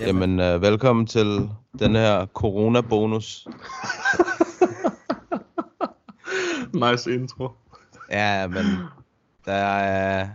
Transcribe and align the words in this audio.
Jamen, 0.00 0.40
øh, 0.40 0.62
velkommen 0.62 1.06
til 1.06 1.50
den 1.78 1.94
her 1.94 2.26
corona-bonus. 2.26 3.46
Nice 6.90 7.14
intro. 7.14 7.48
Ja, 8.10 8.46
men 8.46 8.64
der 9.44 9.52
er, 9.52 10.28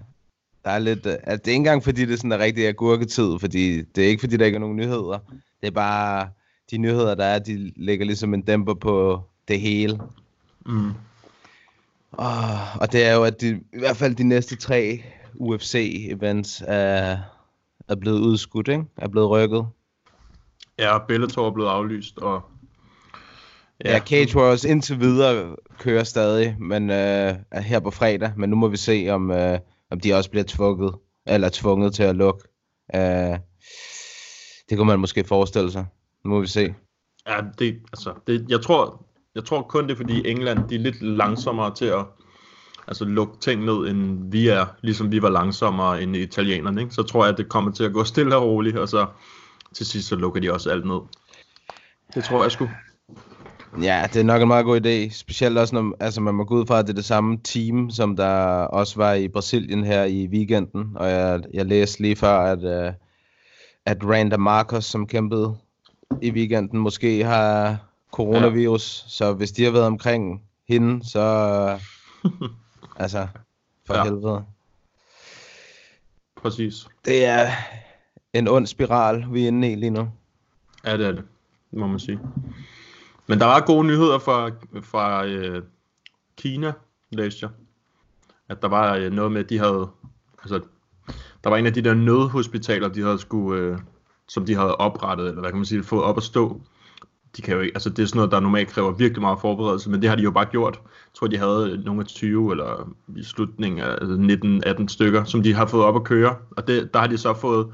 der 0.66 0.72
er 0.72 0.80
lidt... 0.80 1.06
øh, 1.06 1.14
Altså, 1.14 1.38
det 1.38 1.48
er 1.48 1.52
ikke 1.52 1.56
engang, 1.56 1.84
fordi 1.84 2.06
det 2.06 2.18
sådan 2.18 2.32
er 2.32 2.40
rigtig 2.40 2.68
agurketid, 2.68 3.40
fordi 3.40 3.82
det 3.82 4.04
er 4.04 4.08
ikke, 4.08 4.20
fordi 4.20 4.38
der 4.38 4.46
ikke 4.46 4.56
er 4.56 4.60
nogen 4.60 4.78
nyheder. 4.78 5.20
Det 5.62 5.68
er 5.68 5.72
bare, 5.72 6.30
de 6.72 6.78
nyheder, 6.78 7.16
der 7.16 7.26
er, 7.26 7.40
de 7.40 7.72
lægger 7.76 8.06
ligesom 8.06 8.34
en 8.34 8.42
dæmper 8.42 8.74
på 8.74 9.22
det 9.48 9.60
hele. 9.60 10.00
Mm. 10.66 10.92
Og, 12.12 12.38
og 12.80 12.92
det 12.92 13.06
er 13.06 13.14
jo, 13.14 13.24
at 13.24 13.42
de, 13.42 13.50
i 13.74 13.80
hvert 13.80 13.98
fald 13.98 14.16
de 14.16 14.24
næste 14.24 14.56
tre 14.56 15.04
UFC-events 15.42 16.64
er, 16.68 17.18
er 17.88 17.96
blevet 17.96 18.20
udskudt, 18.20 18.68
ikke? 18.68 18.84
Er 18.98 19.08
blevet 19.08 19.30
rykket. 19.30 19.68
Ja, 20.80 20.98
Bellator 21.08 21.48
er 21.48 21.52
blevet 21.52 21.70
aflyst, 21.70 22.18
og... 22.18 22.42
Ja, 23.86 24.00
Cage 24.00 24.38
Wars 24.38 24.64
indtil 24.64 25.00
videre 25.00 25.56
kører 25.80 26.04
stadig, 26.04 26.56
men 26.60 26.90
øh, 26.90 27.36
er 27.52 27.62
her 27.62 27.80
på 27.80 27.92
fredag. 27.92 28.34
Men 28.38 28.50
nu 28.50 28.56
må 28.56 28.68
vi 28.68 28.78
se, 28.78 29.08
om, 29.10 29.32
øh, 29.32 29.60
om 29.92 30.00
de 30.00 30.14
også 30.14 30.30
bliver 30.30 30.44
tvunget, 30.48 30.96
eller 31.26 31.50
tvunget 31.54 31.94
til 31.94 32.04
at 32.04 32.16
lukke. 32.16 32.44
Øh, 32.96 33.40
det 34.70 34.78
kunne 34.78 34.88
man 34.88 35.00
måske 35.00 35.24
forestille 35.24 35.72
sig. 35.72 35.86
Nu 36.24 36.30
må 36.30 36.40
vi 36.40 36.48
se. 36.48 36.74
Ja, 37.28 37.42
det, 37.60 37.80
altså, 37.94 38.14
det, 38.28 38.46
jeg, 38.50 38.62
tror, 38.62 39.06
jeg 39.36 39.46
tror 39.46 39.62
kun 39.62 39.84
det 39.84 39.92
er, 39.92 39.96
fordi 39.96 40.30
England 40.30 40.70
de 40.70 40.76
er 40.76 40.80
lidt 40.80 41.02
langsommere 41.02 41.76
til 41.76 41.86
at 41.86 42.06
altså, 42.88 43.06
lukke 43.06 43.40
ting 43.40 43.66
ned, 43.66 43.88
end 43.88 44.32
vi 44.32 44.48
er. 44.48 44.66
Ligesom 44.82 45.12
vi 45.12 45.22
var 45.22 45.30
langsommere 45.30 46.04
end 46.04 46.16
italienerne. 46.16 46.82
Ikke? 46.82 46.94
Så 46.94 47.04
tror 47.04 47.26
jeg, 47.26 47.32
at 47.32 47.38
det 47.38 47.50
kommer 47.50 47.72
til 47.72 47.84
at 47.84 47.94
gå 47.94 48.04
stille 48.04 48.36
og 48.36 48.44
roligt, 48.44 48.78
og 48.78 48.90
så 48.90 49.06
til 49.74 49.86
sidst 49.86 50.08
så 50.08 50.16
lukker 50.16 50.42
de 50.42 50.54
også 50.54 50.70
alt 50.70 50.86
ned. 50.86 51.00
Det 52.16 52.24
tror 52.24 52.44
jeg 52.44 52.52
sgu. 52.52 52.70
Ja, 53.82 54.08
det 54.14 54.20
er 54.20 54.24
nok 54.24 54.42
en 54.42 54.48
meget 54.48 54.66
god 54.66 54.86
idé. 54.86 55.14
Specielt 55.14 55.58
også, 55.58 55.76
når 55.76 55.96
altså, 56.00 56.22
man 56.22 56.36
må 56.36 56.44
gå 56.44 56.56
ud 56.56 56.66
fra, 56.66 56.80
at 56.80 56.86
det 56.86 56.92
er 56.92 56.96
det 56.96 57.06
samme 57.06 57.38
team, 57.44 57.90
som 57.90 58.16
der 58.16 58.34
også 58.64 58.96
var 58.96 59.14
i 59.14 59.28
Brasilien 59.28 59.84
her 59.84 60.04
i 60.04 60.28
weekenden. 60.28 60.92
Og 60.96 61.10
jeg, 61.10 61.42
jeg 61.54 61.66
læste 61.66 62.02
lige 62.02 62.16
før, 62.16 62.40
at, 62.40 62.64
øh, 62.64 62.94
at 63.86 63.98
Randa 64.04 64.38
Marcos, 64.38 64.86
som 64.86 65.08
kæmpede 65.08 65.56
i 66.22 66.32
weekenden, 66.32 66.80
måske 66.80 67.24
har 67.24 67.78
coronavirus. 68.12 69.04
Ja. 69.06 69.10
Så 69.10 69.34
hvis 69.34 69.52
de 69.52 69.64
har 69.64 69.72
været 69.72 69.86
omkring 69.86 70.42
hende, 70.68 71.10
så... 71.10 71.80
altså, 73.02 73.28
for 73.86 73.94
Ja. 73.94 74.04
helvede. 74.04 74.44
Præcis. 76.36 76.88
Det 77.06 77.26
er 77.26 77.48
en 78.34 78.48
ond 78.48 78.68
spiral, 78.68 79.26
vi 79.32 79.44
er 79.44 79.48
inde 79.48 79.72
i 79.72 79.76
lige 79.76 79.90
nu. 79.90 80.10
Ja, 80.86 80.98
det 80.98 81.08
er 81.08 81.12
det, 81.12 81.24
må 81.72 81.88
man 81.88 82.00
sige. 82.00 82.20
Men 83.28 83.40
der 83.40 83.46
var 83.46 83.60
gode 83.60 83.88
nyheder 83.88 84.20
fra, 84.20 84.50
fra 84.82 85.26
øh, 85.26 85.64
Kina, 86.38 86.74
læste 87.12 87.40
jeg. 87.46 87.50
At 88.50 88.62
der 88.62 88.68
var 88.68 88.96
øh, 88.96 89.12
noget 89.12 89.32
med, 89.32 89.44
at 89.44 89.50
de 89.50 89.58
havde... 89.58 89.90
Altså, 90.40 90.62
der 91.44 91.50
var 91.50 91.58
en 91.58 91.66
af 91.66 91.74
de 91.74 91.82
der 91.82 91.94
nødhospitaler, 91.94 92.88
de 92.88 93.02
havde 93.02 93.20
skulle, 93.20 93.62
øh, 93.62 93.78
som 94.28 94.46
de 94.46 94.56
havde 94.56 94.76
oprettet, 94.76 95.28
eller 95.28 95.40
hvad 95.42 95.50
kan 95.50 95.58
man 95.58 95.66
sige, 95.66 95.84
fået 95.84 96.04
op 96.04 96.18
at 96.18 96.24
stå. 96.24 96.62
De 97.38 97.42
kan 97.42 97.54
jo 97.54 97.60
ikke, 97.62 97.76
altså 97.76 97.90
det 97.90 98.04
er 98.04 98.06
sådan 98.08 98.18
noget, 98.18 98.32
der 98.32 98.40
normalt 98.40 98.70
kræver 98.70 98.92
virkelig 98.92 99.22
meget 99.22 99.40
forberedelse, 99.40 99.90
men 99.90 100.02
det 100.02 100.10
har 100.10 100.16
de 100.16 100.24
jo 100.24 100.32
bare 100.32 100.46
gjort. 100.46 100.82
Tror, 101.14 101.28
de 101.28 101.38
havde 101.38 101.82
nogle 101.86 102.02
af 102.02 102.08
20 102.08 102.52
eller 102.52 102.90
i 103.16 103.24
slutningen 103.24 103.80
af 103.80 103.92
altså 103.92 104.84
19-18 104.84 104.88
stykker, 104.88 105.24
som 105.24 105.44
de 105.44 105.54
har 105.54 105.66
fået 105.66 105.84
op 105.84 105.96
at 105.96 106.04
køre. 106.04 106.36
Og 106.52 106.68
det, 106.68 106.94
der 106.94 107.00
har 107.00 107.08
de 107.08 107.18
så 107.18 107.34
fået 107.34 107.68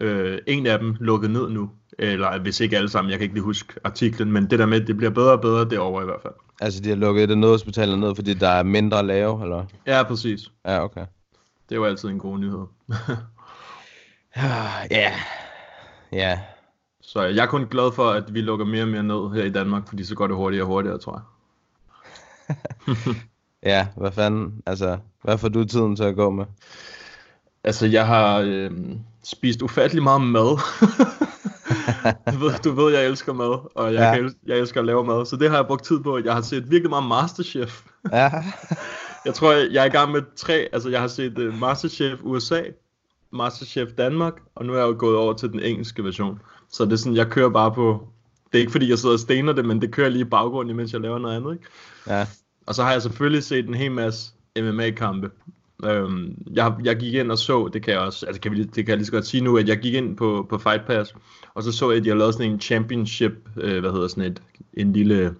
øh, 0.00 0.38
en 0.46 0.66
af 0.66 0.78
dem 0.78 0.96
lukket 1.00 1.30
ned 1.30 1.50
nu. 1.50 1.70
Eller 1.98 2.38
hvis 2.38 2.60
ikke 2.60 2.76
alle 2.76 2.88
sammen, 2.88 3.10
jeg 3.10 3.18
kan 3.18 3.22
ikke 3.22 3.34
lige 3.34 3.44
huske 3.44 3.74
artiklen, 3.84 4.32
men 4.32 4.50
det 4.50 4.58
der 4.58 4.66
med, 4.66 4.80
det 4.80 4.96
bliver 4.96 5.10
bedre 5.10 5.32
og 5.32 5.40
bedre 5.40 5.64
derovre 5.64 6.02
i 6.02 6.04
hvert 6.04 6.22
fald. 6.22 6.34
Altså, 6.60 6.80
de 6.80 6.88
har 6.88 6.96
lukket 6.96 7.28
det 7.28 7.38
nødhospitalet 7.38 7.98
ned, 7.98 8.14
fordi 8.14 8.34
der 8.34 8.48
er 8.48 8.62
mindre 8.62 8.98
at 8.98 9.04
lave, 9.04 9.42
eller? 9.42 9.64
Ja, 9.86 10.02
præcis. 10.02 10.40
Ja, 10.64 10.84
okay. 10.84 11.06
Det 11.68 11.76
jo 11.76 11.84
altid 11.84 12.08
en 12.08 12.18
god 12.18 12.38
nyhed. 12.38 12.64
Ja. 14.90 15.12
Ja. 16.12 16.40
Så 17.00 17.22
jeg 17.22 17.42
er 17.42 17.46
kun 17.46 17.66
glad 17.66 17.92
for, 17.92 18.10
at 18.10 18.34
vi 18.34 18.40
lukker 18.40 18.66
mere 18.66 18.82
og 18.82 18.88
mere 18.88 19.02
ned 19.02 19.30
her 19.34 19.44
i 19.44 19.50
Danmark, 19.50 19.88
fordi 19.88 20.04
så 20.04 20.14
går 20.14 20.26
det 20.26 20.36
hurtigere 20.36 20.64
og 20.64 20.68
hurtigere, 20.68 20.98
tror 20.98 21.12
jeg. 21.12 21.22
Ja, 23.62 23.86
hvad 23.96 24.12
fanden, 24.12 24.62
altså, 24.66 24.98
hvad 25.22 25.38
får 25.38 25.48
du 25.48 25.64
tiden 25.64 25.96
til 25.96 26.04
at 26.04 26.16
gå 26.16 26.30
med? 26.30 26.44
Altså, 27.64 27.86
jeg 27.86 28.06
har 28.06 28.38
øh, 28.46 28.70
spist 29.24 29.62
ufattelig 29.62 30.02
meget 30.02 30.20
mad. 30.20 30.58
du, 32.32 32.38
ved, 32.38 32.52
du 32.64 32.72
ved, 32.72 32.92
jeg 32.94 33.06
elsker 33.06 33.32
mad, 33.32 33.70
og 33.74 33.94
jeg, 33.94 34.00
Ja. 34.00 34.14
kan, 34.16 34.34
jeg 34.46 34.58
elsker 34.58 34.80
at 34.80 34.86
lave 34.86 35.04
mad. 35.04 35.26
Så 35.26 35.36
det 35.36 35.50
har 35.50 35.56
jeg 35.56 35.66
brugt 35.66 35.84
tid 35.84 36.00
på. 36.00 36.18
Jeg 36.24 36.34
har 36.34 36.40
set 36.40 36.70
virkelig 36.70 36.90
meget 36.90 37.06
Masterchef. 37.08 37.82
Ja, 38.12 38.30
Jeg 39.24 39.34
tror, 39.34 39.52
jeg, 39.52 39.68
jeg 39.72 39.82
er 39.82 39.86
i 39.86 39.88
gang 39.88 40.12
med 40.12 40.22
tre. 40.36 40.68
Altså, 40.72 40.88
jeg 40.88 41.00
har 41.00 41.08
set 41.08 41.38
uh, 41.38 41.58
Masterchef 41.58 42.18
USA, 42.22 42.62
Masterchef 43.32 43.88
Danmark, 43.98 44.32
og 44.54 44.64
nu 44.66 44.72
er 44.74 44.78
jeg 44.78 44.86
jo 44.86 44.94
gået 44.98 45.16
over 45.16 45.32
til 45.32 45.52
den 45.52 45.60
engelske 45.60 46.04
version. 46.04 46.40
Så 46.70 46.84
det 46.84 46.92
er 46.92 46.96
sådan, 46.96 47.16
jeg 47.16 47.26
kører 47.26 47.48
bare 47.50 47.72
på... 47.72 48.08
Det 48.52 48.58
er 48.58 48.60
ikke 48.60 48.72
fordi, 48.72 48.90
jeg 48.90 48.98
sidder 48.98 49.14
og 49.14 49.18
stener 49.20 49.52
det, 49.52 49.64
men 49.64 49.80
det 49.82 49.90
kører 49.92 50.08
lige 50.08 50.20
i 50.20 50.24
baggrunden, 50.28 50.70
imens 50.74 50.92
jeg 50.92 51.00
laver 51.00 51.18
noget 51.18 51.36
andet, 51.36 51.52
ikke? 51.52 51.64
ja, 52.06 52.26
Og 52.66 52.74
så 52.74 52.82
har 52.82 52.92
jeg 52.92 53.02
selvfølgelig 53.02 53.44
set 53.44 53.68
en 53.68 53.74
hel 53.74 53.92
masse 53.92 54.32
MMA-kampe. 54.60 55.30
Øhm, 55.84 56.42
jeg, 56.52 56.74
jeg 56.84 56.96
gik 56.96 57.14
ind 57.14 57.30
og 57.30 57.38
så, 57.38 57.70
det 57.72 57.82
kan 57.82 57.92
jeg 57.92 58.00
også, 58.00 58.26
altså 58.26 58.40
kan 58.40 58.52
vi, 58.52 58.64
det 58.64 58.74
kan 58.74 58.88
jeg 58.88 58.96
lige 58.96 59.06
så 59.06 59.12
godt 59.12 59.26
sige 59.26 59.44
nu, 59.44 59.56
at 59.56 59.68
jeg 59.68 59.78
gik 59.78 59.94
ind 59.94 60.16
på, 60.16 60.46
på 60.50 60.58
Fight 60.58 60.86
Pass, 60.86 61.14
og 61.54 61.62
så 61.62 61.72
så 61.72 61.90
jeg, 61.90 61.98
at 61.98 62.04
de 62.04 62.08
har 62.08 62.16
lavet 62.16 62.34
sådan 62.34 62.52
en 62.52 62.60
championship, 62.60 63.32
øh, 63.56 63.80
hvad 63.80 63.90
hedder 63.90 64.08
sådan 64.08 64.24
et, 64.24 64.42
en 64.74 64.92
lille, 64.92 65.34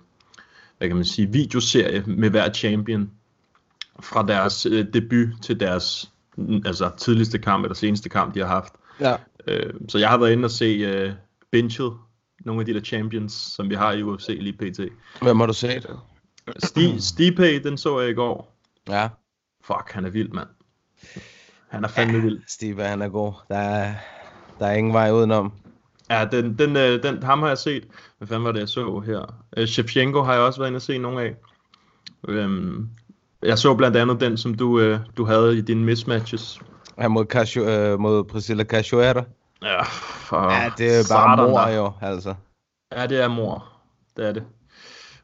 hvad 0.79 0.89
kan 0.89 0.97
man 0.97 1.05
sige, 1.05 1.33
videoserie 1.33 2.05
med 2.07 2.31
hver 2.31 2.53
champion, 2.53 3.11
fra 4.03 4.27
deres 4.27 4.67
øh, 4.67 4.87
debut 4.93 5.29
til 5.43 5.61
deres 5.61 6.11
altså 6.65 6.91
tidligste 6.99 7.39
kamp, 7.39 7.65
eller 7.65 7.75
seneste 7.75 8.09
kamp, 8.09 8.35
de 8.35 8.41
har 8.41 8.47
haft. 8.47 8.73
ja. 9.01 9.17
Øh, 9.47 9.73
så 9.89 9.99
jeg 9.99 10.09
har 10.09 10.19
været 10.19 10.33
inde 10.33 10.45
og 10.45 10.51
se 10.51 10.65
øh, 10.65 11.13
benchet, 11.51 11.93
nogle 12.45 12.61
af 12.61 12.67
de 12.67 12.75
der 12.75 12.81
champions, 12.81 13.33
som 13.33 13.71
vi 13.71 13.75
har 13.75 13.93
i 13.93 14.03
UFC 14.03 14.29
lige 14.29 14.53
pt. 14.53 14.81
Hvem 15.23 15.41
har 15.41 15.47
du 15.47 15.53
set? 15.53 15.87
Sti, 16.59 17.01
Stipe, 17.01 17.63
den 17.63 17.79
så 17.79 18.01
jeg 18.01 18.11
i 18.11 18.15
går. 18.15 18.57
Ja, 18.89 19.09
Fuck, 19.65 19.93
han 19.93 20.05
er 20.05 20.11
vild, 20.11 20.29
mand. 20.29 20.49
Han 21.69 21.85
er 21.85 21.89
fandme 21.89 22.21
vild. 22.21 22.41
Steve, 22.49 22.83
han 22.83 23.03
er 23.03 23.09
god. 23.09 23.33
Der 23.49 23.57
er, 23.59 23.95
der 24.59 24.67
er 24.67 24.73
ingen 24.73 24.93
vej 24.93 25.11
udenom. 25.11 25.53
Ja, 26.11 26.25
den, 26.33 26.59
den, 26.59 26.77
øh, 26.77 27.03
den, 27.03 27.23
ham 27.23 27.41
har 27.41 27.49
jeg 27.49 27.59
set. 27.59 27.89
Hvad 28.19 28.29
fanden 28.29 28.45
var 28.45 28.53
det, 28.53 28.61
jeg 28.61 28.69
så 28.69 29.01
her? 29.01 29.35
Øh, 29.57 29.67
Shevchenko 29.67 30.23
har 30.23 30.33
jeg 30.33 30.43
også 30.43 30.61
været 30.61 30.69
inde 30.69 30.77
og 30.77 30.83
se 30.83 30.99
nogle 30.99 31.23
af. 31.23 31.35
Øhm, 32.29 32.89
jeg 33.43 33.59
så 33.59 33.75
blandt 33.75 33.97
andet 33.97 34.21
den, 34.21 34.37
som 34.37 34.55
du, 34.55 34.81
øh, 34.81 35.01
du 35.17 35.25
havde 35.25 35.59
i 35.59 35.61
dine 35.61 35.85
mismatches. 35.85 36.61
Han 36.99 37.11
mod, 37.11 37.25
Casio, 37.25 37.65
øh, 37.65 38.01
mod 38.01 38.25
Priscilla 38.25 38.65
Cachoeira. 38.65 39.25
Ja, 39.63 39.83
for 39.83 40.53
Ja, 40.53 40.73
det 40.79 40.87
er 40.87 41.15
bare 41.15 41.37
satan 41.37 41.51
mor 41.51 41.69
jo, 41.69 41.93
altså. 42.01 42.35
Ja, 42.93 43.07
det 43.07 43.21
er 43.21 43.29
mor. 43.29 43.69
Det 44.17 44.29
er 44.29 44.33
det. 44.33 44.45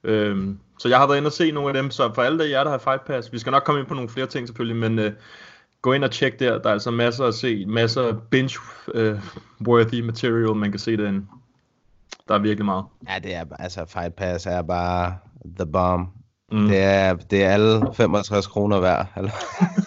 Øhm, 0.04 0.58
så 0.78 0.88
jeg 0.88 0.98
har 0.98 1.06
været 1.06 1.16
inde 1.16 1.28
og 1.28 1.32
se 1.32 1.50
nogle 1.50 1.68
af 1.68 1.82
dem, 1.82 1.90
så 1.90 2.10
for 2.14 2.22
alle 2.22 2.38
der 2.38 2.44
jer, 2.44 2.64
der 2.64 2.70
har 2.70 2.78
Fight 2.78 3.04
Pass, 3.04 3.32
vi 3.32 3.38
skal 3.38 3.50
nok 3.50 3.62
komme 3.64 3.80
ind 3.80 3.88
på 3.88 3.94
nogle 3.94 4.08
flere 4.08 4.26
ting 4.26 4.48
selvfølgelig, 4.48 4.90
men 4.90 4.98
øh, 4.98 5.12
gå 5.82 5.92
ind 5.92 6.04
og 6.04 6.10
tjek 6.10 6.40
der, 6.40 6.58
der 6.58 6.68
er 6.68 6.72
altså 6.72 6.90
masser 6.90 7.24
at 7.24 7.34
se, 7.34 7.66
masser 7.66 8.02
af 8.02 8.14
binge-worthy 8.30 10.02
material, 10.02 10.54
man 10.54 10.70
kan 10.70 10.78
se 10.78 10.96
derinde. 10.96 11.26
Der 12.28 12.34
er 12.34 12.38
virkelig 12.38 12.64
meget. 12.64 12.84
Ja, 13.08 13.18
det 13.18 13.34
er, 13.34 13.44
altså, 13.58 13.84
Fight 13.86 14.14
Pass 14.14 14.46
er 14.46 14.62
bare 14.62 15.16
the 15.58 15.66
bomb. 15.72 16.08
Mm. 16.52 16.68
Det, 16.68 16.78
er, 16.78 17.14
det 17.14 17.44
er 17.44 17.50
alle 17.50 17.86
65 17.94 18.46
kroner 18.46 18.80
værd, 18.80 19.06
eller? 19.16 19.30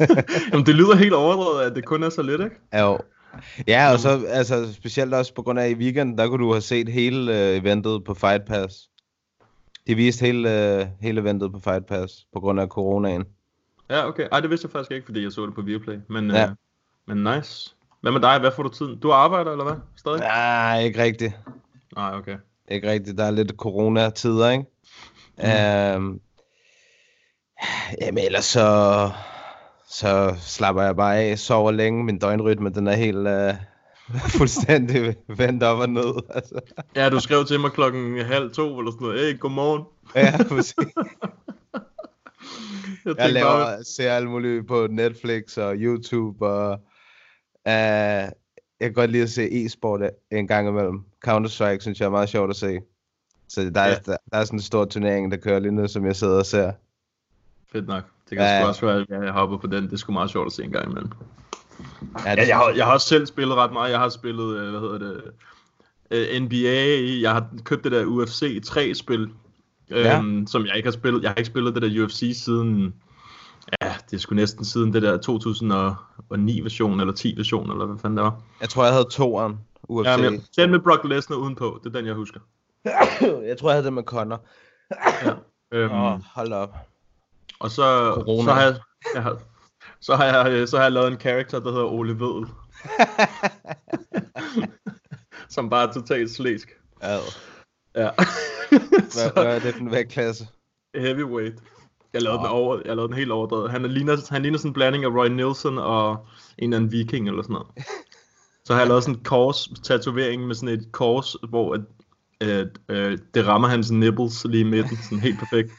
Jamen, 0.52 0.66
det 0.66 0.76
lyder 0.76 0.96
helt 0.96 1.14
overdrevet, 1.14 1.70
at 1.70 1.76
det 1.76 1.86
kun 1.86 2.04
er 2.04 2.10
så 2.10 2.22
lidt, 2.22 2.42
ikke? 2.42 2.56
jo. 2.80 3.00
Ja, 3.68 3.94
og 3.94 4.00
så 4.00 4.26
altså, 4.28 4.74
specielt 4.74 5.14
også 5.14 5.34
på 5.34 5.42
grund 5.42 5.60
af 5.60 5.70
i 5.70 5.74
weekenden, 5.74 6.18
der 6.18 6.28
kunne 6.28 6.44
du 6.44 6.52
have 6.52 6.62
set 6.62 6.90
hele 6.90 7.40
øh, 7.40 7.56
eventet 7.56 8.04
på 8.04 8.14
Fight 8.14 8.46
Pass. 8.46 8.90
De 9.88 9.96
viste 9.96 10.26
hele, 10.26 10.80
øh, 10.80 10.88
hele 11.02 11.22
eventet 11.22 11.52
på 11.52 11.60
Fight 11.60 11.86
Pass 11.86 12.28
på 12.34 12.40
grund 12.40 12.60
af 12.60 12.68
coronaen. 12.68 13.24
Ja, 13.90 14.08
okay. 14.08 14.28
Ej, 14.32 14.40
det 14.40 14.50
vidste 14.50 14.66
jeg 14.66 14.72
faktisk 14.72 14.92
ikke, 14.92 15.06
fordi 15.06 15.24
jeg 15.24 15.32
så 15.32 15.46
det 15.46 15.56
på 15.56 15.62
Viaplay. 15.62 15.98
Men, 16.10 16.32
Ja. 16.32 16.44
øh, 16.44 16.50
men 17.08 17.24
nice. 17.24 17.76
Hvad 18.02 18.12
med 18.12 18.22
dig? 18.22 18.40
Hvad 18.40 18.52
får 18.52 18.64
du 18.64 18.70
tiden? 18.70 19.00
Du 19.00 19.12
arbejder, 19.12 19.52
eller 19.52 19.64
hvad? 19.64 19.76
Stadig? 19.96 20.20
Nej, 20.20 20.82
ikke 20.82 21.04
rigtigt. 21.04 21.40
Nej, 21.96 22.16
okay. 22.16 22.38
Ikke 22.68 22.92
rigtigt. 22.92 23.18
Der 23.18 23.24
er 23.24 23.32
lidt 23.32 23.52
corona-tider, 23.58 24.50
ikke? 24.50 24.66
Mm. 25.38 25.44
Øhm, 25.50 26.20
jamen 28.02 28.24
ellers 28.26 28.46
så, 28.46 29.10
så 29.90 30.36
slapper 30.40 30.82
jeg 30.84 30.96
bare 30.96 31.18
af, 31.20 31.40
sover 31.40 31.72
længe. 31.72 32.04
Min 32.04 32.20
døgnrytme, 32.20 32.70
den 32.70 32.88
er 32.88 32.96
helt 32.96 33.28
øh, 33.28 33.54
fuldstændig 34.38 35.16
vendt 35.28 35.64
op 35.64 35.80
og 35.80 35.90
ned. 35.90 36.14
Altså. 36.30 36.60
Ja, 36.96 37.10
du 37.10 37.20
skrev 37.20 37.46
til 37.46 37.60
mig 37.60 37.72
klokken 37.72 38.26
halv 38.26 38.52
to, 38.52 38.80
eller 38.80 38.92
sådan 38.92 39.08
noget. 39.08 39.20
Hey, 39.28 39.40
godmorgen. 39.40 39.84
Ja, 40.16 40.38
præcis. 40.50 40.76
Jeg, 43.06 43.16
Jeg 43.18 43.34
laver, 43.34 43.50
bare, 43.50 43.84
ser 43.84 44.12
alt 44.14 44.30
muligt 44.30 44.68
på 44.68 44.88
Netflix 44.90 45.58
og 45.58 45.74
YouTube, 45.78 46.46
og 46.48 46.72
uh, 47.66 47.72
jeg 47.72 48.32
kan 48.82 48.94
godt 48.94 49.12
lide 49.12 49.24
at 49.24 49.30
se 49.30 49.66
e-sport 49.66 50.02
en 50.32 50.48
gang 50.48 50.68
imellem. 50.68 51.04
Counter-Strike 51.28 51.80
synes 51.80 52.00
jeg 52.00 52.06
er 52.06 52.10
meget 52.10 52.30
sjovt 52.30 52.50
at 52.50 52.56
se. 52.56 52.80
Så 53.50 53.70
der 53.76 53.82
er, 53.82 53.88
Ja. 53.90 53.96
der, 53.96 54.18
der 54.32 54.38
er 54.38 54.44
sådan 54.46 54.58
en 54.60 54.62
stor 54.64 54.86
turnering, 54.86 55.32
der 55.32 55.38
kører 55.38 55.60
lige 55.60 55.72
nu, 55.72 55.88
som 55.88 56.06
jeg 56.06 56.16
sidder 56.16 56.38
og 56.38 56.46
ser. 56.46 56.72
Fedt 57.72 57.88
nok. 57.88 58.04
Det 58.30 58.38
kan 58.38 58.48
Ja. 58.48 58.60
sgu 58.62 58.68
også 58.68 58.86
være, 58.86 59.06
at 59.20 59.24
jeg 59.26 59.32
hopper 59.34 59.58
på 59.58 59.68
den. 59.68 59.84
Det 59.84 59.94
er 59.94 59.98
sgu 59.98 60.12
meget 60.14 60.30
sjovt 60.30 60.46
at 60.46 60.52
se 60.52 60.64
en 60.64 60.72
gang 60.72 60.92
imellem. 60.92 61.12
Ja, 62.26 62.32
Ja, 62.32 62.48
jeg, 62.48 62.58
har, 62.58 62.70
jeg 62.76 62.86
har 62.86 62.94
også 62.94 63.08
selv 63.08 63.26
spillet 63.26 63.56
ret 63.58 63.74
meget. 63.74 63.92
Jeg 63.92 64.00
har 64.00 64.10
spillet, 64.10 64.58
øh, 64.58 64.70
hvad 64.70 64.80
hedder 64.80 64.98
det, 64.98 65.22
øh, 66.12 66.42
NBA. 66.42 67.20
Jeg 67.22 67.32
har 67.32 67.48
købt 67.64 67.84
det 67.84 67.92
der 67.92 68.06
UFC 68.06 68.62
3-spil, 68.68 69.30
Ja. 69.90 70.18
øhm, 70.18 70.48
som 70.48 70.66
jeg 70.66 70.76
ikke 70.78 70.88
har 70.88 70.92
spillet. 70.92 71.22
Jeg 71.22 71.30
har 71.30 71.36
ikke 71.36 71.48
spillet 71.48 71.76
det 71.76 71.82
der 71.82 72.04
UFC 72.06 72.42
siden, 72.44 72.94
ja, 73.82 73.94
det 74.10 74.14
er 74.16 74.20
sgu 74.20 74.36
næsten 74.36 74.66
siden 74.66 74.94
det 74.94 75.02
der 75.02 75.18
2009-version, 75.18 77.00
eller 77.00 77.14
10-version, 77.14 77.72
eller 77.72 77.86
hvad 77.86 78.00
fanden 78.00 78.18
det 78.18 78.24
var. 78.24 78.42
Jeg 78.62 78.70
tror, 78.70 78.84
jeg 78.84 78.94
havde 78.94 79.08
toeren. 79.12 79.60
UFC. 79.84 80.08
Ja, 80.08 80.18
men 80.18 80.34
jeg, 80.34 80.42
den 80.64 80.72
med 80.72 80.80
Brock 80.80 81.04
Lesnar 81.04 81.38
udenpå, 81.38 81.80
det 81.84 81.90
er 81.96 82.00
den, 82.00 82.06
jeg 82.08 82.16
husker. 82.16 82.40
jeg 83.50 83.58
tror, 83.60 83.70
jeg 83.70 83.76
havde 83.76 83.86
det 83.86 83.94
med 83.94 84.04
Connor. 84.04 84.42
Øhm, 85.72 85.92
Åh, 85.92 86.04
oh, 86.14 86.20
hold 86.36 86.54
op. 86.54 86.76
Og 87.60 87.72
så, 87.72 88.12
Corona. 88.14 88.44
så 88.44 88.54
har 88.54 88.62
jeg, 88.62 88.76
jeg 89.16 89.24
har, 89.24 89.38
så 90.02 90.16
har 90.16 90.26
jeg, 90.26 90.52
øh, 90.52 90.68
så 90.68 90.78
har 90.78 90.84
jeg 90.84 90.92
lavet 90.92 91.12
en 91.12 91.18
karakter, 91.18 91.60
der 91.60 91.72
hedder 91.72 91.86
Ole 91.86 92.20
Vedel. 92.20 92.48
som 95.56 95.70
bare 95.70 95.88
er 95.90 95.94
totalt 95.94 96.32
slæsk. 96.32 96.70
Ja. 97.04 97.18
Ja. 97.96 98.10
Hvad, 99.16 99.34
hvad 99.34 99.56
er 99.56 99.60
det 99.60 99.74
for 99.74 99.82
en 99.82 99.92
vægtklasse? 99.92 100.48
heavyweight. 100.96 101.56
Jeg 102.14 102.22
lavede, 102.22 102.40
den 102.40 102.48
over, 102.48 102.82
jeg 102.86 102.96
lavede 102.96 103.08
den 103.08 103.18
helt 103.18 103.32
overdrevet. 103.32 103.72
Han, 103.72 103.86
er, 103.86 103.90
ligner, 103.90 104.18
han 104.30 104.42
ligner 104.42 104.58
sådan 104.58 104.70
en 104.70 104.74
blanding 104.74 105.04
af 105.04 105.10
Roy 105.10 105.28
Nielsen 105.28 105.78
og 105.78 106.26
en 106.58 106.64
eller 106.64 106.78
anden 106.78 106.92
viking 106.92 107.28
eller 107.28 107.42
sådan 107.44 107.54
noget. 107.54 107.68
Så 108.66 108.74
har 108.74 108.82
jeg 108.82 108.88
lavet 108.88 109.04
sådan 109.04 109.16
en 109.16 109.24
kors 109.24 109.70
tatovering 109.84 110.48
med 110.48 110.56
sådan 110.56 110.80
et 110.80 110.92
kors, 110.92 111.36
hvor 111.50 111.74
at, 111.74 111.82
at, 112.50 112.68
øh, 112.90 113.18
det 113.34 113.48
rammer 113.48 113.68
hans 113.68 113.92
nipples 113.92 114.46
lige 114.46 114.62
i 114.62 114.70
midten, 114.70 114.98
sådan 114.98 115.20
helt 115.20 115.40
perfekt. 115.40 115.72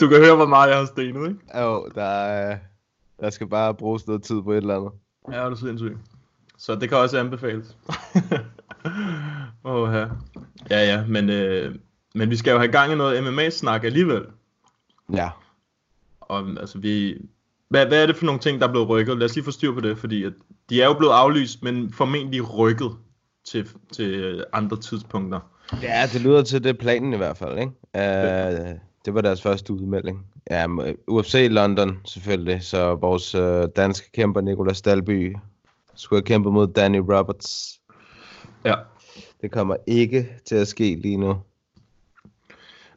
Du 0.00 0.08
kan 0.08 0.18
høre, 0.18 0.36
hvor 0.36 0.46
meget 0.46 0.70
jeg 0.70 0.78
har 0.78 0.84
stenet, 0.86 1.28
ikke? 1.28 1.60
Jo, 1.60 1.88
der, 1.94 2.02
er, 2.04 2.58
der 3.20 3.30
skal 3.30 3.46
bare 3.46 3.74
bruges 3.74 4.06
noget 4.06 4.22
tid 4.22 4.42
på 4.42 4.52
et 4.52 4.56
eller 4.56 4.76
andet. 4.76 4.92
Ja, 5.32 5.44
det 5.44 5.52
er 5.52 5.54
sindssygt. 5.54 5.96
Så 6.58 6.74
det 6.74 6.88
kan 6.88 6.98
også 6.98 7.18
anbefales. 7.18 7.76
Åh, 9.64 9.94
ja. 9.94 10.06
Ja, 10.70 10.84
ja, 10.84 11.04
men, 11.06 11.30
øh, 11.30 11.74
men 12.14 12.30
vi 12.30 12.36
skal 12.36 12.52
jo 12.52 12.58
have 12.58 12.72
gang 12.72 12.92
i 12.92 12.96
noget 12.96 13.24
MMA-snak 13.24 13.84
alligevel. 13.84 14.24
Ja. 15.12 15.30
Og 16.20 16.46
altså, 16.60 16.78
vi... 16.78 17.16
Hvad, 17.68 17.86
hvad 17.86 18.02
er 18.02 18.06
det 18.06 18.16
for 18.16 18.26
nogle 18.26 18.40
ting, 18.40 18.60
der 18.60 18.66
er 18.66 18.70
blevet 18.70 18.88
rykket? 18.88 19.18
Lad 19.18 19.24
os 19.24 19.34
lige 19.34 19.44
få 19.44 19.50
styr 19.50 19.72
på 19.72 19.80
det, 19.80 19.98
fordi 19.98 20.24
at 20.24 20.32
de 20.70 20.82
er 20.82 20.86
jo 20.86 20.94
blevet 20.94 21.12
aflyst, 21.12 21.62
men 21.62 21.92
formentlig 21.92 22.58
rykket 22.58 22.90
til, 23.44 23.68
til 23.92 24.14
øh, 24.14 24.42
andre 24.52 24.76
tidspunkter. 24.76 25.40
Ja, 25.82 26.08
det 26.12 26.20
lyder 26.20 26.42
til, 26.42 26.64
det 26.64 26.78
planen 26.78 27.12
i 27.12 27.16
hvert 27.16 27.36
fald, 27.36 27.58
ikke? 27.58 27.72
Uh, 27.94 28.78
det 29.06 29.14
var 29.14 29.20
deres 29.20 29.42
første 29.42 29.72
udmelding. 29.72 30.26
Ja, 30.50 30.66
m- 30.66 31.04
UFC 31.08 31.46
London 31.50 31.98
selvfølgelig, 32.04 32.62
så 32.62 32.94
vores 32.94 33.34
uh, 33.34 33.64
danske 33.76 34.12
kæmper 34.12 34.40
Nicolas 34.40 34.82
Dalby 34.82 35.36
skulle 35.94 36.18
have 36.20 36.26
kæmpet 36.26 36.52
mod 36.52 36.66
Danny 36.66 36.98
Roberts. 36.98 37.80
Ja. 38.64 38.74
Det 39.40 39.50
kommer 39.50 39.76
ikke 39.86 40.28
til 40.46 40.54
at 40.56 40.68
ske 40.68 40.94
lige 40.94 41.16
nu. 41.16 41.36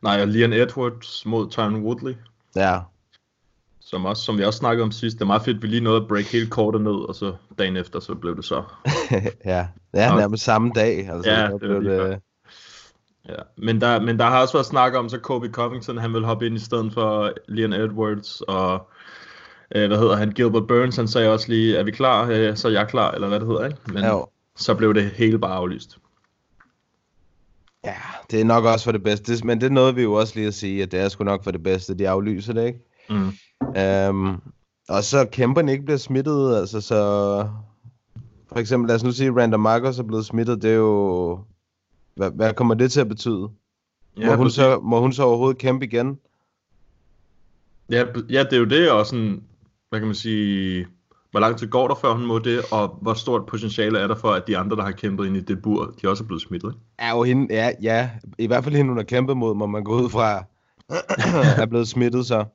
Nej, 0.01 0.21
og 0.21 0.27
Leon 0.27 0.53
Edwards 0.53 1.25
mod 1.25 1.49
Tyron 1.49 1.75
Woodley, 1.83 2.15
Ja, 2.55 2.79
som, 3.79 4.05
også, 4.05 4.23
som 4.23 4.37
vi 4.37 4.43
også 4.43 4.57
snakkede 4.59 4.83
om 4.83 4.91
sidst. 4.91 5.15
Det 5.15 5.21
er 5.21 5.25
meget 5.27 5.41
fedt, 5.41 5.57
at 5.57 5.63
vi 5.63 5.67
lige 5.67 5.81
nåede 5.83 6.01
at 6.01 6.07
break 6.07 6.25
hele 6.25 6.47
kortet 6.47 6.81
ned, 6.81 6.91
og 7.09 7.15
så 7.15 7.35
dagen 7.59 7.77
efter, 7.77 7.99
så 7.99 8.15
blev 8.15 8.35
det 8.35 8.45
så 8.45 8.63
ja. 9.45 9.67
Ja, 9.93 10.15
nærmest 10.15 10.43
samme 10.43 10.71
dag. 10.75 11.09
Altså, 11.09 11.31
Ja, 11.31 11.47
det 11.51 11.59
blev 11.59 11.83
før. 11.85 12.17
Ja, 13.29 13.35
men 13.57 13.81
der, 13.81 14.01
men 14.01 14.19
der 14.19 14.25
har 14.25 14.41
også 14.41 14.53
været 14.53 14.65
snak 14.65 14.93
om, 14.95 15.09
så 15.09 15.19
Kobe 15.19 15.49
Covington, 15.49 15.97
han 15.97 16.13
vil 16.13 16.25
hoppe 16.25 16.45
ind 16.45 16.55
i 16.55 16.59
stedet 16.59 16.93
for 16.93 17.31
Leon 17.47 17.73
Edwards, 17.73 18.41
og 18.41 18.89
øh, 19.75 19.87
hvad 19.87 19.97
hedder 19.97 20.15
han, 20.15 20.31
Gilbert 20.31 20.67
Burns, 20.67 20.95
han 20.95 21.07
sagde 21.07 21.33
også 21.33 21.49
lige, 21.49 21.77
er 21.77 21.83
vi 21.83 21.91
klar, 21.91 22.27
øh, 22.31 22.55
så 22.57 22.67
er 22.67 22.71
jeg 22.71 22.87
klar, 22.87 23.11
eller 23.11 23.27
hvad 23.27 23.39
det 23.39 23.47
hedder, 23.47 23.65
ikke? 23.65 23.77
Men 23.87 24.03
Jo. 24.05 24.27
så 24.55 24.75
blev 24.75 24.93
det 24.93 25.09
hele 25.09 25.39
bare 25.39 25.55
aflyst. 25.55 25.97
Ja, 27.85 27.95
det 28.31 28.41
er 28.41 28.45
nok 28.45 28.65
også 28.65 28.85
for 28.85 28.91
det 28.91 29.03
bedste. 29.03 29.45
Men 29.45 29.61
det 29.61 29.67
er 29.67 29.71
noget, 29.71 29.95
vi 29.95 30.01
jo 30.01 30.13
også 30.13 30.35
lige 30.35 30.47
at 30.47 30.53
sige, 30.53 30.83
at 30.83 30.91
det 30.91 30.99
er 30.99 31.09
sgu 31.09 31.23
nok 31.23 31.43
for 31.43 31.51
det 31.51 31.63
bedste. 31.63 31.97
De 31.97 32.09
aflyser 32.09 32.53
det, 32.53 32.65
ikke? 32.65 32.79
Mm. 33.09 33.31
Um, 34.09 34.41
og 34.89 35.03
så 35.03 35.27
kæmperne 35.31 35.71
ikke 35.71 35.85
bliver 35.85 35.97
smittet, 35.97 36.57
altså 36.57 36.81
så... 36.81 37.47
For 38.49 38.59
eksempel, 38.59 38.87
lad 38.87 38.95
os 38.95 39.03
nu 39.03 39.11
sige, 39.11 39.27
at 39.27 39.35
Random 39.37 39.59
Marcos 39.59 39.99
er 39.99 40.03
blevet 40.03 40.25
smittet, 40.25 40.61
det 40.61 40.71
er 40.71 40.75
jo... 40.75 41.39
Hvad, 42.19 42.31
hvad 42.31 42.53
kommer 42.53 42.73
det 42.73 42.91
til 42.91 43.01
at 43.01 43.07
betyde? 43.07 43.49
Ja, 44.17 44.25
må, 44.25 44.35
hun 44.35 44.45
præcis. 44.45 44.55
så, 44.55 44.79
må 44.79 44.99
hun 44.99 45.13
så 45.13 45.23
overhovedet 45.23 45.57
kæmpe 45.57 45.85
igen? 45.85 46.19
ja, 47.89 48.05
ja, 48.29 48.43
det 48.43 48.53
er 48.53 48.57
jo 48.57 48.65
det, 48.65 48.91
og 48.91 49.05
sådan, 49.05 49.43
hvad 49.89 49.99
kan 49.99 50.07
man 50.07 50.15
sige, 50.15 50.87
hvor 51.31 51.39
lang 51.39 51.57
tid 51.57 51.67
går 51.67 51.87
der, 51.87 51.95
før 51.95 52.13
hun 52.13 52.25
må 52.25 52.39
det, 52.39 52.61
og 52.71 52.97
hvor 53.01 53.13
stort 53.13 53.45
potentiale 53.45 53.99
er 53.99 54.07
der 54.07 54.15
for, 54.15 54.31
at 54.31 54.47
de 54.47 54.57
andre, 54.57 54.77
der 54.77 54.83
har 54.83 54.91
kæmpet 54.91 55.25
ind 55.25 55.37
i 55.37 55.39
det 55.39 55.61
bur, 55.61 55.93
de 56.01 56.09
også 56.09 56.23
er 56.23 56.27
blevet 56.27 56.41
smittet, 56.41 56.69
ikke? 56.69 56.79
Er 56.97 57.11
jo 57.11 57.23
hende, 57.23 57.55
ja, 57.55 57.71
ja, 57.81 58.09
i 58.37 58.47
hvert 58.47 58.63
fald 58.63 58.75
hende, 58.75 58.89
hun 58.89 58.97
har 58.97 59.03
kæmpet 59.03 59.37
mod, 59.37 59.55
må 59.55 59.65
man 59.65 59.83
gå 59.83 60.01
ud 60.01 60.09
fra, 60.09 60.43
er 61.61 61.65
blevet 61.65 61.87
smittet 61.87 62.25
så. 62.25 62.45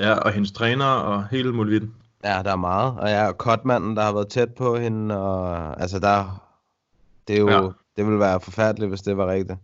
Ja, 0.00 0.12
og 0.14 0.32
hendes 0.32 0.52
træner 0.52 0.84
og 0.84 1.28
hele 1.30 1.52
muligheden. 1.52 1.94
Ja, 2.24 2.42
der 2.44 2.52
er 2.52 2.56
meget. 2.56 2.98
Og 2.98 3.08
ja, 3.08 3.28
og 3.28 3.38
Kotmanden, 3.38 3.96
der 3.96 4.02
har 4.02 4.12
været 4.12 4.28
tæt 4.28 4.54
på 4.54 4.76
hende, 4.76 5.18
og 5.18 5.80
altså 5.80 5.98
der... 5.98 6.48
Det 7.28 7.36
er 7.36 7.40
jo... 7.40 7.50
Ja. 7.50 7.68
Det 7.96 8.04
ville 8.06 8.18
være 8.18 8.40
forfærdeligt, 8.40 8.88
hvis 8.90 9.02
det 9.02 9.16
var 9.16 9.26
rigtigt. 9.30 9.58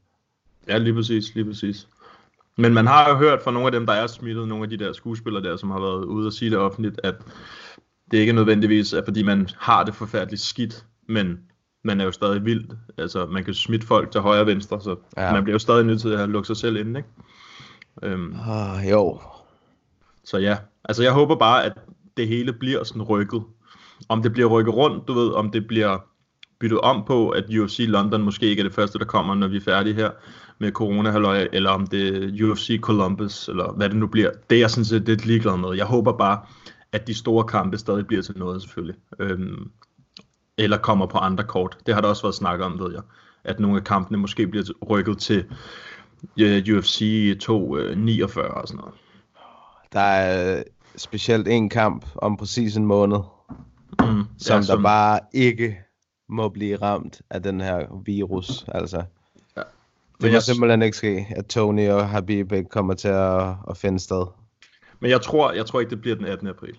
Ja, 0.68 0.78
lige 0.78 0.94
præcis, 0.94 1.34
lige 1.34 1.44
præcis. 1.44 1.88
Men 2.56 2.74
man 2.74 2.86
har 2.86 3.08
jo 3.08 3.16
hørt 3.16 3.42
fra 3.42 3.50
nogle 3.50 3.66
af 3.66 3.72
dem, 3.72 3.86
der 3.86 3.92
er 3.92 4.06
smittet, 4.06 4.48
nogle 4.48 4.64
af 4.64 4.70
de 4.70 4.76
der 4.76 4.92
skuespillere 4.92 5.42
der, 5.42 5.56
som 5.56 5.70
har 5.70 5.80
været 5.80 6.04
ude 6.04 6.26
og 6.26 6.32
sige 6.32 6.50
det 6.50 6.58
offentligt, 6.58 7.00
at 7.04 7.14
det 8.10 8.18
ikke 8.18 8.32
nødvendigvis 8.32 8.92
er, 8.92 9.04
fordi 9.04 9.22
man 9.22 9.48
har 9.58 9.84
det 9.84 9.94
forfærdeligt 9.94 10.42
skidt, 10.42 10.84
men 11.06 11.38
man 11.84 12.00
er 12.00 12.04
jo 12.04 12.12
stadig 12.12 12.44
vildt. 12.44 12.72
Altså, 12.98 13.26
man 13.26 13.44
kan 13.44 13.54
smitte 13.54 13.86
folk 13.86 14.10
til 14.10 14.20
højre 14.20 14.40
og 14.40 14.46
venstre, 14.46 14.80
så 14.80 14.96
ja. 15.16 15.32
Man 15.32 15.44
bliver 15.44 15.54
jo 15.54 15.58
stadig 15.58 15.84
nødt 15.84 16.00
til 16.00 16.08
at 16.08 16.28
lukke 16.28 16.46
sig 16.46 16.56
selv 16.56 16.76
inde, 16.76 17.00
ikke? 17.00 17.08
Øhm, 18.02 18.34
Oh, 18.48 18.90
jo. 18.90 19.20
så 20.24 20.38
ja, 20.38 20.56
altså 20.84 21.02
jeg 21.02 21.12
håber 21.12 21.36
bare, 21.36 21.64
at 21.64 21.72
det 22.16 22.28
hele 22.28 22.52
bliver 22.52 22.84
sådan 22.84 23.02
rykket. 23.02 23.42
Om 24.08 24.22
det 24.22 24.32
bliver 24.32 24.48
rykket 24.48 24.74
rundt, 24.74 25.08
du 25.08 25.12
ved, 25.12 25.32
om 25.32 25.50
det 25.50 25.66
bliver 25.66 25.98
byttet 26.60 26.80
om 26.80 27.04
på, 27.06 27.28
at 27.28 27.44
UFC 27.50 27.84
London 27.88 28.22
måske 28.22 28.46
ikke 28.46 28.60
er 28.60 28.64
det 28.64 28.74
første, 28.74 28.98
der 28.98 29.04
kommer, 29.04 29.34
når 29.34 29.48
vi 29.48 29.56
er 29.56 29.60
færdige 29.60 29.94
her 29.94 30.10
med 30.58 30.72
corona 30.72 31.10
eller 31.52 31.70
om 31.70 31.86
det 31.86 32.24
er 32.24 32.44
UFC 32.44 32.80
Columbus, 32.80 33.48
eller 33.48 33.72
hvad 33.72 33.88
det 33.88 33.96
nu 33.96 34.06
bliver. 34.06 34.30
Det 34.50 34.56
er 34.56 34.60
jeg 34.60 34.70
sådan 34.70 34.84
set 34.84 35.02
lidt 35.02 35.26
ligeglad 35.26 35.56
med. 35.56 35.76
Jeg 35.76 35.86
håber 35.86 36.12
bare, 36.12 36.40
at 36.92 37.06
de 37.06 37.14
store 37.14 37.44
kampe 37.44 37.78
stadig 37.78 38.06
bliver 38.06 38.22
til 38.22 38.38
noget, 38.38 38.62
selvfølgelig. 38.62 38.96
Øhm, 39.18 39.70
eller 40.58 40.78
kommer 40.78 41.06
på 41.06 41.18
andre 41.18 41.44
kort. 41.44 41.78
Det 41.86 41.94
har 41.94 42.00
der 42.00 42.08
også 42.08 42.22
været 42.22 42.34
snakket 42.34 42.66
om, 42.66 42.78
ved 42.80 42.92
jeg. 42.92 43.02
At 43.44 43.60
nogle 43.60 43.76
af 43.76 43.84
kampene 43.84 44.18
måske 44.18 44.46
bliver 44.46 44.64
rykket 44.90 45.18
til 45.18 45.44
øh, 46.40 46.76
UFC 46.76 47.38
249 47.40 48.48
og 48.48 48.68
sådan 48.68 48.78
noget. 48.78 48.94
Der 49.92 50.00
er 50.00 50.58
øh, 50.58 50.64
specielt 50.96 51.48
en 51.48 51.68
kamp 51.68 52.06
om 52.16 52.36
præcis 52.36 52.76
en 52.76 52.86
måned, 52.86 53.18
Mm, 54.00 54.24
som, 54.38 54.60
ja, 54.60 54.66
ja, 54.68 54.76
der 54.76 54.82
bare 54.82 55.20
ikke 55.32 55.76
må 56.28 56.48
blive 56.48 56.76
ramt 56.76 57.22
af 57.30 57.42
den 57.42 57.60
her 57.60 58.02
virus. 58.04 58.64
Altså, 58.68 58.96
Ja. 58.96 59.02
det 59.60 59.66
Men 60.20 60.28
må 60.30 60.32
jeg- 60.32 60.42
simpelthen 60.42 60.82
ikke 60.82 60.96
ske, 60.96 61.26
at 61.36 61.46
Tony 61.46 61.88
og 61.90 62.08
Habib 62.08 62.52
ikke 62.52 62.68
kommer 62.70 62.94
til 62.94 63.08
at, 63.08 63.54
at 63.70 63.76
finde 63.76 63.98
sted. 64.00 64.26
Men 65.00 65.10
jeg 65.10 65.20
tror, 65.22 65.52
jeg 65.52 65.66
tror 65.66 65.80
ikke, 65.80 65.90
det 65.90 66.00
bliver 66.00 66.16
den 66.16 66.24
18. 66.26 66.46
april. 66.48 66.76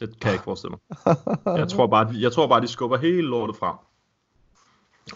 Det 0.00 0.08
kan 0.20 0.26
jeg 0.28 0.32
ikke 0.32 0.44
forestille 0.44 0.76
mig. 1.06 1.16
Jeg 1.58 1.68
tror 1.68 1.86
bare, 1.86 2.12
de, 2.12 2.22
jeg 2.22 2.32
tror 2.32 2.46
bare, 2.46 2.60
de 2.60 2.68
skubber 2.68 2.96
hele 2.98 3.22
lortet 3.22 3.56
frem. 3.56 3.74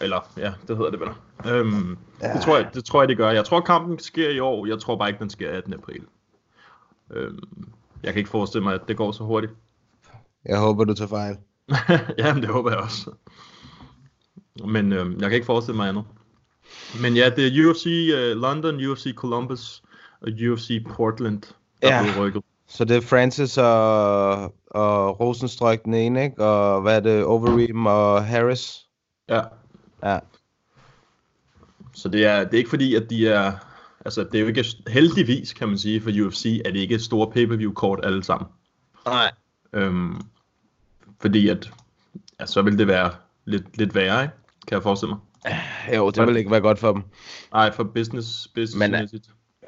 Eller, 0.01 0.29
ja, 0.37 0.53
det 0.67 0.77
hedder 0.77 0.91
det 0.91 0.99
vel. 0.99 1.09
Øhm, 1.45 1.97
ja. 2.21 2.33
det, 2.33 2.41
tror 2.41 2.57
jeg, 2.57 2.69
det 2.73 2.85
tror 2.85 3.01
jeg, 3.01 3.09
de 3.09 3.15
gør. 3.15 3.29
Jeg 3.31 3.45
tror, 3.45 3.61
kampen 3.61 3.99
sker 3.99 4.29
i 4.29 4.39
år. 4.39 4.65
Jeg 4.65 4.79
tror 4.79 4.95
bare 4.95 5.09
ikke, 5.09 5.19
den 5.19 5.29
sker 5.29 5.51
18. 5.57 5.73
april. 5.73 6.01
Øhm, 7.11 7.39
jeg 8.03 8.13
kan 8.13 8.17
ikke 8.19 8.29
forestille 8.29 8.63
mig, 8.63 8.73
at 8.73 8.81
det 8.87 8.97
går 8.97 9.11
så 9.11 9.23
hurtigt. 9.23 9.53
Jeg 10.45 10.59
håber, 10.59 10.83
du 10.83 10.93
tager 10.93 11.09
fejl. 11.09 11.37
Jamen, 12.17 12.43
det 12.43 12.49
håber 12.51 12.69
jeg 12.71 12.79
også. 12.79 13.11
Men 14.67 14.93
øh, 14.93 15.21
jeg 15.21 15.29
kan 15.29 15.31
ikke 15.31 15.45
forestille 15.45 15.77
mig 15.77 15.89
andet. 15.89 16.03
Men 17.01 17.15
ja, 17.15 17.29
det 17.29 17.47
er 17.47 17.69
UFC 17.69 17.85
uh, 18.13 18.41
London, 18.41 18.85
UFC 18.85 19.13
Columbus 19.15 19.83
og 20.21 20.29
UFC 20.51 20.83
Portland, 20.89 21.41
der 21.41 21.87
Ja. 21.87 21.97
ja. 21.97 22.03
blev 22.03 22.23
rykket. 22.23 22.43
Så 22.67 22.85
det 22.85 22.97
er 22.97 23.01
Francis 23.01 23.57
og, 23.57 24.43
og 24.67 25.19
Rosenstrøk 25.19 25.83
den 25.85 25.93
ene, 25.93 26.23
ikke? 26.23 26.45
Og 26.45 26.81
hvad 26.81 26.95
er 26.95 26.99
det? 26.99 27.23
Overeem 27.23 27.85
og 27.85 28.25
Harris? 28.25 28.87
Ja. 29.29 29.41
Ja. 30.03 30.19
Så 31.93 32.09
det 32.09 32.25
er, 32.25 32.43
det 32.43 32.53
er 32.53 32.57
ikke 32.57 32.69
fordi, 32.69 32.95
at 32.95 33.09
de 33.09 33.27
er... 33.27 33.51
Altså, 34.05 34.23
det 34.23 34.35
er 34.35 34.39
jo 34.39 34.47
ikke 34.47 34.65
heldigvis, 34.87 35.53
kan 35.53 35.67
man 35.67 35.77
sige, 35.77 36.01
for 36.01 36.09
UFC, 36.09 36.61
at 36.65 36.73
det 36.73 36.79
ikke 36.79 36.95
er 36.95 36.99
store 36.99 37.31
pay-per-view-kort 37.31 37.99
alle 38.03 38.23
sammen. 38.23 38.49
Nej. 39.05 39.31
Øhm, 39.73 40.21
fordi 41.21 41.49
at, 41.49 41.71
ja, 42.39 42.45
så 42.45 42.61
vil 42.61 42.77
det 42.77 42.87
være 42.87 43.11
lidt, 43.45 43.77
lidt 43.77 43.95
værre, 43.95 44.21
ikke? 44.23 44.33
Kan 44.69 44.75
jeg 44.75 44.83
forestille 44.83 45.15
mig. 45.15 45.55
Jo, 45.95 46.09
det 46.09 46.27
vil 46.27 46.37
ikke 46.37 46.51
være 46.51 46.61
godt 46.61 46.79
for 46.79 46.91
dem. 46.91 47.03
Nej, 47.53 47.71
for 47.71 47.83
business, 47.83 48.47
business 48.55 48.77
Men, 48.77 48.95
øh, 48.95 49.07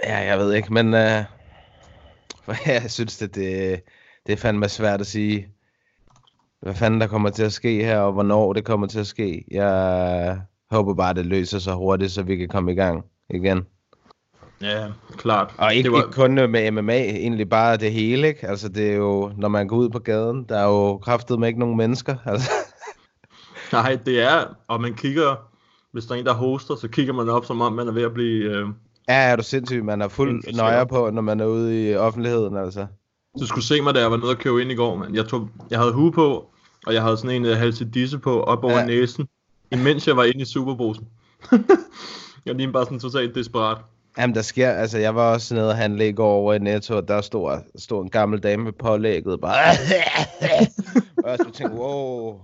Ja, 0.03 0.17
jeg 0.17 0.39
ved 0.39 0.53
ikke, 0.53 0.73
men 0.73 0.93
øh, 0.93 1.23
jeg 2.65 2.83
synes, 2.87 3.21
at 3.21 3.35
det, 3.35 3.81
det 4.27 4.33
er 4.33 4.37
fandme 4.37 4.69
svært 4.69 5.01
at 5.01 5.07
sige, 5.07 5.47
hvad 6.61 6.75
fanden 6.75 7.01
der 7.01 7.07
kommer 7.07 7.29
til 7.29 7.43
at 7.43 7.53
ske 7.53 7.83
her, 7.83 7.99
og 7.99 8.13
hvornår 8.13 8.53
det 8.53 8.65
kommer 8.65 8.87
til 8.87 8.99
at 8.99 9.07
ske. 9.07 9.45
Jeg 9.51 10.41
håber 10.71 10.93
bare, 10.93 11.13
det 11.13 11.25
løser 11.25 11.59
sig 11.59 11.73
hurtigt, 11.73 12.11
så 12.11 12.23
vi 12.23 12.35
kan 12.35 12.47
komme 12.47 12.71
i 12.71 12.75
gang 12.75 13.05
igen. 13.29 13.65
Ja, 14.61 14.87
klart. 15.17 15.53
Og 15.57 15.73
ikke, 15.73 15.83
det 15.83 15.91
var... 15.91 15.97
ikke 15.97 16.11
kun 16.11 16.51
med 16.51 16.71
MMA, 16.71 16.97
egentlig 16.97 17.49
bare 17.49 17.77
det 17.77 17.91
hele, 17.91 18.27
ikke? 18.27 18.47
Altså, 18.47 18.69
det 18.69 18.91
er 18.91 18.95
jo, 18.95 19.31
når 19.37 19.47
man 19.47 19.67
går 19.67 19.77
ud 19.77 19.89
på 19.89 19.99
gaden, 19.99 20.45
der 20.49 20.57
er 20.57 20.67
jo 20.67 20.97
kraftet 20.97 21.39
med 21.39 21.47
ikke 21.47 21.59
nogen 21.59 21.77
mennesker, 21.77 22.15
altså. 22.25 22.51
Nej, 23.71 23.99
det 24.05 24.21
er, 24.21 24.43
og 24.67 24.81
man 24.81 24.93
kigger, 24.93 25.35
hvis 25.91 26.05
der 26.05 26.15
er 26.15 26.19
en, 26.19 26.25
der 26.25 26.33
hoster, 26.33 26.75
så 26.75 26.87
kigger 26.87 27.13
man 27.13 27.29
op, 27.29 27.45
som 27.45 27.61
om 27.61 27.73
man 27.73 27.87
er 27.87 27.91
ved 27.91 28.03
at 28.03 28.13
blive... 28.13 28.43
Øh, 28.43 28.67
Ja, 29.09 29.13
er 29.31 29.35
du 29.35 29.43
sindssyg, 29.43 29.85
man 29.85 30.01
er 30.01 30.07
fuld 30.07 30.55
nøjer 30.55 30.85
på, 30.85 31.09
når 31.09 31.21
man 31.21 31.39
er 31.39 31.45
ude 31.45 31.89
i 31.89 31.95
offentligheden, 31.95 32.57
altså. 32.57 32.85
du 33.39 33.47
skulle 33.47 33.65
se 33.65 33.81
mig, 33.81 33.95
da 33.95 33.99
jeg 33.99 34.11
var 34.11 34.17
nede 34.17 34.29
og 34.29 34.37
købe 34.37 34.61
ind 34.61 34.71
i 34.71 34.75
går, 34.75 34.95
men 34.95 35.15
jeg, 35.15 35.25
tog, 35.25 35.49
jeg 35.69 35.79
havde 35.79 35.93
hue 35.93 36.11
på, 36.11 36.49
og 36.85 36.93
jeg 36.93 37.01
havde 37.01 37.17
sådan 37.17 37.35
en 37.35 37.45
uh, 37.45 37.57
halsedisse 37.57 38.19
på, 38.19 38.43
op 38.43 38.63
over 38.63 38.73
Ja. 38.73 38.79
ja. 38.79 38.85
næsen, 38.85 39.27
imens 39.71 40.07
jeg 40.07 40.17
var 40.17 40.23
inde 40.23 40.41
i 40.41 40.45
superbrusen. 40.45 41.07
jeg 42.45 42.55
lignede 42.55 42.73
bare 42.73 42.85
sådan 42.85 42.99
totalt 42.99 43.35
desperat. 43.35 43.77
Jamen, 44.17 44.35
der 44.35 44.41
sker, 44.41 44.71
altså, 44.71 44.97
jeg 44.97 45.15
var 45.15 45.33
også 45.33 45.55
nede 45.55 45.69
og 45.69 45.75
handle 45.75 46.07
i 46.07 46.11
går 46.11 46.31
over 46.31 46.53
i 46.53 46.59
Netto, 46.59 46.95
og 46.95 47.07
der 47.07 47.21
stod, 47.21 47.57
stod 47.75 48.03
en 48.03 48.09
gammel 48.09 48.39
dame 48.39 48.63
med 48.63 48.71
pålægget, 48.71 49.41
bare... 49.41 49.75
og 51.23 51.29
jeg 51.29 51.37
skulle 51.39 51.53
tænke, 51.53 51.75
wow, 51.75 52.39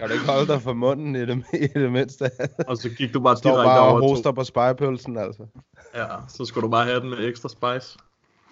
kan 0.00 0.08
du 0.08 0.14
ikke 0.14 0.26
holde 0.26 0.52
dig 0.52 0.62
for 0.62 0.72
munden 0.72 1.16
i 1.16 1.26
det, 1.26 1.44
i 1.52 1.66
det 1.66 1.92
mindste? 1.92 2.30
Og 2.68 2.76
så 2.76 2.88
gik 2.90 3.14
du 3.14 3.20
bare 3.20 3.34
direkte 3.34 3.50
bare 3.50 3.80
og 3.80 3.88
over 3.88 4.08
hoster 4.08 4.32
på 4.32 4.44
spejepølsen, 4.44 5.16
altså. 5.16 5.46
Ja, 5.94 6.06
så 6.28 6.44
skulle 6.44 6.62
du 6.62 6.70
bare 6.70 6.84
have 6.84 7.00
den 7.00 7.10
med 7.10 7.28
ekstra 7.28 7.48
spice. 7.48 7.98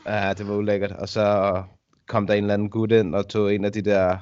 Ja, 0.06 0.32
det 0.32 0.48
var 0.48 0.54
ulækkert. 0.54 0.92
Og 0.92 1.08
så 1.08 1.62
kom 2.08 2.26
der 2.26 2.34
en 2.34 2.44
eller 2.44 2.54
anden 2.54 2.70
gut 2.70 2.92
ind 2.92 3.14
og 3.14 3.28
tog 3.28 3.54
en 3.54 3.64
af 3.64 3.72
de 3.72 3.82
der 3.82 4.18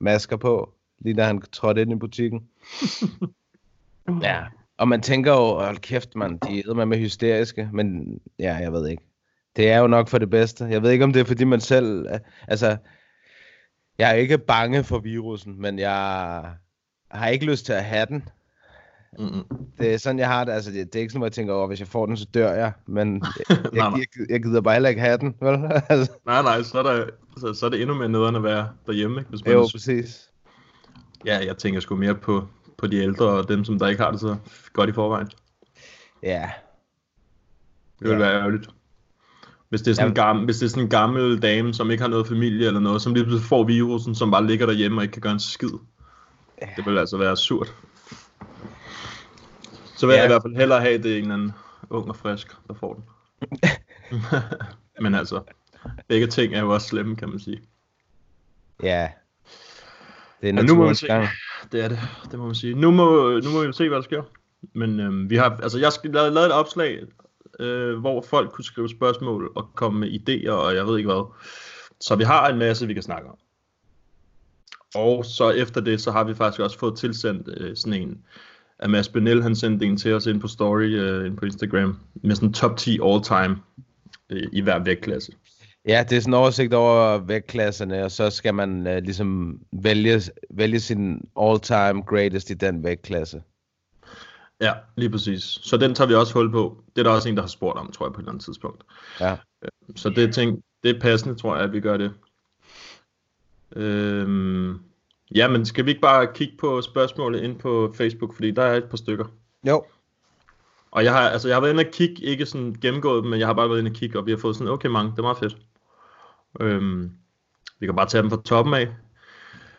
masker 0.00 0.36
på, 0.36 0.74
lige 1.00 1.16
da 1.16 1.24
han 1.24 1.42
trådte 1.52 1.82
ind 1.82 1.92
i 1.92 1.96
butikken. 1.96 2.40
ja, 4.22 4.44
og 4.78 4.88
man 4.88 5.00
tænker 5.00 5.32
jo, 5.32 5.54
hold 5.54 5.78
kæft 5.78 6.16
mand, 6.16 6.40
de 6.40 6.58
er 6.58 6.84
med 6.84 6.98
hysteriske, 6.98 7.68
men 7.72 8.18
ja, 8.38 8.54
jeg 8.54 8.72
ved 8.72 8.88
ikke. 8.88 9.02
Det 9.56 9.70
er 9.70 9.78
jo 9.78 9.86
nok 9.86 10.08
for 10.08 10.18
det 10.18 10.30
bedste. 10.30 10.64
Jeg 10.64 10.82
ved 10.82 10.90
ikke, 10.90 11.04
om 11.04 11.12
det 11.12 11.20
er 11.20 11.24
fordi 11.24 11.44
man 11.44 11.60
selv, 11.60 12.06
altså, 12.48 12.76
jeg 13.98 14.10
er 14.10 14.14
ikke 14.14 14.38
bange 14.38 14.84
for 14.84 14.98
virusen, 14.98 15.60
men 15.60 15.78
jeg 15.78 15.90
har 17.10 17.28
ikke 17.28 17.46
lyst 17.46 17.66
til 17.66 17.72
at 17.72 17.84
have 17.84 18.06
den. 18.06 18.28
Mm-mm. 19.18 19.44
Det 19.78 19.94
er 19.94 19.98
sådan, 19.98 20.18
jeg 20.18 20.28
har 20.28 20.44
det. 20.44 20.52
Altså, 20.52 20.70
det, 20.70 20.86
det 20.92 20.98
er 20.98 21.00
ikke 21.00 21.12
sådan, 21.12 21.22
at 21.22 21.26
jeg 21.26 21.32
tænker 21.32 21.54
over, 21.54 21.66
hvis 21.66 21.80
jeg 21.80 21.88
får 21.88 22.06
den, 22.06 22.16
så 22.16 22.26
dør 22.34 22.52
jeg. 22.52 22.72
Men 22.86 23.22
jeg, 23.48 23.58
Nej, 23.72 23.90
nej. 23.90 23.98
jeg, 23.98 24.30
jeg 24.30 24.42
gider 24.42 24.60
bare 24.60 24.74
heller 24.74 24.88
ikke 24.88 25.00
have 25.00 25.18
den, 25.18 25.34
vel? 25.40 25.58
altså, 25.88 26.12
Nej, 26.26 26.42
nej, 26.42 26.62
så 26.62 26.78
er, 26.78 26.82
der, 26.82 27.06
så, 27.54 27.66
er 27.66 27.70
det 27.70 27.80
endnu 27.82 27.94
mere 27.96 28.08
nederen 28.08 28.36
at 28.36 28.42
være 28.42 28.68
derhjemme, 28.86 29.20
ikke? 29.20 29.28
Hvis 29.30 29.44
man 29.44 29.54
jo, 29.54 29.68
præcis. 29.72 30.30
Ja, 31.26 31.38
jeg 31.46 31.56
tænker 31.56 31.80
sgu 31.80 31.96
mere 31.96 32.14
på, 32.14 32.48
på 32.78 32.86
de 32.86 32.96
ældre 32.96 33.26
og 33.26 33.48
dem, 33.48 33.64
som 33.64 33.78
der 33.78 33.88
ikke 33.88 34.02
har 34.02 34.10
det 34.10 34.20
så 34.20 34.36
godt 34.72 34.90
i 34.90 34.92
forvejen. 34.92 35.28
Ja. 36.22 36.50
Det 37.98 38.08
vil 38.08 38.10
Ja. 38.10 38.18
være 38.18 38.34
ærgerligt. 38.40 38.68
Hvis 39.72 39.82
det, 39.82 39.90
er 39.90 39.94
sådan 39.94 40.08
en 40.08 40.14
gammel, 40.14 40.44
hvis 40.44 40.56
det 40.58 40.66
er 40.66 40.70
sådan 40.70 40.82
en 40.82 40.88
gammel 40.90 41.42
dame, 41.42 41.74
som 41.74 41.90
ikke 41.90 42.02
har 42.02 42.08
noget 42.08 42.26
familie 42.26 42.66
eller 42.66 42.80
noget, 42.80 43.02
som 43.02 43.14
lige 43.14 43.24
pludselig 43.24 43.48
får 43.48 43.64
virusen, 43.64 44.14
som 44.14 44.30
bare 44.30 44.46
ligger 44.46 44.66
derhjemme 44.66 44.98
og 44.98 45.02
ikke 45.02 45.12
kan 45.12 45.22
gøre 45.22 45.32
en 45.32 45.40
skid. 45.40 45.68
Det 46.76 46.86
vil 46.86 46.98
altså 46.98 47.16
være 47.16 47.36
surt. 47.36 47.74
Så 49.96 50.06
vil 50.06 50.12
Ja. 50.12 50.18
jeg 50.18 50.24
i 50.24 50.32
hvert 50.32 50.42
fald 50.42 50.56
hellere 50.56 50.80
have, 50.80 50.98
det 51.02 51.16
en 51.16 51.22
eller 51.22 51.34
anden 51.34 51.52
ung 51.90 52.08
og 52.08 52.16
frisk, 52.16 52.46
der 52.68 52.74
får 52.74 52.94
den. 52.94 53.04
Men 55.04 55.14
altså, 55.14 55.40
begge 56.08 56.26
ting 56.26 56.54
er 56.54 56.60
jo 56.60 56.70
også 56.74 56.86
slemme, 56.88 57.16
kan 57.16 57.28
man 57.28 57.38
sige. 57.40 57.60
Ja. 58.82 59.08
Det 60.40 60.48
er 60.48 60.52
nu 60.52 60.74
må 60.74 60.80
naturens 60.80 60.98
se. 60.98 61.06
gang. 61.06 61.28
Det 61.72 61.84
er 61.84 61.88
det, 61.88 61.98
det 62.30 62.38
må 62.38 62.46
man 62.46 62.54
sige. 62.54 62.74
Nu 62.74 62.90
må, 62.90 63.40
nu 63.44 63.50
må 63.50 63.66
vi 63.66 63.72
se, 63.72 63.88
hvad 63.88 63.98
der 63.98 64.04
sker. 64.04 64.22
Men 64.72 65.00
øhm, 65.00 65.30
vi 65.30 65.36
har, 65.36 65.58
altså 65.62 65.78
jeg 65.78 65.92
lavet, 66.04 66.32
lavet 66.32 66.46
et 66.46 66.52
opslag, 66.52 67.00
øh, 67.60 67.98
hvor 67.98 68.22
folk 68.22 68.52
kunne 68.52 68.64
skrive 68.64 68.88
spørgsmål 68.88 69.52
og 69.54 69.68
komme 69.74 70.00
med 70.00 70.08
idéer, 70.08 70.50
og 70.50 70.74
jeg 70.74 70.86
ved 70.86 70.98
ikke 70.98 71.10
hvad. 71.10 71.32
Så 72.00 72.16
vi 72.16 72.24
har 72.24 72.48
en 72.48 72.58
masse, 72.58 72.86
vi 72.86 72.94
kan 72.94 73.02
snakke 73.02 73.28
om. 73.28 73.36
Og 74.94 75.24
så 75.24 75.50
efter 75.50 75.80
det, 75.80 76.00
så 76.00 76.10
har 76.10 76.24
vi 76.24 76.34
faktisk 76.34 76.60
også 76.60 76.78
fået 76.78 76.98
tilsendt 76.98 77.48
øh, 77.56 77.76
sådan 77.76 78.02
en, 78.02 78.18
at 78.78 78.90
Mads 78.90 79.08
Benel, 79.08 79.42
han 79.42 79.56
sendte 79.56 79.86
en 79.86 79.96
til 79.96 80.14
os 80.14 80.26
ind 80.26 80.40
på 80.40 80.48
story, 80.48 80.86
øh, 80.86 81.26
ind 81.26 81.36
på 81.36 81.44
Instagram, 81.44 81.98
med 82.14 82.34
sådan 82.34 82.52
top 82.52 82.76
10 82.76 82.98
all 83.04 83.22
time 83.22 83.56
øh, 84.30 84.48
i 84.52 84.60
hver 84.60 84.78
vægtklasse. 84.78 85.32
Ja, 85.88 86.04
det 86.08 86.16
er 86.16 86.20
sådan 86.20 86.30
en 86.30 86.38
oversigt 86.38 86.74
over 86.74 87.18
vægtklasserne, 87.18 88.04
og 88.04 88.10
så 88.10 88.30
skal 88.30 88.54
man 88.54 88.86
øh, 88.86 89.02
ligesom 89.02 89.60
vælge, 89.72 90.20
vælge 90.50 90.80
sin 90.80 91.28
all-time 91.40 92.02
greatest 92.02 92.50
i 92.50 92.54
den 92.54 92.84
vægtklasse. 92.84 93.42
Ja, 94.62 94.72
lige 94.96 95.10
præcis. 95.10 95.42
Så 95.42 95.76
den 95.76 95.94
tager 95.94 96.08
vi 96.08 96.14
også 96.14 96.34
hul 96.34 96.50
på. 96.50 96.82
Det 96.96 97.00
er 97.00 97.02
der 97.02 97.10
også 97.10 97.28
en, 97.28 97.36
der 97.36 97.42
har 97.42 97.48
spurgt 97.48 97.78
om, 97.78 97.92
tror 97.92 98.06
jeg, 98.06 98.12
på 98.12 98.18
et 98.18 98.22
eller 98.22 98.32
andet 98.32 98.44
tidspunkt. 98.44 98.84
Ja. 99.20 99.36
Så 99.96 100.08
det 100.08 100.34
ting, 100.34 100.62
det 100.82 100.96
er 100.96 101.00
passende, 101.00 101.34
tror 101.34 101.54
jeg, 101.54 101.64
at 101.64 101.72
vi 101.72 101.80
gør 101.80 101.96
det. 101.96 102.12
Øhm, 103.76 104.80
ja, 105.34 105.48
men 105.48 105.66
skal 105.66 105.84
vi 105.84 105.90
ikke 105.90 106.00
bare 106.00 106.26
kigge 106.34 106.56
på 106.56 106.82
spørgsmålet 106.82 107.40
ind 107.40 107.58
på 107.58 107.94
Facebook, 107.96 108.34
fordi 108.34 108.50
der 108.50 108.62
er 108.62 108.76
et 108.76 108.84
par 108.84 108.96
stykker. 108.96 109.24
Jo. 109.68 109.84
Og 110.90 111.04
jeg 111.04 111.12
har, 111.12 111.28
altså, 111.28 111.48
jeg 111.48 111.56
har 111.56 111.60
været 111.60 111.72
inde 111.72 111.84
og 111.86 111.92
kigge, 111.92 112.22
ikke 112.22 112.46
sådan 112.46 112.76
gennemgået 112.80 113.22
dem, 113.22 113.30
men 113.30 113.40
jeg 113.40 113.46
har 113.46 113.54
bare 113.54 113.68
været 113.68 113.78
inde 113.78 113.90
og 113.90 113.94
kigge, 113.94 114.18
og 114.18 114.26
vi 114.26 114.30
har 114.30 114.38
fået 114.38 114.56
sådan, 114.56 114.72
okay 114.72 114.88
mange, 114.88 115.10
det 115.10 115.18
er 115.18 115.22
meget 115.22 115.38
fedt. 115.38 115.56
Øhm, 116.60 117.10
vi 117.78 117.86
kan 117.86 117.96
bare 117.96 118.08
tage 118.08 118.22
dem 118.22 118.30
fra 118.30 118.42
toppen 118.44 118.74
af. 118.74 118.88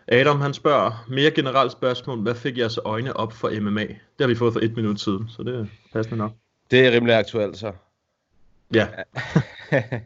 Adam, 0.07 0.41
han 0.41 0.53
spørger, 0.53 1.05
mere 1.09 1.31
generelt 1.31 1.71
spørgsmål, 1.71 2.21
hvad 2.21 2.35
fik 2.35 2.57
jeres 2.57 2.79
øjne 2.85 3.17
op 3.17 3.33
for 3.33 3.61
MMA? 3.61 3.81
Det 3.81 3.97
har 4.19 4.27
vi 4.27 4.35
fået 4.35 4.53
for 4.53 4.59
et 4.59 4.75
minut 4.75 4.99
siden, 4.99 5.29
så 5.29 5.43
det 5.43 5.59
er 5.59 5.65
passende 5.93 6.17
nok. 6.17 6.31
Det 6.71 6.87
er 6.87 6.91
rimelig 6.91 7.15
aktuelt, 7.15 7.57
så. 7.57 7.71
Ja, 8.73 8.87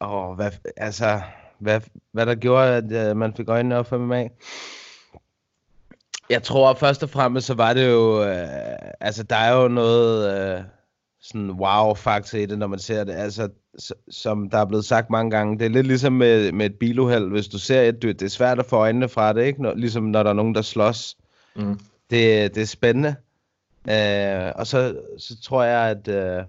Åh, 0.00 0.34
hvad, 0.36 0.50
altså, 0.76 1.20
hvad, 1.58 1.80
hvad 2.12 2.26
der 2.26 2.34
gjorde, 2.34 2.76
at 2.76 3.10
uh, 3.10 3.16
man 3.16 3.34
fik 3.34 3.48
øjnene 3.48 3.76
op 3.76 3.86
for 3.86 3.98
MMA? 3.98 4.28
Jeg 6.30 6.42
tror 6.42 6.74
først 6.74 7.02
og 7.02 7.10
fremmest, 7.10 7.46
så 7.46 7.54
var 7.54 7.72
det 7.72 7.90
jo, 7.90 8.20
uh, 8.20 8.90
altså 9.00 9.22
der 9.22 9.36
er 9.36 9.62
jo 9.62 9.68
noget 9.68 10.58
uh, 10.58 10.64
sådan 11.22 11.50
wow-faktor 11.50 12.38
i 12.38 12.46
det, 12.46 12.58
når 12.58 12.66
man 12.66 12.78
ser 12.78 13.04
det. 13.04 13.12
Altså, 13.12 13.48
som 14.10 14.50
der 14.50 14.58
er 14.58 14.64
blevet 14.64 14.84
sagt 14.84 15.10
mange 15.10 15.30
gange, 15.30 15.58
det 15.58 15.64
er 15.64 15.70
lidt 15.70 15.86
ligesom 15.86 16.12
med, 16.12 16.52
med 16.52 16.66
et 16.66 16.74
biluheld. 16.74 17.30
Hvis 17.30 17.48
du 17.48 17.58
ser 17.58 17.82
et 17.82 18.02
dyr, 18.02 18.12
det 18.12 18.22
er 18.22 18.28
svært 18.28 18.58
at 18.58 18.66
få 18.66 18.76
øjnene 18.76 19.08
fra 19.08 19.32
det, 19.32 19.44
ikke? 19.44 19.62
Når, 19.62 19.74
ligesom 19.74 20.02
når 20.02 20.22
der 20.22 20.30
er 20.30 20.34
nogen, 20.34 20.54
der 20.54 20.62
slås. 20.62 21.16
Mm. 21.56 21.78
Det, 22.10 22.54
det 22.54 22.62
er 22.62 22.66
spændende. 22.66 23.14
Uh, 23.84 24.60
og 24.60 24.66
så, 24.66 25.00
så 25.18 25.42
tror 25.42 25.62
jeg, 25.62 25.90
at... 25.90 26.08
Uh, 26.08 26.46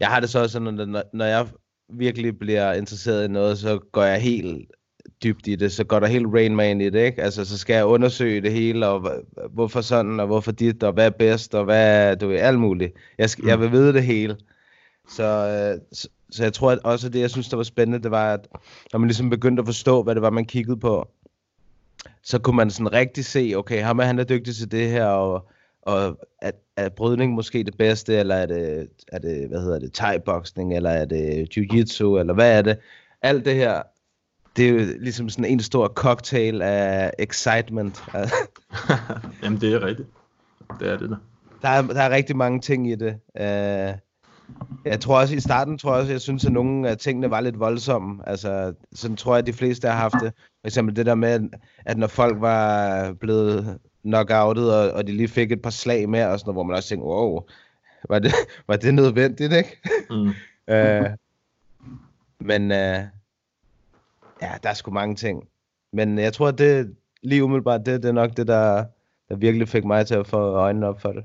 jeg 0.00 0.08
har 0.08 0.20
det 0.20 0.30
så 0.30 0.48
sådan, 0.48 0.80
at 0.80 0.88
når, 0.88 1.02
når 1.12 1.24
jeg 1.24 1.46
virkelig 1.88 2.38
bliver 2.38 2.72
interesseret 2.72 3.24
i 3.24 3.28
noget, 3.28 3.58
så 3.58 3.78
går 3.92 4.02
jeg 4.02 4.22
helt 4.22 4.70
dybt 5.22 5.46
i 5.46 5.54
det. 5.54 5.72
Så 5.72 5.84
går 5.84 6.00
der 6.00 6.06
helt 6.06 6.26
Rain 6.34 6.56
Man 6.56 6.80
i 6.80 6.90
det, 6.90 7.04
ikke? 7.04 7.22
Altså, 7.22 7.44
så 7.44 7.58
skal 7.58 7.74
jeg 7.74 7.84
undersøge 7.84 8.40
det 8.40 8.52
hele, 8.52 8.88
og 8.88 9.10
hvorfor 9.50 9.80
sådan, 9.80 10.20
og 10.20 10.26
hvorfor 10.26 10.52
dit, 10.52 10.82
og 10.82 10.92
hvad 10.92 11.06
er 11.06 11.10
bedst, 11.10 11.54
og 11.54 11.64
hvad 11.64 12.10
er, 12.10 12.14
du 12.14 12.28
ved, 12.28 12.38
alt 12.38 12.58
muligt. 12.58 12.94
Jeg, 13.18 13.30
skal, 13.30 13.46
jeg 13.46 13.60
vil 13.60 13.72
vide 13.72 13.92
det 13.92 14.02
hele. 14.02 14.36
Så, 15.08 15.24
øh, 15.24 15.80
så, 15.92 16.08
så 16.30 16.42
jeg 16.42 16.52
tror 16.52 16.70
at 16.70 16.78
også, 16.84 17.08
det 17.08 17.20
jeg 17.20 17.30
synes, 17.30 17.48
der 17.48 17.56
var 17.56 17.62
spændende, 17.62 18.02
det 18.02 18.10
var, 18.10 18.34
at 18.34 18.48
når 18.92 18.98
man 18.98 19.08
ligesom 19.08 19.30
begyndte 19.30 19.60
at 19.60 19.66
forstå, 19.66 20.02
hvad 20.02 20.14
det 20.14 20.22
var, 20.22 20.30
man 20.30 20.44
kiggede 20.44 20.76
på, 20.76 21.08
så 22.22 22.38
kunne 22.38 22.56
man 22.56 22.70
sådan 22.70 22.92
rigtig 22.92 23.24
se, 23.24 23.52
okay, 23.56 23.82
ham 23.82 23.98
er 23.98 24.04
han 24.04 24.18
er 24.18 24.24
dygtig 24.24 24.54
til 24.56 24.72
det 24.72 24.90
her, 24.90 25.06
og, 25.06 25.48
og 25.82 26.18
er, 26.42 26.50
er 26.76 26.88
brydning 26.88 27.32
måske 27.32 27.64
det 27.64 27.76
bedste, 27.78 28.14
eller 28.14 28.34
er 28.34 28.46
det, 28.46 28.88
er 29.12 29.18
det 29.18 29.48
hvad 29.48 29.60
hedder 29.60 29.78
det, 29.78 30.00
thai-boxing, 30.00 30.76
eller 30.76 30.90
er 30.90 31.04
det 31.04 31.56
jiu-jitsu, 31.56 32.18
eller 32.18 32.34
hvad 32.34 32.58
er 32.58 32.62
det? 32.62 32.78
Alt 33.22 33.44
det 33.44 33.54
her 33.54 33.82
det 34.56 34.68
er 34.68 34.72
jo 34.72 34.78
ligesom 35.00 35.28
sådan 35.28 35.44
en 35.44 35.60
stor 35.60 35.88
cocktail 35.88 36.62
af 36.62 37.12
excitement. 37.18 38.04
Jamen, 39.42 39.60
det 39.60 39.74
er 39.74 39.86
rigtigt. 39.86 40.08
Det 40.80 40.88
er 40.88 40.98
det 40.98 41.10
der. 41.10 41.16
Der 41.62 41.68
er, 41.68 41.82
der 41.82 42.02
er 42.02 42.10
rigtig 42.10 42.36
mange 42.36 42.60
ting 42.60 42.90
i 42.90 42.94
det. 42.94 43.14
Uh, 43.40 43.98
jeg 44.84 45.00
tror 45.00 45.20
også, 45.20 45.34
i 45.34 45.40
starten 45.40 45.78
tror 45.78 45.92
jeg 45.92 46.00
også, 46.00 46.12
jeg 46.12 46.20
synes, 46.20 46.44
at 46.44 46.52
nogle 46.52 46.88
af 46.88 46.98
tingene 46.98 47.30
var 47.30 47.40
lidt 47.40 47.58
voldsomme. 47.58 48.28
Altså, 48.28 48.74
sådan 48.92 49.16
tror 49.16 49.34
jeg, 49.34 49.38
at 49.38 49.46
de 49.46 49.52
fleste 49.52 49.88
har 49.88 49.96
haft 49.96 50.14
det. 50.22 50.32
For 50.36 50.66
eksempel 50.66 50.96
det 50.96 51.06
der 51.06 51.14
med, 51.14 51.48
at 51.84 51.98
når 51.98 52.06
folk 52.06 52.40
var 52.40 53.12
blevet 53.12 53.78
knockoutet, 54.02 54.74
og, 54.74 54.90
og 54.90 55.06
de 55.06 55.12
lige 55.12 55.28
fik 55.28 55.52
et 55.52 55.62
par 55.62 55.70
slag 55.70 56.08
med, 56.08 56.24
og 56.24 56.38
sådan 56.38 56.48
noget, 56.48 56.56
hvor 56.56 56.62
man 56.62 56.76
også 56.76 56.88
tænkte, 56.88 57.04
wow, 57.04 57.40
var 58.08 58.18
det, 58.18 58.32
var 58.68 58.76
det 58.76 58.94
nødvendigt, 58.94 59.52
ikke? 59.52 59.80
Mm. 60.10 60.32
uh, 60.72 61.10
men 62.48 62.70
uh, 62.70 63.04
ja, 64.42 64.52
der 64.62 64.68
er 64.68 64.74
sgu 64.74 64.90
mange 64.90 65.14
ting. 65.14 65.48
Men 65.92 66.18
jeg 66.18 66.32
tror, 66.32 66.48
at 66.48 66.58
det 66.58 66.96
lige 67.22 67.44
umiddelbart, 67.44 67.86
det, 67.86 68.02
det 68.02 68.08
er 68.08 68.12
nok 68.12 68.36
det, 68.36 68.46
der, 68.46 68.84
der 69.28 69.36
virkelig 69.36 69.68
fik 69.68 69.84
mig 69.84 70.06
til 70.06 70.14
at 70.14 70.26
få 70.26 70.36
øjnene 70.36 70.86
op 70.86 71.00
for 71.00 71.12
det. 71.12 71.24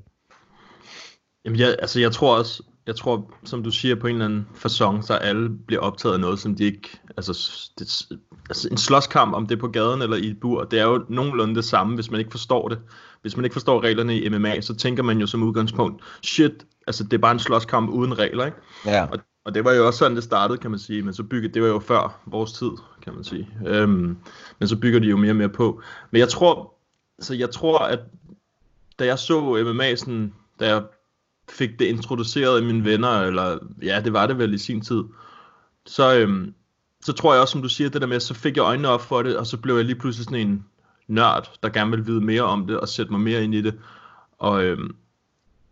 Jamen, 1.46 1.60
jeg, 1.60 1.76
altså, 1.80 2.00
jeg 2.00 2.12
tror 2.12 2.38
også, 2.38 2.64
jeg 2.88 2.96
tror, 2.96 3.34
som 3.46 3.64
du 3.64 3.72
siger, 3.72 3.96
på 3.96 4.08
en 4.08 4.14
eller 4.14 4.26
anden 4.26 4.48
fasong, 4.56 5.04
så 5.04 5.14
alle 5.14 5.50
bliver 5.50 5.82
optaget 5.82 6.14
af 6.14 6.20
noget, 6.20 6.40
som 6.40 6.56
de 6.56 6.64
ikke... 6.64 6.90
Altså, 7.18 7.34
det, 7.80 8.18
altså 8.50 8.68
en 8.72 8.78
slåskamp, 8.78 9.34
om 9.34 9.48
det 9.48 9.56
er 9.56 9.60
på 9.60 9.68
gaden 9.68 10.02
eller 10.02 10.18
i 10.18 10.28
et 10.28 10.40
bur, 10.40 10.64
det 10.64 10.80
er 10.80 10.84
jo 10.84 11.06
nogenlunde 11.10 11.56
det 11.56 11.66
samme, 11.66 11.96
hvis 11.96 12.12
man 12.12 12.20
ikke 12.20 12.32
forstår 12.32 12.68
det. 12.68 12.80
Hvis 13.22 13.36
man 13.36 13.46
ikke 13.46 13.54
forstår 13.54 13.84
reglerne 13.84 14.20
i 14.20 14.30
MMA, 14.30 14.62
så 14.62 14.76
tænker 14.76 15.04
man 15.04 15.20
jo 15.20 15.28
som 15.28 15.44
udgangspunkt, 15.44 16.04
shit, 16.24 16.66
altså 16.88 17.04
det 17.04 17.14
er 17.14 17.18
bare 17.18 17.32
en 17.32 17.40
slåskamp 17.40 17.90
uden 17.90 18.20
regler, 18.20 18.46
ikke? 18.46 18.58
Ja. 18.86 19.06
Og, 19.06 19.20
og 19.48 19.54
det 19.54 19.66
var 19.66 19.74
jo 19.74 19.88
også 19.88 20.00
sådan, 20.00 20.16
det 20.16 20.24
startede, 20.24 20.58
kan 20.58 20.72
man 20.72 20.80
sige, 20.80 21.02
men 21.02 21.14
så 21.14 21.24
byggede, 21.24 21.54
det 21.54 21.62
var 21.62 21.68
jo 21.68 21.80
før 21.80 22.22
vores 22.26 22.54
tid, 22.54 22.72
kan 23.02 23.14
man 23.14 23.24
sige. 23.24 23.50
Øhm, 23.66 24.18
men 24.60 24.68
så 24.68 24.76
bygger 24.80 25.00
de 25.00 25.08
jo 25.08 25.18
mere 25.18 25.32
og 25.32 25.36
mere 25.36 25.50
på. 25.50 25.82
Men 26.12 26.20
jeg 26.20 26.30
tror, 26.30 26.74
så 27.20 27.34
jeg 27.34 27.50
tror, 27.52 27.80
at 27.80 28.00
da 29.00 29.06
jeg 29.06 29.20
så 29.20 29.64
MMA 29.74 29.96
sådan, 29.96 30.34
da 30.60 30.68
jeg 30.68 30.84
fik 31.50 31.80
det 31.80 31.86
introduceret 31.86 32.58
af 32.58 32.64
mine 32.64 32.84
venner, 32.84 33.22
eller 33.22 33.58
ja, 33.84 34.02
det 34.04 34.14
var 34.14 34.28
det 34.28 34.38
vel 34.38 34.54
i 34.54 34.58
sin 34.58 34.82
tid, 34.82 35.04
så, 35.86 36.16
øhm, 36.18 36.54
så 37.02 37.14
tror 37.14 37.34
jeg 37.34 37.42
også, 37.42 37.52
som 37.52 37.62
du 37.62 37.70
siger, 37.70 37.90
det 37.90 38.02
der 38.02 38.08
med, 38.08 38.20
så 38.20 38.34
fik 38.34 38.58
jeg 38.58 38.64
øjnene 38.64 38.88
op 38.88 39.02
for 39.02 39.22
det, 39.22 39.38
og 39.38 39.48
så 39.48 39.58
blev 39.58 39.76
jeg 39.76 39.86
lige 39.86 40.00
pludselig 40.00 40.26
sådan 40.26 40.48
en 40.48 40.66
nørd, 41.08 41.52
der 41.64 41.70
gerne 41.70 41.92
ville 41.92 42.06
vide 42.06 42.22
mere 42.22 42.44
om 42.44 42.68
det, 42.68 42.80
og 42.80 42.88
sætte 42.88 43.12
mig 43.12 43.22
mere 43.22 43.44
ind 43.44 43.56
i 43.56 43.62
det. 43.62 43.80
Og, 44.38 44.64
øhm, 44.64 44.96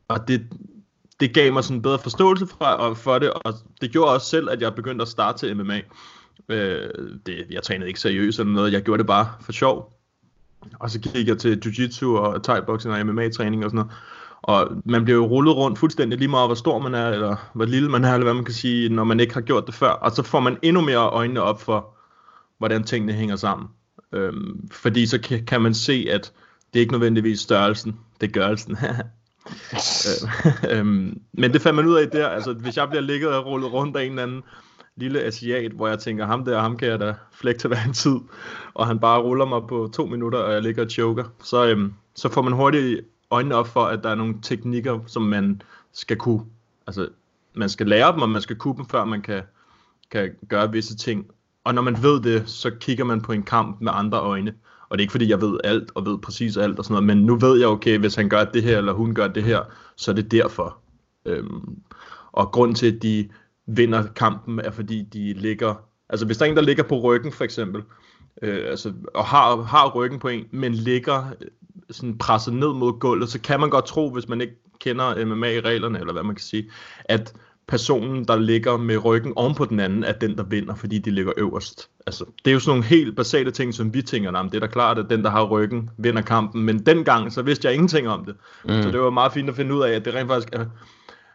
og 0.07 0.27
det, 0.27 0.47
det 1.19 1.33
gav 1.33 1.53
mig 1.53 1.63
sådan 1.63 1.77
en 1.77 1.81
bedre 1.81 1.99
forståelse 1.99 2.47
for, 2.47 2.65
og 2.65 2.97
for 2.97 3.19
det, 3.19 3.33
og 3.33 3.53
det 3.81 3.91
gjorde 3.91 4.13
også 4.13 4.29
selv, 4.29 4.49
at 4.49 4.61
jeg 4.61 4.75
begyndte 4.75 5.01
at 5.01 5.07
starte 5.07 5.37
til 5.37 5.57
MMA. 5.57 5.81
Øh, 6.49 6.89
det, 7.25 7.45
jeg 7.51 7.63
trænede 7.63 7.87
ikke 7.87 7.99
seriøst 7.99 8.39
eller 8.39 8.53
noget, 8.53 8.73
jeg 8.73 8.81
gjorde 8.81 8.97
det 8.97 9.07
bare 9.07 9.29
for 9.41 9.51
sjov. 9.51 9.91
Og 10.79 10.89
så 10.89 10.99
gik 10.99 11.27
jeg 11.27 11.37
til 11.37 11.61
jiu-jitsu 11.65 12.05
og 12.05 12.35
thai-boxing 12.47 12.93
og 12.93 13.05
MMA-træning 13.05 13.65
og 13.65 13.71
sådan 13.71 13.75
noget. 13.75 13.91
Og 14.41 14.81
man 14.85 15.03
bliver 15.03 15.17
jo 15.17 15.25
rullet 15.25 15.55
rundt 15.55 15.79
fuldstændig 15.79 16.19
lige 16.19 16.29
meget, 16.29 16.47
hvor 16.47 16.55
stor 16.55 16.79
man 16.79 16.93
er, 16.93 17.09
eller 17.09 17.35
hvor 17.53 17.65
lille 17.65 17.89
man 17.89 18.03
er, 18.03 18.13
eller 18.13 18.25
hvad 18.25 18.33
man 18.33 18.45
kan 18.45 18.53
sige, 18.53 18.89
når 18.89 19.03
man 19.03 19.19
ikke 19.19 19.33
har 19.33 19.41
gjort 19.41 19.65
det 19.65 19.75
før. 19.75 19.89
Og 19.89 20.11
så 20.11 20.23
får 20.23 20.39
man 20.39 20.57
endnu 20.61 20.81
mere 20.81 21.09
øjnene 21.09 21.41
op 21.41 21.61
for, 21.61 21.95
hvordan 22.57 22.83
tingene 22.83 23.13
hænger 23.13 23.35
sammen. 23.35 23.67
Øhm, 24.11 24.67
fordi 24.71 25.05
så 25.05 25.21
kan, 25.21 25.45
kan 25.45 25.61
man 25.61 25.73
se, 25.73 26.07
at 26.11 26.33
det 26.73 26.79
er 26.79 26.81
ikke 26.81 26.93
nødvendigvis 26.93 27.39
størrelsen, 27.39 27.99
det 28.21 28.27
er 28.27 28.31
gørelsen. 28.31 28.77
Øh, 29.45 30.71
øhm, 30.79 31.21
men 31.33 31.53
det 31.53 31.61
fandt 31.61 31.75
man 31.75 31.85
ud 31.85 31.95
af 31.95 32.09
der, 32.09 32.27
altså 32.27 32.53
hvis 32.53 32.77
jeg 32.77 32.89
bliver 32.89 33.01
ligget 33.01 33.29
og 33.29 33.45
rullet 33.45 33.73
rundt 33.73 33.97
af 33.97 34.03
en 34.03 34.09
eller 34.09 34.23
anden 34.23 34.43
lille 34.95 35.21
asiat, 35.21 35.71
hvor 35.71 35.87
jeg 35.87 35.99
tænker, 35.99 36.25
ham 36.25 36.45
der, 36.45 36.61
ham 36.61 36.77
kan 36.77 36.87
jeg 36.87 36.99
da 36.99 37.15
flække 37.31 37.59
til 37.59 37.67
hver 37.67 37.83
en 37.87 37.93
tid, 37.93 38.15
og 38.73 38.87
han 38.87 38.99
bare 38.99 39.21
ruller 39.21 39.45
mig 39.45 39.61
på 39.67 39.89
to 39.93 40.05
minutter, 40.05 40.39
og 40.39 40.53
jeg 40.53 40.61
ligger 40.61 40.83
og 40.83 40.91
choker, 40.91 41.23
så, 41.43 41.65
øhm, 41.65 41.93
så 42.15 42.29
får 42.29 42.41
man 42.41 42.53
hurtigt 42.53 43.01
øjnene 43.31 43.55
op 43.55 43.67
for, 43.67 43.83
at 43.85 44.03
der 44.03 44.09
er 44.09 44.15
nogle 44.15 44.35
teknikker, 44.41 44.99
som 45.07 45.21
man 45.21 45.61
skal 45.93 46.17
kunne, 46.17 46.45
altså 46.87 47.09
man 47.53 47.69
skal 47.69 47.87
lære 47.87 48.13
dem, 48.13 48.21
og 48.21 48.29
man 48.29 48.41
skal 48.41 48.55
kunne 48.55 48.77
dem, 48.77 48.85
før 48.89 49.05
man 49.05 49.21
kan, 49.21 49.41
kan 50.11 50.31
gøre 50.49 50.71
visse 50.71 50.95
ting. 50.95 51.25
Og 51.63 51.75
når 51.75 51.81
man 51.81 52.03
ved 52.03 52.21
det, 52.21 52.49
så 52.49 52.71
kigger 52.79 53.03
man 53.03 53.21
på 53.21 53.31
en 53.31 53.43
kamp 53.43 53.81
med 53.81 53.91
andre 53.95 54.19
øjne. 54.19 54.53
Og 54.95 54.99
det 54.99 55.03
er 55.03 55.05
ikke 55.05 55.11
fordi, 55.11 55.29
jeg 55.29 55.41
ved 55.41 55.57
alt 55.63 55.91
og 55.95 56.05
ved 56.05 56.17
præcis 56.17 56.57
alt 56.57 56.79
og 56.79 56.85
sådan 56.85 56.93
noget, 56.93 57.17
men 57.17 57.25
nu 57.25 57.35
ved 57.35 57.59
jeg, 57.59 57.67
okay, 57.67 57.97
hvis 57.97 58.15
han 58.15 58.29
gør 58.29 58.43
det 58.43 58.63
her, 58.63 58.77
eller 58.77 58.93
hun 58.93 59.15
gør 59.15 59.27
det 59.27 59.43
her, 59.43 59.61
så 59.95 60.11
er 60.11 60.15
det 60.15 60.31
derfor. 60.31 60.77
Øhm, 61.25 61.77
og 62.31 62.51
grund 62.51 62.75
til, 62.75 62.95
at 62.95 63.01
de 63.01 63.29
vinder 63.67 64.03
kampen, 64.15 64.59
er 64.59 64.71
fordi 64.71 65.01
de 65.13 65.33
ligger, 65.33 65.75
altså 66.09 66.25
hvis 66.25 66.37
der 66.37 66.45
er 66.45 66.49
en, 66.49 66.55
der 66.55 66.61
ligger 66.61 66.83
på 66.83 66.99
ryggen 66.99 67.31
for 67.31 67.43
eksempel, 67.43 67.83
øh, 68.41 68.69
altså, 68.69 68.93
og 69.15 69.25
har, 69.25 69.61
har 69.61 69.91
ryggen 69.95 70.19
på 70.19 70.27
en, 70.27 70.45
men 70.51 70.73
ligger 70.73 71.25
øh, 71.41 71.47
sådan 71.91 72.17
presset 72.17 72.53
ned 72.53 72.73
mod 72.73 72.99
gulvet, 72.99 73.29
så 73.29 73.41
kan 73.41 73.59
man 73.59 73.69
godt 73.69 73.85
tro, 73.85 74.09
hvis 74.09 74.27
man 74.27 74.41
ikke 74.41 74.55
kender 74.79 75.25
MMA-reglerne, 75.25 75.99
eller 75.99 76.13
hvad 76.13 76.23
man 76.23 76.35
kan 76.35 76.43
sige, 76.43 76.69
at 77.05 77.33
personen, 77.67 78.25
der 78.25 78.35
ligger 78.35 78.77
med 78.77 79.05
ryggen 79.05 79.33
oven 79.35 79.55
på 79.55 79.65
den 79.65 79.79
anden, 79.79 80.03
er 80.03 80.11
den, 80.11 80.37
der 80.37 80.43
vinder, 80.43 80.75
fordi 80.75 80.99
de 80.99 81.11
ligger 81.11 81.33
øverst. 81.37 81.89
Altså, 82.05 82.25
det 82.45 82.51
er 82.51 82.53
jo 82.53 82.59
sådan 82.59 82.71
nogle 82.71 82.83
helt 82.83 83.15
basale 83.15 83.51
ting, 83.51 83.73
som 83.73 83.93
vi 83.93 84.01
tænker, 84.01 84.31
nah, 84.31 84.45
det 84.45 84.55
er 84.55 84.59
da 84.59 84.67
klart, 84.67 84.99
at 84.99 85.05
den, 85.09 85.23
der 85.23 85.29
har 85.29 85.43
ryggen, 85.43 85.89
vinder 85.97 86.21
kampen. 86.21 86.63
Men 86.63 86.85
dengang, 86.85 87.33
så 87.33 87.41
vidste 87.41 87.67
jeg 87.67 87.73
ingenting 87.73 88.07
om 88.07 88.25
det. 88.25 88.35
Mm. 88.63 88.83
Så 88.83 88.91
det 88.91 88.99
var 88.99 89.09
meget 89.09 89.33
fint 89.33 89.49
at 89.49 89.55
finde 89.55 89.75
ud 89.75 89.81
af, 89.81 89.91
at 89.91 90.05
det 90.05 90.13
rent 90.13 90.29
faktisk 90.29 90.49
er, 90.53 90.65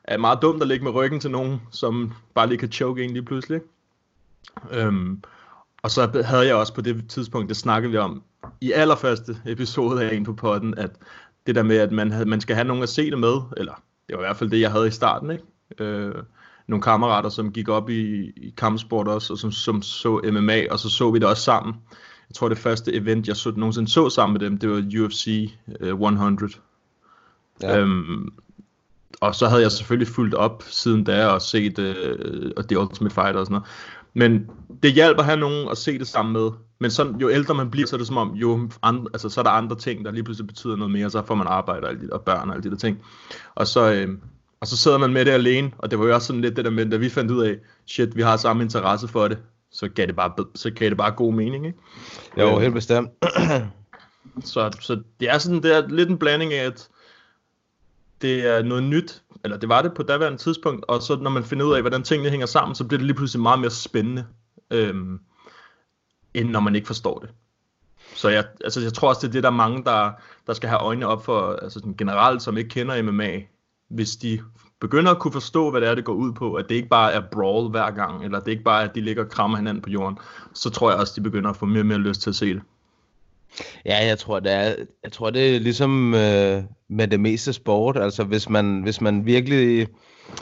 er 0.04 0.18
meget 0.18 0.38
dumt 0.42 0.62
at 0.62 0.68
ligge 0.68 0.84
med 0.84 0.94
ryggen 0.94 1.20
til 1.20 1.30
nogen, 1.30 1.60
som 1.70 2.12
bare 2.34 2.48
lige 2.48 2.58
kan 2.58 2.72
choke 2.72 3.04
en 3.04 3.10
lige 3.10 3.24
pludselig. 3.24 3.60
Øhm, 4.72 5.22
og 5.82 5.90
så 5.90 6.22
havde 6.24 6.46
jeg 6.46 6.54
også 6.54 6.74
på 6.74 6.80
det 6.80 7.04
tidspunkt, 7.08 7.48
det 7.48 7.56
snakkede 7.56 7.92
vi 7.92 7.98
om 7.98 8.22
i 8.60 8.72
allerførste 8.72 9.36
episode 9.46 10.04
af 10.04 10.14
En 10.14 10.24
på 10.24 10.32
potten, 10.32 10.74
at 10.78 10.90
det 11.46 11.54
der 11.54 11.62
med, 11.62 11.76
at 11.76 11.92
man, 11.92 12.10
havde, 12.10 12.28
man 12.28 12.40
skal 12.40 12.56
have 12.56 12.66
nogen 12.66 12.82
at 12.82 12.88
se 12.88 13.10
det 13.10 13.18
med, 13.18 13.34
eller 13.56 13.82
det 14.08 14.16
var 14.16 14.22
i 14.22 14.26
hvert 14.26 14.36
fald 14.36 14.50
det, 14.50 14.60
jeg 14.60 14.70
havde 14.70 14.88
i 14.88 14.90
starten, 14.90 15.30
ikke? 15.30 15.44
Øh, 15.78 16.14
nogle 16.66 16.82
kammerater, 16.82 17.28
som 17.28 17.52
gik 17.52 17.68
op 17.68 17.90
i, 17.90 18.30
i 18.36 18.54
kampsport 18.56 19.08
også, 19.08 19.32
og 19.32 19.38
som, 19.38 19.52
som 19.52 19.82
så 19.82 20.20
MMA, 20.32 20.62
og 20.70 20.78
så 20.78 20.90
så 20.90 21.10
vi 21.10 21.18
det 21.18 21.28
også 21.28 21.42
sammen. 21.42 21.74
Jeg 22.28 22.34
tror, 22.34 22.48
det 22.48 22.58
første 22.58 22.94
event, 22.94 23.28
jeg 23.28 23.36
så, 23.36 23.52
nogensinde 23.56 23.90
så 23.90 24.10
sammen 24.10 24.32
med 24.32 24.40
dem, 24.40 24.58
det 24.58 24.70
var 24.70 25.02
UFC 25.02 25.50
uh, 25.80 25.88
100. 25.88 26.52
Ja. 27.62 27.78
Øhm, 27.78 28.32
og 29.20 29.34
så 29.34 29.48
havde 29.48 29.62
jeg 29.62 29.72
selvfølgelig 29.72 30.08
fulgt 30.08 30.34
op 30.34 30.64
siden 30.66 31.04
da, 31.04 31.26
og 31.26 31.42
set 31.42 31.78
og 32.56 32.68
The 32.68 32.78
Ultimate 32.78 33.14
Fighter 33.14 33.40
og 33.40 33.46
sådan 33.46 33.52
noget. 33.52 33.68
Men 34.14 34.50
det 34.82 34.92
hjælper 34.92 35.20
at 35.20 35.26
have 35.26 35.40
nogen 35.40 35.68
at 35.68 35.78
se 35.78 35.98
det 35.98 36.08
sammen 36.08 36.32
med. 36.32 36.50
Men 36.78 36.90
så, 36.90 37.14
jo 37.20 37.30
ældre 37.30 37.54
man 37.54 37.70
bliver, 37.70 37.86
så 37.86 37.96
er 37.96 37.98
det 37.98 38.06
som 38.06 38.16
om, 38.16 38.34
jo 38.34 38.70
andre, 38.82 39.06
altså, 39.12 39.28
så 39.28 39.40
er 39.40 39.44
der 39.44 39.50
andre 39.50 39.76
ting, 39.76 40.04
der 40.04 40.10
lige 40.10 40.24
pludselig 40.24 40.46
betyder 40.46 40.76
noget 40.76 40.92
mere, 40.92 41.10
så 41.10 41.22
får 41.26 41.34
man 41.34 41.46
arbejde 41.46 41.88
og, 41.88 41.94
de, 41.94 42.08
og 42.12 42.22
børn 42.22 42.48
og 42.48 42.54
alle 42.54 42.62
de 42.62 42.70
der 42.70 42.76
ting. 42.76 42.98
Og 43.54 43.66
så, 43.66 43.92
øh, 43.92 44.08
og 44.60 44.66
så 44.66 44.76
sidder 44.76 44.98
man 44.98 45.12
med 45.12 45.24
det 45.24 45.30
alene, 45.30 45.72
og 45.78 45.90
det 45.90 45.98
var 45.98 46.06
jo 46.06 46.14
også 46.14 46.26
sådan 46.26 46.42
lidt 46.42 46.56
det 46.56 46.64
der 46.64 46.70
med, 46.70 46.86
da 46.86 46.96
vi 46.96 47.08
fandt 47.08 47.30
ud 47.30 47.42
af, 47.42 47.58
shit, 47.86 48.16
vi 48.16 48.22
har 48.22 48.36
samme 48.36 48.62
interesse 48.62 49.08
for 49.08 49.28
det, 49.28 49.38
så 49.70 49.88
gav 49.88 50.06
det 50.06 50.16
bare, 50.16 50.46
så 50.54 50.70
gav 50.70 50.88
det 50.88 50.96
bare 50.96 51.10
god 51.10 51.32
mening, 51.32 51.66
ikke? 51.66 51.78
Jo, 52.38 52.58
helt 52.58 52.74
bestemt. 52.74 53.10
så, 54.44 54.76
så 54.80 55.02
det 55.20 55.30
er 55.30 55.38
sådan, 55.38 55.62
det 55.62 55.76
er 55.76 55.88
lidt 55.88 56.10
en 56.10 56.18
blanding 56.18 56.52
af, 56.52 56.64
at 56.64 56.88
det 58.22 58.46
er 58.46 58.62
noget 58.62 58.82
nyt, 58.82 59.22
eller 59.44 59.56
det 59.56 59.68
var 59.68 59.82
det 59.82 59.94
på 59.94 60.02
daværende 60.02 60.38
tidspunkt, 60.38 60.84
og 60.88 61.02
så 61.02 61.16
når 61.16 61.30
man 61.30 61.44
finder 61.44 61.66
ud 61.66 61.74
af, 61.74 61.80
hvordan 61.80 62.02
tingene 62.02 62.30
hænger 62.30 62.46
sammen, 62.46 62.74
så 62.74 62.84
bliver 62.84 62.98
det 62.98 63.06
lige 63.06 63.16
pludselig 63.16 63.42
meget 63.42 63.58
mere 63.58 63.70
spændende, 63.70 64.26
øhm, 64.70 65.20
end 66.34 66.50
når 66.50 66.60
man 66.60 66.74
ikke 66.74 66.86
forstår 66.86 67.18
det. 67.18 67.30
Så 68.14 68.28
jeg, 68.28 68.44
altså, 68.64 68.80
jeg 68.80 68.92
tror 68.92 69.08
også, 69.08 69.20
det 69.20 69.28
er 69.28 69.32
det, 69.32 69.42
der 69.42 69.48
er 69.48 69.54
mange, 69.54 69.84
der, 69.84 70.12
der 70.46 70.52
skal 70.52 70.68
have 70.68 70.80
øjnene 70.80 71.06
op 71.06 71.24
for, 71.24 71.52
altså 71.62 71.78
sådan 71.78 71.96
generelt, 71.96 72.42
som 72.42 72.56
ikke 72.56 72.70
kender 72.70 73.02
MMA, 73.02 73.40
hvis 73.90 74.16
de 74.16 74.40
begynder 74.80 75.10
at 75.10 75.18
kunne 75.18 75.32
forstå, 75.32 75.70
hvad 75.70 75.80
det 75.80 75.88
er, 75.88 75.94
det 75.94 76.04
går 76.04 76.12
ud 76.12 76.32
på, 76.32 76.54
at 76.54 76.68
det 76.68 76.74
ikke 76.74 76.88
bare 76.88 77.12
er 77.12 77.22
brawl 77.32 77.70
hver 77.70 77.90
gang, 77.90 78.24
eller 78.24 78.40
det 78.40 78.50
ikke 78.50 78.64
bare 78.64 78.82
er, 78.84 78.88
at 78.88 78.94
de 78.94 79.00
ligger 79.00 79.24
og 79.24 79.30
krammer 79.30 79.56
hinanden 79.56 79.82
på 79.82 79.90
jorden, 79.90 80.18
så 80.54 80.70
tror 80.70 80.90
jeg 80.90 81.00
også, 81.00 81.12
de 81.16 81.20
begynder 81.20 81.50
at 81.50 81.56
få 81.56 81.66
mere 81.66 81.82
og 81.82 81.86
mere 81.86 81.98
lyst 81.98 82.22
til 82.22 82.30
at 82.30 82.36
se 82.36 82.54
det. 82.54 82.62
Ja, 83.84 84.06
jeg 84.06 84.18
tror, 84.18 84.40
det 84.40 84.52
er, 84.52 84.74
jeg 85.02 85.12
tror, 85.12 85.30
det 85.30 85.56
er 85.56 85.60
ligesom 85.60 86.14
øh, 86.14 86.62
med 86.88 87.08
det 87.08 87.20
meste 87.20 87.52
sport. 87.52 87.96
Altså, 87.96 88.24
hvis 88.24 88.48
man, 88.48 88.82
hvis 88.82 89.00
man 89.00 89.26
virkelig... 89.26 89.88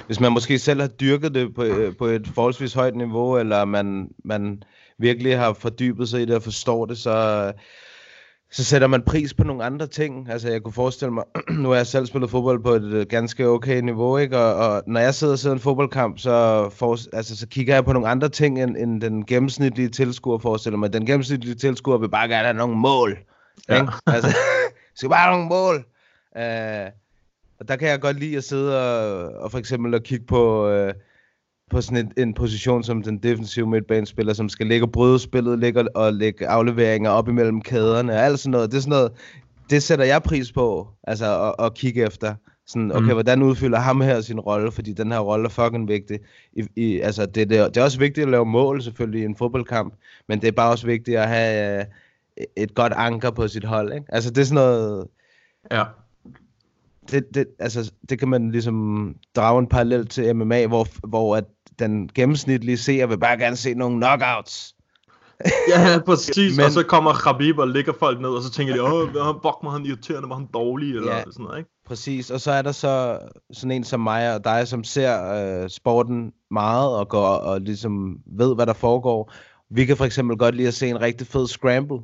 Hvis 0.07 0.21
man 0.21 0.33
måske 0.33 0.59
selv 0.59 0.81
har 0.81 0.89
dyrket 0.89 1.35
det 1.35 1.55
på, 1.55 1.63
øh, 1.63 1.97
på 1.97 2.07
et 2.07 2.29
forholdsvis 2.35 2.75
højt 2.75 2.97
niveau, 2.97 3.39
eller 3.39 3.65
man, 3.65 4.11
man 4.25 4.63
virkelig 4.99 5.39
har 5.39 5.53
fordybet 5.53 6.09
sig 6.09 6.23
i 6.23 6.25
det 6.25 6.37
og 6.37 6.43
forstår 6.43 6.87
det, 6.87 6.99
så, 6.99 7.53
så 8.51 8.65
sætter 8.65 8.87
man 8.89 9.03
pris 9.03 9.35
på 9.35 9.45
nogle 9.45 9.65
andre 9.65 9.87
ting. 9.87 10.31
Altså, 10.31 10.49
jeg 10.49 10.63
kunne 10.63 10.73
forestille 10.73 11.13
mig, 11.13 11.25
nu 11.63 11.69
har 11.69 11.77
jeg 11.77 11.87
selv 11.87 12.07
spillet 12.07 12.31
fodbold 12.31 12.63
på 12.63 12.71
et 12.71 12.85
øh, 12.85 13.07
ganske 13.07 13.49
okay 13.49 13.81
niveau, 13.81 14.17
ikke? 14.17 14.39
Og, 14.39 14.55
og 14.55 14.83
når 14.87 15.01
jeg 15.01 15.15
sidder 15.15 15.33
og 15.33 15.39
ser 15.39 15.53
en 15.53 15.59
fodboldkamp, 15.59 16.19
så, 16.19 16.69
for, 16.73 17.17
altså, 17.17 17.37
så 17.37 17.47
kigger 17.49 17.75
jeg 17.75 17.85
på 17.85 17.93
nogle 17.93 18.09
andre 18.09 18.29
ting, 18.29 18.63
end, 18.63 18.77
end 18.77 19.01
den 19.01 19.27
gennemsnitlige 19.27 19.89
tilskuer 19.89 20.39
forestiller 20.39 20.79
mig. 20.79 20.93
Den 20.93 21.07
gennemsnitlige 21.07 21.55
tilskuer 21.55 21.99
vil 21.99 22.09
bare 22.09 22.29
gerne 22.29 22.45
have 22.45 22.57
nogle 22.57 22.77
mål. 22.77 23.19
Ja. 23.69 23.81
Ikke? 23.81 23.93
Altså, 24.07 24.37
skal 24.97 25.09
bare 25.09 25.21
have 25.21 25.33
nogle 25.33 25.49
mål. 25.49 25.77
Uh, 26.37 26.93
og 27.61 27.69
der 27.69 27.77
kan 27.77 27.89
jeg 27.89 28.01
godt 28.01 28.19
lide 28.19 28.37
at 28.37 28.45
sidde 28.45 28.81
og, 28.81 29.33
og 29.43 29.51
for 29.51 29.59
eksempel 29.59 29.95
at 29.95 30.03
kigge 30.03 30.27
på... 30.27 30.73
Uh, 30.73 30.91
på 31.71 31.81
sådan 31.81 32.07
en, 32.07 32.13
en 32.17 32.35
position 32.35 32.83
som 32.83 33.03
den 33.03 33.19
defensive 33.19 33.67
midtbanespiller, 33.67 34.33
som 34.33 34.49
skal 34.49 34.67
ligge 34.67 34.87
og 34.87 34.93
bryde 34.93 35.19
spillet, 35.19 35.59
ligge 35.59 35.97
og, 35.97 36.13
lægge 36.13 36.49
afleveringer 36.49 37.11
op 37.11 37.29
imellem 37.29 37.63
kæderne 37.63 38.13
og 38.13 38.19
alt 38.19 38.39
sådan 38.39 38.51
noget. 38.51 38.71
Det 38.71 38.77
er 38.77 38.81
sådan 38.81 38.91
noget, 38.91 39.13
det 39.71 39.83
sætter 39.83 40.05
jeg 40.05 40.23
pris 40.23 40.53
på, 40.53 40.89
altså 41.05 41.55
at, 41.59 41.65
at 41.67 41.75
kigge 41.75 42.07
efter. 42.07 42.35
Sådan, 42.67 42.93
okay, 42.93 43.07
mm. 43.07 43.13
hvordan 43.13 43.43
udfylder 43.43 43.79
ham 43.79 44.01
her 44.01 44.21
sin 44.21 44.41
rolle, 44.41 44.73
fordi 44.73 44.93
den 44.93 45.13
her 45.13 45.19
rolle 45.19 45.45
er 45.45 45.49
fucking 45.49 45.89
vigtig. 45.89 46.19
I, 46.53 46.67
i, 46.77 47.01
altså, 47.01 47.27
det, 47.27 47.51
det, 47.51 47.75
det 47.75 47.77
er 47.77 47.85
også 47.85 47.99
vigtigt 47.99 48.25
at 48.25 48.31
lave 48.31 48.47
mål 48.47 48.83
selvfølgelig 48.83 49.23
i 49.23 49.25
en 49.25 49.37
fodboldkamp, 49.37 49.95
men 50.29 50.41
det 50.41 50.49
er 50.49 50.53
bare 50.53 50.71
også 50.71 50.87
vigtigt 50.87 51.19
at 51.19 51.29
have 51.29 51.81
uh, 51.81 51.85
et 52.57 52.75
godt 52.75 52.93
anker 52.97 53.31
på 53.31 53.49
sit 53.49 53.65
hold, 53.65 53.93
ikke? 53.93 54.07
Altså, 54.09 54.31
det 54.31 54.39
er 54.39 54.45
sådan 54.45 54.55
noget... 54.55 55.07
Ja. 55.71 55.85
Det, 57.11 57.35
det, 57.35 57.47
altså, 57.59 57.93
det 58.09 58.19
kan 58.19 58.29
man 58.29 58.51
ligesom 58.51 59.15
drage 59.37 59.59
en 59.59 59.67
parallel 59.67 60.07
til 60.07 60.37
MMA, 60.37 60.67
hvor, 60.67 61.07
hvor 61.07 61.37
at 61.37 61.45
den 61.79 62.11
gennemsnitlige 62.15 62.79
seer 62.79 63.07
vil 63.07 63.19
bare 63.19 63.39
gerne 63.39 63.57
se 63.57 63.75
nogle 63.75 63.97
knockouts. 63.97 64.75
Ja, 65.69 65.99
præcis. 66.07 66.57
Men... 66.57 66.65
Og 66.65 66.71
så 66.71 66.83
kommer 66.83 67.13
Khabib 67.13 67.59
og 67.59 67.69
ligger 67.69 67.93
folk 67.93 68.21
ned, 68.21 68.29
og 68.29 68.43
så 68.43 68.51
tænker 68.51 68.75
de, 68.75 68.83
åh, 68.83 69.09
fuck, 69.35 69.57
var 69.63 69.71
han 69.71 69.87
irriterende, 69.87 70.29
var 70.29 70.35
han 70.35 70.49
dårlig, 70.55 70.97
eller 70.97 71.17
ja, 71.17 71.23
sådan 71.23 71.45
noget, 71.45 71.59
ikke? 71.59 71.71
Præcis, 71.87 72.31
og 72.31 72.41
så 72.41 72.53
er 72.53 72.63
der 72.63 72.73
så 72.73 73.19
sådan 73.53 73.71
en 73.71 73.85
som 73.85 74.01
mig 74.01 74.35
og 74.35 74.45
dig, 74.45 74.69
som 74.69 74.85
ser 74.85 75.33
øh, 75.33 75.71
sporten 75.71 76.33
meget, 76.51 76.97
og 76.97 77.09
går 77.09 77.27
og 77.27 77.61
ligesom 77.61 78.19
ved, 78.27 78.55
hvad 78.55 78.67
der 78.67 78.73
foregår. 78.73 79.33
Vi 79.71 79.85
kan 79.85 79.97
for 79.97 80.05
eksempel 80.05 80.37
godt 80.39 80.55
lide 80.55 80.69
at 80.69 80.75
se 80.75 80.89
en 80.89 81.01
rigtig 81.01 81.27
fed 81.27 81.47
scramble. 81.47 81.99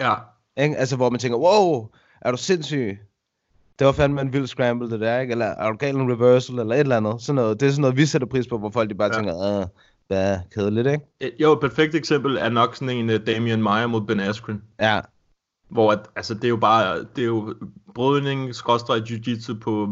Ja. 0.00 0.14
Ikke? 0.56 0.76
Altså, 0.76 0.96
hvor 0.96 1.10
man 1.10 1.20
tænker, 1.20 1.38
wow, 1.38 1.88
er 2.20 2.30
du 2.30 2.36
sindssyg? 2.36 2.98
Det 3.78 3.86
var 3.86 3.92
fandme 3.92 4.20
en 4.20 4.32
vild 4.32 4.46
scramble, 4.46 4.90
det 4.90 5.00
der, 5.00 5.20
ikke? 5.20 5.32
Eller 5.32 5.46
er 5.46 5.70
du 5.70 5.76
galt 5.76 5.98
en 5.98 6.12
reversal, 6.12 6.58
eller 6.58 6.74
et 6.74 6.80
eller 6.80 6.96
andet. 6.96 7.22
Sådan 7.22 7.34
noget. 7.34 7.60
Det 7.60 7.66
er 7.66 7.70
sådan 7.70 7.80
noget, 7.80 7.96
vi 7.96 8.06
sætter 8.06 8.28
pris 8.28 8.46
på, 8.46 8.58
hvor 8.58 8.70
folk 8.70 8.90
de 8.90 8.94
bare 8.94 9.10
ja. 9.12 9.18
tænker, 9.18 9.66
det 10.10 10.18
er 10.18 10.40
kedeligt, 10.54 10.86
ikke? 10.86 11.42
Jo, 11.42 11.52
et 11.52 11.60
perfekt 11.60 11.94
eksempel 11.94 12.36
er 12.36 12.48
nok 12.48 12.76
sådan 12.76 12.96
en 12.96 13.10
uh, 13.10 13.16
Damian 13.26 13.62
Meyer 13.62 13.86
mod 13.86 14.00
Ben 14.00 14.20
Askren. 14.20 14.62
Ja. 14.80 15.00
Hvor 15.68 15.92
at, 15.92 15.98
altså, 16.16 16.34
det 16.34 16.44
er 16.44 16.48
jo 16.48 16.56
bare, 16.56 16.98
det 16.98 17.22
er 17.22 17.26
jo 17.26 17.54
brydning, 17.94 18.54
skråstrej 18.54 18.98
jiu-jitsu 18.98 19.58
på 19.60 19.88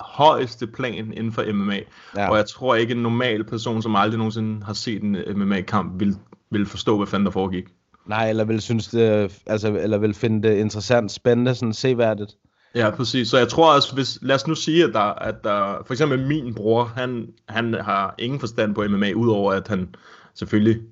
højeste 0.00 0.66
plan 0.66 1.12
inden 1.12 1.32
for 1.32 1.52
MMA. 1.52 1.80
Ja. 2.16 2.30
Og 2.30 2.36
jeg 2.36 2.46
tror 2.46 2.74
ikke, 2.74 2.94
en 2.94 3.02
normal 3.02 3.44
person, 3.44 3.82
som 3.82 3.96
aldrig 3.96 4.18
nogensinde 4.18 4.64
har 4.64 4.72
set 4.72 5.02
en 5.02 5.16
MMA-kamp, 5.36 6.00
vil, 6.00 6.16
vil 6.50 6.66
forstå, 6.66 6.96
hvad 6.96 7.06
fanden 7.06 7.26
der 7.26 7.32
foregik. 7.32 7.64
Nej, 8.06 8.28
eller 8.28 8.44
vil 8.44 8.60
synes 8.60 8.88
det, 8.88 9.42
altså, 9.46 9.74
eller 9.74 9.98
vil 9.98 10.14
finde 10.14 10.48
det 10.48 10.56
interessant, 10.56 11.12
spændende, 11.12 11.54
sådan 11.54 11.72
seværdigt. 11.72 12.36
Ja, 12.74 12.90
præcis. 12.90 13.28
Så 13.28 13.38
jeg 13.38 13.48
tror 13.48 13.74
også, 13.74 13.94
hvis, 13.94 14.18
lad 14.22 14.34
os 14.34 14.46
nu 14.46 14.54
sige, 14.54 14.84
at 14.84 14.90
der, 14.92 15.00
at 15.00 15.44
der 15.44 15.82
for 15.86 15.94
eksempel 15.94 16.26
min 16.26 16.54
bror, 16.54 16.84
han, 16.84 17.28
han 17.48 17.74
har 17.74 18.14
ingen 18.18 18.40
forstand 18.40 18.74
på 18.74 18.84
MMA, 18.88 19.12
udover 19.12 19.52
at 19.52 19.68
han 19.68 19.94
selvfølgelig 20.34 20.82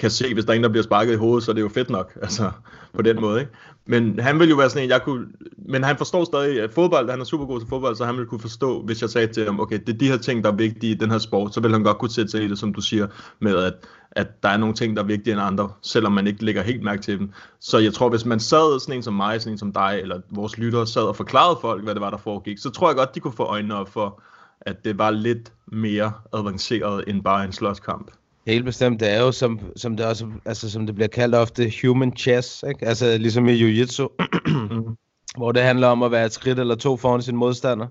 kan 0.00 0.10
se, 0.10 0.34
hvis 0.34 0.44
der 0.44 0.52
er 0.52 0.56
en, 0.56 0.62
der 0.62 0.68
bliver 0.68 0.82
sparket 0.82 1.12
i 1.12 1.16
hovedet, 1.16 1.44
så 1.44 1.50
er 1.50 1.54
det 1.54 1.62
jo 1.62 1.68
fedt 1.68 1.90
nok, 1.90 2.12
altså 2.22 2.50
på 2.94 3.02
den 3.02 3.20
måde, 3.20 3.40
ikke? 3.40 3.52
Men 3.86 4.18
han 4.18 4.38
vil 4.38 4.48
jo 4.48 4.56
være 4.56 4.70
sådan 4.70 4.84
en, 4.84 4.90
jeg 4.90 5.02
kunne, 5.02 5.26
men 5.68 5.84
han 5.84 5.96
forstår 5.96 6.24
stadig 6.24 6.62
at 6.62 6.70
fodbold, 6.70 7.10
han 7.10 7.20
er 7.20 7.24
super 7.24 7.46
god 7.46 7.60
til 7.60 7.68
fodbold, 7.68 7.96
så 7.96 8.04
han 8.04 8.16
vil 8.16 8.26
kunne 8.26 8.40
forstå, 8.40 8.82
hvis 8.82 9.02
jeg 9.02 9.10
sagde 9.10 9.26
til 9.26 9.44
ham, 9.44 9.60
okay, 9.60 9.78
det 9.86 9.94
er 9.94 9.98
de 9.98 10.08
her 10.08 10.16
ting, 10.16 10.44
der 10.44 10.52
er 10.52 10.56
vigtige 10.56 10.92
i 10.92 10.94
den 10.94 11.10
her 11.10 11.18
sport, 11.18 11.54
så 11.54 11.60
vil 11.60 11.72
han 11.72 11.82
godt 11.82 11.98
kunne 11.98 12.10
sætte 12.10 12.30
sig 12.30 12.42
i 12.42 12.48
det, 12.48 12.58
som 12.58 12.74
du 12.74 12.80
siger, 12.80 13.06
med 13.38 13.56
at, 13.56 13.74
at 14.12 14.42
der 14.42 14.48
er 14.48 14.56
nogle 14.56 14.74
ting, 14.74 14.96
der 14.96 15.02
er 15.02 15.06
vigtigere 15.06 15.38
end 15.38 15.46
andre, 15.46 15.72
selvom 15.82 16.12
man 16.12 16.26
ikke 16.26 16.44
lægger 16.44 16.62
helt 16.62 16.82
mærke 16.82 17.02
til 17.02 17.18
dem. 17.18 17.32
Så 17.60 17.78
jeg 17.78 17.94
tror, 17.94 18.08
hvis 18.08 18.24
man 18.24 18.40
sad 18.40 18.80
sådan 18.80 18.94
en 18.94 19.02
som 19.02 19.14
mig, 19.14 19.40
sådan 19.40 19.52
en 19.52 19.58
som 19.58 19.72
dig, 19.72 19.98
eller 20.02 20.20
vores 20.30 20.58
lyttere 20.58 20.86
sad 20.86 21.02
og 21.02 21.16
forklarede 21.16 21.58
folk, 21.60 21.84
hvad 21.84 21.94
det 21.94 22.00
var, 22.00 22.10
der 22.10 22.18
foregik, 22.18 22.58
så 22.58 22.70
tror 22.70 22.88
jeg 22.88 22.96
godt, 22.96 23.14
de 23.14 23.20
kunne 23.20 23.36
få 23.36 23.44
øjnene 23.44 23.74
op 23.74 23.92
for, 23.92 24.22
at 24.60 24.84
det 24.84 24.98
var 24.98 25.10
lidt 25.10 25.52
mere 25.66 26.12
avanceret 26.32 27.04
end 27.06 27.22
bare 27.22 27.44
en 27.44 27.52
slåskamp. 27.52 28.10
Helt 28.50 28.64
bestemt. 28.64 29.00
Det 29.00 29.10
er 29.10 29.20
jo, 29.20 29.32
som, 29.32 29.60
som, 29.76 29.96
det, 29.96 30.06
også, 30.06 30.26
altså, 30.44 30.70
som 30.70 30.86
det 30.86 30.94
bliver 30.94 31.08
kaldt 31.08 31.34
ofte, 31.34 31.72
human 31.82 32.16
chess. 32.16 32.64
Ikke? 32.68 32.86
Altså 32.86 33.18
ligesom 33.18 33.48
i 33.48 33.52
jiu-jitsu. 33.52 34.08
mm. 34.70 34.96
Hvor 35.36 35.52
det 35.52 35.62
handler 35.62 35.86
om 35.86 36.02
at 36.02 36.10
være 36.10 36.26
et 36.26 36.32
skridt 36.32 36.58
eller 36.58 36.74
to 36.74 36.96
foran 36.96 37.22
sin 37.22 37.36
modstander. 37.36 37.86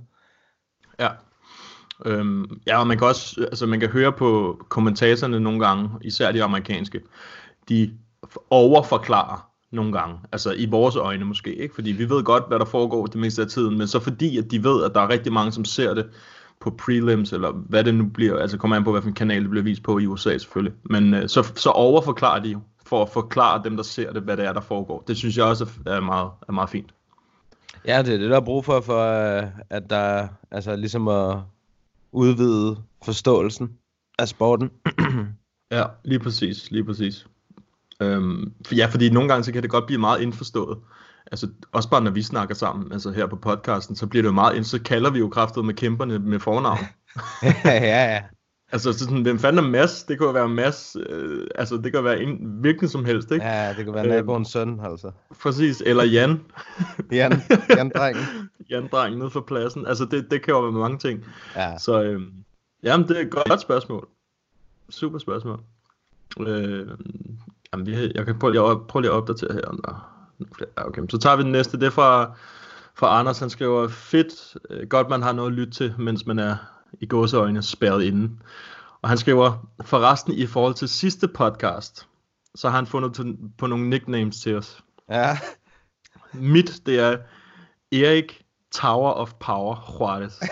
Ja. 1.00 1.10
Øhm, 2.06 2.60
ja, 2.68 2.80
og 2.80 2.88
man 2.88 2.98
kan 2.98 3.08
også 3.08 3.42
altså, 3.42 3.66
man 3.66 3.80
kan 3.80 3.90
høre 3.90 4.12
på 4.12 4.62
kommentatorerne 4.70 5.40
nogle 5.40 5.60
gange, 5.68 5.90
især 6.02 6.32
de 6.32 6.44
amerikanske, 6.44 7.02
de 7.70 7.92
overforklarer 8.50 9.50
nogle 9.72 9.92
gange, 9.92 10.20
altså 10.32 10.52
i 10.52 10.66
vores 10.66 10.96
øjne 10.96 11.26
måske, 11.26 11.56
ikke? 11.56 11.76
fordi 11.76 11.92
vi 11.92 12.10
ved 12.10 12.24
godt, 12.24 12.44
hvad 12.48 12.60
der 12.60 12.66
foregår 12.66 13.06
det 13.06 13.16
meste 13.16 13.42
af 13.42 13.48
tiden, 13.48 13.78
men 13.78 13.88
så 13.88 14.00
fordi, 14.00 14.38
at 14.38 14.52
de 14.52 14.64
ved, 14.64 14.84
at 14.84 14.92
der 14.96 15.02
er 15.02 15.10
rigtig 15.10 15.34
mange, 15.34 15.52
som 15.52 15.66
ser 15.66 15.94
det, 15.94 16.10
på 16.60 16.70
prelims, 16.70 17.34
eller 17.34 17.52
hvad 17.52 17.84
det 17.84 17.94
nu 17.94 18.06
bliver, 18.06 18.40
altså 18.40 18.58
kommer 18.58 18.78
an 18.78 18.84
på, 18.84 18.92
hvilken 18.92 19.14
kanal 19.14 19.42
det 19.42 19.50
bliver 19.50 19.64
vist 19.64 19.84
på 19.84 20.00
i 20.00 20.06
USA 20.06 20.38
selvfølgelig. 20.38 20.74
Men 20.84 21.14
øh, 21.14 21.30
så, 21.30 21.52
så 21.56 21.70
overforklarer 21.70 22.44
de 22.44 22.50
jo, 22.50 22.60
for 22.86 23.02
at 23.02 23.10
forklare 23.10 23.62
dem, 23.64 23.76
der 23.76 23.84
ser 23.84 24.14
det, 24.14 24.22
hvad 24.22 24.38
det 24.38 24.46
er, 24.46 24.54
der 24.54 24.62
foregår. 24.62 25.04
Det 25.08 25.18
synes 25.18 25.38
jeg 25.38 25.46
også 25.46 25.70
er 25.86 26.00
meget, 26.00 26.32
er 26.48 26.52
meget 26.52 26.70
fint. 26.70 26.94
Ja, 27.86 28.02
det 28.02 28.14
er 28.14 28.18
det, 28.18 28.30
der 28.30 28.36
er 28.36 28.46
brug 28.46 28.66
for, 28.66 28.82
for 28.82 29.02
øh, 29.38 29.48
at 29.70 29.90
der, 29.90 30.28
altså 30.52 30.76
ligesom 30.76 31.08
at 31.08 31.38
udvide 32.12 32.78
forståelsen 33.06 33.70
af 34.20 34.28
sporten. 34.28 34.70
ja, 35.72 35.84
lige 36.04 36.20
præcis, 36.20 36.72
lige 36.72 36.86
præcis. 36.86 37.28
Øhm, 38.02 38.54
for, 38.68 38.76
ja, 38.76 38.86
fordi 38.86 39.10
nogle 39.10 39.30
gange 39.30 39.44
så 39.44 39.54
kan 39.54 39.62
det 39.62 39.70
godt 39.70 39.86
blive 39.86 40.00
meget 40.00 40.22
indforstået 40.22 40.78
altså 41.32 41.48
også 41.72 41.90
bare 41.90 42.02
når 42.02 42.12
vi 42.12 42.22
snakker 42.22 42.56
sammen, 42.56 42.92
altså 42.92 43.12
her 43.12 43.26
på 43.26 43.36
podcasten, 43.36 43.96
så 43.96 44.08
bliver 44.08 44.24
det 44.24 44.28
jo 44.28 44.34
meget, 44.34 44.66
så 44.66 44.82
kalder 44.82 45.10
vi 45.10 45.20
jo 45.20 45.30
kraftet 45.30 45.66
med 45.66 45.74
kæmperne 45.74 46.20
med 46.20 46.40
fornavn. 46.40 46.80
ja, 47.66 48.14
ja. 48.14 48.22
Altså, 48.72 48.94
så 48.94 49.00
sådan, 49.00 49.22
hvem 49.22 49.40
fanden 49.40 49.66
er 49.66 49.70
Mads? 49.70 50.04
Det 50.04 50.20
kunne 50.20 50.34
være 50.34 50.50
Mads, 50.50 50.98
øh, 51.10 51.48
altså 51.56 51.78
det 51.78 51.92
kan 51.94 52.04
være 52.04 52.22
en, 52.22 52.38
hvilken 52.62 52.88
som 52.88 53.06
helst, 53.06 53.32
ikke? 53.32 53.46
Ja, 53.46 53.74
det 53.78 53.86
kunne 53.86 53.96
være 53.96 54.08
naboens 54.08 54.56
øh, 54.56 54.62
søn, 54.62 54.80
altså. 54.84 55.12
Præcis, 55.42 55.84
eller 55.86 56.04
Jan. 56.04 56.42
Jan, 57.12 57.42
Jan 57.70 57.92
Drengen. 57.96 58.24
Jan 58.72 58.88
Drengen 58.92 59.20
nede 59.20 59.30
for 59.30 59.42
pladsen. 59.42 59.88
Altså, 59.88 60.06
det, 60.06 60.32
det 60.32 60.42
kan 60.42 60.54
jo 60.54 60.60
være 60.60 60.72
mange 60.72 60.98
ting. 60.98 61.26
Ja. 61.56 61.78
Så, 61.78 62.04
øh, 62.04 62.22
jamen, 62.84 63.08
det 63.08 63.18
er 63.18 63.22
et 63.22 63.32
godt 63.32 63.62
spørgsmål. 63.62 64.08
Super 64.90 65.18
spørgsmål. 65.18 65.60
Øh, 66.40 66.88
jamen, 67.74 67.86
vi, 67.86 68.12
jeg 68.16 68.26
kan 68.26 68.40
prøve, 68.40 68.70
jeg 68.70 68.78
prøve 68.88 69.02
lige 69.02 69.12
at 69.12 69.16
opdatere 69.16 69.54
her, 69.54 69.62
der 69.62 70.09
Okay, 70.78 71.02
så 71.10 71.18
tager 71.18 71.36
vi 71.36 71.44
den 71.44 71.52
næste. 71.52 71.80
Det 71.80 71.86
er 71.86 71.92
fra, 71.92 72.32
fra 72.96 73.20
Anders. 73.20 73.40
Han 73.40 73.50
skriver, 73.50 73.88
fedt, 73.88 74.58
øh, 74.70 74.88
godt 74.88 75.10
man 75.10 75.22
har 75.22 75.32
noget 75.32 75.50
at 75.50 75.56
lytte 75.56 75.74
til, 75.74 75.96
mens 75.98 76.26
man 76.26 76.40
er 76.40 76.56
i 77.02 77.06
gåseøjne 77.06 77.62
spærret 77.62 78.04
inde. 78.04 78.40
Og 79.02 79.10
han 79.10 79.18
skriver, 79.18 79.68
forresten 79.82 80.34
i 80.34 80.46
forhold 80.46 80.74
til 80.74 80.90
sidste 80.90 81.28
podcast, 81.28 82.08
så 82.56 82.70
har 82.70 82.76
han 82.76 82.88
fundet 82.88 83.38
på 83.58 83.68
nogle 83.68 83.90
nicknames 83.90 84.42
til 84.42 84.58
os. 84.58 84.84
Ja. 85.10 85.40
Mit, 86.34 86.82
det 86.86 87.00
er 87.00 87.18
Erik 87.92 88.42
Tower 88.72 89.12
of 89.12 89.34
Power 89.40 89.96
Juarez. 90.00 90.40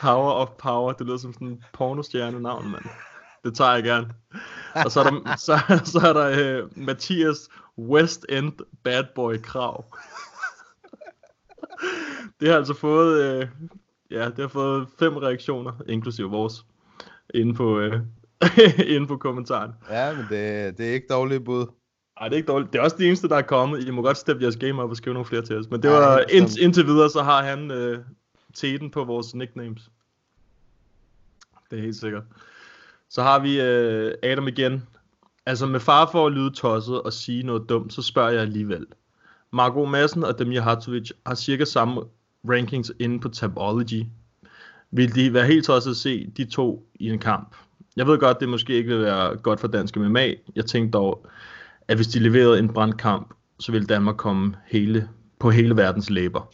Tower 0.00 0.32
of 0.32 0.48
Power, 0.58 0.92
det 0.92 1.06
lyder 1.06 1.18
som 1.18 1.32
sådan 1.32 1.48
en 1.48 1.64
pornostjerne 1.72 2.40
navn, 2.40 2.70
mand 2.70 2.84
det 3.44 3.54
tager 3.54 3.74
jeg 3.74 3.82
gerne. 3.82 4.08
Og 4.84 4.92
så 4.92 5.00
er 5.00 5.04
der, 5.04 5.36
så, 5.46 5.80
så 5.84 5.98
er 6.08 6.12
der 6.12 6.62
uh, 6.62 6.78
Mathias 6.78 7.48
West 7.78 8.26
End 8.28 8.52
Bad 8.82 9.04
Boy 9.14 9.36
Krav. 9.42 9.84
det 12.40 12.48
har 12.48 12.56
altså 12.56 12.74
fået, 12.74 13.42
uh, 13.42 13.48
ja, 14.10 14.24
det 14.24 14.38
har 14.38 14.48
fået 14.48 14.88
fem 14.98 15.16
reaktioner, 15.16 15.72
inklusive 15.88 16.30
vores, 16.30 16.64
inde 17.34 17.54
på, 17.54 17.78
uh, 17.86 17.92
inde 18.86 19.06
på 19.06 19.16
kommentaren. 19.16 19.72
Ja, 19.90 20.12
men 20.12 20.26
det, 20.30 20.78
det 20.78 20.88
er 20.88 20.92
ikke 20.92 21.06
dårligt 21.10 21.44
bud. 21.44 21.66
Nej, 22.20 22.28
det 22.28 22.34
er 22.34 22.36
ikke 22.36 22.52
dårligt. 22.52 22.72
Det 22.72 22.78
er 22.78 22.82
også 22.82 22.96
det 22.96 23.06
eneste, 23.06 23.28
der 23.28 23.36
er 23.36 23.42
kommet. 23.42 23.86
I 23.86 23.90
må 23.90 24.02
godt 24.02 24.16
steppe 24.16 24.42
jeres 24.42 24.56
game 24.56 24.82
op 24.82 24.90
og 24.90 24.96
skrive 24.96 25.14
nogle 25.14 25.26
flere 25.26 25.42
til 25.42 25.58
os. 25.58 25.70
Men 25.70 25.82
det 25.82 25.90
var 25.90 26.18
ja, 26.18 26.24
ind, 26.30 26.58
indtil 26.58 26.86
videre, 26.86 27.10
så 27.10 27.22
har 27.22 27.42
han 27.42 27.70
uh, 27.70 27.98
teten 28.54 28.90
på 28.90 29.04
vores 29.04 29.34
nicknames. 29.34 29.90
Det 31.70 31.78
er 31.78 31.82
helt 31.82 31.96
sikkert. 31.96 32.22
Så 33.12 33.22
har 33.22 33.38
vi 33.38 33.60
øh, 33.60 34.14
Adam 34.22 34.48
igen. 34.48 34.82
Altså 35.46 35.66
med 35.66 35.80
far 35.80 36.08
for 36.12 36.26
at 36.26 36.32
lyde 36.32 36.50
tosset 36.50 37.02
og 37.02 37.12
sige 37.12 37.42
noget 37.42 37.68
dumt, 37.68 37.92
så 37.92 38.02
spørger 38.02 38.30
jeg 38.30 38.40
alligevel. 38.40 38.86
Marco 39.52 39.84
Madsen 39.84 40.24
og 40.24 40.38
Demir 40.38 40.60
Hartovic 40.60 41.10
har 41.26 41.34
cirka 41.34 41.64
samme 41.64 42.02
rankings 42.48 42.92
inde 42.98 43.20
på 43.20 43.28
Tabology. 43.28 44.04
Vil 44.90 45.14
de 45.14 45.34
være 45.34 45.46
helt 45.46 45.64
tosset 45.64 45.90
at 45.90 45.96
se 45.96 46.26
de 46.36 46.44
to 46.44 46.86
i 46.94 47.08
en 47.08 47.18
kamp? 47.18 47.56
Jeg 47.96 48.06
ved 48.06 48.18
godt, 48.18 48.40
det 48.40 48.48
måske 48.48 48.74
ikke 48.74 48.88
vil 48.88 49.02
være 49.02 49.36
godt 49.36 49.60
for 49.60 49.68
dansk 49.68 49.96
MMA. 49.96 50.34
Jeg 50.56 50.66
tænkte 50.66 50.98
dog, 50.98 51.26
at 51.88 51.96
hvis 51.96 52.06
de 52.06 52.18
leverede 52.18 52.58
en 52.58 52.72
brandkamp, 52.72 53.34
så 53.58 53.72
ville 53.72 53.86
Danmark 53.86 54.16
komme 54.16 54.54
hele, 54.66 55.08
på 55.38 55.50
hele 55.50 55.76
verdens 55.76 56.10
læber. 56.10 56.52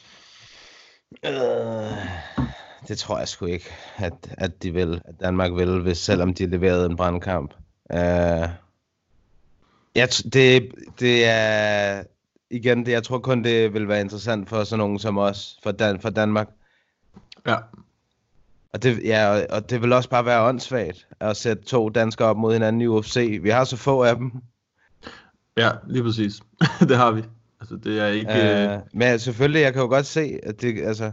Øh, 1.27 2.49
det 2.88 2.99
tror 2.99 3.19
jeg 3.19 3.29
sgu 3.29 3.47
ikke, 3.47 3.71
at, 3.97 4.35
at, 4.38 4.62
de 4.62 4.73
vil, 4.73 5.03
at 5.05 5.14
Danmark 5.21 5.53
vil, 5.53 5.81
hvis, 5.81 5.99
selvom 5.99 6.35
de 6.35 6.47
leverede 6.47 6.87
en 6.87 6.97
brandkamp. 6.97 7.55
Uh, 7.95 8.49
jeg, 9.95 10.09
det, 10.33 10.73
det 11.01 11.25
er 11.25 12.03
igen, 12.51 12.87
det, 12.87 12.93
jeg 12.93 13.03
tror 13.03 13.19
kun, 13.19 13.45
det 13.45 13.75
vil 13.75 13.88
være 13.88 14.01
interessant 14.01 14.49
for 14.49 14.64
sådan 14.64 14.79
nogen 14.79 14.99
som 14.99 15.19
os, 15.19 15.59
for, 15.62 15.71
Dan, 15.71 16.01
for 16.01 16.11
Danmark. 16.11 16.49
Ja. 17.47 17.57
Og 18.73 18.83
det, 18.83 19.05
ja, 19.05 19.29
og, 19.29 19.47
og 19.51 19.71
det 19.71 19.83
vil 19.83 19.93
også 19.93 20.09
bare 20.09 20.25
være 20.25 20.49
åndssvagt 20.49 21.09
at 21.21 21.37
sætte 21.37 21.64
to 21.64 21.88
danskere 21.88 22.29
op 22.29 22.37
mod 22.37 22.53
hinanden 22.53 22.83
i 22.83 22.87
UFC. 22.87 23.38
Vi 23.43 23.51
har 23.51 23.64
så 23.64 23.77
få 23.77 24.03
af 24.03 24.17
dem. 24.17 24.33
Ja, 25.57 25.71
lige 25.87 26.03
præcis. 26.03 26.41
det 26.88 26.97
har 26.97 27.11
vi. 27.11 27.23
Altså, 27.61 27.77
det 27.77 28.01
er 28.01 28.07
ikke... 28.07 28.73
Øh, 28.73 28.79
men 28.95 29.19
selvfølgelig, 29.19 29.61
jeg 29.61 29.73
kan 29.73 29.83
jo 29.83 29.88
godt 29.88 30.07
se, 30.07 30.38
at 30.43 30.61
det, 30.61 30.83
altså, 30.83 31.12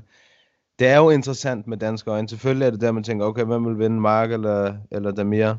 det 0.79 0.87
er 0.87 0.97
jo 0.97 1.09
interessant 1.09 1.67
med 1.67 1.77
danske 1.77 2.11
øjne. 2.11 2.29
Selvfølgelig 2.29 2.65
er 2.65 2.69
det 2.69 2.81
der, 2.81 2.91
man 2.91 3.03
tænker, 3.03 3.25
okay, 3.25 3.43
hvem 3.43 3.65
vil 3.65 3.79
vinde, 3.79 3.99
Mark 3.99 4.31
eller, 4.31 4.77
eller 4.91 5.11
Damir? 5.11 5.53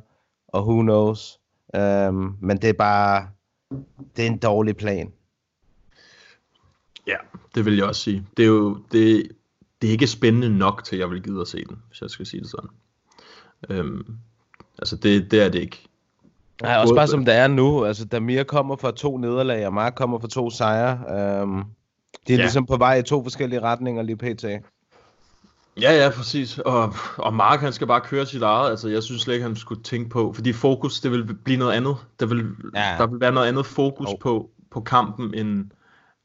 Og 0.49 0.67
who 0.67 0.83
knows? 0.83 1.41
Um, 1.79 2.37
men 2.41 2.57
det 2.63 2.71
er 2.71 2.73
bare, 2.73 3.29
det 4.17 4.27
er 4.27 4.31
en 4.31 4.39
dårlig 4.39 4.77
plan. 4.77 5.13
Ja, 7.07 7.17
det 7.55 7.65
vil 7.65 7.77
jeg 7.77 7.85
også 7.85 8.01
sige. 8.01 8.27
Det 8.37 8.43
er 8.43 8.47
jo, 8.47 8.79
det, 8.93 9.29
det 9.83 9.89
er 9.89 9.93
ikke 9.93 10.07
spændende 10.07 10.59
nok 10.59 10.85
til, 10.85 10.97
at 10.97 11.01
jeg 11.01 11.11
vil 11.11 11.23
gide 11.23 11.41
at 11.41 11.49
se 11.49 11.65
den, 11.65 11.77
hvis 11.89 12.01
jeg 12.01 12.11
skal 12.11 12.27
sige 12.27 12.41
det 12.41 12.51
sådan. 12.51 12.71
Øhm, 13.71 14.17
altså, 14.79 14.97
det, 14.97 15.31
det 15.31 15.43
er 15.43 15.49
det 15.49 15.59
ikke. 15.59 15.89
Nej, 16.63 16.77
også 16.77 16.95
bare 16.95 17.09
som 17.09 17.25
det 17.25 17.35
er 17.35 17.49
nu. 17.49 17.85
Altså, 17.85 18.05
Damir 18.05 18.43
kommer 18.43 18.77
fra 18.77 18.91
to 18.91 19.17
nederlag, 19.17 19.67
og 19.67 19.73
Mark 19.73 19.95
kommer 19.95 20.19
fra 20.19 20.29
to 20.29 20.51
sejre. 20.51 21.43
Um, 21.43 21.65
de 22.27 22.33
er 22.33 22.37
ja. 22.37 22.43
ligesom 22.43 22.67
på 22.67 22.77
vej 22.77 22.95
i 22.95 23.03
to 23.03 23.23
forskellige 23.23 23.61
retninger 23.61 24.03
lige 24.03 24.17
pt. 24.17 24.45
Ja, 25.81 26.05
ja, 26.05 26.11
præcis. 26.11 26.59
Og, 26.59 26.95
og 27.17 27.35
Mark, 27.35 27.61
han 27.61 27.73
skal 27.73 27.87
bare 27.87 28.01
køre 28.01 28.27
sit 28.27 28.43
eget. 28.43 28.71
Altså, 28.71 28.89
jeg 28.89 29.03
synes 29.03 29.23
slet 29.23 29.35
ikke, 29.35 29.47
han 29.47 29.57
skulle 29.57 29.83
tænke 29.83 30.11
på. 30.11 30.33
Fordi 30.33 30.53
fokus, 30.53 31.01
det 31.01 31.11
vil 31.11 31.35
blive 31.35 31.59
noget 31.59 31.73
andet. 31.73 31.97
Der 32.21 32.27
vil, 32.27 32.47
ja. 32.75 32.95
der 32.99 33.07
vil 33.07 33.21
være 33.21 33.33
noget 33.33 33.49
andet 33.49 33.67
fokus 33.67 34.09
oh. 34.09 34.19
på, 34.21 34.51
på 34.71 34.81
kampen, 34.81 35.35
end, 35.35 35.71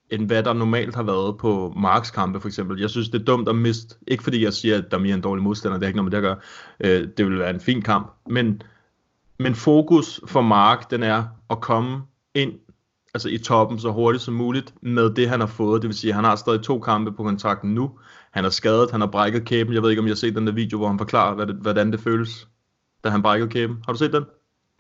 end 0.09 0.27
hvad 0.27 0.43
der 0.43 0.53
normalt 0.53 0.95
har 0.95 1.03
været 1.03 1.37
på 1.37 1.73
Marks 1.77 2.11
kampe, 2.11 2.39
for 2.41 2.47
eksempel. 2.47 2.79
Jeg 2.79 2.89
synes, 2.89 3.09
det 3.09 3.21
er 3.21 3.25
dumt 3.25 3.49
at 3.49 3.55
miste. 3.55 3.95
Ikke 4.07 4.23
fordi 4.23 4.43
jeg 4.43 4.53
siger, 4.53 4.77
at 4.77 4.91
der 4.91 4.97
er 4.97 5.03
en 5.03 5.21
dårlig 5.21 5.43
modstander. 5.43 5.77
Det 5.77 5.85
er 5.85 5.87
ikke 5.87 5.97
noget 5.97 6.11
med 6.11 6.21
det 6.21 6.27
at 6.27 6.37
gøre. 6.79 7.01
Øh, 7.01 7.07
det 7.17 7.25
vil 7.25 7.39
være 7.39 7.49
en 7.49 7.59
fin 7.59 7.81
kamp. 7.81 8.13
Men, 8.29 8.61
men 9.39 9.55
fokus 9.55 10.21
for 10.27 10.41
Mark, 10.41 10.91
den 10.91 11.03
er 11.03 11.23
at 11.49 11.61
komme 11.61 12.01
ind 12.35 12.53
altså 13.13 13.29
i 13.29 13.37
toppen 13.37 13.79
så 13.79 13.91
hurtigt 13.91 14.23
som 14.23 14.33
muligt 14.33 14.73
med 14.81 15.09
det, 15.09 15.29
han 15.29 15.39
har 15.39 15.47
fået. 15.47 15.81
Det 15.81 15.87
vil 15.87 15.97
sige, 15.97 16.11
at 16.11 16.15
han 16.15 16.23
har 16.23 16.35
stadig 16.35 16.61
to 16.61 16.79
kampe 16.79 17.11
på 17.11 17.23
kontrakten 17.23 17.75
nu. 17.75 17.91
Han 18.31 18.45
er 18.45 18.49
skadet, 18.49 18.91
han 18.91 19.01
har 19.01 19.07
brækket 19.07 19.45
kæben. 19.45 19.73
Jeg 19.73 19.83
ved 19.83 19.89
ikke, 19.89 19.99
om 19.99 20.05
jeg 20.05 20.11
har 20.11 20.15
set 20.15 20.35
den 20.35 20.47
der 20.47 20.53
video, 20.53 20.77
hvor 20.77 20.87
han 20.87 20.97
forklarer, 20.97 21.35
hvad 21.35 21.47
det, 21.47 21.55
hvordan 21.55 21.91
det 21.91 21.99
føles, 21.99 22.47
da 23.03 23.09
han 23.09 23.21
brækkede 23.21 23.49
kæben. 23.49 23.77
Har 23.85 23.93
du 23.93 23.97
set 23.97 24.13
den? 24.13 24.25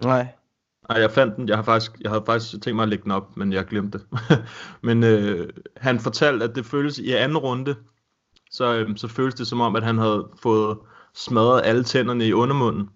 Nej. 0.03 0.27
Nej, 0.89 0.99
jeg 0.99 1.11
fandt 1.11 1.35
den. 1.35 1.49
Jeg 1.49 1.57
har 1.57 1.63
faktisk, 1.63 1.91
jeg 2.01 2.11
havde 2.11 2.23
faktisk 2.25 2.51
tænkt 2.61 2.75
mig 2.75 2.83
at 2.83 2.89
lægge 2.89 3.03
den 3.03 3.11
op, 3.11 3.37
men 3.37 3.53
jeg 3.53 3.65
glemte 3.65 3.97
det. 3.97 4.07
men 4.87 5.03
øh, 5.03 5.49
han 5.77 5.99
fortalte, 5.99 6.45
at 6.45 6.55
det 6.55 6.65
føles 6.65 6.97
i 6.97 7.11
anden 7.11 7.37
runde, 7.37 7.75
så, 8.51 8.73
øh, 8.75 8.97
så 8.97 9.07
føles 9.07 9.35
det 9.35 9.47
som 9.47 9.61
om, 9.61 9.75
at 9.75 9.83
han 9.83 9.97
havde 9.97 10.29
fået 10.43 10.77
smadret 11.13 11.61
alle 11.65 11.83
tænderne 11.83 12.27
i 12.27 12.33
undermunden. 12.33 12.89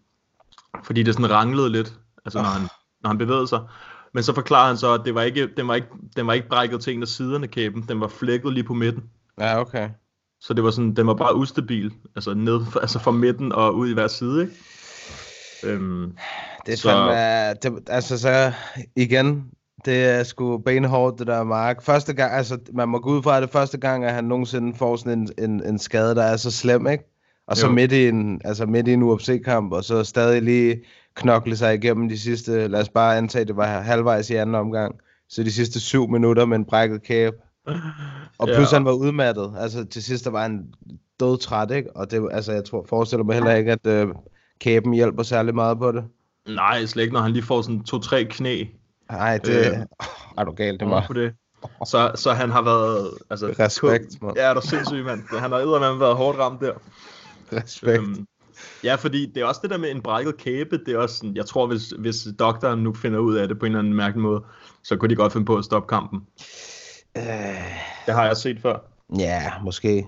Fordi 0.83 1.03
det 1.03 1.13
sådan 1.13 1.31
ranglede 1.31 1.69
lidt, 1.69 1.99
altså 2.25 2.39
når, 2.39 2.49
han, 2.49 2.67
når 3.01 3.07
han 3.07 3.17
bevægede 3.17 3.47
sig. 3.47 3.61
Men 4.13 4.23
så 4.23 4.33
forklarer 4.33 4.67
han 4.67 4.77
så, 4.77 4.93
at 4.93 5.01
det 5.05 5.15
var 5.15 5.21
ikke, 5.21 5.47
den, 5.57 5.67
var 5.67 5.75
ikke, 5.75 5.87
den 6.15 6.27
var 6.27 6.33
ikke 6.33 6.47
brækket 6.47 6.81
til 6.81 6.93
en 6.93 7.01
af 7.01 7.07
siderne 7.07 7.47
kæben, 7.47 7.85
den 7.87 8.01
var 8.01 8.07
flækket 8.07 8.53
lige 8.53 8.63
på 8.63 8.73
midten. 8.73 9.03
Ja, 9.39 9.59
okay. 9.59 9.89
Så 10.41 10.53
det 10.53 10.63
var 10.63 10.71
sådan, 10.71 10.93
den 10.93 11.07
var 11.07 11.13
bare 11.13 11.35
ustabil, 11.35 11.93
altså 12.15 12.33
ned, 12.33 12.61
altså 12.81 12.99
fra 12.99 13.11
midten 13.11 13.51
og 13.51 13.75
ud 13.75 13.89
i 13.89 13.93
hver 13.93 14.07
side, 14.07 14.41
ikke? 14.41 14.53
Øhm, 15.63 16.11
det 16.65 16.73
er 16.73 16.77
så... 16.77 16.89
fandme, 16.89 17.77
det, 17.77 17.89
altså 17.89 18.17
så 18.17 18.51
igen, 18.95 19.51
det 19.85 20.05
er 20.05 20.23
sgu 20.23 20.57
benhårdt, 20.57 21.19
det 21.19 21.27
der 21.27 21.43
Mark. 21.43 21.81
Første 21.81 22.13
gang, 22.13 22.33
altså 22.33 22.59
man 22.73 22.89
må 22.89 22.99
gå 22.99 23.09
ud 23.09 23.23
fra, 23.23 23.37
at 23.37 23.43
det 23.43 23.51
første 23.51 23.77
gang, 23.77 24.05
at 24.05 24.13
han 24.13 24.23
nogensinde 24.23 24.77
får 24.77 24.95
sådan 24.95 25.19
en, 25.19 25.29
en, 25.49 25.67
en 25.67 25.79
skade, 25.79 26.15
der 26.15 26.23
er 26.23 26.37
så 26.37 26.51
slem, 26.51 26.87
ikke? 26.87 27.03
Og 27.47 27.57
så 27.57 27.69
midt 27.69 27.91
i 27.91 28.07
en, 28.07 28.41
altså 28.45 28.65
midt 28.65 28.87
i 28.87 28.93
en 28.93 29.03
UFC-kamp, 29.03 29.73
og 29.73 29.83
så 29.83 30.03
stadig 30.03 30.41
lige 30.41 30.81
knokle 31.15 31.57
sig 31.57 31.73
igennem 31.73 32.09
de 32.09 32.19
sidste, 32.19 32.67
lad 32.67 32.81
os 32.81 32.89
bare 32.89 33.17
antage, 33.17 33.45
det 33.45 33.55
var 33.55 33.81
halvvejs 33.81 34.29
i 34.29 34.35
anden 34.35 34.55
omgang, 34.55 34.95
så 35.29 35.43
de 35.43 35.51
sidste 35.51 35.79
syv 35.79 36.07
minutter 36.09 36.45
med 36.45 36.57
en 36.57 36.65
brækket 36.65 37.03
kæbe. 37.03 37.37
Og 38.37 38.47
plus 38.47 38.71
ja. 38.71 38.77
han 38.77 38.85
var 38.85 38.91
udmattet. 38.91 39.53
Altså 39.57 39.85
til 39.85 40.03
sidst 40.03 40.25
der 40.25 40.31
var 40.31 40.41
han 40.41 40.73
død 41.19 41.37
træt, 41.37 41.71
ikke? 41.71 41.95
Og 41.95 42.11
det, 42.11 42.29
altså, 42.31 42.51
jeg 42.51 42.65
tror, 42.65 42.85
forestiller 42.89 43.23
mig 43.23 43.33
heller 43.33 43.55
ikke, 43.55 43.71
at 43.71 43.87
øh, 43.87 44.07
kæben 44.59 44.93
hjælper 44.93 45.23
særlig 45.23 45.55
meget 45.55 45.77
på 45.77 45.91
det. 45.91 46.03
Nej, 46.47 46.85
slet 46.85 47.03
ikke, 47.03 47.13
når 47.13 47.21
han 47.21 47.31
lige 47.31 47.43
får 47.43 47.61
sådan 47.61 47.83
to-tre 47.83 48.23
knæ. 48.23 48.63
Nej, 49.11 49.37
det 49.37 49.59
øh, 49.59 49.77
er 50.37 50.43
du 50.43 50.51
galt, 50.51 50.79
det 50.79 50.89
var. 50.89 51.03
På 51.07 51.13
det. 51.13 51.33
Så, 51.85 52.11
så 52.15 52.33
han 52.33 52.49
har 52.49 52.61
været... 52.61 53.11
Altså, 53.29 53.55
Respekt, 53.59 54.21
mand. 54.21 54.37
Ja, 54.37 54.49
er 54.49 54.53
du 54.53 54.61
sindssyg, 54.61 55.05
mand. 55.05 55.39
Han 55.39 55.51
har 55.51 55.57
eddermame 55.57 55.99
været 55.99 56.15
hårdt 56.15 56.39
ramt 56.39 56.61
der. 56.61 56.73
Respekt. 57.53 57.97
Øhm, 57.97 58.27
ja, 58.83 58.95
fordi 58.95 59.25
det 59.25 59.41
er 59.41 59.45
også 59.45 59.59
det 59.63 59.69
der 59.69 59.77
med 59.77 59.91
en 59.91 60.01
brækket 60.01 60.37
kæbe, 60.37 60.77
det 60.85 60.93
er 60.93 60.97
også 60.97 61.15
sådan, 61.15 61.35
jeg 61.35 61.45
tror, 61.45 61.67
hvis, 61.67 61.93
hvis 61.99 62.27
doktoren 62.39 62.79
nu 62.79 62.93
finder 62.93 63.19
ud 63.19 63.35
af 63.35 63.47
det 63.47 63.59
på 63.59 63.65
en 63.65 63.71
eller 63.71 63.79
anden 63.79 63.93
mærkelig 63.93 64.21
måde, 64.21 64.43
så 64.83 64.95
kunne 64.95 65.09
de 65.09 65.15
godt 65.15 65.33
finde 65.33 65.45
på 65.45 65.57
at 65.57 65.65
stoppe 65.65 65.87
kampen. 65.87 66.21
Øh... 67.17 67.23
Det 68.05 68.13
har 68.13 68.25
jeg 68.25 68.37
set 68.37 68.61
før. 68.61 68.77
Ja, 69.17 69.51
måske. 69.63 70.07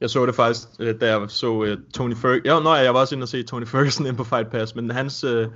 Jeg 0.00 0.10
så 0.10 0.26
det 0.26 0.34
faktisk, 0.34 0.68
øh, 0.80 1.00
da 1.00 1.16
jeg 1.16 1.30
så 1.30 1.52
uh, 1.52 1.68
Tony 1.94 2.16
Ferguson. 2.16 2.44
Ja, 2.44 2.60
nå, 2.60 2.74
jeg 2.74 2.94
var 2.94 3.00
også 3.00 3.14
inde 3.14 3.24
og 3.24 3.28
se 3.28 3.42
Tony 3.42 3.66
Ferguson 3.66 4.06
ind 4.06 4.16
på 4.16 4.24
Fight 4.24 4.50
Pass, 4.50 4.74
men 4.74 4.90
hans, 4.90 5.24
uh, 5.24 5.46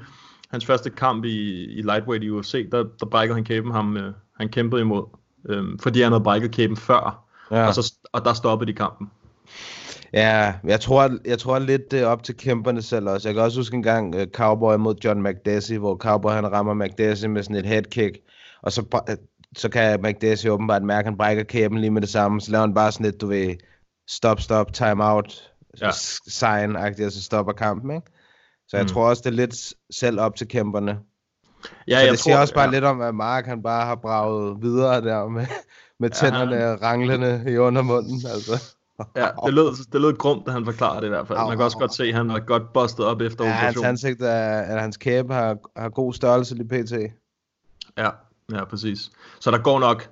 hans 0.51 0.67
første 0.67 0.91
kamp 0.91 1.25
i, 1.25 1.65
i 1.65 1.83
lightweight 1.83 2.25
i 2.25 2.31
UFC, 2.31 2.71
der, 2.71 2.85
der 3.01 3.07
brækkede 3.07 3.35
han 3.35 3.45
kæben 3.45 3.73
ham, 3.73 3.97
uh, 3.97 4.03
han 4.37 4.49
kæmpede 4.49 4.83
imod, 4.83 5.05
um, 5.49 5.79
fordi 5.83 6.03
han 6.03 6.13
havde 6.13 6.25
brækket 6.25 6.51
kæben 6.51 6.77
før, 6.77 7.25
ja. 7.51 7.67
og, 7.67 7.75
så, 7.75 7.95
og 8.13 8.25
der 8.25 8.33
stoppede 8.33 8.73
de 8.73 8.77
kampen. 8.77 9.11
Ja, 10.13 10.55
jeg 10.65 10.81
tror, 10.81 11.11
jeg 11.25 11.39
tror 11.39 11.59
lidt 11.59 11.91
det 11.91 12.05
op 12.05 12.23
til 12.23 12.37
kæmperne 12.37 12.83
selv 12.83 13.09
også. 13.09 13.29
Jeg 13.29 13.35
kan 13.35 13.43
også 13.45 13.59
huske 13.59 13.77
en 13.77 13.83
gang 13.83 14.15
uh, 14.15 14.23
Cowboy 14.35 14.77
mod 14.77 14.95
John 15.05 15.23
McDessie, 15.23 15.79
hvor 15.79 15.97
Cowboy 15.97 16.31
han 16.31 16.53
rammer 16.53 16.75
McDessie 16.75 17.29
med 17.29 17.43
sådan 17.43 17.57
et 17.57 17.67
headkick, 17.67 18.19
og 18.63 18.73
så, 18.73 19.05
så 19.57 19.69
kan 19.69 20.03
McDessie 20.03 20.53
åbenbart 20.53 20.83
mærke, 20.83 20.99
at 20.99 21.05
han 21.05 21.17
brækker 21.19 21.43
kæben 21.43 21.79
lige 21.79 21.91
med 21.91 22.03
det 22.03 22.11
samme, 22.11 22.41
så 22.41 22.51
laver 22.51 22.67
han 22.67 22.75
bare 22.75 22.93
sådan 22.93 23.07
et, 23.07 23.21
du 23.21 23.27
ved, 23.27 23.57
stop, 24.11 24.41
stop, 24.41 24.73
time 24.73 25.05
out, 25.05 25.53
ja. 25.81 25.91
sign 26.29 26.77
og 26.77 26.93
så 26.97 27.23
stopper 27.23 27.53
kampen, 27.53 27.97
ikke? 27.97 28.07
Så 28.69 28.77
jeg 28.77 28.85
mm. 28.85 28.89
tror 28.89 29.09
også, 29.09 29.23
det 29.25 29.31
er 29.31 29.37
lidt 29.37 29.75
selv 29.91 30.21
op 30.21 30.37
til 30.37 30.49
kæmperne. 30.49 30.99
Ja, 31.89 31.99
så 31.99 32.01
jeg 32.05 32.11
det 32.11 32.19
siger 32.19 32.35
tror, 32.35 32.41
også 32.41 32.55
bare 32.55 32.65
ja. 32.65 32.71
lidt 32.71 32.85
om, 32.85 33.01
at 33.01 33.15
Mark 33.15 33.47
han 33.47 33.63
bare 33.63 33.87
har 33.87 33.95
braget 33.95 34.63
videre 34.63 35.01
der 35.01 35.29
med, 35.29 35.47
med 36.01 36.11
tænderne 36.11 36.57
ja, 36.57 36.75
ranglende 36.75 37.45
i 37.49 37.57
undermunden, 37.57 38.21
altså. 38.35 38.75
Ja, 39.17 39.29
det 39.47 39.55
lød, 39.55 39.93
det 39.93 40.01
lød 40.01 40.17
grumt, 40.17 40.47
da 40.47 40.51
han 40.51 40.65
forklarede 40.65 41.01
det 41.01 41.07
i 41.07 41.09
hvert 41.09 41.29
fald. 41.29 41.39
Man 41.39 41.57
kan 41.57 41.65
også 41.65 41.79
godt 41.79 41.95
se, 41.95 42.05
at 42.05 42.15
han 42.15 42.29
var 42.29 42.39
godt 42.39 42.73
bustet 42.73 43.07
op 43.07 43.21
efter 43.21 43.45
ja, 43.45 43.51
operationen. 43.51 43.85
hans 43.85 44.05
ansigt 44.05 44.23
er, 44.23 44.61
at 44.61 44.81
hans 44.81 44.97
kæbe 44.97 45.35
har, 45.35 45.57
har 45.77 45.89
god 45.89 46.13
størrelse 46.13 46.55
lige 46.55 46.69
pt. 46.69 46.93
Ja, 47.97 48.11
ja, 48.53 48.65
præcis. 48.65 49.11
Så 49.41 49.51
der 49.51 49.59
går 49.59 49.81
nok 49.81 50.11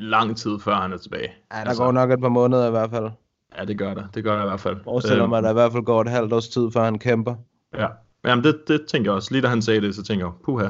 lang 0.00 0.36
tid, 0.36 0.58
før 0.60 0.74
han 0.74 0.92
er 0.92 0.96
tilbage. 0.96 1.32
Ja, 1.52 1.56
der 1.56 1.64
altså, 1.64 1.82
går 1.82 1.92
nok 1.92 2.10
et 2.10 2.20
par 2.20 2.28
måneder 2.28 2.68
i 2.68 2.70
hvert 2.70 2.90
fald. 2.90 3.10
Ja, 3.58 3.64
det 3.64 3.78
gør 3.78 3.94
der. 3.94 4.08
Det 4.14 4.24
gør 4.24 4.36
der 4.36 4.42
i 4.42 4.48
hvert 4.48 4.60
fald. 4.60 4.76
Forestiller 4.84 5.22
øhm, 5.22 5.28
mig, 5.28 5.38
at 5.38 5.44
der 5.44 5.50
i 5.50 5.52
hvert 5.52 5.72
fald 5.72 5.84
går 5.84 6.00
et 6.00 6.08
halvt 6.08 6.32
års 6.32 6.48
tid, 6.48 6.70
før 6.72 6.84
han 6.84 6.98
kæmper. 6.98 7.34
Ja, 7.74 7.86
Jamen, 8.24 8.44
det, 8.44 8.68
det 8.68 8.86
tænker 8.86 9.10
jeg 9.10 9.16
også. 9.16 9.32
Lige 9.32 9.42
da 9.42 9.48
han 9.48 9.62
sagde 9.62 9.80
det, 9.80 9.94
så 9.94 10.02
tænker 10.02 10.26
jeg, 10.26 10.32
puha, 10.44 10.68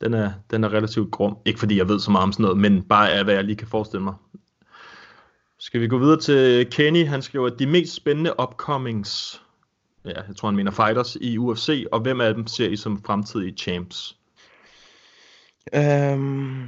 den 0.00 0.14
er, 0.14 0.32
den 0.50 0.64
er 0.64 0.72
relativt 0.72 1.10
grum. 1.10 1.36
Ikke 1.44 1.58
fordi 1.58 1.78
jeg 1.78 1.88
ved 1.88 2.00
så 2.00 2.10
meget 2.10 2.22
om 2.22 2.32
sådan 2.32 2.42
noget, 2.42 2.58
men 2.58 2.82
bare 2.82 3.12
af, 3.12 3.24
hvad 3.24 3.34
jeg 3.34 3.44
lige 3.44 3.56
kan 3.56 3.68
forestille 3.68 4.04
mig. 4.04 4.14
Skal 5.58 5.80
vi 5.80 5.88
gå 5.88 5.98
videre 5.98 6.20
til 6.20 6.70
Kenny? 6.70 7.06
Han 7.06 7.22
skriver, 7.22 7.48
de 7.48 7.66
mest 7.66 7.94
spændende 7.94 8.32
upcomings, 8.42 9.42
ja, 10.04 10.22
jeg 10.28 10.36
tror 10.36 10.48
han 10.48 10.56
mener 10.56 10.70
fighters 10.70 11.16
i 11.20 11.38
UFC, 11.38 11.84
og 11.92 12.00
hvem 12.00 12.20
af 12.20 12.34
dem 12.34 12.46
ser 12.46 12.68
I 12.68 12.76
som 12.76 13.02
fremtidige 13.02 13.56
champs? 13.56 14.16
Øhm, 15.72 16.66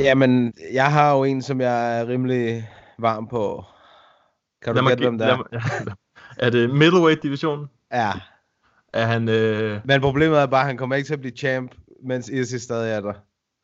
jamen, 0.00 0.54
jeg 0.72 0.92
har 0.92 1.16
jo 1.16 1.24
en, 1.24 1.42
som 1.42 1.60
jeg 1.60 2.00
er 2.00 2.06
rimelig 2.06 2.70
varm 2.98 3.28
på. 3.28 3.64
Kan 4.62 4.76
du 4.76 4.88
gætte, 4.88 5.02
hvem 5.04 5.18
det 5.18 5.28
er? 5.28 5.94
er 6.46 6.50
det 6.50 6.70
middleweight 6.70 7.22
divisionen? 7.22 7.66
Ja. 7.92 8.12
Er 8.92 9.06
han... 9.06 9.28
Øh... 9.28 9.80
Men 9.84 10.00
problemet 10.00 10.38
er 10.38 10.46
bare, 10.46 10.60
at 10.60 10.66
han 10.66 10.76
kommer 10.76 10.96
ikke 10.96 11.06
til 11.06 11.14
at 11.14 11.20
blive 11.20 11.36
champ, 11.36 11.72
mens 12.02 12.28
Izzy 12.28 12.56
stadig 12.56 12.92
er 12.92 13.00
der. 13.00 13.12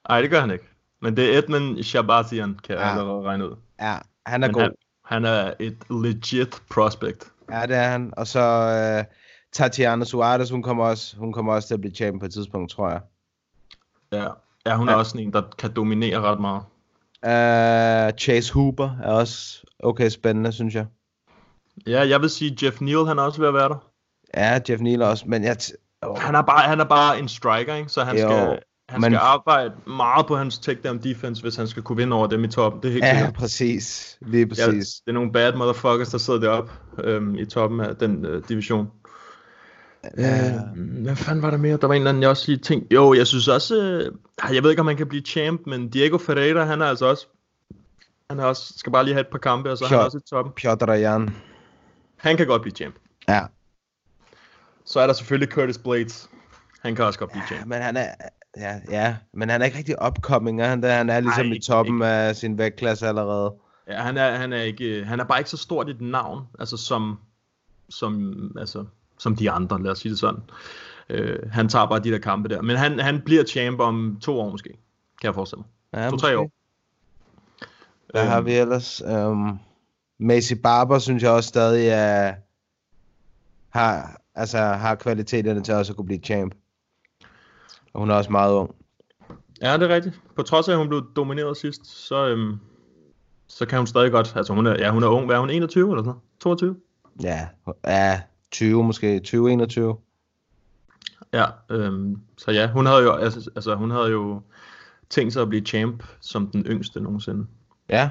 Nej, 0.09 0.20
det 0.20 0.31
gør 0.31 0.40
han 0.40 0.51
ikke. 0.51 0.64
Men 1.03 1.16
det 1.16 1.35
er 1.35 1.38
Edmund 1.38 1.83
Shabatian, 1.83 2.59
kan 2.64 2.75
ja. 2.77 2.81
jeg 2.81 2.90
allerede 2.90 3.22
regne 3.22 3.51
ud. 3.51 3.57
Ja, 3.81 3.96
han 4.27 4.42
er 4.42 4.49
Men 4.49 4.55
god. 4.55 4.62
Han, 4.62 4.72
han 5.05 5.25
er 5.25 5.53
et 5.61 5.77
legit 5.90 6.62
prospect. 6.70 7.33
Ja, 7.51 7.62
det 7.62 7.77
er 7.77 7.88
han. 7.88 8.12
Og 8.16 8.27
så 8.27 8.99
uh, 8.99 9.14
Tatiana 9.53 10.05
Suarez, 10.05 10.51
hun 10.51 10.62
kommer, 10.62 10.85
også, 10.85 11.16
hun 11.16 11.33
kommer 11.33 11.55
også 11.55 11.68
til 11.68 11.75
at 11.75 11.81
blive 11.81 11.94
champ 11.94 12.20
på 12.20 12.27
et 12.27 12.33
tidspunkt, 12.33 12.70
tror 12.70 12.90
jeg. 12.90 13.01
Ja, 14.16 14.29
ja 14.66 14.76
hun 14.76 14.88
ja. 14.88 14.94
er 14.94 14.98
også 14.98 15.18
en, 15.18 15.33
der 15.33 15.42
kan 15.59 15.72
dominere 15.76 16.20
ret 16.20 16.40
meget. 16.40 16.62
Uh, 17.26 18.16
Chase 18.18 18.52
Hooper 18.55 18.90
er 19.02 19.12
også 19.12 19.62
okay 19.79 20.09
spændende, 20.09 20.52
synes 20.52 20.74
jeg. 20.74 20.87
Ja, 21.87 22.09
jeg 22.09 22.20
vil 22.20 22.31
sige, 22.31 22.57
Jeff 22.66 22.81
Neal, 22.81 23.07
han 23.07 23.18
er 23.18 23.22
også 23.22 23.40
ved 23.40 23.48
at 23.48 23.55
være 23.55 23.68
der. 23.68 23.85
Ja, 24.37 24.61
Jeff 24.68 24.83
Neal 24.83 25.02
også, 25.02 25.24
men 25.29 25.44
jeg... 25.44 25.57
Oh. 26.02 26.18
Han, 26.18 26.35
er 26.35 26.42
bare, 26.42 26.68
han 26.68 26.81
er 26.81 26.85
bare 26.85 27.18
en 27.18 27.29
striker, 27.29 27.74
ikke? 27.74 27.88
så 27.88 28.05
han 28.05 28.16
jo. 28.16 28.29
skal 28.29 28.59
Han 28.88 29.00
Men- 29.00 29.11
skal 29.11 29.18
arbejde 29.22 29.72
meget 29.87 30.26
på 30.26 30.37
hans 30.37 30.59
takedown 30.59 30.98
defense, 30.98 31.42
hvis 31.42 31.57
han 31.57 31.66
skal 31.68 31.83
kunne 31.83 31.96
vinde 31.96 32.16
over 32.16 32.26
dem 32.26 32.44
i 32.44 32.48
toppen. 32.48 32.83
Det 32.83 32.88
er 32.88 32.92
helt 32.92 33.05
Ja, 33.05 33.14
sikkert. 33.16 33.35
præcis. 33.35 34.18
Lige 34.20 34.40
Ja, 34.40 34.48
præcis. 34.48 34.94
det 35.05 35.09
er 35.11 35.12
nogle 35.12 35.33
bad 35.33 35.52
motherfuckers, 35.55 36.09
der 36.09 36.18
sidder 36.18 36.40
deroppe 36.40 36.72
øhm, 37.05 37.35
i 37.38 37.44
toppen 37.44 37.81
af 37.81 37.96
den 37.96 38.24
øh, 38.24 38.42
division. 38.48 38.90
Øh, 40.19 41.03
hvad 41.03 41.16
fanden 41.16 41.42
var 41.42 41.51
der 41.51 41.57
mere? 41.59 41.77
Der 41.77 41.87
var 41.87 41.95
en 41.95 42.01
eller 42.01 42.09
anden, 42.09 42.23
jeg 42.23 42.31
også 42.31 42.45
lige 42.53 42.59
tænkte. 42.59 42.95
Jo, 42.95 43.14
jeg 43.14 43.27
synes 43.27 43.49
også, 43.49 43.77
øh, 43.83 44.55
jeg 44.55 44.62
ved 44.62 44.71
ikke, 44.71 44.81
om 44.81 44.87
han 44.87 44.97
kan 44.97 45.09
blive 45.09 45.23
champ, 45.23 45.61
men 45.66 45.88
Diego 45.88 46.19
Ferreira, 46.19 46.64
han 46.64 46.81
er 46.83 46.87
altså 46.87 47.07
også, 47.07 47.27
han 48.31 48.38
er 48.38 48.45
også, 48.45 48.75
skal 48.77 48.92
bare 48.92 49.05
lige 49.05 49.14
have 49.14 49.21
et 49.21 49.27
par 49.33 49.38
kampe, 49.38 49.71
og 49.71 49.79
så 49.79 49.85
er 49.85 49.88
han 49.88 49.97
Sure. 49.97 50.05
også 50.05 50.19
i 50.19 50.29
toppen. 50.31 50.53
Piotr 50.57 50.92
Jan. 50.92 51.31
Han 52.16 52.37
kan 52.37 52.47
godt 52.47 52.62
blive 52.62 52.75
champ. 52.75 52.95
Ja. 53.29 53.42
Så 54.85 55.01
er 55.01 55.07
der 55.07 55.14
selvfølgelig 55.14 55.53
Curtis 55.53 55.79
Blades. 55.79 56.31
Han 56.83 56.95
kan 56.97 57.05
også 57.05 57.19
godt 57.19 57.31
blive 57.31 57.42
ja, 57.51 57.55
champ. 57.57 57.66
men 57.66 57.83
han 57.83 57.97
er... 57.97 58.07
Ja, 58.59 58.81
ja, 58.90 59.16
men 59.35 59.49
han 59.51 59.61
er 59.61 59.66
ikke 59.66 59.79
rigtig 59.79 59.95
upcoming, 60.07 60.61
er 60.62 60.69
han 60.69 60.83
der? 60.83 60.92
Han 60.92 61.11
er 61.11 61.21
ligesom 61.21 61.45
Nej, 61.47 61.53
i 61.53 61.55
ikke- 61.55 61.66
toppen 61.66 62.03
af 62.03 62.37
sin 62.37 62.59
vægtklasse 62.59 63.07
allerede. 63.09 63.55
Ja, 63.88 64.01
han 64.03 64.16
er, 64.16 64.37
han 64.37 64.53
er 64.53 64.62
ikke, 64.62 65.05
han 65.05 65.21
er 65.21 65.25
bare 65.25 65.38
ikke 65.40 65.51
så 65.51 65.57
stort 65.57 65.88
i 65.88 65.90
et 65.90 66.01
navn, 66.01 66.45
altså 66.59 66.77
som, 66.77 67.19
som, 67.88 68.33
altså, 68.59 68.85
som 69.18 69.37
de 69.37 69.50
andre, 69.50 69.83
lad 69.83 69.90
os 69.90 69.98
sige 69.98 70.11
det 70.11 70.18
sådan. 70.18 70.40
Øh, 71.09 71.38
han 71.52 71.68
tager 71.68 71.87
bare 71.87 71.98
de 71.98 72.11
der 72.11 72.18
kampe 72.18 72.48
der. 72.48 72.62
Men 72.62 72.76
han, 72.76 72.98
han 72.98 73.20
bliver 73.24 73.44
champ 73.44 73.81
om 73.81 74.18
to 74.22 74.40
år 74.40 74.50
måske, 74.50 74.68
kan 75.20 75.26
jeg 75.29 75.35
forestille 75.35 75.62
mig. 75.92 76.02
Ja, 76.02 76.11
To-tre 76.11 76.38
år. 76.38 76.50
Hvad 78.11 78.26
har 78.26 78.40
vi 78.40 78.55
ellers? 78.55 79.02
Um, 79.02 79.59
Macy 80.18 80.52
Barber 80.62 80.98
synes 80.98 81.22
jeg 81.22 81.31
også 81.31 81.48
stadig 81.48 81.88
er, 81.88 82.35
har, 83.68 84.20
altså, 84.35 84.59
har 84.59 84.94
kvaliteterne 84.94 85.62
til 85.62 85.74
også 85.74 85.92
at 85.92 85.96
kunne 85.96 86.07
blive 86.07 86.20
champ. 86.24 86.55
Og 87.92 88.00
hun 88.00 88.11
er 88.11 88.14
også 88.14 88.33
meget 88.33 88.55
ung. 88.55 88.74
Ja, 89.62 89.72
det 89.72 89.83
er 89.83 89.94
rigtigt. 89.94 90.20
På 90.37 90.42
trods 90.42 90.68
af, 90.68 90.72
at 90.72 90.79
hun 90.79 90.88
blev 90.88 91.02
domineret 91.16 91.57
sidst, 91.57 91.87
så, 91.87 92.29
øhm, 92.29 92.59
så 93.48 93.66
kan 93.66 93.79
hun 93.79 93.87
stadig 93.87 94.11
godt. 94.11 94.33
Altså, 94.37 94.52
hun 94.52 94.66
er, 94.66 94.76
ja, 94.79 94.90
hun 94.90 95.02
er 95.02 95.09
ung. 95.09 95.26
Hvad 95.26 95.37
er 95.37 95.40
hun? 95.40 95.50
21 95.50 95.90
eller 95.90 96.02
sådan 96.02 96.07
noget? 96.07 96.22
22? 96.40 96.76
Ja, 97.22 97.48
ja 97.87 98.20
20 98.51 98.85
måske. 98.85 99.21
20-21. 99.29 100.03
Ja, 101.33 101.45
øhm, 101.71 102.21
så 102.39 102.51
ja, 102.51 102.71
hun 102.73 102.87
havde 102.87 103.03
jo, 103.03 103.13
altså, 103.13 103.51
altså, 103.55 103.75
hun 103.75 103.91
havde 103.91 104.11
jo 104.11 104.43
tænkt 105.11 105.33
sig 105.33 105.43
at 105.43 105.49
blive 105.49 105.65
champ 105.67 106.03
som 106.21 106.47
den 106.51 106.63
yngste 106.67 107.01
nogensinde. 107.01 107.47
Ja, 107.89 108.11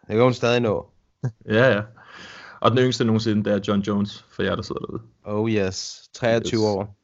det 0.00 0.08
kan 0.08 0.22
hun 0.22 0.34
stadig 0.34 0.60
nå. 0.60 0.90
Ja, 1.46 1.72
ja. 1.74 1.82
Og 2.60 2.70
den 2.70 2.78
yngste 2.78 3.04
nogensinde, 3.04 3.44
det 3.44 3.52
er 3.52 3.60
John 3.68 3.80
Jones, 3.80 4.24
for 4.30 4.42
jer, 4.42 4.54
der 4.54 4.62
sidder 4.62 4.80
derude. 4.80 5.02
Oh 5.24 5.50
yes. 5.50 6.08
23 6.14 6.58
Yes. 6.58 6.64
år. 6.64 6.96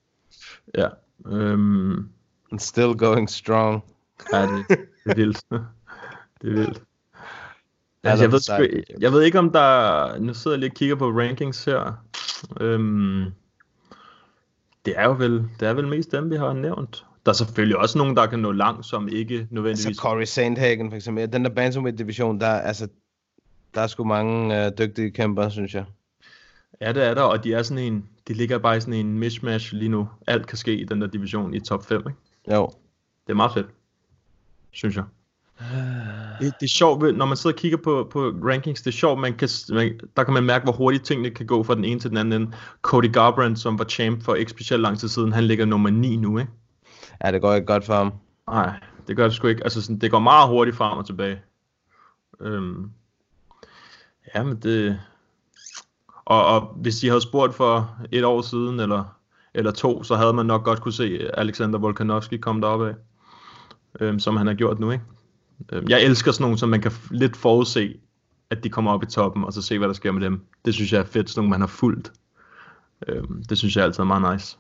Ja. 0.75 0.88
Øhm, 1.27 2.09
And 2.53 2.61
still 2.61 2.95
going 2.97 3.31
strong. 3.31 3.85
ja, 4.33 4.43
det, 4.43 4.64
det 4.69 4.79
er 5.07 5.14
vildt. 5.14 5.45
det 6.43 6.51
er 6.51 6.55
vildt. 6.55 6.83
Altså, 8.11 8.25
jeg, 8.25 8.33
ved 8.33 8.40
sgu, 8.40 8.92
jeg 9.01 9.12
ved 9.12 9.23
ikke, 9.23 9.38
om 9.38 9.51
der... 9.51 10.18
Nu 10.18 10.35
sidder 10.35 10.55
jeg 10.55 10.61
lige 10.61 10.71
og 10.71 10.75
kigger 10.75 10.97
på 10.97 11.11
rankings 11.11 11.64
her. 11.64 12.05
Øhm, 12.61 13.25
det 14.85 14.94
er 14.97 15.05
jo 15.05 15.12
vel, 15.12 15.44
det 15.61 15.68
er 15.68 15.73
vel 15.73 15.88
mest 15.88 16.12
dem, 16.12 16.31
vi 16.31 16.37
har 16.37 16.53
nævnt. 16.53 17.05
Der 17.27 17.33
er 17.33 17.37
selvfølgelig 17.37 17.77
også 17.77 17.99
nogen, 17.99 18.16
der 18.16 18.27
kan 18.27 18.38
nå 18.38 18.53
langt, 18.53 18.87
som 18.87 19.09
ikke 19.09 19.47
nødvendigvis... 19.51 19.87
Altså 19.87 20.03
Corey 20.03 20.25
Sandhagen 20.25 20.90
for 20.90 20.97
eksempel. 20.97 21.33
Den 21.33 21.44
der 21.44 21.51
bantamweight 21.51 21.99
division, 21.99 22.40
der, 22.40 22.49
altså, 22.49 22.88
der 23.75 23.81
er 23.81 23.87
sgu 23.87 24.05
mange 24.05 24.64
øh, 24.64 24.73
dygtige 24.79 25.11
kæmper, 25.11 25.49
synes 25.49 25.75
jeg. 25.75 25.85
Ja, 26.81 26.92
det 26.92 27.05
er 27.05 27.14
der, 27.14 27.23
og 27.23 27.44
de 27.44 27.55
er 27.55 27.62
sådan 27.62 27.85
en... 27.85 28.09
De 28.29 28.35
ligger 28.35 28.59
bare 28.59 28.77
i 28.77 28.81
sådan 28.81 28.94
en 28.94 29.18
mishmash 29.18 29.75
lige 29.75 29.88
nu. 29.88 30.09
Alt 30.27 30.47
kan 30.47 30.59
ske 30.59 30.77
i 30.77 30.85
den 30.85 31.01
der 31.01 31.07
division 31.07 31.55
i 31.55 31.61
top 31.61 31.87
5, 31.87 31.99
ikke? 31.99 32.57
Jo. 32.57 32.71
Det 33.27 33.33
er 33.33 33.37
meget 33.37 33.53
fedt, 33.55 33.66
synes 34.71 34.97
jeg. 34.97 35.05
Det, 36.40 36.55
det 36.61 36.66
er 36.66 36.68
sjovt, 36.68 37.16
når 37.16 37.27
man 37.27 37.37
sidder 37.37 37.57
og 37.57 37.61
kigger 37.61 37.79
på, 37.79 38.09
på 38.12 38.21
rankings, 38.21 38.83
det 38.83 38.90
er 38.90 38.97
sjovt, 38.97 39.21
man 39.21 39.35
kan, 39.35 39.49
man, 39.68 40.01
der 40.16 40.25
kan 40.25 40.35
man 40.35 40.44
mærke, 40.44 40.64
hvor 40.64 40.73
hurtigt 40.73 41.05
tingene 41.05 41.31
kan 41.31 41.47
gå 41.47 41.62
fra 41.62 41.75
den 41.75 41.85
ene 41.85 42.01
til 42.01 42.11
den 42.11 42.18
anden. 42.18 42.55
Cody 42.83 43.12
Garbrandt, 43.12 43.59
som 43.59 43.79
var 43.79 43.85
champ 43.85 44.23
for 44.23 44.35
ikke 44.35 44.51
specielt 44.51 44.83
lang 44.83 44.99
tid 44.99 45.09
siden, 45.09 45.33
han 45.33 45.44
ligger 45.44 45.64
nummer 45.64 45.90
9 45.90 46.16
nu, 46.16 46.38
ikke? 46.38 46.51
Ja, 47.25 47.33
det 47.33 47.40
går 47.40 47.55
ikke 47.55 47.66
godt 47.66 47.85
for 47.85 47.94
ham. 47.94 48.12
Nej, 48.51 48.81
det 49.09 49.16
gør 49.16 49.25
det 49.25 49.35
sgu 49.35 49.47
ikke. 49.47 49.64
Altså, 49.64 49.83
sådan, 49.83 49.99
det 49.99 50.11
går 50.11 50.18
meget 50.18 50.49
hurtigt 50.49 50.77
frem 50.77 50.99
og 50.99 51.07
tilbage. 51.07 51.40
Øhm, 52.40 52.90
ja, 54.35 54.42
men 54.42 54.57
det... 54.57 55.01
Og, 56.25 56.47
og 56.47 56.61
hvis 56.61 56.97
de 56.97 57.09
havde 57.09 57.21
spurgt 57.21 57.55
for 57.55 57.97
et 58.12 58.25
år 58.25 58.42
siden, 58.42 58.81
eller, 58.81 59.05
eller 59.55 59.71
to, 59.71 60.03
så 60.03 60.16
havde 60.16 60.33
man 60.33 60.47
nok 60.47 60.64
godt 60.64 60.81
kunne 60.81 60.92
se 60.92 61.31
Alexander 61.35 61.79
Volkanovski 61.79 62.37
komme 62.37 62.62
derop 62.62 62.83
af. 62.83 62.94
Øhm, 64.01 64.18
som 64.18 64.37
han 64.37 64.47
har 64.47 64.55
gjort 64.55 64.79
nu, 64.79 64.90
ikke? 64.90 65.05
Øhm, 65.73 65.88
jeg 65.88 66.03
elsker 66.03 66.33
sådan 66.33 66.42
nogle, 66.42 66.59
som 66.59 66.68
man 66.68 66.81
kan 66.81 66.92
lidt 67.11 67.37
forudse, 67.37 68.01
at 68.51 68.64
de 68.64 68.68
kommer 68.71 68.92
op 68.92 69.03
i 69.03 69.07
toppen, 69.07 69.44
og 69.44 69.53
så 69.53 69.62
se, 69.62 69.79
hvad 69.79 69.88
der 69.88 69.94
sker 69.94 70.12
med 70.12 70.23
dem. 70.23 70.40
Det 70.64 70.75
synes 70.75 70.92
jeg 70.92 71.01
er 71.01 71.05
fedt, 71.05 71.31
sådan 71.31 71.38
nogle, 71.40 71.51
man 71.51 71.61
har 71.61 71.66
fulgt. 71.66 72.12
Øhm, 73.09 73.44
det 73.44 73.59
synes 73.59 73.77
jeg 73.77 73.85
altid 73.85 74.01
er 74.01 74.05
meget 74.05 74.33
nice. 74.35 74.59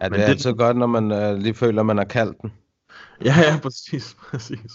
Ja, 0.00 0.04
det 0.04 0.12
Men 0.12 0.20
er 0.20 0.24
det- 0.24 0.30
altid 0.32 0.52
godt, 0.52 0.76
når 0.76 0.86
man 0.86 1.12
øh, 1.12 1.36
lige 1.38 1.54
føler, 1.54 1.82
man 1.82 1.96
har 1.96 2.04
kaldt 2.04 2.36
den. 2.42 2.52
Ja, 3.24 3.34
ja, 3.38 3.58
præcis, 3.62 4.16
præcis. 4.30 4.70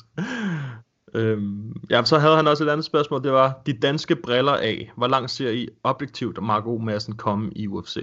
Øhm, 1.13 1.73
ja, 1.89 2.03
så 2.05 2.19
havde 2.19 2.35
han 2.35 2.47
også 2.47 2.63
et 2.63 2.69
andet 2.69 2.85
spørgsmål, 2.85 3.23
det 3.23 3.31
var, 3.31 3.61
de 3.65 3.73
danske 3.73 4.15
briller 4.15 4.53
af, 4.53 4.91
hvor 4.97 5.07
langt 5.07 5.31
ser 5.31 5.49
I 5.49 5.67
objektivt 5.83 6.43
Mark 6.43 6.65
O. 6.65 6.77
Madsen 6.77 7.15
komme 7.15 7.51
i 7.55 7.67
UFC? 7.67 7.97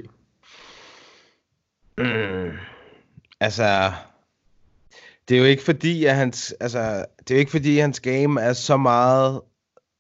Altså, 3.41 3.93
det 5.29 5.35
er 5.35 5.39
jo 5.39 5.45
ikke 5.45 5.63
fordi, 5.63 6.05
at 6.05 6.17
hans, 6.17 6.55
altså, 6.61 7.05
det 7.19 7.31
er 7.31 7.35
jo 7.35 7.39
ikke 7.39 7.51
fordi, 7.51 7.79
hans 7.79 8.01
game 8.01 8.41
er 8.41 8.53
så 8.53 8.77
meget 8.77 9.41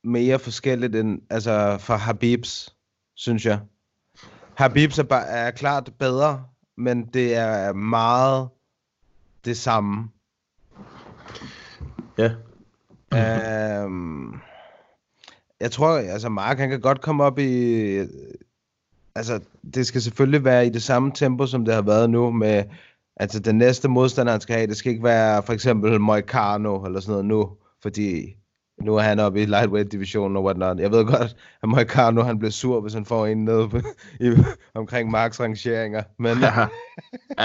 mere 0.04 0.38
forskelligt 0.38 0.96
end, 0.96 1.20
altså, 1.30 1.78
fra 1.80 1.96
Habibs, 1.96 2.74
synes 3.16 3.46
jeg. 3.46 3.60
Habibs 4.54 4.98
er, 4.98 5.02
bare, 5.02 5.26
er 5.26 5.50
klart 5.50 5.92
bedre, 5.98 6.44
men 6.76 7.06
det 7.06 7.36
er 7.36 7.72
meget 7.72 8.48
det 9.44 9.56
samme. 9.56 10.08
Ja, 12.18 12.30
Øhm, 13.14 14.34
jeg 15.60 15.70
tror, 15.70 15.88
altså 15.88 16.28
Mark, 16.28 16.58
han 16.58 16.70
kan 16.70 16.80
godt 16.80 17.00
komme 17.00 17.24
op 17.24 17.38
i... 17.38 17.98
Altså, 19.14 19.40
det 19.74 19.86
skal 19.86 20.02
selvfølgelig 20.02 20.44
være 20.44 20.66
i 20.66 20.70
det 20.70 20.82
samme 20.82 21.12
tempo, 21.14 21.46
som 21.46 21.64
det 21.64 21.74
har 21.74 21.82
været 21.82 22.10
nu 22.10 22.30
med... 22.30 22.64
Altså, 23.16 23.40
den 23.40 23.58
næste 23.58 23.88
modstander, 23.88 24.32
han 24.32 24.40
skal 24.40 24.56
have, 24.56 24.66
det 24.66 24.76
skal 24.76 24.92
ikke 24.92 25.04
være 25.04 25.42
for 25.42 25.52
eksempel 25.52 26.00
Moicano 26.00 26.84
eller 26.84 27.00
sådan 27.00 27.12
noget 27.12 27.24
nu, 27.24 27.50
fordi 27.82 28.36
nu 28.82 28.96
er 28.96 29.00
han 29.00 29.20
oppe 29.20 29.42
i 29.42 29.46
lightweight-divisionen 29.46 30.36
og 30.36 30.44
whatnot. 30.44 30.78
Jeg 30.78 30.90
ved 30.90 31.04
godt, 31.04 31.36
at 31.62 31.68
Moicano, 31.68 32.22
han 32.22 32.38
bliver 32.38 32.50
sur, 32.50 32.80
hvis 32.80 32.94
han 32.94 33.04
får 33.04 33.26
en 33.26 33.44
ned 33.44 33.68
på, 33.68 33.78
i, 34.20 34.32
omkring 34.74 35.10
Marks 35.10 35.40
rangeringer, 35.40 36.02
men... 36.18 36.38
ja. 36.38 36.66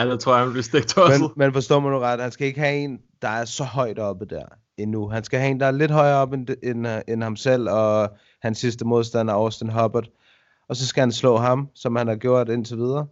ja 0.09 0.15
tror 0.15 0.33
jeg, 0.33 0.43
han 0.43 0.51
bliver 0.51 0.63
stegt 0.63 0.87
tosset. 0.87 1.21
Men, 1.21 1.29
men 1.35 1.53
forstår 1.53 1.79
man 1.79 1.91
nu 1.91 1.99
ret, 1.99 2.19
han 2.19 2.31
skal 2.31 2.47
ikke 2.47 2.59
have 2.59 2.75
en, 2.75 2.99
der 3.21 3.29
er 3.29 3.45
så 3.45 3.63
højt 3.63 3.99
oppe 3.99 4.25
der 4.25 4.45
endnu. 4.77 5.09
Han 5.09 5.23
skal 5.23 5.39
have 5.39 5.51
en, 5.51 5.59
der 5.59 5.65
er 5.65 5.71
lidt 5.71 5.91
højere 5.91 6.17
oppe 6.17 6.35
end, 6.35 6.47
end, 6.63 6.87
end 7.07 7.23
ham 7.23 7.35
selv, 7.35 7.69
og 7.69 8.09
hans 8.41 8.57
sidste 8.57 8.85
modstander, 8.85 9.33
Austin 9.33 9.69
Hubbard. 9.69 10.07
Og 10.69 10.75
så 10.75 10.87
skal 10.87 11.01
han 11.01 11.11
slå 11.11 11.37
ham, 11.37 11.67
som 11.75 11.95
han 11.95 12.07
har 12.07 12.15
gjort 12.15 12.49
indtil 12.49 12.77
videre. 12.77 13.07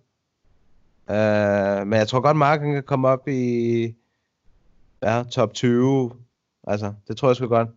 Uh, 1.10 1.88
men 1.88 1.94
jeg 1.94 2.08
tror 2.08 2.20
godt, 2.20 2.38
Mark 2.38 2.60
han 2.60 2.74
kan 2.74 2.84
komme 2.84 3.08
op 3.08 3.28
i 3.28 3.96
ja, 5.04 5.24
top 5.32 5.54
20. 5.54 6.12
Altså, 6.68 6.94
det 7.08 7.18
tror 7.18 7.30
jeg 7.30 7.36
sgu 7.36 7.48
godt. 7.48 7.70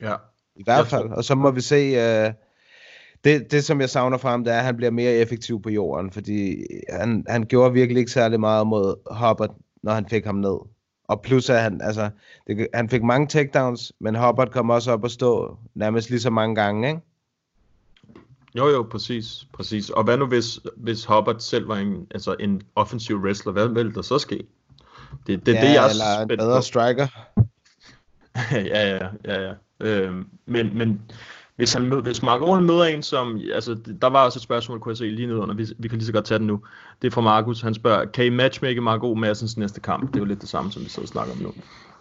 Ja. 0.00 0.14
I 0.56 0.64
hvert 0.64 0.86
fald. 0.86 1.08
Og 1.08 1.24
så 1.24 1.34
må 1.34 1.50
vi 1.50 1.60
se... 1.60 2.26
Uh, 2.26 2.32
det, 3.24 3.50
det, 3.50 3.64
som 3.64 3.80
jeg 3.80 3.90
savner 3.90 4.18
fra 4.18 4.30
ham, 4.30 4.44
det 4.44 4.52
er, 4.52 4.58
at 4.58 4.64
han 4.64 4.76
bliver 4.76 4.90
mere 4.90 5.12
effektiv 5.12 5.62
på 5.62 5.70
jorden. 5.70 6.10
Fordi 6.10 6.66
han, 6.90 7.24
han 7.28 7.42
gjorde 7.42 7.72
virkelig 7.72 8.00
ikke 8.00 8.12
særlig 8.12 8.40
meget 8.40 8.66
mod 8.66 8.94
Hubbard, 9.10 9.56
når 9.82 9.92
han 9.92 10.08
fik 10.08 10.24
ham 10.24 10.34
ned. 10.34 10.58
Og 11.08 11.22
plus 11.22 11.50
at 11.50 11.62
han, 11.62 11.80
altså, 11.80 12.10
det, 12.46 12.66
han 12.74 12.88
fik 12.88 13.02
mange 13.02 13.26
takedowns, 13.26 13.92
men 14.00 14.14
Hubbard 14.14 14.50
kom 14.50 14.70
også 14.70 14.92
op 14.92 15.04
og 15.04 15.10
stå 15.10 15.56
nærmest 15.74 16.10
lige 16.10 16.20
så 16.20 16.30
mange 16.30 16.54
gange, 16.54 16.88
ikke? 16.88 17.00
Jo, 18.54 18.68
jo, 18.68 18.82
præcis, 18.82 19.46
præcis. 19.52 19.90
Og 19.90 20.04
hvad 20.04 20.16
nu, 20.16 20.26
hvis, 20.26 20.60
hvis 20.76 21.04
Hubbard 21.04 21.38
selv 21.38 21.68
var 21.68 21.76
en, 21.76 22.06
altså 22.10 22.36
en 22.40 22.62
offensiv 22.76 23.16
wrestler, 23.16 23.52
hvad 23.52 23.68
ville 23.68 23.94
der 23.94 24.02
så 24.02 24.18
ske? 24.18 24.44
Det, 25.26 25.46
det 25.46 25.56
er 25.56 25.60
ja, 25.60 25.68
det, 25.68 25.74
jeg 25.74 25.84
er 25.84 25.90
eller 25.90 26.20
en 26.22 26.28
bedre 26.28 26.58
på. 26.58 26.62
striker. 26.62 27.06
ja, 28.72 28.96
ja, 28.96 29.08
ja, 29.24 29.40
ja. 29.48 29.54
Øhm, 29.80 30.26
men, 30.46 30.78
men 30.78 31.02
hvis, 31.56 31.72
han 31.72 31.92
hvis 32.02 32.22
Marco 32.22 32.54
han 32.54 32.64
møder 32.64 32.84
en, 32.84 33.02
som... 33.02 33.40
Altså, 33.54 33.76
der 34.02 34.06
var 34.06 34.24
også 34.24 34.38
et 34.38 34.42
spørgsmål, 34.42 34.80
kunne 34.80 34.90
jeg 34.90 34.96
se 34.96 35.04
lige 35.04 35.26
nedenunder. 35.26 35.54
Vi, 35.54 35.66
vi 35.78 35.88
kan 35.88 35.98
lige 35.98 36.06
så 36.06 36.12
godt 36.12 36.24
tage 36.24 36.38
den 36.38 36.46
nu. 36.46 36.60
Det 37.02 37.08
er 37.08 37.12
fra 37.12 37.20
Markus. 37.20 37.60
Han 37.60 37.74
spørger, 37.74 38.04
kan 38.04 38.26
I 38.26 38.28
matchmake 38.28 38.80
Marco 38.80 39.14
Madsens 39.14 39.56
næste 39.56 39.80
kamp? 39.80 40.08
Det 40.08 40.16
er 40.16 40.20
jo 40.20 40.24
lidt 40.24 40.40
det 40.40 40.48
samme, 40.48 40.72
som 40.72 40.84
vi 40.84 40.88
sidder 40.88 41.04
og 41.04 41.08
snakker 41.08 41.32
om 41.32 41.38
nu. 41.38 41.54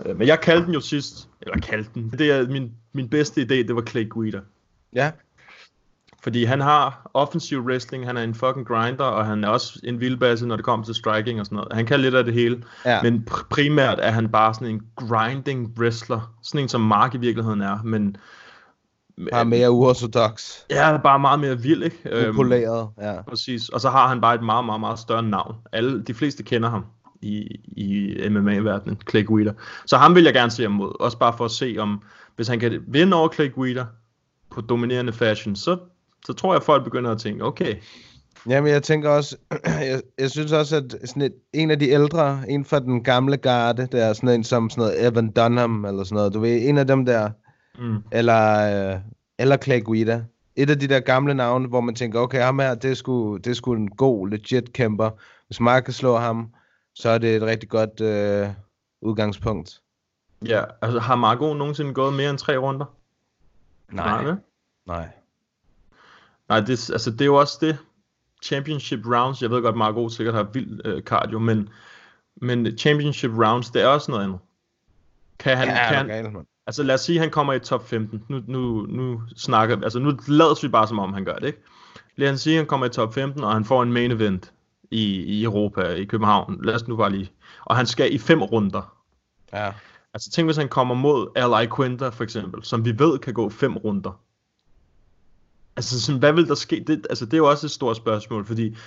Øh, 0.06 0.18
men 0.18 0.28
jeg 0.28 0.39
kaldte 0.39 0.66
den 0.66 0.74
jo 0.74 0.80
sidst. 0.80 1.30
Eller 1.41 1.58
kaldte 1.60 1.89
den. 1.93 2.10
Det 2.10 2.32
er 2.32 2.47
min, 2.47 2.72
min 2.93 3.10
bedste 3.10 3.41
idé, 3.41 3.56
det 3.68 3.76
var 3.76 3.82
Clay 3.82 4.10
Guida. 4.10 4.39
Ja, 4.93 5.12
Fordi 6.24 6.43
han 6.43 6.61
har 6.61 7.11
offensiv 7.13 7.59
wrestling, 7.65 8.05
han 8.05 8.17
er 8.17 8.24
en 8.24 8.36
fucking 8.36 8.67
grinder, 8.67 9.03
og 9.05 9.26
han 9.26 9.43
er 9.43 9.47
også 9.47 9.80
en 9.84 9.99
vildbasse, 9.99 10.47
når 10.47 10.55
det 10.55 10.65
kommer 10.65 10.86
til 10.86 10.95
striking 10.95 11.39
og 11.39 11.45
sådan 11.45 11.55
noget. 11.55 11.74
Han 11.74 11.86
kan 11.86 11.99
lidt 11.99 12.15
af 12.15 12.24
det 12.24 12.34
hele, 12.34 12.63
Ja. 12.86 13.01
men 13.03 13.28
pr- 13.32 13.47
primært 13.49 13.99
er 14.01 14.11
han 14.11 14.30
bare 14.30 14.53
sådan 14.53 14.67
en 14.67 14.82
grinding 14.95 15.74
wrestler. 15.80 16.34
Sådan 16.43 16.61
en, 16.61 16.69
som 16.69 16.82
Mark 16.82 17.13
i 17.15 17.17
virkeligheden 17.17 17.61
er, 17.61 17.80
men 17.84 18.17
Bare 19.32 19.45
mere 19.45 19.72
uorthodox. 19.72 20.55
ja, 20.69 20.97
bare 20.97 21.19
meget 21.19 21.39
mere 21.39 21.59
vild, 21.61 21.84
ikke? 21.84 21.97
Øhm, 22.05 22.30
Upoleret, 22.30 22.89
ja. 23.01 23.22
Præcis. 23.22 23.69
Og 23.69 23.82
så 23.82 23.89
har 23.89 24.07
han 24.07 24.22
bare 24.22 24.36
et 24.36 24.43
meget, 24.43 24.65
meget, 24.65 24.80
meget 24.80 24.99
større 24.99 25.24
navn. 25.24 25.55
Alle, 25.72 26.03
de 26.03 26.13
fleste 26.13 26.43
kender 26.43 26.69
ham 26.69 26.86
i, 27.22 27.39
i 27.78 28.15
MMA-verdenen, 28.30 28.97
Clay 29.09 29.26
Guida. 29.26 29.53
Så 29.86 29.97
ham 29.97 30.15
vil 30.15 30.24
jeg 30.24 30.34
gerne 30.34 30.51
se 30.51 30.63
ham 30.63 30.72
mod. 30.72 30.91
Også 30.99 31.17
bare 31.17 31.34
for 31.38 31.45
at 31.45 31.51
se, 31.51 31.76
om 31.80 32.01
hvis 32.36 32.47
han 32.47 32.59
kan 32.59 32.84
vinde 32.88 33.17
over 33.17 33.30
Clay 33.34 33.51
Guida 33.53 33.86
på 34.51 34.61
dominerende 34.61 35.13
fashion, 35.13 35.55
så, 35.55 35.78
så 36.26 36.34
tror 36.34 36.53
jeg, 36.53 36.57
at 36.57 36.63
folk 36.63 36.84
begynder 36.84 37.11
at 37.11 37.19
tænke, 37.19 37.43
okay, 37.43 37.76
Jamen, 38.49 38.72
jeg 38.72 38.84
tænker 38.84 39.09
også, 39.09 39.38
jeg, 39.89 40.01
jeg 40.19 40.32
synes 40.32 40.51
også, 40.51 40.76
at 40.76 41.09
sådan 41.09 41.22
et, 41.22 41.34
en 41.53 41.72
af 41.72 41.80
de 41.80 41.89
ældre, 41.89 42.49
en 42.49 42.65
fra 42.65 42.80
den 42.80 43.03
gamle 43.03 43.38
garde, 43.38 43.88
der 43.91 44.05
er 44.05 44.13
sådan 44.13 44.30
en 44.30 44.43
som 44.43 44.69
sådan 44.69 44.82
noget 44.82 45.07
Evan 45.07 45.32
Dunham, 45.32 45.86
eller 45.86 46.03
sådan 46.03 46.15
noget, 46.15 46.34
du 46.34 46.39
ved, 46.39 46.69
en 46.69 46.78
af 46.78 46.88
dem 46.88 47.05
der, 47.05 47.30
mm, 47.80 48.03
eller, 48.11 48.93
øh, 48.93 48.99
eller 49.39 49.57
Clay 49.57 49.84
Guida. 49.84 50.24
Et 50.55 50.69
af 50.69 50.80
de 50.80 50.88
der 50.88 50.99
gamle 50.99 51.34
navne, 51.34 51.67
hvor 51.67 51.82
man 51.82 51.95
tænker, 51.95 52.19
okay, 52.19 52.41
ham 52.41 52.59
her, 52.59 52.76
det 52.76 52.91
er 52.91 52.95
sgu, 52.95 53.38
det 53.38 53.47
er 53.47 53.53
sgu 53.53 53.74
en 53.74 53.89
god, 53.89 54.30
legit 54.30 54.74
kæmper. 54.74 55.09
Hvis 55.47 55.59
Mark 55.59 55.84
kan 55.84 55.93
slå 55.93 56.17
ham, 56.17 56.49
så 56.95 57.09
er 57.09 57.17
det 57.17 57.36
et 57.36 57.41
rigtig 57.41 57.69
godt 57.69 58.01
øh, 58.01 58.49
udgangspunkt. 59.01 59.82
ja, 60.45 60.63
altså 60.82 60.99
har 60.99 61.15
Marco 61.15 61.53
nogensinde 61.53 61.93
gået 61.93 62.13
mere 62.13 62.30
end 62.30 62.38
tre 62.38 62.57
runder? 62.57 62.86
Nej. 63.91 64.36
Nej. 64.88 65.07
Nej, 66.52 66.60
det, 66.60 66.89
altså, 66.89 67.12
det 67.12 67.22
er 67.22 67.26
jo 67.26 67.36
også 67.36 67.58
det. 67.62 67.78
Championship 68.43 68.99
rounds, 69.06 69.41
jeg 69.41 69.49
ved 69.49 69.62
godt, 69.62 69.78
Marco 69.78 70.10
sikkert 70.10 70.36
har 70.36 70.43
vild 70.43 70.82
øh, 70.86 71.02
cardio, 71.02 71.39
men, 71.39 71.70
men 72.36 72.78
championship 72.78 73.32
rounds, 73.32 73.70
det 73.70 73.82
er 73.82 73.88
også 73.88 74.12
noget 74.12 74.24
andet. 74.24 74.39
Kan 75.39 75.58
han, 75.58 75.68
Ja, 75.68 75.74
kan 75.74 75.84
er 75.84 75.97
han, 75.97 76.06
du 76.06 76.12
gal, 76.12 76.32
mand. 76.32 76.45
Altså 76.68 76.84
lad 76.84 76.95
os 76.95 77.02
sige, 77.02 77.16
at 77.16 77.22
han 77.22 77.32
kommer 77.32 77.54
i 77.54 77.60
top 77.60 77.88
15. 77.88 78.24
Nu, 78.30 78.41
nu, 78.47 78.86
nu 78.89 79.22
snakker, 79.36 79.82
altså 79.84 79.99
nu 79.99 80.18
lader 80.28 80.62
vi 80.62 80.68
bare 80.68 80.88
som 80.88 80.99
om 80.99 81.14
han 81.14 81.26
gør 81.26 81.36
det, 81.36 81.47
ikke? 81.47 81.64
Lad 82.16 82.32
os 82.32 82.41
sige, 82.41 82.54
at 82.54 82.60
han 82.60 82.68
kommer 82.68 82.86
i 82.86 82.89
top 82.89 83.14
15, 83.14 83.43
og 83.43 83.54
han 83.54 83.66
får 83.66 83.84
en 83.84 83.93
main 83.93 84.12
event 84.12 84.54
i, 84.91 85.04
i 85.24 85.43
Europa, 85.43 85.82
i 85.82 86.06
København. 86.06 86.60
Lad 86.64 86.74
os 86.76 86.88
nu 86.88 86.95
bare 86.95 87.12
lige. 87.12 87.32
Og 87.66 87.76
han 87.76 87.86
skal 87.86 88.14
i 88.14 88.18
fem 88.18 88.41
runder. 88.43 88.95
Ja. 89.54 89.72
Altså 90.14 90.32
tænk, 90.32 90.47
hvis 90.47 90.58
han 90.58 90.70
kommer 90.70 90.95
mod 90.95 91.28
Ally 91.36 91.68
Quinta 91.76 92.10
for 92.10 92.24
eksempel, 92.24 92.64
som 92.64 92.86
vi 92.86 92.99
ved 92.99 93.20
kan 93.20 93.34
gå 93.34 93.49
fem 93.49 93.78
runder. 93.78 94.20
Altså 95.76 96.01
sådan, 96.01 96.19
hvad 96.19 96.34
vil 96.34 96.47
der 96.47 96.55
ske? 96.55 96.84
Det, 96.88 97.07
altså, 97.09 97.26
det 97.26 97.34
er 97.34 97.38
jo 97.38 97.49
også 97.49 97.67
et 97.67 97.72
stort 97.72 97.97
spørgsmål, 97.97 98.45
fordi 98.45 98.78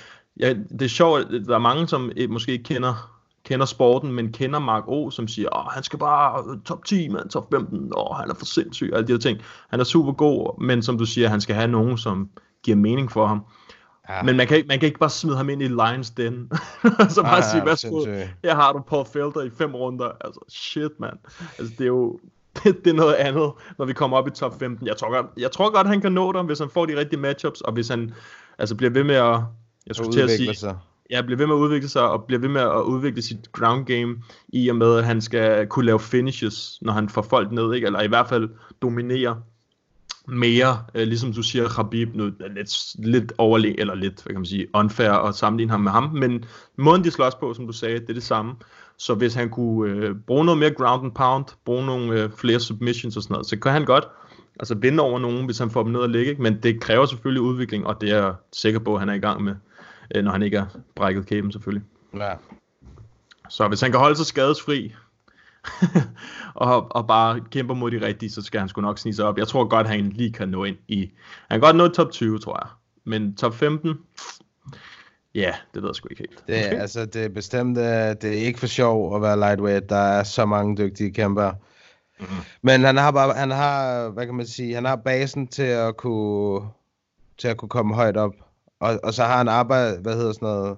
ja, 0.40 0.54
det 0.70 0.82
er 0.82 0.88
sjovt, 0.88 1.20
at 1.20 1.46
der 1.46 1.54
er 1.54 1.58
mange, 1.58 1.88
som 1.88 2.10
eh, 2.16 2.30
måske 2.30 2.52
ikke 2.52 2.64
kender, 2.64 3.10
kender 3.44 3.66
sporten, 3.66 4.12
men 4.12 4.32
kender 4.32 4.58
Mark 4.58 4.84
O, 4.86 5.10
som 5.10 5.28
siger, 5.28 5.56
Åh, 5.56 5.72
han 5.72 5.82
skal 5.82 5.98
bare 5.98 6.60
top 6.64 6.84
10, 6.84 7.08
man, 7.08 7.28
top 7.28 7.50
15, 7.50 7.92
åh, 7.96 8.16
han 8.16 8.30
er 8.30 8.34
for 8.34 8.44
sindssyg, 8.44 8.90
og 8.92 8.98
alle 8.98 9.08
de 9.08 9.12
her 9.12 9.18
ting. 9.18 9.38
Han 9.68 9.80
er 9.80 9.84
super 9.84 10.12
god, 10.12 10.62
men 10.62 10.82
som 10.82 10.98
du 10.98 11.04
siger, 11.04 11.28
han 11.28 11.40
skal 11.40 11.54
have 11.54 11.68
nogen, 11.68 11.98
som 11.98 12.30
giver 12.62 12.76
mening 12.76 13.12
for 13.12 13.26
ham. 13.26 13.44
Ja. 14.08 14.22
Men 14.22 14.36
man 14.36 14.46
kan, 14.46 14.56
ikke, 14.56 14.66
man 14.66 14.78
kan 14.78 14.86
ikke 14.86 14.98
bare 14.98 15.10
smide 15.10 15.36
ham 15.36 15.48
ind 15.48 15.62
i 15.62 15.68
Lions 15.68 16.10
Den, 16.10 16.50
så 17.14 17.22
bare 17.22 17.36
Ah, 17.36 17.42
sige, 17.42 17.64
værsgo, 17.64 18.04
her 18.44 18.54
har 18.54 18.72
du 18.72 18.80
Paul 18.88 19.06
Felder 19.06 19.42
i 19.42 19.50
fem 19.58 19.74
runder. 19.74 20.10
Altså, 20.20 20.40
shit, 20.48 21.00
mand. 21.00 21.18
Altså, 21.58 21.74
det 21.78 21.84
er 21.84 21.88
jo 21.88 22.20
det, 22.64 22.84
det 22.84 22.90
er 22.90 22.94
noget 22.94 23.14
andet, 23.14 23.52
når 23.78 23.84
vi 23.84 23.92
kommer 23.92 24.16
op 24.16 24.28
i 24.28 24.30
top 24.30 24.58
15. 24.58 24.86
Jeg 24.86 24.96
tror 24.96 25.10
godt, 25.10 25.26
jeg 25.36 25.52
tror 25.52 25.70
godt 25.70 25.86
han 25.86 26.00
kan 26.00 26.12
nå 26.12 26.32
dem, 26.32 26.46
hvis 26.46 26.58
han 26.58 26.68
får 26.70 26.86
de 26.86 26.96
rigtige 26.96 27.20
matchups, 27.20 27.60
og 27.60 27.72
hvis 27.72 27.88
han 27.88 28.14
altså, 28.58 28.74
bliver 28.74 28.90
ved 28.90 29.04
med 29.04 29.14
at, 29.14 29.40
jeg 29.86 29.96
skulle 29.96 30.12
til 30.12 30.20
at 30.20 30.30
sige, 30.30 30.54
sig. 30.54 30.76
ja, 31.10 31.22
bliver 31.22 31.38
ved 31.38 31.46
med 31.46 31.54
at 31.54 31.58
udvikle 31.58 31.88
sig, 31.88 32.10
og 32.10 32.24
bliver 32.24 32.40
ved 32.40 32.48
med 32.48 32.60
at 32.60 32.82
udvikle 32.82 33.22
sit 33.22 33.52
ground 33.52 33.86
game, 33.86 34.16
i 34.48 34.68
og 34.68 34.76
med, 34.76 34.98
at 34.98 35.04
han 35.04 35.20
skal 35.20 35.66
kunne 35.66 35.86
lave 35.86 36.00
finishes, 36.00 36.78
når 36.82 36.92
han 36.92 37.08
får 37.08 37.22
folk 37.22 37.52
ned, 37.52 37.74
ikke? 37.74 37.86
eller 37.86 38.02
i 38.02 38.08
hvert 38.08 38.28
fald 38.28 38.48
dominere 38.82 39.42
mere, 40.28 40.78
øh, 40.94 41.06
ligesom 41.06 41.32
du 41.32 41.42
siger, 41.42 41.68
Khabib 41.68 42.14
nu 42.14 42.24
er 42.24 42.48
lidt, 42.54 43.06
lidt 43.06 43.32
overleg, 43.38 43.74
eller 43.78 43.94
lidt, 43.94 44.22
hvad 44.22 44.30
kan 44.30 44.40
man 44.40 44.46
sige, 44.46 44.66
unfair 44.74 45.10
at 45.10 45.34
sammenligne 45.34 45.70
ham 45.70 45.80
med 45.80 45.92
ham, 45.92 46.10
men 46.12 46.44
måden 46.78 47.04
de 47.04 47.10
slås 47.10 47.34
på, 47.34 47.54
som 47.54 47.66
du 47.66 47.72
sagde, 47.72 48.00
det 48.00 48.10
er 48.10 48.14
det 48.14 48.22
samme. 48.22 48.54
Så 48.96 49.14
hvis 49.14 49.34
han 49.34 49.50
kunne 49.50 49.90
øh, 49.90 50.14
bruge 50.26 50.44
noget 50.44 50.58
mere 50.58 50.70
ground 50.70 51.04
and 51.04 51.12
pound, 51.12 51.44
bruge 51.64 51.86
nogle 51.86 52.22
øh, 52.22 52.30
flere 52.30 52.60
submissions 52.60 53.16
og 53.16 53.22
sådan 53.22 53.34
noget, 53.34 53.46
så 53.46 53.58
kan 53.58 53.72
han 53.72 53.84
godt 53.84 54.04
altså 54.60 54.74
vinde 54.74 55.02
over 55.02 55.18
nogen, 55.18 55.44
hvis 55.44 55.58
han 55.58 55.70
får 55.70 55.82
dem 55.82 55.92
ned 55.92 56.02
at 56.02 56.10
ligge, 56.10 56.30
ikke? 56.30 56.42
men 56.42 56.62
det 56.62 56.80
kræver 56.80 57.06
selvfølgelig 57.06 57.42
udvikling, 57.42 57.86
og 57.86 58.00
det 58.00 58.10
er 58.10 58.16
jeg 58.16 58.34
sikker 58.52 58.80
på, 58.80 58.94
at 58.94 59.00
han 59.00 59.08
er 59.08 59.14
i 59.14 59.18
gang 59.18 59.42
med, 59.42 59.54
øh, 60.14 60.24
når 60.24 60.32
han 60.32 60.42
ikke 60.42 60.56
er 60.56 60.66
brækket 60.96 61.26
kæben 61.26 61.52
selvfølgelig. 61.52 61.86
Ja. 62.16 62.32
Så 63.48 63.68
hvis 63.68 63.80
han 63.80 63.90
kan 63.90 64.00
holde 64.00 64.16
sig 64.16 64.26
skadesfri, 64.26 64.94
og, 66.54 66.86
og 66.90 67.06
bare 67.06 67.40
kæmper 67.50 67.74
mod 67.74 67.90
de 67.90 68.06
rigtige, 68.06 68.30
så 68.30 68.42
skal 68.42 68.60
han 68.60 68.68
sgu 68.68 68.80
nok 68.80 68.98
snige 68.98 69.14
sig 69.14 69.24
op. 69.24 69.38
Jeg 69.38 69.48
tror 69.48 69.68
godt, 69.68 69.86
han 69.86 70.10
lige 70.10 70.32
kan 70.32 70.48
nå 70.48 70.64
ind 70.64 70.76
i... 70.88 71.10
Han 71.50 71.60
kan 71.60 71.60
godt 71.60 71.76
nå 71.76 71.88
top 71.88 72.10
20, 72.10 72.38
tror 72.38 72.60
jeg. 72.64 72.70
Men 73.04 73.36
top 73.36 73.54
15... 73.54 73.94
Ja, 75.34 75.54
det 75.74 75.82
ved 75.82 75.88
jeg 75.88 75.94
sgu 75.94 76.08
ikke 76.10 76.22
helt. 76.28 76.44
Det, 76.46 76.58
er, 76.58 76.80
altså, 76.80 77.06
det 77.06 77.24
er 77.24 77.28
bestemt, 77.28 77.78
øh, 77.78 77.84
det 77.84 78.24
er 78.24 78.46
ikke 78.46 78.60
for 78.60 78.66
sjov 78.66 79.16
at 79.16 79.22
være 79.22 79.38
lightweight. 79.38 79.88
Der 79.88 79.96
er 79.96 80.22
så 80.22 80.46
mange 80.46 80.76
dygtige 80.76 81.12
kæmper. 81.12 81.52
Mm. 82.20 82.26
Men 82.62 82.84
han 82.84 82.96
har 82.96 83.10
bare, 83.10 83.32
han 83.34 83.50
har, 83.50 84.08
hvad 84.08 84.26
kan 84.26 84.34
man 84.34 84.46
sige, 84.46 84.74
han 84.74 84.84
har 84.84 84.96
basen 84.96 85.46
til 85.46 85.62
at 85.62 85.96
kunne, 85.96 86.68
til 87.38 87.48
at 87.48 87.56
kunne 87.56 87.68
komme 87.68 87.94
højt 87.94 88.16
op. 88.16 88.34
Og, 88.80 89.00
og 89.02 89.14
så 89.14 89.24
har 89.24 89.36
han 89.36 89.48
arbejde, 89.48 90.00
hvad 90.00 90.16
hedder 90.16 90.32
sådan 90.32 90.46
noget, 90.46 90.76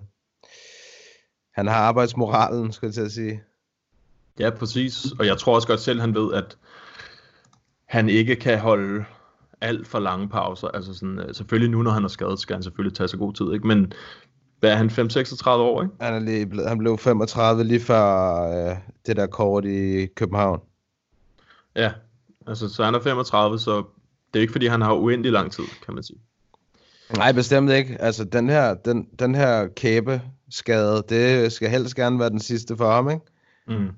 han 1.54 1.66
har 1.66 1.74
arbejdsmoralen, 1.74 2.72
skal 2.72 2.86
jeg 2.86 2.94
til 2.94 3.00
at 3.00 3.12
sige. 3.12 3.42
Ja, 4.38 4.50
præcis. 4.50 5.06
Og 5.18 5.26
jeg 5.26 5.38
tror 5.38 5.54
også 5.54 5.68
godt 5.68 5.80
selv, 5.80 6.00
han 6.00 6.14
ved, 6.14 6.34
at 6.34 6.56
han 7.86 8.08
ikke 8.08 8.36
kan 8.36 8.58
holde 8.58 9.04
alt 9.60 9.86
for 9.86 9.98
lange 9.98 10.28
pauser. 10.28 10.68
Altså 10.68 10.94
sådan, 10.94 11.18
øh, 11.18 11.34
selvfølgelig 11.34 11.70
nu, 11.70 11.82
når 11.82 11.90
han 11.90 12.04
er 12.04 12.08
skadet, 12.08 12.40
skal 12.40 12.54
han 12.54 12.62
selvfølgelig 12.62 12.96
tage 12.96 13.08
sig 13.08 13.18
god 13.18 13.32
tid, 13.32 13.52
ikke? 13.52 13.66
Men 13.66 13.92
hvad 14.60 14.70
er 14.70 14.76
han, 14.76 14.90
5-36 14.90 15.48
år, 15.48 15.82
ikke? 15.82 15.94
Han, 16.00 16.14
er 16.14 16.18
lige 16.18 16.46
blevet, 16.46 16.68
han 16.68 16.78
blev 16.78 16.98
35 16.98 17.64
lige 17.64 17.80
før 17.80 18.70
øh, 18.70 18.76
det 19.06 19.16
der 19.16 19.26
kort 19.26 19.64
i 19.64 20.06
København. 20.06 20.60
Ja, 21.76 21.92
altså 22.46 22.68
så 22.68 22.84
han 22.84 22.94
er 22.94 23.00
35, 23.00 23.58
så 23.58 23.84
det 24.34 24.38
er 24.38 24.40
ikke 24.40 24.52
fordi, 24.52 24.66
han 24.66 24.82
har 24.82 24.92
uendelig 24.92 25.32
lang 25.32 25.52
tid, 25.52 25.64
kan 25.84 25.94
man 25.94 26.02
sige. 26.02 26.18
Nej, 27.16 27.32
bestemt 27.32 27.70
ikke. 27.70 27.96
Altså, 28.00 28.24
den 28.24 28.48
her, 28.48 28.74
den, 28.74 29.08
den 29.18 29.34
her 29.34 29.68
kæbeskade, 29.68 31.02
det 31.08 31.52
skal 31.52 31.70
helst 31.70 31.96
gerne 31.96 32.18
være 32.18 32.30
den 32.30 32.40
sidste 32.40 32.76
for 32.76 32.90
ham, 32.90 33.10
ikke? 33.10 33.22
Mm. 33.68 33.90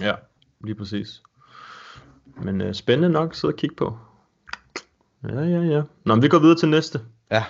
Ja, 0.00 0.14
lige 0.60 0.74
præcis. 0.74 1.22
Men 2.42 2.60
øh, 2.60 2.74
spændende 2.74 3.08
nok 3.08 3.30
at 3.30 3.36
sidde 3.36 3.52
og 3.52 3.58
kigge 3.58 3.76
på. 3.76 3.98
Ja, 5.28 5.40
ja, 5.40 5.60
ja. 5.60 5.82
Nå, 6.04 6.14
men 6.14 6.22
vi 6.22 6.28
går 6.28 6.38
videre 6.38 6.58
til 6.58 6.68
næste. 6.68 7.00
Ja. 7.30 7.44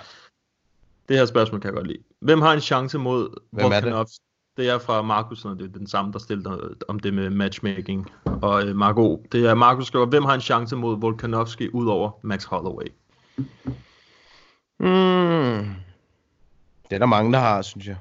Det 1.09 1.17
her 1.17 1.25
spørgsmål 1.25 1.61
kan 1.61 1.67
jeg 1.67 1.75
godt 1.75 1.87
lide. 1.87 2.03
Hvem 2.19 2.41
har 2.41 2.53
en 2.53 2.61
chance 2.61 2.97
mod 2.97 3.39
Hvem 3.51 3.71
er 3.71 3.79
det? 3.79 4.09
Det 4.57 4.69
er 4.69 4.79
fra 4.79 5.01
Markus, 5.01 5.45
og 5.45 5.59
det 5.59 5.65
er 5.65 5.79
den 5.79 5.87
samme, 5.87 6.11
der 6.13 6.19
stiller 6.19 6.73
om 6.87 6.99
det 6.99 7.13
med 7.13 7.29
matchmaking. 7.29 8.11
Og 8.25 8.63
øh, 8.63 8.75
Marco, 8.75 9.25
det 9.31 9.45
er 9.45 9.53
Markus 9.53 9.87
skriver, 9.87 10.05
hvem 10.05 10.25
har 10.25 10.33
en 10.33 10.41
chance 10.41 10.75
mod 10.75 10.99
Volkanovski 10.99 11.69
ud 11.69 11.87
over 11.87 12.11
Max 12.23 12.43
Holloway? 12.43 12.87
Mm. 14.79 15.75
Det 16.89 16.95
er 16.95 16.99
der 16.99 17.05
mange, 17.05 17.33
der 17.33 17.39
har, 17.39 17.61
synes 17.61 17.87
jeg. 17.87 17.97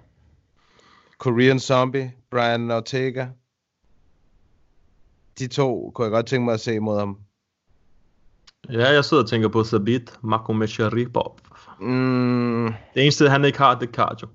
Korean 1.18 1.61
Zombie, 1.61 2.12
Brian 2.30 2.70
Ortega. 2.70 3.26
De 5.39 5.47
to 5.47 5.91
kunne 5.95 6.05
jeg 6.05 6.12
godt 6.12 6.26
tænke 6.26 6.45
mig 6.45 6.55
at 6.55 6.61
se 6.61 6.80
mod 6.80 6.99
ham. 6.99 7.18
Ja, 8.72 8.91
jeg 8.93 9.05
sidder 9.05 9.22
og 9.22 9.28
tænker 9.28 9.49
på 9.49 9.64
Sabit 9.64 10.18
Makomesharipov. 10.22 11.39
Mm, 11.80 12.64
Det 12.95 13.03
eneste, 13.03 13.28
han 13.28 13.45
ikke 13.45 13.59
har, 13.59 13.78
det 13.78 13.89
er 13.89 13.93
cardio. 13.93 14.28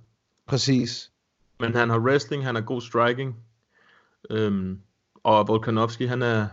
præcis. 0.47 1.11
Men 1.59 1.75
han 1.75 1.89
har 1.89 1.99
wrestling, 1.99 2.45
han 2.45 2.55
har 2.55 2.61
god 2.61 2.81
striking. 2.81 3.35
Øhm, 4.29 4.79
og 5.23 5.47
Volkanovski, 5.47 6.05
han 6.05 6.21
er, 6.21 6.47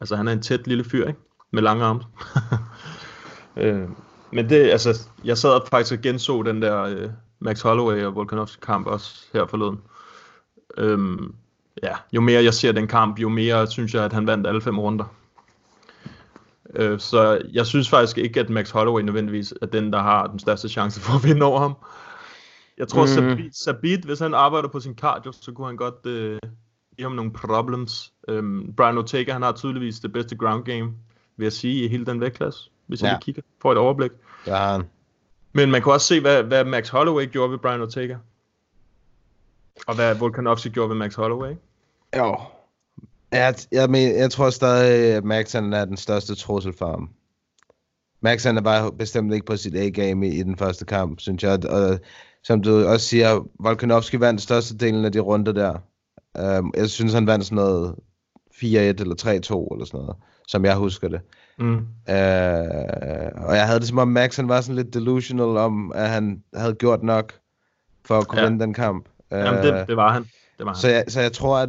altså, 0.00 0.16
han 0.16 0.28
er 0.28 0.32
en 0.32 0.42
tæt 0.42 0.66
lille 0.66 0.84
fyr, 0.84 1.06
ikke? 1.06 1.18
Med 1.50 1.62
lange 1.62 1.84
arme. 1.84 2.00
øhm, 3.62 3.94
men 4.32 4.48
det, 4.48 4.70
altså, 4.70 5.08
jeg 5.24 5.38
sad 5.38 5.60
faktisk 5.70 5.92
og 5.92 5.98
genså 6.02 6.42
den 6.42 6.62
der 6.62 6.82
øh, 6.82 7.10
Max 7.38 7.60
Holloway 7.62 8.04
og 8.04 8.14
Volkanovski 8.14 8.60
kamp 8.62 8.86
også 8.86 9.26
her 9.32 9.46
forleden. 9.46 9.80
Øhm, 10.76 11.34
ja, 11.82 11.94
jo 12.12 12.20
mere 12.20 12.44
jeg 12.44 12.54
ser 12.54 12.72
den 12.72 12.86
kamp, 12.86 13.18
jo 13.18 13.28
mere 13.28 13.66
synes 13.66 13.94
jeg, 13.94 14.04
at 14.04 14.12
han 14.12 14.26
vandt 14.26 14.46
alle 14.46 14.60
fem 14.60 14.78
runder. 14.78 15.04
Øh, 16.74 17.00
så 17.00 17.42
jeg 17.52 17.66
synes 17.66 17.88
faktisk 17.90 18.18
ikke, 18.18 18.40
at 18.40 18.50
Max 18.50 18.70
Holloway 18.70 19.02
nødvendigvis 19.02 19.54
er 19.62 19.66
den, 19.66 19.92
der 19.92 20.02
har 20.02 20.26
den 20.26 20.38
største 20.38 20.68
chance 20.68 21.00
for 21.00 21.12
at 21.18 21.24
vinde 21.24 21.46
over 21.46 21.60
ham. 21.60 21.74
Jeg 22.78 22.88
tror, 22.88 23.02
mm. 23.02 23.06
Sabit, 23.08 23.56
Sabit, 23.56 24.00
hvis 24.04 24.18
han 24.18 24.34
arbejder 24.34 24.68
på 24.68 24.80
sin 24.80 24.94
cardio, 24.94 25.32
så 25.32 25.52
kunne 25.52 25.66
han 25.66 25.76
godt 25.76 26.06
øh, 26.06 26.38
give 26.96 27.04
ham 27.08 27.12
nogle 27.12 27.32
problems. 27.32 28.12
Øhm, 28.28 28.72
Brian 28.76 28.98
Ortega, 28.98 29.32
han 29.32 29.42
har 29.42 29.52
tydeligvis 29.52 30.00
det 30.00 30.12
bedste 30.12 30.36
ground 30.36 30.64
game, 30.64 30.92
vil 31.36 31.44
jeg 31.44 31.52
sige, 31.52 31.84
i 31.84 31.88
hele 31.88 32.06
den 32.06 32.20
vægtklasse. 32.20 32.70
hvis 32.86 33.02
jeg 33.02 33.08
Ja. 33.08 33.12
lige 33.12 33.20
kigger, 33.20 33.42
får 33.62 33.72
et 33.72 33.78
overblik. 33.78 34.10
Han. 34.46 34.82
Men 35.52 35.70
man 35.70 35.82
kan 35.82 35.92
også 35.92 36.06
se, 36.06 36.20
hvad, 36.20 36.42
hvad 36.42 36.64
Max 36.64 36.88
Holloway 36.88 37.30
gjorde 37.30 37.50
ved 37.52 37.58
Brian 37.58 37.80
Ortega. 37.82 38.16
Og 39.86 39.94
hvad 39.94 40.14
Volkanovski 40.14 40.68
gjorde 40.68 40.88
ved 40.90 40.96
Max 40.96 41.14
Holloway. 41.14 41.52
Jo. 42.16 42.36
Jeg, 43.32 43.54
jeg, 43.72 43.90
men, 43.90 44.16
jeg 44.16 44.30
tror 44.30 44.50
stadig, 44.50 45.14
at 45.14 45.24
Max 45.24 45.52
han 45.52 45.72
er 45.72 45.84
den 45.84 45.96
største 45.96 46.34
trussel 46.34 46.72
for 46.78 46.90
ham. 46.90 47.10
Max 48.20 48.44
han 48.44 48.56
er 48.56 48.60
bare 48.62 48.92
bestemt 48.92 49.34
ikke 49.34 49.46
på 49.46 49.56
sit 49.56 49.76
A-game 49.76 50.28
i, 50.28 50.38
i 50.38 50.42
den 50.42 50.56
første 50.56 50.84
kamp, 50.84 51.20
synes 51.20 51.42
jeg. 51.42 51.66
Og 51.66 51.98
som 52.42 52.62
du 52.62 52.84
også 52.86 53.06
siger, 53.06 53.48
Volkanovski 53.60 54.20
vandt 54.20 54.42
største 54.42 54.76
delen 54.76 55.04
af 55.04 55.12
de 55.12 55.20
runder 55.20 55.52
der. 55.52 55.78
Um, 56.58 56.74
jeg 56.76 56.90
synes, 56.90 57.12
han 57.12 57.26
vandt 57.26 57.44
sådan 57.44 57.56
noget 57.56 57.94
4-1 58.54 58.64
eller 58.64 59.14
3-2 59.70 59.74
eller 59.74 59.84
sådan 59.84 60.00
noget, 60.00 60.16
som 60.48 60.64
jeg 60.64 60.76
husker 60.76 61.08
det. 61.08 61.20
Mm. 61.58 61.76
Uh, 61.76 63.44
og 63.48 63.56
jeg 63.56 63.66
havde 63.66 63.80
det 63.80 63.88
som 63.88 63.98
om 63.98 64.08
Max 64.08 64.36
han 64.36 64.48
var 64.48 64.60
sådan 64.60 64.76
lidt 64.76 64.94
delusional 64.94 65.56
om, 65.56 65.92
at 65.94 66.08
han 66.08 66.42
havde 66.54 66.74
gjort 66.74 67.02
nok 67.02 67.32
for 68.04 68.18
at 68.18 68.28
kunne 68.28 68.40
Ja. 68.40 68.48
vinde 68.48 68.64
den 68.64 68.74
kamp. 68.74 69.08
Jamen, 69.38 69.66
Øh, 69.66 69.78
det, 69.78 69.88
det 69.88 69.96
var 69.96 70.12
han. 70.12 70.22
Det 70.58 70.66
var 70.66 70.72
han. 70.72 70.76
så 70.76 70.88
jeg, 70.88 71.04
så 71.08 71.20
jeg 71.20 71.32
tror, 71.32 71.58
at 71.58 71.68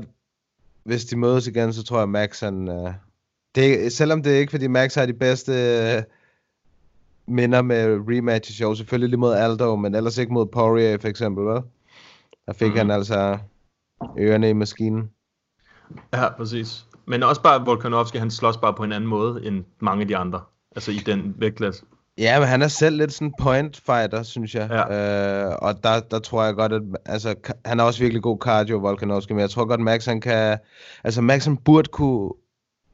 hvis 0.84 1.06
de 1.06 1.18
mødes 1.18 1.48
igen, 1.48 1.74
så 1.74 1.84
tror 1.84 2.00
jeg, 2.00 2.10
Max 2.10 2.40
han... 2.40 2.68
Uh, 2.68 2.94
det, 3.56 3.94
selvom 3.94 4.24
det 4.24 4.36
er 4.36 4.40
ikke, 4.40 4.52
fordi 4.52 4.68
Max 4.68 4.96
har 4.96 5.06
de 5.06 5.14
bedste 5.14 5.52
uh, 5.98 6.04
minder 7.28 7.62
med 7.62 7.86
rematches, 7.86 8.62
jo 8.62 8.76
selvfølgelig 8.76 9.10
lige 9.10 9.20
mod 9.20 9.34
Aldo, 9.34 9.76
men 9.76 9.96
ellers 9.96 10.18
ikke 10.18 10.34
mod 10.34 10.46
Poirier 10.46 10.98
for 10.98 11.08
eksempel, 11.08 11.46
vel? 11.46 11.62
Der 12.46 12.54
fik 12.54 12.72
mm. 12.72 12.78
han 12.78 12.92
altså 12.92 13.38
ørerne 14.20 14.50
i 14.50 14.54
maskinen. 14.54 15.10
Ja, 16.14 16.30
præcis. 16.30 16.86
Men 17.06 17.24
også 17.24 17.42
bare 17.42 17.66
Volkanovski, 17.66 18.18
han 18.18 18.32
slås 18.32 18.58
bare 18.58 18.74
på 18.74 18.84
en 18.84 18.92
anden 18.92 19.10
måde 19.10 19.46
end 19.46 19.64
mange 19.80 20.02
af 20.02 20.08
de 20.08 20.18
andre. 20.18 20.42
Altså 20.76 20.92
i 20.92 20.96
den 20.96 21.36
vægtklasse. 21.38 21.86
Ja, 22.18 22.40
men 22.40 22.48
han 22.48 22.62
er 22.62 22.68
selv 22.68 22.98
lidt 22.98 23.14
sådan 23.14 23.34
point 23.42 23.82
fighter, 23.86 24.24
synes 24.24 24.56
jeg. 24.56 24.70
Ja. 24.70 25.50
Øh, 25.50 25.56
og 25.62 25.84
der, 25.84 26.00
der 26.00 26.20
tror 26.20 26.44
jeg 26.44 26.56
godt, 26.56 26.74
at 26.74 26.82
altså, 27.06 27.36
han 27.66 27.80
har 27.80 27.86
også 27.86 28.00
virkelig 28.00 28.24
god 28.24 28.38
cardio, 28.42 28.78
Volkanovski, 28.78 29.34
men 29.34 29.40
jeg 29.40 29.50
tror 29.50 29.66
godt, 29.66 29.82
Max 29.82 30.06
han 30.06 30.22
kan... 30.22 30.58
Altså, 31.04 31.22
Max 31.22 31.46
han 31.46 31.58
burde 31.58 31.90
kunne 31.90 32.32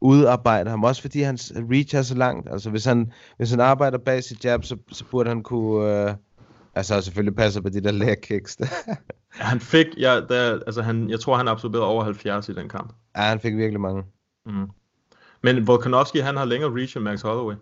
udarbejde 0.02 0.70
ham, 0.70 0.84
også 0.84 1.02
fordi 1.02 1.22
hans 1.22 1.54
reach 1.72 1.96
er 1.96 2.02
så 2.02 2.16
langt. 2.16 2.50
Altså, 2.52 2.70
hvis 2.70 2.86
han, 2.86 3.12
hvis 3.38 3.52
han 3.52 3.60
arbejder 3.60 3.98
bag 3.98 4.24
sit 4.24 4.46
jab, 4.46 4.64
så, 4.64 4.78
så 4.92 5.06
burde 5.12 5.30
han 5.30 5.44
kunne... 5.44 6.08
Øh, 6.10 6.16
altså, 6.76 7.02
selvfølgelig 7.02 7.36
passer 7.36 7.62
på 7.62 7.70
de 7.70 7.82
der 7.82 7.92
leg 7.92 8.18
kicks. 8.22 8.58
Han 9.32 9.60
fik, 9.60 9.88
ja, 9.98 10.20
der, 10.30 10.60
altså 10.66 10.82
han, 10.82 11.10
jeg 11.10 11.20
tror, 11.20 11.38
han 11.38 11.48
absorberede 11.48 11.88
over 11.88 12.04
70 12.04 12.50
i 12.50 12.54
den 12.54 12.70
kamp. 12.70 12.94
ja, 13.18 13.22
han 13.22 13.40
fik 13.40 13.58
virkelig 13.58 13.82
mange. 13.82 14.04
Mm. 14.46 14.68
Men 15.44 15.68
Volkanovski, 15.68 16.20
han 16.20 16.38
har 16.38 16.46
længere 16.46 16.72
reach 16.76 16.98
end 16.98 17.04
Max 17.04 17.22
Holloway. 17.22 17.56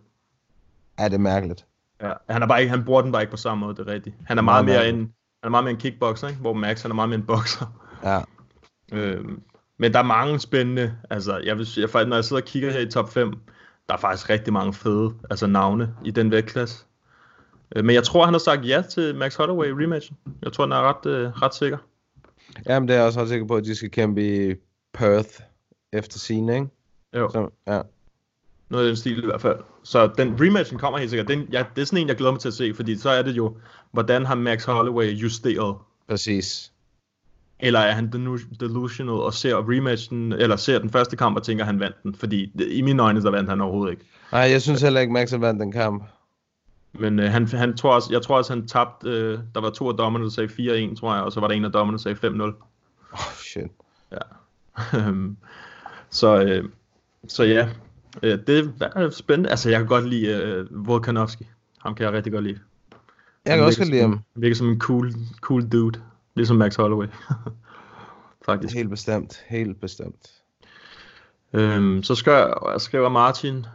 Ja, 0.99 1.05
det 1.05 1.13
er 1.13 1.17
mærkeligt. 1.17 1.65
Ja, 2.01 2.13
han, 2.29 2.43
er 2.43 2.47
bare 2.47 2.61
ikke, 2.61 2.69
han 2.69 2.85
bruger 2.85 3.01
den 3.01 3.11
bare 3.11 3.21
ikke 3.21 3.31
på 3.31 3.37
samme 3.37 3.65
måde, 3.65 3.75
det 3.75 3.87
er 3.87 3.93
rigtigt. 3.93 4.15
Han 4.25 4.37
er 4.37 4.41
meget, 4.41 4.65
Meget 4.65 4.79
mere 4.79 4.89
en, 4.89 4.95
han 4.95 5.09
er 5.43 5.49
meget 5.49 5.63
mere 5.63 5.71
en 5.71 5.79
kickboxer, 5.79 6.27
ikke? 6.27 6.39
hvor 6.39 6.53
Max 6.53 6.81
han 6.81 6.91
er 6.91 6.95
meget 6.95 7.09
mere 7.09 7.19
en 7.19 7.25
bokser. 7.25 7.65
Ja. 8.03 8.21
Øhm, 8.91 9.41
men 9.77 9.93
der 9.93 9.99
er 9.99 10.03
mange 10.03 10.39
spændende, 10.39 10.95
altså 11.09 11.37
jeg 11.37 11.57
vil 11.57 11.67
jeg, 11.77 12.05
når 12.05 12.15
jeg 12.15 12.25
sidder 12.25 12.41
og 12.41 12.47
kigger 12.47 12.71
her 12.71 12.79
i 12.79 12.89
top 12.89 13.09
5, 13.09 13.33
der 13.89 13.95
er 13.95 13.99
faktisk 13.99 14.29
rigtig 14.29 14.53
mange 14.53 14.73
fede 14.73 15.13
altså 15.29 15.47
navne 15.47 15.93
i 16.05 16.11
den 16.11 16.31
vægtklasse. 16.31 16.85
Øh, 17.75 17.85
men 17.85 17.95
jeg 17.95 18.03
tror, 18.03 18.25
han 18.25 18.33
har 18.33 18.39
sagt 18.39 18.67
ja 18.67 18.83
til 18.89 19.15
Max 19.15 19.35
Holloway 19.35 19.67
i 19.67 19.83
rematchen. 19.83 20.17
Jeg 20.41 20.53
tror, 20.53 20.63
den 20.63 20.71
er 20.71 20.81
ret, 20.89 21.05
øh, 21.05 21.31
ret 21.31 21.55
sikker. 21.55 21.77
Jamen, 22.67 22.87
det 22.87 22.93
er 22.93 22.97
jeg 22.97 23.07
også 23.07 23.21
ret 23.21 23.29
sikker 23.29 23.47
på, 23.47 23.55
at 23.55 23.65
de 23.65 23.75
skal 23.75 23.91
kæmpe 23.91 24.49
i 24.51 24.55
Perth 24.93 25.29
efter 25.93 26.19
sine, 26.19 26.55
ikke? 26.55 26.67
Jo. 27.15 27.29
Så, 27.29 27.49
ja. 27.67 27.81
Noget 28.69 28.85
af 28.85 28.89
den 28.89 28.97
stil 28.97 29.23
i 29.23 29.25
hvert 29.25 29.41
fald. 29.41 29.57
Så 29.83 30.09
den 30.17 30.41
rematchen 30.41 30.79
kommer 30.79 30.99
helt 30.99 31.09
sikkert. 31.09 31.27
Den, 31.27 31.47
ja, 31.51 31.63
det 31.75 31.81
er 31.81 31.85
sådan 31.85 31.99
en, 31.99 32.07
jeg 32.07 32.15
glæder 32.15 32.31
mig 32.31 32.41
til 32.41 32.47
at 32.47 32.53
se, 32.53 32.73
fordi 32.73 32.97
så 32.97 33.09
er 33.09 33.21
det 33.21 33.37
jo, 33.37 33.57
hvordan 33.91 34.25
har 34.25 34.35
Max 34.35 34.65
Holloway 34.65 35.11
justeret? 35.11 35.75
Præcis. 36.09 36.71
Eller 37.59 37.79
er 37.79 37.91
han 37.91 38.11
delusional 38.59 39.13
og 39.13 39.33
ser 39.33 39.69
rematchen, 39.69 40.33
eller 40.33 40.55
ser 40.55 40.79
den 40.79 40.89
første 40.89 41.15
kamp 41.15 41.37
og 41.37 41.43
tænker, 41.43 41.63
at 41.63 41.67
han 41.67 41.79
vandt 41.79 42.03
den? 42.03 42.15
Fordi 42.15 42.51
i 42.71 42.81
mine 42.81 43.03
øjne, 43.03 43.21
så 43.21 43.29
vandt 43.31 43.49
han 43.49 43.61
overhovedet 43.61 43.91
ikke. 43.91 44.05
Nej, 44.31 44.41
jeg 44.41 44.61
synes 44.61 44.81
heller 44.81 45.01
ikke, 45.01 45.13
Max 45.13 45.31
har 45.31 45.37
vandt 45.37 45.61
den 45.61 45.71
kamp. 45.71 46.03
Men 46.93 47.19
øh, 47.19 47.31
han, 47.31 47.47
han 47.47 47.77
tror 47.77 47.95
også, 47.95 48.09
jeg 48.11 48.21
tror 48.21 48.37
også, 48.37 48.53
han 48.53 48.67
tabte, 48.67 49.09
øh, 49.09 49.39
der 49.55 49.61
var 49.61 49.69
to 49.69 49.89
af 49.89 49.97
dommerne, 49.97 50.25
der 50.25 50.31
sagde 50.31 50.89
4-1, 50.91 50.95
tror 50.99 51.15
jeg, 51.15 51.23
og 51.23 51.31
så 51.31 51.39
var 51.39 51.47
der 51.47 51.55
en 51.55 51.65
af 51.65 51.71
dommerne, 51.71 51.97
der 51.97 52.01
sagde 52.01 52.27
5-0. 52.27 52.41
Oh, 53.11 53.19
shit. 53.43 53.71
Øhm, 54.95 55.37
så, 56.09 56.41
øh, 56.41 56.69
så 57.27 57.43
ja, 57.43 57.69
øh, 58.23 58.39
det 58.47 58.73
er 58.81 59.09
spændende. 59.09 59.49
Altså, 59.49 59.69
jeg 59.69 59.79
kan 59.79 59.87
godt 59.87 60.09
lide 60.09 60.27
øh, 60.27 60.87
Volkanovski. 60.87 61.47
Ham 61.79 61.95
kan 61.95 62.05
jeg 62.05 62.13
rigtig 62.13 62.33
godt 62.33 62.43
lide. 62.43 62.59
Jeg 63.45 63.57
kan 63.57 63.65
også 63.65 63.79
godt 63.79 63.89
lide 63.89 64.01
ham. 64.01 64.19
Virker 64.35 64.55
som 64.55 64.69
en 64.69 64.79
cool, 64.79 65.13
cool 65.41 65.69
dude. 65.69 66.01
Ligesom 66.35 66.57
Max 66.57 66.75
Holloway. 66.75 67.07
Faktisk. 68.45 68.75
Helt 68.75 68.89
bestemt. 68.89 69.43
Helt 69.47 69.81
bestemt. 69.81 70.29
Øhm, 71.53 72.03
så 72.03 72.15
skriver, 72.15 72.77
skriver 72.77 73.09
Martin, 73.09 73.65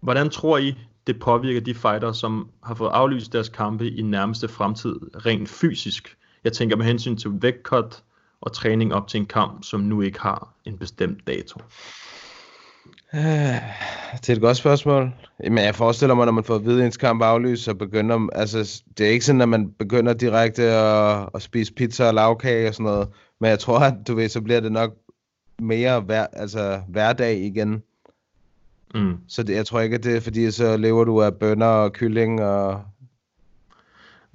hvordan 0.00 0.30
tror 0.30 0.58
I, 0.58 0.74
det 1.06 1.20
påvirker 1.20 1.60
de 1.60 1.74
fighter, 1.74 2.12
som 2.12 2.48
har 2.62 2.74
fået 2.74 2.90
aflyst 2.90 3.32
deres 3.32 3.48
kampe 3.48 3.90
i 3.90 4.02
nærmeste 4.02 4.48
fremtid, 4.48 4.96
rent 5.26 5.48
fysisk? 5.48 6.16
Jeg 6.44 6.52
tænker 6.52 6.76
med 6.76 6.86
hensyn 6.86 7.16
til 7.16 7.30
vægtcut 7.42 8.02
og 8.40 8.52
træning 8.52 8.94
op 8.94 9.08
til 9.08 9.20
en 9.20 9.26
kamp, 9.26 9.64
som 9.64 9.80
nu 9.80 10.00
ikke 10.00 10.20
har 10.20 10.54
en 10.64 10.78
bestemt 10.78 11.26
dato. 11.26 11.60
Øh, 13.14 13.20
Det 14.20 14.30
er 14.30 14.34
et 14.34 14.40
godt 14.40 14.56
spørgsmål. 14.56 15.10
Men 15.38 15.58
jeg 15.58 15.74
forestiller 15.74 16.14
mig, 16.14 16.24
når 16.26 16.32
man 16.32 16.44
får 16.44 16.54
at 16.54 16.64
vide, 16.64 16.86
ens 16.86 16.96
kamp 16.96 17.22
aflyst, 17.22 17.64
så 17.64 17.74
begynder... 17.74 18.28
Altså, 18.32 18.82
det 18.98 19.06
er 19.06 19.10
ikke 19.10 19.24
sådan, 19.24 19.40
at 19.40 19.48
man 19.48 19.70
begynder 19.78 20.12
direkte 20.12 20.62
at, 20.62 21.28
at 21.34 21.42
spise 21.42 21.72
pizza 21.72 22.06
og 22.08 22.14
lavkage 22.14 22.68
og 22.68 22.74
sådan 22.74 22.84
noget. 22.84 23.08
Men 23.40 23.50
jeg 23.50 23.58
tror, 23.58 23.78
at 23.78 23.94
du 24.08 24.14
ved, 24.14 24.28
så 24.28 24.40
bliver 24.40 24.60
det 24.60 24.72
nok 24.72 24.94
mere 25.58 26.00
hver, 26.00 26.26
altså, 26.32 26.80
hverdag 26.88 27.38
igen. 27.38 27.82
Mm. 28.94 29.16
Så 29.28 29.42
det, 29.42 29.54
jeg 29.54 29.66
tror 29.66 29.80
ikke, 29.80 29.94
at 29.96 30.04
det 30.04 30.16
er 30.16 30.20
fordi, 30.20 30.50
så 30.50 30.76
lever 30.76 31.04
du 31.04 31.22
af 31.22 31.34
bønner 31.34 31.66
og 31.66 31.92
kylling 31.92 32.42
og... 32.42 32.80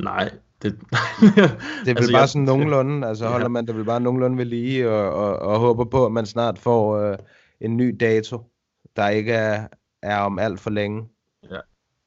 Nej, 0.03 0.29
det... 0.61 0.71
Det 1.21 1.91
er 1.91 1.95
altså, 1.95 2.11
bare 2.11 2.19
jeg- 2.19 2.29
sådan 2.29 2.41
nogenlunde, 2.41 3.07
altså 3.09 3.25
Ja. 3.25 3.31
holder 3.31 3.47
man 3.47 3.65
det 3.67 3.75
vel 3.75 3.85
bare 3.85 3.99
nogenlunde 4.01 4.37
ved 4.37 4.45
lige, 4.45 4.89
og, 4.89 5.11
og, 5.13 5.39
og 5.39 5.59
håber 5.59 5.85
på, 5.85 6.05
at 6.05 6.11
man 6.11 6.25
snart 6.25 6.59
får 6.59 6.97
øh, 6.97 7.17
en 7.63 7.77
ny 7.77 7.97
dato, 7.99 8.51
der 8.95 9.09
ikke 9.09 9.33
er, 9.33 9.67
er 10.01 10.17
om 10.17 10.39
alt 10.39 10.59
for 10.59 10.69
længe. 10.69 11.07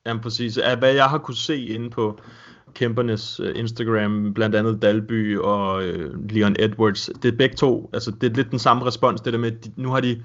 Jamen 0.06 0.22
præcis. 0.22 0.58
Af 0.58 0.78
hvad 0.78 0.94
jeg 0.94 1.04
har 1.04 1.18
kunne 1.18 1.36
se 1.36 1.64
inde 1.64 1.90
på 1.90 2.18
kæmpernes 2.74 3.40
uh, 3.40 3.48
Instagram, 3.54 4.34
blandt 4.34 4.56
andet 4.56 4.82
Dalby 4.82 5.38
og 5.38 5.76
uh, 5.76 6.30
Leon 6.30 6.56
Edwards, 6.58 7.10
det 7.22 7.32
er 7.32 7.36
begge 7.36 7.56
to, 7.56 7.90
altså 7.92 8.10
det 8.10 8.30
er 8.30 8.34
lidt 8.34 8.50
den 8.50 8.58
samme 8.58 8.86
respons, 8.86 9.20
det 9.20 9.32
der 9.32 9.38
med, 9.38 9.50
de, 9.52 9.72
nu 9.76 9.90
har 9.90 10.00
de, 10.00 10.22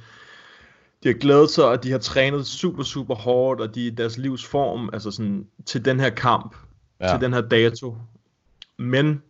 de 1.04 1.10
har 1.10 1.14
glædet 1.14 1.50
sig, 1.50 1.66
og 1.66 1.84
de 1.84 1.92
har 1.92 1.98
trænet 1.98 2.48
super, 2.48 2.84
super 2.84 3.16
hårdt, 3.16 3.62
og 3.62 3.76
de 3.76 3.88
er 3.88 3.92
deres 3.92 4.18
livs 4.18 4.46
form, 4.46 4.90
altså 4.94 5.12
sådan, 5.12 5.48
til 5.66 5.86
den 5.86 6.00
her 6.00 6.10
kamp, 6.10 6.56
ja. 7.02 7.12
til 7.12 7.22
den 7.22 7.34
her 7.34 7.42
dato. 7.42 7.98
Men 8.80 9.22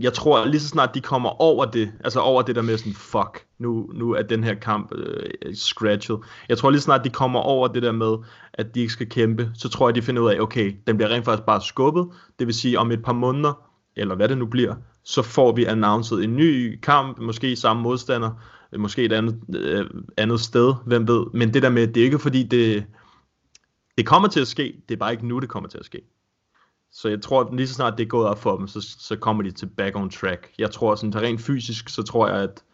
jeg 0.00 0.12
tror 0.12 0.44
lige 0.44 0.60
så 0.60 0.68
snart 0.68 0.94
de 0.94 1.00
kommer 1.00 1.42
over 1.42 1.64
det, 1.64 1.92
altså 2.04 2.20
over 2.20 2.42
det 2.42 2.56
der 2.56 2.62
med 2.62 2.78
sådan, 2.78 2.94
fuck, 2.94 3.46
nu, 3.58 3.90
nu 3.94 4.12
er 4.12 4.22
den 4.22 4.44
her 4.44 4.54
kamp 4.54 4.92
øh, 4.94 5.54
scratchet. 5.54 6.18
Jeg 6.48 6.58
tror 6.58 6.70
lige 6.70 6.80
snart 6.80 7.04
de 7.04 7.10
kommer 7.10 7.40
over 7.40 7.68
det 7.68 7.82
der 7.82 7.92
med, 7.92 8.16
at 8.52 8.74
de 8.74 8.80
ikke 8.80 8.92
skal 8.92 9.08
kæmpe, 9.08 9.50
så 9.54 9.68
tror 9.68 9.88
jeg 9.88 9.94
de 9.94 10.02
finder 10.02 10.22
ud 10.22 10.30
af, 10.30 10.40
okay, 10.40 10.76
den 10.86 10.96
bliver 10.96 11.10
rent 11.10 11.24
faktisk 11.24 11.46
bare 11.46 11.60
skubbet. 11.60 12.08
Det 12.38 12.46
vil 12.46 12.54
sige, 12.54 12.78
om 12.78 12.90
et 12.90 13.02
par 13.02 13.12
måneder, 13.12 13.70
eller 13.96 14.14
hvad 14.14 14.28
det 14.28 14.38
nu 14.38 14.46
bliver, 14.46 14.74
så 15.04 15.22
får 15.22 15.52
vi 15.52 15.64
annonceret 15.64 16.24
en 16.24 16.36
ny 16.36 16.80
kamp, 16.80 17.18
måske 17.18 17.56
samme 17.56 17.82
modstander, 17.82 18.30
øh, 18.72 18.80
måske 18.80 19.04
et 19.04 19.12
andet, 19.12 19.40
øh, 19.56 19.86
andet 20.16 20.40
sted, 20.40 20.74
hvem 20.86 21.08
ved. 21.08 21.26
Men 21.34 21.54
det 21.54 21.62
der 21.62 21.70
med, 21.70 21.86
det 21.86 22.00
er 22.00 22.04
ikke 22.04 22.18
fordi 22.18 22.42
det, 22.42 22.84
det 23.98 24.06
kommer 24.06 24.28
til 24.28 24.40
at 24.40 24.48
ske, 24.48 24.82
det 24.88 24.94
er 24.94 24.98
bare 24.98 25.12
ikke 25.12 25.26
nu, 25.26 25.38
det 25.38 25.48
kommer 25.48 25.68
til 25.68 25.78
at 25.78 25.84
ske. 25.84 26.00
Så 26.92 27.08
jeg 27.08 27.22
tror, 27.22 27.40
at 27.40 27.56
lige 27.56 27.68
så 27.68 27.74
snart 27.74 27.98
det 27.98 28.04
er 28.04 28.08
gået 28.08 28.26
op 28.26 28.38
for 28.38 28.56
dem, 28.56 28.68
så, 28.68 28.80
så 28.98 29.16
kommer 29.16 29.42
de 29.42 29.50
til 29.50 29.66
back 29.66 29.96
on 29.96 30.10
track. 30.10 30.52
Jeg 30.58 30.70
tror, 30.70 30.94
sådan 30.94 31.12
så 31.12 31.18
rent 31.18 31.40
fysisk, 31.40 31.88
så 31.88 32.02
tror 32.02 32.28
jeg, 32.28 32.36
at 32.36 32.64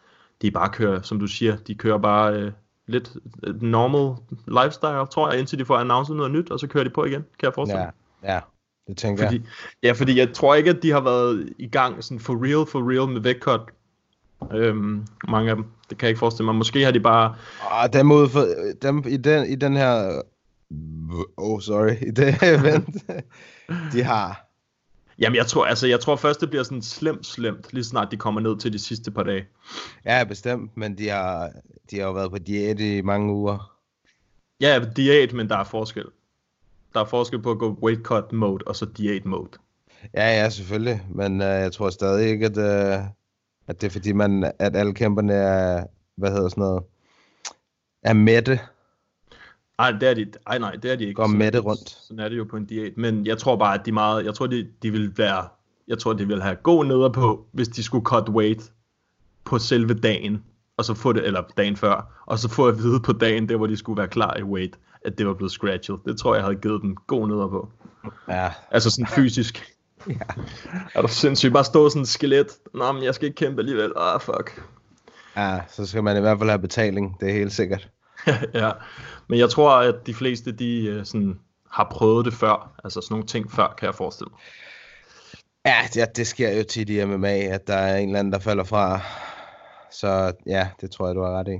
de 0.41 0.51
bare 0.51 0.69
kører, 0.69 1.01
som 1.01 1.19
du 1.19 1.27
siger, 1.27 1.55
de 1.57 1.75
kører 1.75 1.97
bare 1.97 2.33
øh, 2.33 2.51
lidt 2.87 3.11
øh, 3.43 3.61
normal 3.61 4.15
lifestyle, 4.47 5.05
tror 5.11 5.29
jeg, 5.31 5.39
indtil 5.39 5.59
de 5.59 5.65
får 5.65 5.77
announceret 5.77 6.17
noget 6.17 6.31
nyt, 6.31 6.51
og 6.51 6.59
så 6.59 6.67
kører 6.67 6.83
de 6.83 6.89
på 6.89 7.05
igen, 7.05 7.21
kan 7.21 7.47
jeg 7.47 7.53
forestille 7.53 7.81
Ja, 7.81 7.89
mig. 8.21 8.29
ja, 8.33 8.39
det 8.87 8.97
tænker 8.97 9.23
Fordi, 9.25 9.35
jeg. 9.37 9.45
ja, 9.83 9.91
fordi 9.91 10.19
jeg 10.19 10.33
tror 10.33 10.55
ikke, 10.55 10.69
at 10.69 10.83
de 10.83 10.91
har 10.91 11.01
været 11.01 11.49
i 11.59 11.67
gang 11.67 12.03
sådan 12.03 12.19
for 12.19 12.33
real, 12.45 12.65
for 12.71 12.91
real 12.91 13.09
med 13.13 13.21
vægtcut. 13.21 13.61
Øhm, 14.53 15.05
mange 15.27 15.49
af 15.49 15.55
dem. 15.55 15.65
Det 15.89 15.97
kan 15.97 16.05
jeg 16.05 16.09
ikke 16.09 16.19
forestille 16.19 16.45
mig. 16.45 16.55
Måske 16.55 16.83
har 16.83 16.91
de 16.91 16.99
bare... 16.99 17.35
Og 17.83 17.93
dem, 17.93 18.11
ud 18.11 18.29
for, 18.29 18.45
dem 18.81 19.03
i, 19.07 19.17
den, 19.17 19.45
i 19.45 19.55
den 19.55 19.75
her... 19.75 20.21
Oh, 21.37 21.61
sorry. 21.61 21.91
I 22.07 22.11
det 22.11 22.43
event, 22.43 22.89
de 23.93 24.03
har... 24.03 24.44
Jamen, 25.19 25.35
jeg 25.35 25.47
tror, 25.47 25.65
altså, 25.65 25.87
jeg 25.87 25.99
tror 25.99 26.15
først, 26.15 26.41
det 26.41 26.49
bliver 26.49 26.63
sådan 26.63 26.81
slemt, 26.81 27.25
slemt, 27.25 27.73
lige 27.73 27.83
snart 27.83 28.11
de 28.11 28.17
kommer 28.17 28.41
ned 28.41 28.59
til 28.59 28.73
de 28.73 28.79
sidste 28.79 29.11
par 29.11 29.23
dage. 29.23 29.45
Ja, 30.05 30.23
bestemt, 30.23 30.77
men 30.77 30.97
de 30.97 31.09
har, 31.09 31.51
de 31.91 31.99
har 31.99 32.05
jo 32.05 32.11
været 32.11 32.31
på 32.31 32.37
diæt 32.37 32.79
i 32.79 33.01
mange 33.01 33.33
uger. 33.33 33.77
Ja, 34.61 34.85
diæt, 34.95 35.33
men 35.33 35.49
der 35.49 35.57
er 35.57 35.63
forskel. 35.63 36.05
der 36.93 36.99
er 37.01 37.05
forskel 37.05 37.41
på 37.41 37.51
at 37.51 37.59
gå 37.59 37.77
weight 37.81 38.03
cut 38.03 38.31
mode 38.31 38.63
og 38.67 38.75
så 38.75 38.85
diet 38.85 39.25
mode. 39.25 39.49
Ja, 40.13 40.41
ja, 40.41 40.49
selvfølgelig. 40.49 41.01
Men 41.09 41.41
øh, 41.41 41.47
jeg 41.47 41.71
tror 41.71 41.89
stadig 41.89 42.29
ikke, 42.29 42.45
at, 42.45 42.57
øh, 42.57 43.05
at 43.67 43.81
det 43.81 43.87
er 43.87 43.91
fordi, 43.91 44.11
man, 44.11 44.51
at 44.59 44.75
alle 44.75 44.93
kæmperne 44.93 45.33
er, 45.33 45.85
hvad 46.17 46.31
hedder 46.31 46.49
sådan 46.49 46.61
noget, 46.61 46.83
er 48.03 48.13
mætte. 48.13 48.59
Ej, 49.79 49.91
det 49.91 50.09
er 50.09 50.13
de, 50.13 50.25
ej, 50.47 50.57
nej, 50.57 50.71
det 50.71 50.91
er 50.91 50.95
de 50.95 51.03
ikke. 51.03 51.13
Går 51.13 51.23
Sådan- 51.23 51.37
mætte 51.37 51.59
rundt. 51.59 51.89
Sådan 51.89 52.19
er 52.19 52.29
det 52.29 52.37
jo 52.37 52.43
på 52.43 52.57
en 52.57 52.65
diæt. 52.65 52.97
Men 52.97 53.25
jeg 53.25 53.37
tror 53.37 53.55
bare, 53.55 53.79
at 53.79 53.85
de 53.85 53.91
meget, 53.91 54.25
jeg 54.25 54.33
tror, 54.33 54.47
de, 54.47 54.67
de 54.83 54.91
vil 54.91 55.17
være, 55.17 55.47
jeg 55.87 55.99
tror, 55.99 56.13
de 56.13 56.27
vil 56.27 56.41
have 56.41 56.55
god 56.55 56.85
neder 56.85 57.09
på, 57.09 57.45
hvis 57.51 57.67
de 57.67 57.83
skulle 57.83 58.03
cut 58.05 58.29
weight 58.29 58.71
på 59.43 59.59
selve 59.59 59.93
dagen, 59.93 60.43
og 60.77 60.85
så 60.85 60.93
få 60.93 61.13
det, 61.13 61.25
eller 61.25 61.43
dagen 61.57 61.75
før, 61.77 62.23
og 62.25 62.39
så 62.39 62.49
få 62.49 62.67
at 62.67 62.77
vide 62.77 62.99
på 62.99 63.13
dagen, 63.13 63.49
der 63.49 63.57
hvor 63.57 63.67
de 63.67 63.77
skulle 63.77 63.97
være 63.97 64.07
klar 64.07 64.37
i 64.37 64.43
weight, 64.43 64.75
at 65.05 65.17
det 65.17 65.27
var 65.27 65.33
blevet 65.33 65.51
scratchet. 65.51 65.99
Det 66.05 66.17
tror 66.19 66.35
jeg 66.35 66.43
havde 66.43 66.55
givet 66.55 66.81
dem 66.81 66.95
god 67.07 67.27
neder 67.27 67.47
på. 67.47 67.69
Ja, 68.29 68.49
Altså 68.71 68.89
sådan 68.89 69.07
fysisk. 69.07 69.63
ja. 70.07 70.13
Er 70.95 71.01
du 71.01 71.07
sindssygt? 71.07 71.53
Bare 71.53 71.63
stå 71.63 71.89
sådan 71.89 72.01
et 72.01 72.07
skelet. 72.07 72.47
Nå, 72.73 72.91
men 72.91 73.03
jeg 73.03 73.15
skal 73.15 73.25
ikke 73.27 73.35
kæmpe 73.35 73.61
alligevel. 73.61 73.93
Ah, 73.97 74.21
fuck. 74.21 74.63
ja, 75.35 75.59
så 75.69 75.85
skal 75.85 76.03
man 76.03 76.17
i 76.17 76.19
hvert 76.19 76.37
fald 76.39 76.49
have 76.49 76.59
betaling. 76.61 77.17
Det 77.19 77.29
er 77.29 77.33
helt 77.33 77.51
sikkert. 77.53 77.89
ja. 78.61 78.71
Men 79.27 79.39
jeg 79.39 79.49
tror, 79.49 79.71
at 79.71 79.95
de 80.07 80.13
fleste, 80.13 80.51
de 80.51 80.85
øh, 80.85 81.05
sådan, 81.05 81.39
har 81.71 81.87
prøvet 81.91 82.25
det 82.25 82.33
før. 82.33 82.71
Altså 82.83 83.01
sådan 83.01 83.13
nogle 83.13 83.25
ting 83.25 83.51
før, 83.51 83.73
kan 83.77 83.85
jeg 83.85 83.95
forestille 83.95 84.29
mig. 84.31 84.39
Ja, 85.65 85.75
det, 85.93 86.17
det 86.17 86.27
sker 86.27 86.57
jo 86.57 86.63
tit 86.63 86.89
i 86.89 87.05
MMA, 87.05 87.37
at 87.37 87.67
der 87.67 87.75
er 87.75 87.97
en 87.97 88.09
eller 88.09 88.19
anden, 88.19 88.33
der 88.33 88.39
falder 88.39 88.63
fra. 88.63 88.99
Så 89.91 90.33
ja, 90.45 90.69
det 90.81 90.91
tror 90.91 91.07
jeg, 91.07 91.15
du 91.15 91.21
har 91.21 91.39
ret 91.39 91.47
i. 91.47 91.57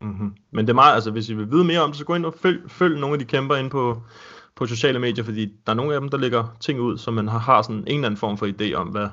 Mm-hmm. 0.00 0.34
Men 0.50 0.66
det 0.66 0.70
er 0.70 0.74
meget, 0.74 0.94
altså 0.94 1.10
hvis 1.10 1.28
I 1.28 1.34
vil 1.34 1.50
vide 1.50 1.64
mere 1.64 1.80
om 1.80 1.90
det, 1.90 1.98
så 1.98 2.04
gå 2.04 2.14
ind 2.14 2.26
og 2.26 2.34
følg, 2.42 2.70
følg 2.70 3.00
nogle 3.00 3.12
af 3.12 3.18
de 3.18 3.24
kæmper 3.24 3.56
ind 3.56 3.70
på, 3.70 4.02
på 4.56 4.66
sociale 4.66 4.98
medier, 4.98 5.24
fordi 5.24 5.52
der 5.66 5.72
er 5.72 5.76
nogle 5.76 5.94
af 5.94 6.00
dem, 6.00 6.08
der 6.08 6.18
lægger 6.18 6.56
ting 6.60 6.80
ud, 6.80 6.98
så 6.98 7.10
man 7.10 7.28
har, 7.28 7.38
har 7.38 7.62
sådan 7.62 7.76
en 7.76 7.86
eller 7.86 8.06
anden 8.06 8.18
form 8.18 8.38
for 8.38 8.46
idé 8.46 8.74
om, 8.74 8.88
hvad, 8.88 9.08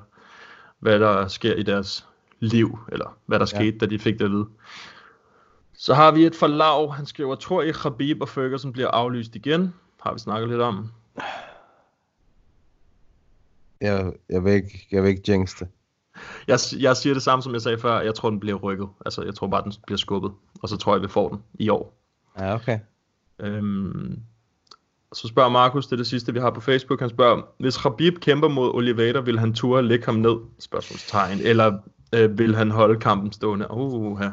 hvad 0.80 1.00
der 1.00 1.28
sker 1.28 1.56
i 1.56 1.64
deres 1.64 2.08
liv, 2.40 2.80
eller 2.92 3.18
hvad 3.26 3.40
der 3.40 3.52
Ja. 3.54 3.60
skete, 3.60 3.78
da 3.78 3.86
de 3.86 4.00
fik 4.00 4.20
det 4.20 4.26
at 4.26 4.32
vide. 4.32 4.46
Så 5.78 5.94
har 5.94 6.12
vi 6.12 6.26
et 6.26 6.36
for 6.36 6.48
lav, 6.48 6.92
han 6.94 7.06
skriver, 7.06 7.36
tror 7.36 7.62
I 7.62 7.72
Khabib 7.72 8.22
og 8.22 8.30
Ferguson 8.30 8.74
bliver 8.74 8.88
aflyst 8.88 9.36
igen? 9.36 9.74
Har 10.02 10.14
vi 10.14 10.20
snakket 10.20 10.50
lidt 10.50 10.62
om. 10.62 10.92
Jeg, 13.82 14.14
jeg, 14.30 14.44
vil 14.44 14.54
ikke, 14.54 14.88
jeg 14.92 15.04
vil 15.04 15.10
ikke 15.10 15.32
jinx 15.32 15.60
det. 15.60 15.68
Jeg, 16.48 16.60
jeg 16.80 16.98
siger 16.98 17.14
det 17.14 17.24
samme, 17.24 17.44
som 17.44 17.54
jeg 17.54 17.62
sagde 17.62 17.78
før, 17.78 18.02
jeg 18.02 18.16
tror, 18.16 18.30
den 18.30 18.40
bliver 18.40 18.58
rykket. 18.58 18.88
Altså, 19.06 19.24
jeg 19.24 19.36
tror 19.36 19.48
bare, 19.48 19.64
den 19.64 19.74
bliver 19.86 19.98
skubbet, 19.98 20.32
og 20.62 20.70
så 20.70 20.78
tror 20.78 20.96
jeg, 20.96 21.02
vi 21.02 21.08
får 21.08 21.30
den 21.30 21.44
i 21.54 21.70
år. 21.70 21.94
Ja, 22.40 22.56
okay. 22.56 22.80
Øhm, 23.40 24.20
så 25.14 25.28
spørger 25.28 25.50
Markus, 25.50 25.88
det 25.88 25.92
er 25.94 25.98
det 25.98 26.08
sidste, 26.08 26.34
vi 26.34 26.40
har 26.40 26.50
på 26.52 26.62
Facebook. 26.62 27.00
Han 27.00 27.10
spørger, 27.10 27.42
hvis 27.58 27.78
Khabib 27.78 28.20
kæmper 28.20 28.48
mod 28.48 28.74
Oliveira, 28.74 29.20
vil 29.20 29.40
han 29.40 29.54
ture 29.54 29.84
lægge 29.84 30.06
ham 30.06 30.16
ned? 30.16 30.38
Spørgsmålstegn. 30.60 31.40
Eller 31.40 31.78
øh, 32.14 32.38
vil 32.38 32.56
han 32.56 32.72
holde 32.72 33.00
kampen 33.00 33.32
stående? 33.32 33.72
Uh, 33.72 34.20
her. 34.20 34.32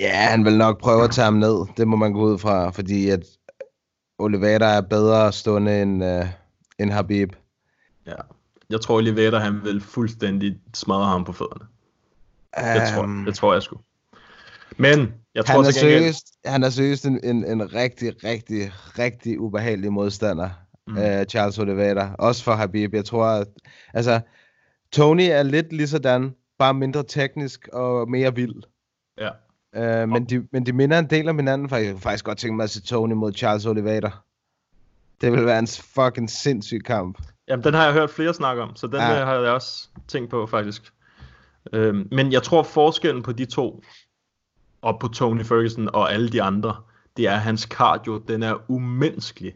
Ja, 0.00 0.12
han 0.12 0.44
vil 0.44 0.58
nok 0.58 0.80
prøve 0.80 1.04
at 1.04 1.10
tage 1.10 1.24
ham 1.24 1.34
ned. 1.34 1.66
Det 1.76 1.88
må 1.88 1.96
man 1.96 2.12
gå 2.12 2.20
ud 2.20 2.38
fra, 2.38 2.70
fordi 2.70 3.08
at 3.08 3.26
Oliveira 4.18 4.66
er 4.66 4.80
bedre 4.80 5.32
stående 5.32 5.82
end, 5.82 6.04
uh, 6.04 6.26
end 6.78 6.90
Habib. 6.90 7.32
Ja. 8.06 8.14
Jeg 8.70 8.80
tror, 8.80 8.96
Oliveira 8.96 9.38
han 9.38 9.60
vil 9.64 9.80
fuldstændig 9.80 10.56
smadre 10.74 11.04
ham 11.04 11.24
på 11.24 11.32
fødderne. 11.32 11.66
Det 12.56 12.88
tror, 12.94 13.02
Øhm, 13.02 13.24
det 13.24 13.34
tror 13.34 13.52
jeg 13.52 13.62
sgu. 13.62 13.76
Men, 14.76 15.14
jeg 15.34 15.44
tror 15.44 15.54
han, 15.54 15.64
er 15.64 15.70
seriøst, 15.70 16.26
han 16.44 16.62
er 16.64 16.70
seriøst 16.70 17.06
en, 17.06 17.20
en, 17.24 17.44
en 17.44 17.74
rigtig, 17.74 18.24
rigtig, 18.24 18.72
rigtig 18.98 19.40
ubehagelig 19.40 19.92
modstander, 19.92 20.50
Mm. 20.86 20.96
uh, 20.96 21.24
Charles 21.28 21.58
Oliveira. 21.58 22.14
Også 22.18 22.44
for 22.44 22.52
Habib. 22.52 22.94
Jeg 22.94 23.04
tror, 23.04 23.24
at, 23.24 23.46
altså, 23.94 24.20
Tony 24.92 25.28
er 25.30 25.42
lidt 25.42 25.72
lige 25.72 25.88
sådan, 25.88 26.34
bare 26.58 26.74
mindre 26.74 27.02
teknisk 27.02 27.68
og 27.72 28.10
mere 28.10 28.34
vild. 28.34 28.62
Ja. 29.18 29.30
Uh, 30.02 30.08
men, 30.08 30.24
de, 30.24 30.46
men 30.52 30.66
de 30.66 30.72
minder 30.72 30.98
en 30.98 31.10
del 31.10 31.28
om 31.28 31.38
hinanden, 31.38 31.68
for 31.68 31.76
jeg 31.76 31.92
kunne 31.92 32.00
faktisk 32.00 32.24
godt 32.24 32.38
tænke 32.38 32.56
mig 32.56 32.64
at 32.64 32.70
se 32.70 32.82
Tony 32.82 33.12
mod 33.12 33.32
Charles 33.32 33.66
Oliveira. 33.66 34.10
Det 35.20 35.32
vil 35.32 35.46
være 35.46 35.58
en 35.58 35.66
fucking 35.66 36.30
sindssyg 36.30 36.82
kamp. 36.84 37.18
Jamen, 37.48 37.64
den 37.64 37.74
har 37.74 37.84
jeg 37.84 37.92
hørt 37.92 38.10
flere 38.10 38.34
snakke 38.34 38.62
om, 38.62 38.76
så 38.76 38.86
den 38.86 38.96
Ja. 38.96 39.18
ja. 39.18 39.24
har 39.24 39.34
jeg 39.34 39.52
også 39.52 39.88
tænkt 40.08 40.30
på, 40.30 40.46
faktisk. 40.46 40.92
Øhm, 41.72 42.08
men 42.12 42.32
jeg 42.32 42.42
tror, 42.42 42.62
forskellen 42.62 43.22
på 43.22 43.32
de 43.32 43.44
to, 43.44 43.82
og 44.82 45.00
på 45.00 45.08
Tony 45.08 45.44
Ferguson 45.44 45.88
og 45.92 46.12
alle 46.12 46.28
de 46.28 46.42
andre, 46.42 46.76
det 47.16 47.26
er, 47.26 47.32
at 47.32 47.40
hans 47.40 47.62
cardio, 47.62 48.18
den 48.28 48.42
er 48.42 48.70
umenneskelig. 48.70 49.54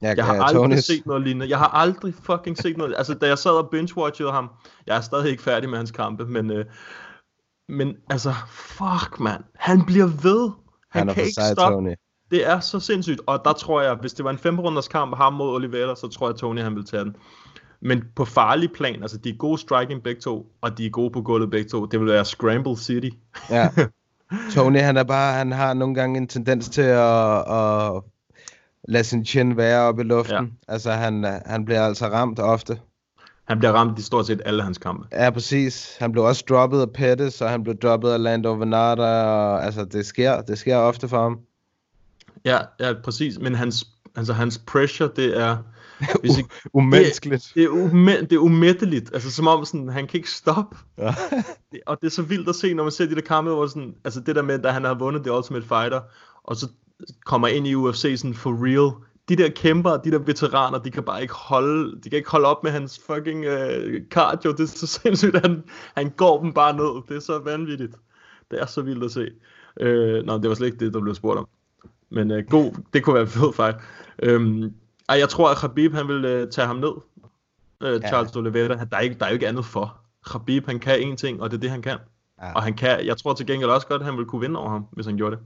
Jeg, 0.00 0.16
Jeg 0.16 0.24
har 0.26 0.42
aldrig 0.42 0.78
Tonys- 0.78 0.80
set 0.80 1.06
noget 1.06 1.22
lignende. 1.22 1.48
Jeg 1.48 1.58
har 1.58 1.68
aldrig 1.68 2.14
fucking 2.22 2.58
set 2.58 2.76
noget. 2.76 2.94
Altså, 2.98 3.14
da 3.14 3.26
jeg 3.26 3.38
sad 3.38 3.50
og 3.50 3.68
binge-watchede 3.74 4.30
ham, 4.30 4.50
jeg 4.86 4.96
er 4.96 5.00
stadig 5.00 5.30
ikke 5.30 5.42
færdig 5.42 5.68
med 5.70 5.78
hans 5.78 5.90
kampe, 5.90 6.24
men, 6.26 6.50
øh, 6.50 6.64
men 7.68 7.94
altså, 8.10 8.34
fuck, 8.50 9.20
mand. 9.20 9.44
Han 9.54 9.84
bliver 9.84 10.06
ved. 10.06 10.50
Han, 10.90 11.00
Han 11.00 11.08
er 11.08 11.12
kan 11.14 11.22
ikke 11.22 11.34
sej, 11.34 11.52
stoppe. 11.52 11.76
Tony. 11.76 11.94
Det 12.30 12.46
er 12.48 12.60
så 12.60 12.80
sindssygt, 12.80 13.20
og 13.26 13.40
der 13.44 13.52
tror 13.52 13.80
jeg, 13.82 13.94
hvis 13.94 14.12
det 14.12 14.24
var 14.24 14.30
en 14.30 14.38
femrunders 14.38 14.88
kamp 14.88 15.16
ham 15.16 15.32
mod 15.32 15.54
Oliveira, 15.54 15.96
så 15.96 16.08
tror 16.08 16.28
jeg, 16.28 16.36
Tony 16.36 16.60
han 16.62 16.74
vil 16.74 16.84
tage 16.86 17.04
den. 17.04 17.16
Men 17.82 18.04
på 18.16 18.24
farlig 18.24 18.72
plan, 18.72 19.02
altså 19.02 19.16
de 19.18 19.28
er 19.28 19.36
gode 19.36 19.58
striking 19.58 20.02
begge 20.02 20.20
to, 20.20 20.46
og 20.60 20.78
de 20.78 20.86
er 20.86 20.90
gode 20.90 21.10
på 21.10 21.22
gulvet 21.22 21.50
begge 21.50 21.68
to, 21.70 21.86
det 21.86 22.00
vil 22.00 22.08
være 22.08 22.24
Scramble 22.24 22.76
City. 22.76 23.08
Ja. 23.50 23.68
Tony, 24.54 24.78
han 24.78 24.96
er 24.96 25.04
bare, 25.04 25.32
han 25.32 25.52
har 25.52 25.74
nogle 25.74 25.94
gange 25.94 26.18
en 26.18 26.28
tendens 26.28 26.68
til 26.68 26.82
at, 26.82 27.52
at 27.52 28.02
lade 28.88 29.04
sin 29.04 29.24
chin 29.24 29.56
være 29.56 29.80
oppe 29.80 30.02
i 30.02 30.04
luften. 30.04 30.36
Ja. 30.68 30.72
Altså, 30.72 30.90
han, 30.90 31.40
han 31.46 31.64
bliver 31.64 31.82
altså 31.82 32.06
ramt 32.06 32.38
ofte. 32.38 32.78
Han 33.44 33.58
bliver 33.58 33.72
ramt 33.72 33.98
i 33.98 34.02
stort 34.02 34.26
set 34.26 34.42
alle 34.44 34.62
hans 34.62 34.78
kampe. 34.78 35.06
Ja, 35.12 35.30
præcis. 35.30 35.96
Han 35.98 36.12
blev 36.12 36.24
også 36.24 36.44
droppet 36.48 36.80
af 36.80 36.92
Pettis, 36.92 37.40
og 37.40 37.50
han 37.50 37.62
blev 37.62 37.76
droppet 37.76 38.10
af 38.10 38.22
Lando 38.22 38.52
Venata, 38.52 39.02
og 39.02 39.64
altså, 39.64 39.84
det 39.84 40.06
sker, 40.06 40.40
det 40.42 40.58
sker 40.58 40.76
ofte 40.76 41.08
for 41.08 41.22
ham. 41.22 41.38
Ja, 42.44 42.58
ja, 42.80 42.92
præcis, 43.04 43.38
men 43.38 43.54
hans, 43.54 43.86
altså, 44.16 44.32
hans 44.32 44.58
pressure, 44.58 45.10
det 45.16 45.40
er... 45.40 45.56
Hvis 46.20 46.38
ikke, 46.38 46.50
Umenneskeligt. 46.72 47.52
det, 47.54 47.64
er 47.64 47.68
ume, 47.68 48.20
det 48.20 48.32
er 48.32 48.38
umætteligt, 48.38 49.10
altså 49.14 49.30
som 49.30 49.46
om 49.46 49.64
sådan, 49.64 49.88
han 49.88 50.06
kan 50.06 50.18
ikke 50.18 50.30
stoppe. 50.30 50.76
Ja. 50.98 51.14
Det, 51.72 51.80
og 51.86 51.98
det 52.00 52.06
er 52.06 52.10
så 52.10 52.22
vildt 52.22 52.48
at 52.48 52.54
se, 52.54 52.74
når 52.74 52.82
man 52.82 52.92
ser 52.92 53.06
de 53.06 53.14
der 53.14 53.20
kampe, 53.20 53.50
hvor 53.50 53.66
sådan, 53.66 53.94
altså 54.04 54.20
det 54.20 54.36
der 54.36 54.42
med, 54.42 54.58
da 54.58 54.70
han 54.70 54.84
har 54.84 54.94
vundet 54.94 55.22
The 55.22 55.32
Ultimate 55.32 55.66
Fighter, 55.66 56.00
og 56.44 56.56
så 56.56 56.68
kommer 57.24 57.48
ind 57.48 57.66
i 57.66 57.74
UFC 57.74 58.14
sådan 58.16 58.34
for 58.34 58.64
real. 58.66 58.92
De 59.28 59.36
der 59.36 59.48
kæmper, 59.50 59.96
de 59.96 60.10
der 60.10 60.18
veteraner, 60.18 60.78
de 60.78 60.90
kan 60.90 61.02
bare 61.02 61.22
ikke 61.22 61.34
holde, 61.34 62.00
de 62.04 62.10
kan 62.10 62.16
ikke 62.16 62.30
holde 62.30 62.46
op 62.46 62.64
med 62.64 62.70
hans 62.70 63.00
fucking 63.06 63.44
øh, 63.44 64.02
cardio. 64.10 64.52
Det 64.52 64.60
er 64.60 64.66
så 64.66 64.86
sindssygt, 65.02 65.36
han, 65.46 65.62
han 65.96 66.10
går 66.10 66.42
dem 66.42 66.52
bare 66.52 66.76
ned. 66.76 67.02
Det 67.08 67.16
er 67.16 67.20
så 67.20 67.38
vanvittigt. 67.38 67.94
Det 68.50 68.60
er 68.60 68.66
så 68.66 68.82
vildt 68.82 69.04
at 69.04 69.10
se. 69.10 69.28
Øh, 69.80 70.24
nå, 70.24 70.38
det 70.38 70.48
var 70.48 70.54
slet 70.54 70.66
ikke 70.66 70.84
det, 70.84 70.94
der 70.94 71.00
blev 71.00 71.14
spurgt 71.14 71.38
om. 71.38 71.48
Men 72.10 72.30
øh, 72.30 72.44
god, 72.50 72.72
det 72.92 73.02
kunne 73.02 73.14
være 73.14 73.22
en 73.22 73.28
fed 73.28 73.52
fight. 73.52 73.76
Øhm, 74.22 74.72
ej, 75.08 75.18
jeg 75.18 75.28
tror, 75.28 75.50
at 75.50 75.56
Khabib, 75.56 75.92
han 75.94 76.08
vil 76.08 76.24
øh, 76.24 76.50
tage 76.50 76.66
ham 76.66 76.76
ned. 76.76 76.92
Øh, 77.82 78.00
Ja. 78.02 78.08
Charles 78.08 78.36
Oliveira. 78.36 78.74
Der 78.84 78.96
er, 78.96 79.00
ikke, 79.00 79.16
der 79.18 79.24
er 79.24 79.30
jo 79.30 79.34
ikke 79.34 79.48
andet 79.48 79.64
for. 79.64 79.96
Khabib, 80.26 80.66
han 80.66 80.78
kan 80.78 81.12
én 81.12 81.16
ting, 81.16 81.42
og 81.42 81.50
det 81.50 81.56
er 81.56 81.60
det, 81.60 81.70
han 81.70 81.82
kan. 81.82 81.98
Ja. 82.42 82.52
Og 82.52 82.62
han 82.62 82.74
kan, 82.74 83.06
jeg 83.06 83.16
tror 83.16 83.32
til 83.34 83.46
gengæld 83.46 83.70
også 83.70 83.86
godt, 83.86 84.02
at 84.02 84.06
han 84.06 84.16
vil 84.16 84.24
kunne 84.26 84.40
vinde 84.40 84.60
over 84.60 84.70
ham, 84.70 84.86
hvis 84.92 85.06
han 85.06 85.16
gjorde 85.16 85.36
det. 85.36 85.44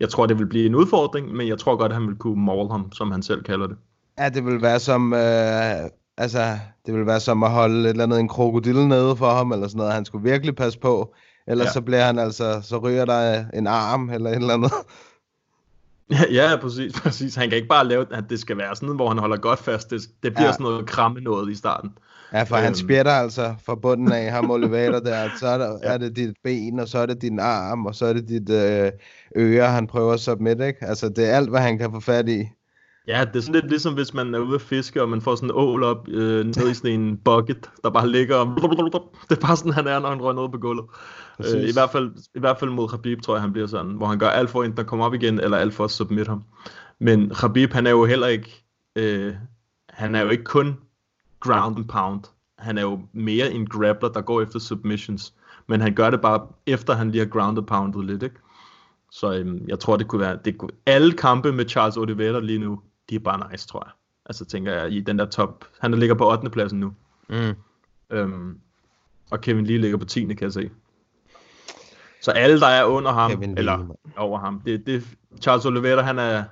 Jeg 0.00 0.08
tror, 0.08 0.26
det 0.26 0.38
vil 0.38 0.46
blive 0.46 0.66
en 0.66 0.74
udfordring, 0.74 1.32
men 1.32 1.48
jeg 1.48 1.58
tror 1.58 1.76
godt, 1.76 1.92
at 1.92 1.98
han 1.98 2.08
vil 2.08 2.16
kunne 2.16 2.44
maul 2.44 2.70
ham, 2.70 2.92
som 2.92 3.10
han 3.10 3.22
selv 3.22 3.42
kalder 3.42 3.66
det. 3.66 3.76
Ja, 4.18 4.28
det 4.28 4.44
vil 4.44 4.62
være 4.62 4.80
som, 4.80 5.12
øh, 5.12 5.90
altså, 6.16 6.58
det 6.86 6.94
vil 6.94 7.06
være 7.06 7.20
som 7.20 7.42
at 7.42 7.50
holde 7.50 7.80
et 7.80 7.88
eller 7.88 8.04
andet 8.04 8.20
en 8.20 8.28
krokodille 8.28 8.88
nede 8.88 9.16
for 9.16 9.30
ham, 9.30 9.52
eller 9.52 9.68
sådan 9.68 9.78
noget. 9.78 9.92
Han 9.92 10.04
skulle 10.04 10.30
virkelig 10.30 10.56
passe 10.56 10.78
på. 10.78 11.14
Ellers 11.46 11.66
ja. 11.66 11.72
Så 11.72 11.80
bliver 11.80 12.04
han 12.04 12.18
altså, 12.18 12.60
så 12.62 12.78
ryger 12.78 13.04
der 13.04 13.44
en 13.54 13.66
arm, 13.66 14.10
eller 14.10 14.30
et 14.30 14.36
eller 14.36 14.54
andet. 14.54 14.72
Ja, 16.10 16.22
ja 16.42 16.56
præcis, 16.56 17.00
præcis. 17.00 17.34
Han 17.34 17.48
kan 17.48 17.56
ikke 17.56 17.68
bare 17.68 17.86
lave, 17.86 18.06
at 18.10 18.24
det 18.30 18.40
skal 18.40 18.58
være 18.58 18.76
sådan, 18.76 18.94
hvor 18.94 19.08
han 19.08 19.18
holder 19.18 19.36
godt 19.36 19.58
fast. 19.58 19.90
Det, 19.90 20.00
det 20.22 20.34
bliver 20.34 20.46
ja. 20.46 20.52
sådan 20.52 20.64
noget 20.64 20.86
kramme 20.86 21.20
noget 21.20 21.50
i 21.50 21.54
starten. 21.54 21.90
Ja, 22.32 22.42
for 22.42 22.56
han 22.56 22.66
Øhm. 22.66 22.74
spjætter 22.74 23.12
altså 23.12 23.54
fra 23.66 23.74
bunden 23.74 24.12
af 24.12 24.30
ham 24.30 24.50
Oliveira 24.50 25.00
der. 25.00 25.28
Så 25.40 25.46
er, 25.46 25.58
der, 25.58 25.78
er 25.92 25.98
det 25.98 26.16
dit 26.16 26.34
ben, 26.44 26.80
og 26.80 26.88
så 26.88 26.98
er 26.98 27.06
det 27.06 27.22
din 27.22 27.38
arm, 27.38 27.86
og 27.86 27.94
så 27.94 28.06
er 28.06 28.12
det 28.12 28.28
dit 28.28 28.50
øh, 28.50 28.92
øre, 29.36 29.66
han 29.66 29.86
prøver 29.86 30.12
at 30.12 30.20
submit, 30.20 30.60
ikke? 30.60 30.78
Altså, 30.84 31.08
det 31.08 31.30
er 31.30 31.36
alt, 31.36 31.50
hvad 31.50 31.60
han 31.60 31.78
kan 31.78 31.92
få 31.92 32.00
fat 32.00 32.28
i. 32.28 32.48
Ja, 33.08 33.24
det 33.24 33.36
er 33.36 33.40
sådan 33.40 33.54
lidt 33.54 33.68
ligesom, 33.68 33.94
hvis 33.94 34.14
man 34.14 34.34
er 34.34 34.38
ude 34.38 34.54
at 34.54 34.60
fiske, 34.60 35.02
og 35.02 35.08
man 35.08 35.20
får 35.20 35.34
sådan 35.34 35.48
en 35.48 35.54
ål 35.56 35.82
op 35.82 36.08
øh, 36.08 36.44
ned 36.44 36.70
i 36.70 36.74
sådan 36.74 37.00
en 37.00 37.16
bucket, 37.24 37.70
der 37.84 37.90
bare 37.90 38.08
ligger 38.08 38.36
og... 38.36 38.46
Det 39.30 39.36
er 39.36 39.40
bare 39.46 39.56
sådan, 39.56 39.72
han 39.72 39.86
er, 39.86 39.98
når 39.98 40.08
han 40.08 40.22
rører 40.22 40.34
ned 40.42 40.52
på 40.52 40.58
gulvet. 40.58 40.84
Øh, 41.54 41.68
i, 41.68 41.72
hvert 41.72 41.90
fald, 41.90 42.12
I 42.34 42.40
hvert 42.40 42.58
fald 42.58 42.70
mod 42.70 42.88
Khabib, 42.88 43.22
tror 43.22 43.34
jeg, 43.34 43.42
han 43.42 43.52
bliver 43.52 43.66
sådan, 43.66 43.90
hvor 43.92 44.06
han 44.06 44.18
gør 44.18 44.28
alt 44.28 44.50
for 44.50 44.64
enten 44.64 44.80
at 44.80 44.86
komme 44.86 45.04
op 45.04 45.14
igen, 45.14 45.40
eller 45.40 45.56
alt 45.56 45.74
for 45.74 45.84
at 45.84 45.90
submit 45.90 46.28
ham. 46.28 46.42
Men 47.00 47.30
Khabib, 47.34 47.72
han 47.72 47.86
er 47.86 47.90
jo 47.90 48.04
heller 48.04 48.26
ikke... 48.26 48.64
Øh, 48.96 49.34
han 49.88 50.14
er 50.14 50.20
jo 50.22 50.28
ikke 50.28 50.44
kun 50.44 50.76
ground 51.46 51.76
and 51.76 51.88
pound. 51.88 52.24
Han 52.58 52.78
er 52.78 52.82
jo 52.82 53.00
mere 53.12 53.52
en 53.52 53.66
grappler, 53.66 54.08
der 54.08 54.20
går 54.20 54.42
efter 54.42 54.58
submissions. 54.58 55.34
Men 55.66 55.80
han 55.80 55.94
gør 55.94 56.10
det 56.10 56.20
bare, 56.20 56.46
efter 56.66 56.94
han 56.94 57.10
lige 57.10 57.24
har 57.24 57.30
ground 57.30 57.58
and 57.58 57.66
poundet 57.66 58.04
lidt, 58.04 58.22
ikke? 58.22 58.36
Så 59.12 59.34
øhm, 59.34 59.64
jeg 59.68 59.78
tror, 59.78 59.96
det 59.96 60.08
kunne 60.08 60.20
være... 60.20 60.38
Det 60.44 60.58
kunne, 60.58 60.70
alle 60.86 61.12
kampe 61.12 61.52
med 61.52 61.68
Charles 61.68 61.96
Oliveira 61.96 62.40
lige 62.40 62.58
nu, 62.58 62.80
de 63.10 63.14
er 63.14 63.18
bare 63.18 63.50
nice, 63.50 63.68
tror 63.68 63.82
jeg. 63.86 63.92
Altså 64.26 64.44
tænker 64.44 64.72
jeg, 64.72 64.92
i 64.92 65.00
den 65.00 65.18
der 65.18 65.26
top... 65.26 65.64
Han 65.80 65.92
der 65.92 65.98
ligger 65.98 66.14
på 66.14 66.30
8. 66.32 66.50
pladsen 66.50 66.80
nu. 66.80 66.92
Mm. 67.28 67.54
Øhm, 68.10 68.58
og 69.30 69.40
Kevin 69.40 69.66
Lee 69.66 69.78
ligger 69.78 69.98
på 69.98 70.04
10. 70.04 70.24
kan 70.24 70.36
jeg 70.40 70.52
se. 70.52 70.70
Så 72.22 72.30
alle, 72.30 72.60
der 72.60 72.66
er 72.66 72.84
under 72.84 73.12
ham, 73.12 73.30
Kevin 73.30 73.50
Lee, 73.50 73.58
eller 73.58 73.96
over 74.16 74.38
ham, 74.38 74.60
det, 74.60 74.86
det, 74.86 75.16
Charles 75.42 75.66
Oliveira, 75.66 76.02
han 76.02 76.18
er, 76.18 76.44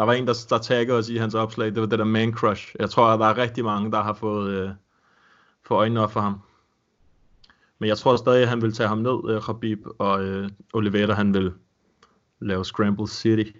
der 0.00 0.06
var 0.06 0.12
en, 0.12 0.26
der, 0.26 0.46
der 0.50 0.58
taggede 0.58 0.98
os 0.98 1.08
i 1.08 1.16
hans 1.16 1.34
opslag, 1.34 1.66
det 1.66 1.80
var 1.80 1.86
det 1.86 1.98
der 1.98 2.04
man 2.04 2.32
crush. 2.32 2.74
Jeg 2.78 2.90
tror, 2.90 3.16
der 3.16 3.26
er 3.26 3.36
rigtig 3.36 3.64
mange, 3.64 3.92
der 3.92 4.02
har 4.02 4.12
fået, 4.12 4.50
øh, 4.50 4.70
fået 5.62 5.78
øjnene 5.78 6.00
op 6.00 6.12
for 6.12 6.20
ham. 6.20 6.40
Men 7.78 7.88
jeg 7.88 7.98
tror 7.98 8.16
stadig, 8.16 8.42
at 8.42 8.48
han 8.48 8.62
vil 8.62 8.72
tage 8.72 8.88
ham 8.88 8.98
ned, 8.98 9.30
øh, 9.30 9.42
Khabib, 9.42 9.86
og 9.98 10.24
øh, 10.24 10.50
Oliveira, 10.72 11.14
han 11.14 11.34
vil 11.34 11.52
lave 12.40 12.64
Scramble 12.64 13.08
City. 13.08 13.50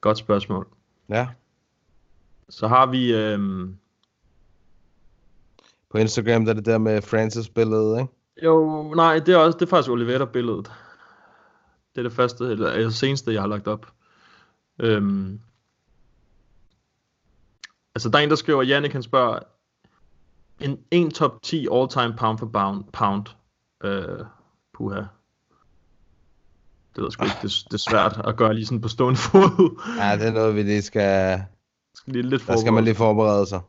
Godt 0.00 0.18
spørgsmål. 0.18 0.68
Ja. 1.08 1.28
Så 2.48 2.68
har 2.68 2.86
vi, 2.86 3.14
øh, 3.14 3.68
På 5.90 5.98
Instagram 5.98 6.44
der 6.44 6.52
er 6.52 6.54
det 6.54 6.66
der 6.66 6.78
med 6.78 7.02
Francis 7.02 7.48
billede, 7.48 8.00
ikke? 8.00 8.12
Jo, 8.46 8.82
nej, 8.96 9.18
det 9.18 9.34
er 9.34 9.38
også 9.38 9.58
det 9.58 9.66
er 9.66 9.70
faktisk 9.70 9.90
Oliveira-billedet. 9.90 10.72
Det 11.94 11.98
er 11.98 12.02
det 12.02 12.12
første, 12.12 12.44
eller 12.44 12.76
det 12.76 12.94
seneste, 12.94 13.32
jeg 13.32 13.40
har 13.40 13.48
lagt 13.48 13.68
op. 13.68 13.95
Øhm. 14.78 15.40
Altså, 17.94 18.08
der 18.08 18.18
er 18.18 18.22
en, 18.22 18.30
der 18.30 18.36
skriver, 18.36 18.62
Jannik, 18.62 18.92
han 18.92 19.02
spørger, 19.02 19.38
en, 20.60 20.78
en 20.90 21.10
top 21.10 21.42
10 21.42 21.66
all-time 21.72 22.14
pound 22.16 22.38
for 22.38 22.46
pound, 22.46 22.84
pound. 22.92 23.26
Øh, 23.84 24.24
puha. 24.74 25.02
Det 26.96 27.04
ved 27.04 27.10
sgu 27.10 27.24
ikke, 27.24 27.36
det, 27.42 27.64
det 27.64 27.74
er 27.74 27.90
svært 27.90 28.20
at 28.24 28.36
gøre 28.36 28.54
lige 28.54 28.66
sådan 28.66 28.80
på 28.80 28.88
stående 28.88 29.20
fod. 29.20 29.82
Ja, 29.98 30.16
det 30.16 30.26
er 30.26 30.32
noget, 30.32 30.54
vi 30.54 30.62
lige 30.62 30.82
skal... 30.82 31.42
skal 31.94 32.12
lige 32.12 32.22
lidt 32.22 32.46
Der 32.46 32.56
skal 32.56 32.72
man 32.72 32.84
lige 32.84 32.94
forberede 32.94 33.46
sig. 33.46 33.60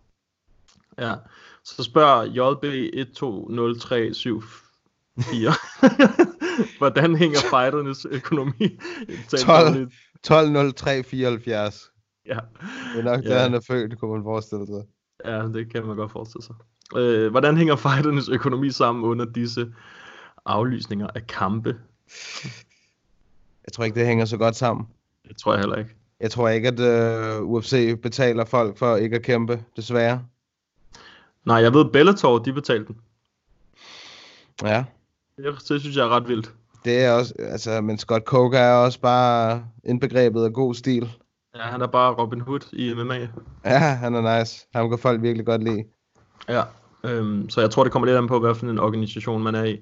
Ja. 0.98 1.16
Så 1.64 1.84
spørger 1.84 2.26
JB120374, 2.26 4.64
hvordan 6.78 7.16
hænger 7.16 7.40
fighternes 7.40 8.06
økonomi? 8.12 8.80
Jeg 9.08 9.18
taler 9.28 9.46
12. 9.46 9.80
lidt- 9.80 9.94
12.03.74. 10.28 11.94
Det 12.24 12.34
Ja. 12.36 12.40
er 13.00 13.04
nok 13.04 13.24
Ja. 13.24 13.30
der, 13.30 13.40
han 13.40 13.54
er 13.54 13.60
født, 13.68 14.00
kunne 14.00 14.14
man 14.14 14.24
forestille 14.24 14.66
sig. 14.66 14.84
ja, 15.26 15.42
det 15.48 15.72
kan 15.74 15.86
man 15.86 15.96
godt 15.96 16.12
forestille 16.12 16.44
sig. 16.44 16.56
Øh, 16.98 17.32
hvordan 17.32 17.58
hænger 17.58 17.76
fighternes 17.76 18.30
økonomi 18.30 18.72
sammen 18.72 19.04
under 19.06 19.26
disse 19.26 19.74
aflysninger 20.46 21.08
af 21.16 21.28
kampe? 21.28 21.76
Jeg 23.66 23.74
tror 23.74 23.84
ikke, 23.84 24.00
det 24.00 24.08
hænger 24.08 24.26
så 24.26 24.38
godt 24.38 24.56
sammen. 24.56 24.88
Det 25.28 25.38
tror 25.38 25.54
jeg 25.54 25.60
heller 25.60 25.76
ikke. 25.76 25.96
Jeg 26.20 26.32
tror 26.32 26.50
ikke, 26.50 26.68
at 26.68 27.40
uh, 27.40 27.44
UFC 27.52 28.02
betaler 28.02 28.46
folk 28.46 28.78
for 28.78 28.96
ikke 28.96 29.16
at 29.16 29.24
kæmpe, 29.24 29.64
desværre. 29.76 30.24
Nej, 31.46 31.58
jeg 31.58 31.74
ved, 31.74 31.86
Bellator, 31.94 32.38
de 32.40 32.54
betalte 32.54 32.88
den. 32.88 32.98
Ja. 34.64 34.86
Det, 35.38 35.70
det 35.70 35.82
synes 35.82 35.96
jeg 35.96 36.06
er 36.06 36.10
ret 36.10 36.28
vildt. 36.28 36.54
Det 36.86 37.04
er 37.04 37.12
også, 37.12 37.34
altså, 37.40 37.82
men 37.82 37.98
Scott 37.98 38.24
Coker 38.24 38.60
er 38.60 38.76
også 38.76 39.00
bare 39.00 39.66
indbegrebet 39.84 40.44
af 40.44 40.54
god 40.54 40.74
stil. 40.76 41.10
Ja, 41.56 41.62
han 41.62 41.82
er 41.82 41.88
bare 41.88 42.14
Robin 42.14 42.42
Hood 42.42 42.74
i 42.74 42.94
MMA. 42.94 43.28
Ja, 43.66 43.78
han 43.80 44.16
er 44.16 44.40
nice. 44.40 44.68
Ham 44.76 44.90
kan 44.90 45.00
folk 45.00 45.22
virkelig 45.22 45.46
godt 45.46 45.64
lide. 45.64 45.84
Ja, 46.50 46.64
øhm, 47.04 47.50
så 47.50 47.62
jeg 47.62 47.72
tror, 47.72 47.84
det 47.84 47.94
kommer 47.94 48.06
lidt 48.06 48.18
an 48.18 48.28
på, 48.28 48.40
hvad 48.40 48.56
for 48.56 48.66
en 48.66 48.80
organisation 48.80 49.44
man 49.44 49.56
er 49.56 49.64
i. 49.64 49.82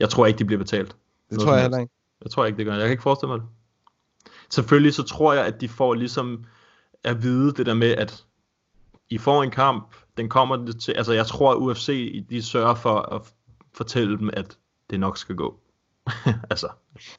Jeg 0.00 0.08
tror 0.08 0.26
ikke, 0.26 0.38
de 0.38 0.44
bliver 0.44 0.58
betalt. 0.58 0.88
Det 0.88 0.96
Noget 1.30 1.46
tror 1.46 1.52
jeg 1.52 1.62
heller 1.62 1.78
ikke. 1.78 1.92
Jeg 2.24 2.30
tror 2.30 2.44
ikke, 2.44 2.56
det 2.56 2.66
gør. 2.66 2.72
Jeg 2.72 2.82
kan 2.82 2.90
ikke 2.90 3.02
forestille 3.02 3.32
mig 3.32 3.40
det. 3.40 3.48
Selvfølgelig 4.50 4.94
så 4.94 5.02
tror 5.02 5.32
jeg, 5.32 5.46
at 5.46 5.60
de 5.60 5.68
får 5.68 5.94
ligesom 5.94 6.44
at 7.04 7.22
vide 7.22 7.52
det 7.52 7.66
der 7.66 7.74
med, 7.74 7.90
at 7.90 8.24
I 9.10 9.18
får 9.18 9.42
en 9.42 9.50
kamp, 9.50 9.94
den 10.16 10.28
kommer 10.28 10.72
til, 10.80 10.92
altså 10.92 11.12
jeg 11.12 11.26
tror, 11.26 11.52
at 11.52 11.56
UFC, 11.56 12.12
de 12.30 12.42
sørger 12.42 12.74
for 12.74 13.14
at 13.14 13.22
fortælle 13.76 14.18
dem, 14.18 14.30
at 14.32 14.58
det 14.90 15.00
nok 15.00 15.18
skal 15.18 15.36
gå. 15.36 15.54
altså. 16.50 16.68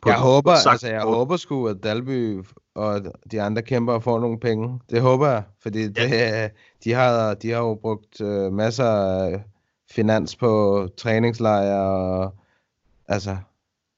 på- 0.01 0.10
Jeg 0.10 0.18
håber, 0.20 0.55
sagt 0.55 0.72
altså, 0.74 0.88
jeg 0.88 1.01
kort. 1.01 1.16
håber 1.16 1.38
sgu, 1.38 1.68
at 1.68 1.78
Dalby 1.84 2.43
og 2.76 3.01
de 3.32 3.41
andre 3.41 3.62
kæmper 3.62 3.99
får 3.99 4.20
nogle 4.20 4.39
penge. 4.39 4.80
Det 4.89 5.01
håber 5.01 5.28
jeg, 5.28 5.43
fordi 5.62 5.88
det, 5.88 6.51
de, 6.84 6.91
har, 6.93 7.34
de 7.34 7.51
har 7.51 7.60
jo 7.60 7.76
brugt 7.76 8.22
øh, 8.22 8.53
masser 8.53 8.86
af 8.89 9.43
finans 9.91 10.36
på 10.36 10.88
træningslejre 10.97 11.82
og 11.82 12.36
altså 13.08 13.38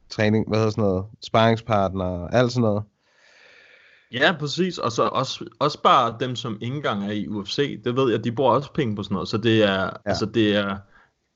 træning, 0.09 0.47
hvad 0.47 0.57
hedder 0.57 0.71
sådan 0.71 0.83
noget, 0.83 1.05
sparringspartner 1.21 2.05
og 2.05 2.33
alt 2.35 2.51
sådan 2.51 2.61
noget. 2.61 2.83
Ja, 4.11 4.35
præcis. 4.39 4.77
Og 4.77 4.91
så 4.91 5.03
også, 5.03 5.45
også 5.59 5.81
bare 5.81 6.15
dem, 6.19 6.35
som 6.35 6.57
ikke 6.61 6.75
engang 6.75 7.05
er 7.05 7.11
i 7.11 7.27
UFC, 7.27 7.83
det 7.83 7.95
ved 7.95 8.11
jeg, 8.11 8.23
de 8.23 8.31
bruger 8.31 8.51
også 8.53 8.73
penge 8.73 8.95
på 8.95 9.03
sådan 9.03 9.13
noget. 9.13 9.29
Så 9.29 9.37
det 9.37 9.63
er, 9.63 9.81
ja. 9.83 9.89
altså 10.05 10.25
det 10.25 10.55
er, 10.55 10.77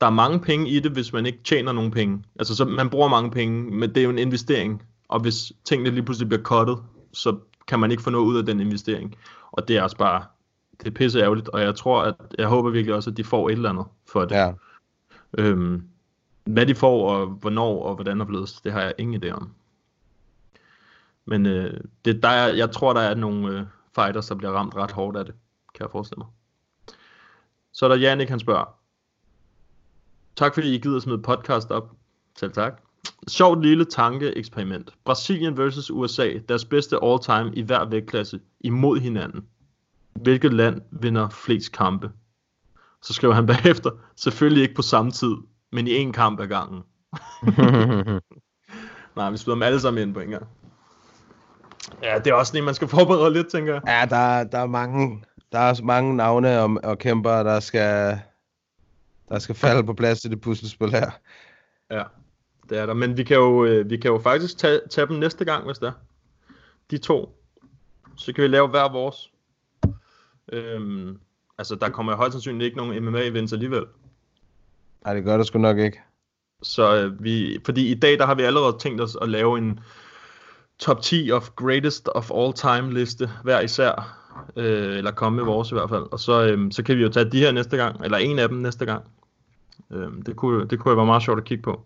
der 0.04 0.08
er 0.08 0.14
mange 0.14 0.40
penge 0.40 0.70
i 0.70 0.80
det, 0.80 0.92
hvis 0.92 1.14
man 1.14 1.26
ikke 1.26 1.44
tjener 1.44 1.72
nogen 1.72 1.92
penge. 1.92 2.24
Altså 2.40 2.56
så 2.56 2.66
man 2.66 2.90
bruger 2.90 3.08
mange 3.08 3.32
penge, 3.32 3.72
men 3.72 3.90
det 3.90 3.98
er 3.98 4.04
jo 4.04 4.10
en 4.10 4.18
investering. 4.18 4.84
Og 5.08 5.20
hvis 5.20 5.52
tingene 5.66 5.90
lige 5.90 6.04
pludselig 6.04 6.30
bliver 6.30 6.44
cuttet, 6.44 6.78
så 7.14 7.38
kan 7.68 7.80
man 7.80 7.92
ikke 7.92 8.04
få 8.04 8.10
noget 8.10 8.26
ud 8.26 8.38
af 8.38 8.46
den 8.46 8.60
investering. 8.60 9.16
Og 9.52 9.68
det 9.68 9.78
er 9.78 9.82
også 9.82 9.98
bare, 9.98 10.24
det 10.80 10.88
er 10.88 10.92
pisse 10.92 11.20
ærgerligt, 11.20 11.50
og 11.50 11.62
jeg 11.62 11.76
tror, 11.76 12.02
at 12.02 12.16
jeg 12.38 12.48
håber 12.48 12.70
virkelig 12.70 12.96
også, 12.96 13.10
at 13.10 13.18
de 13.18 13.24
får 13.24 13.50
et 13.50 13.54
eller 13.54 13.70
andet 13.70 13.86
for 14.12 14.26
det. 14.26 14.36
Ja. 14.36 14.52
Øhm, 15.38 15.84
hvad 16.44 16.66
de 16.66 16.76
får, 16.76 17.10
og 17.10 17.28
hvornår, 17.28 17.84
og 17.84 17.96
hvordan 17.96 18.22
og 18.22 18.26
hvorledes, 18.28 18.62
det 18.62 18.72
har 18.72 18.82
jeg 18.82 18.94
ingen 18.98 19.24
idé 19.24 19.32
om. 19.32 19.54
Men 21.26 21.46
øh, 21.46 21.80
det, 22.06 22.24
der 22.24 22.30
er, 22.30 22.54
jeg 22.54 22.72
tror, 22.72 22.94
der 22.94 23.02
er 23.02 23.16
nogle 23.16 23.60
øh, 23.60 23.66
fighters, 23.96 24.28
der 24.28 24.36
bliver 24.36 24.52
ramt 24.52 24.76
ret 24.76 24.92
hårdt 24.92 25.18
af 25.18 25.26
det, 25.26 25.36
kan 25.74 25.84
jeg 25.84 25.92
forestille 25.92 26.20
mig. 26.20 26.28
Så 27.74 27.86
er 27.86 27.90
der 27.90 27.96
Jannik, 27.96 28.30
han 28.30 28.40
spørger. 28.40 28.83
Tak 30.36 30.54
fordi 30.54 30.76
I 30.76 30.78
gider 30.78 31.00
smide 31.00 31.22
podcast 31.22 31.72
op. 31.72 31.92
Selv 32.38 32.52
tak. 32.52 32.82
Sjovt 33.28 33.62
lille 33.62 33.86
tanke-eksperiment. 33.86 34.94
Brasilien 35.06 35.58
versus 35.58 35.92
USA, 35.92 36.30
deres 36.50 36.66
bedste 36.66 36.98
all-time 37.04 37.52
i 37.56 37.62
hver 37.62 37.86
vægtklasse, 37.86 38.40
imod 38.60 39.00
hinanden. 39.00 39.46
Hvilket 40.14 40.54
land 40.54 40.82
vinder 40.92 41.30
flest 41.30 41.72
kampe? 41.72 42.12
Så 43.02 43.14
skriver 43.14 43.34
han 43.34 43.46
bagefter, 43.46 43.92
selvfølgelig 44.16 44.64
ikke 44.64 44.76
på 44.76 44.82
samme 44.82 45.12
tid, 45.12 45.36
men 45.72 45.88
i 45.88 45.92
en 45.92 46.14
kamp 46.14 46.40
ad 46.40 46.48
gangen. 46.48 46.82
Nej, 49.16 49.30
vi 49.32 49.38
spiller 49.38 49.56
dem 49.56 49.64
alle 49.64 49.80
sammen 49.80 50.04
ind 50.08 50.14
på 50.14 50.20
en 50.20 50.30
gang. 50.30 50.48
Ja, 52.04 52.18
det 52.18 52.28
er 52.28 52.34
også 52.34 52.58
en, 52.58 52.64
man 52.64 52.74
skal 52.74 52.88
forberede 52.88 53.34
lidt, 53.34 53.48
tænker 53.48 53.74
jeg. 53.74 53.82
Ja, 53.88 54.06
der, 54.16 54.44
der 54.44 54.60
er 54.60 54.66
mange, 54.66 55.24
der 55.52 55.60
er 55.60 55.84
mange 55.84 56.16
navne 56.16 56.60
og, 56.60 56.78
og 56.84 56.98
kæmper, 56.98 57.44
der 57.44 57.60
skal, 57.60 58.20
der 59.34 59.40
skal 59.40 59.56
falde 59.56 59.84
på 59.84 59.94
plads 59.94 60.26
i 60.26 60.28
det 60.28 60.42
puslespil 60.42 60.92
her. 60.92 61.12
Ja, 61.92 62.04
det 62.70 62.78
er 62.78 62.86
der. 62.86 62.94
Men 62.94 63.18
vi 63.18 63.24
kan 63.24 63.38
jo, 63.38 63.66
øh, 63.66 63.90
vi 63.90 63.98
kan 63.98 64.12
jo 64.12 64.20
faktisk 64.20 64.58
tage, 64.58 64.80
tage 64.90 65.08
dem 65.08 65.16
næste 65.16 65.46
gang, 65.46 65.66
hvis 65.66 65.78
det 65.78 65.88
er. 65.88 65.92
De 66.92 66.98
to. 66.98 67.40
Så 68.18 68.34
kan 68.34 68.42
vi 68.42 68.48
lave 68.48 68.68
hver 68.68 68.92
vores. 68.92 69.32
Øhm, 70.52 71.20
altså, 71.58 71.76
der 71.76 71.90
kommer 71.90 72.12
jo 72.12 72.18
højst 72.18 72.32
sandsynligt 72.32 72.66
ikke 72.66 72.78
nogen 72.78 73.08
MMA-events 73.08 73.54
alligevel. 73.54 73.86
Nej, 75.06 75.14
det 75.14 75.24
gør 75.24 75.38
det 75.38 75.48
sgu 75.48 75.60
nok 75.60 75.78
ikke. 75.78 76.00
Så 76.64 76.96
øh, 76.96 77.24
vi, 77.24 77.60
fordi 77.66 77.92
i 77.92 77.96
dag, 77.96 78.18
der 78.18 78.26
har 78.26 78.36
vi 78.36 78.44
allerede 78.44 78.78
tænkt 78.80 79.02
os 79.02 79.18
at 79.22 79.30
lave 79.30 79.58
en 79.58 79.80
top 80.80 81.02
10 81.02 81.32
of 81.32 81.50
greatest 81.50 82.10
of 82.16 82.32
all 82.32 82.54
time 82.54 82.94
liste, 82.94 83.30
hver 83.44 83.60
især. 83.60 84.20
Øh, 84.56 84.98
eller 84.98 85.12
komme 85.12 85.36
med 85.36 85.46
vores 85.46 85.72
i 85.72 85.74
hvert 85.74 85.90
fald. 85.90 86.04
Og 86.12 86.20
så, 86.20 86.48
øh, 86.48 86.72
så 86.72 86.84
kan 86.84 86.98
vi 86.98 87.02
jo 87.02 87.10
tage 87.10 87.32
de 87.32 87.40
her 87.40 87.52
næste 87.52 87.78
gang, 87.78 88.04
eller 88.04 88.18
en 88.18 88.40
af 88.40 88.50
dem 88.50 88.58
næste 88.58 88.86
gang. 88.86 89.04
Øh, 89.94 90.12
det, 90.26 90.36
kunne, 90.36 90.68
det 90.68 90.80
kunne 90.80 90.98
være 90.98 91.06
meget 91.06 91.24
sjovt 91.24 91.40
at 91.40 91.46
kigge 91.46 91.62
på. 91.64 91.82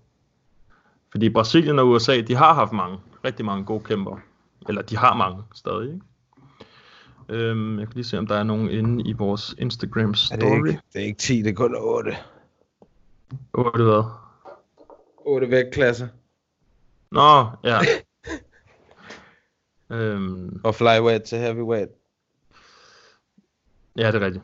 Fordi 1.12 1.30
Brasilien 1.30 1.80
og 1.80 1.88
USA, 1.88 2.22
de 2.22 2.36
har 2.36 2.54
haft 2.54 2.72
mange, 2.72 2.98
rigtig 3.26 3.46
mange 3.46 3.66
gode 3.66 3.84
kæmper. 3.84 4.18
Eller 4.70 4.82
de 4.82 4.98
har 4.98 5.16
mange 5.16 5.44
stadig, 5.54 5.94
ikke? 5.94 6.02
Øhm, 7.30 7.80
jeg 7.80 7.88
kan 7.88 7.94
lige 7.96 8.04
se, 8.06 8.18
om 8.18 8.28
der 8.28 8.36
er 8.36 8.44
nogen 8.44 8.70
inde 8.70 9.04
i 9.10 9.14
vores 9.14 9.56
Instagram 9.58 10.10
Er 10.10 10.14
story. 10.14 10.40
det, 10.40 10.68
ikke, 10.68 10.82
det 10.94 11.02
er 11.02 11.06
ikke 11.06 11.20
10, 11.20 11.42
det 11.42 11.50
er 11.50 11.54
kun 11.54 11.76
8. 11.80 12.18
8 13.54 13.84
hvad? 13.84 14.04
8 15.18 15.50
vægtklasser. 15.50 16.08
Nå, 17.12 17.46
ja. 17.64 17.80
øhm, 19.96 20.62
Og 20.64 20.76
flyweight 20.76 21.24
til 21.24 21.38
heavyweight. 21.38 21.92
ja, 23.98 24.08
det 24.12 24.16
er 24.22 24.26
rigtigt. 24.26 24.44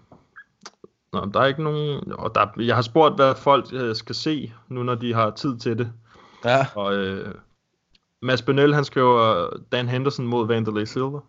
Nå, 1.14 1.30
der 1.34 1.40
er 1.40 1.46
ikke 1.46 1.64
nogen... 1.64 2.12
Og 2.12 2.36
der, 2.36 2.48
jeg 2.58 2.76
har 2.76 2.82
spurgt, 2.82 3.16
hvad 3.16 3.36
folk 3.36 3.66
øh, 3.74 3.96
skal 3.96 4.16
se, 4.16 4.54
nu 4.70 4.84
når 4.84 4.96
de 4.96 5.14
har 5.14 5.30
tid 5.30 5.58
til 5.58 5.78
det. 5.78 5.92
Ja. 6.46 6.66
Og 6.76 6.96
øh, 6.96 7.36
Mads 8.22 8.42
Benel, 8.42 8.74
han 8.74 8.86
skriver 8.86 9.50
Dan 9.72 9.90
Henderson 9.90 10.28
mod 10.28 10.48
Vanderlei 10.48 10.86
Silva. 10.86 11.20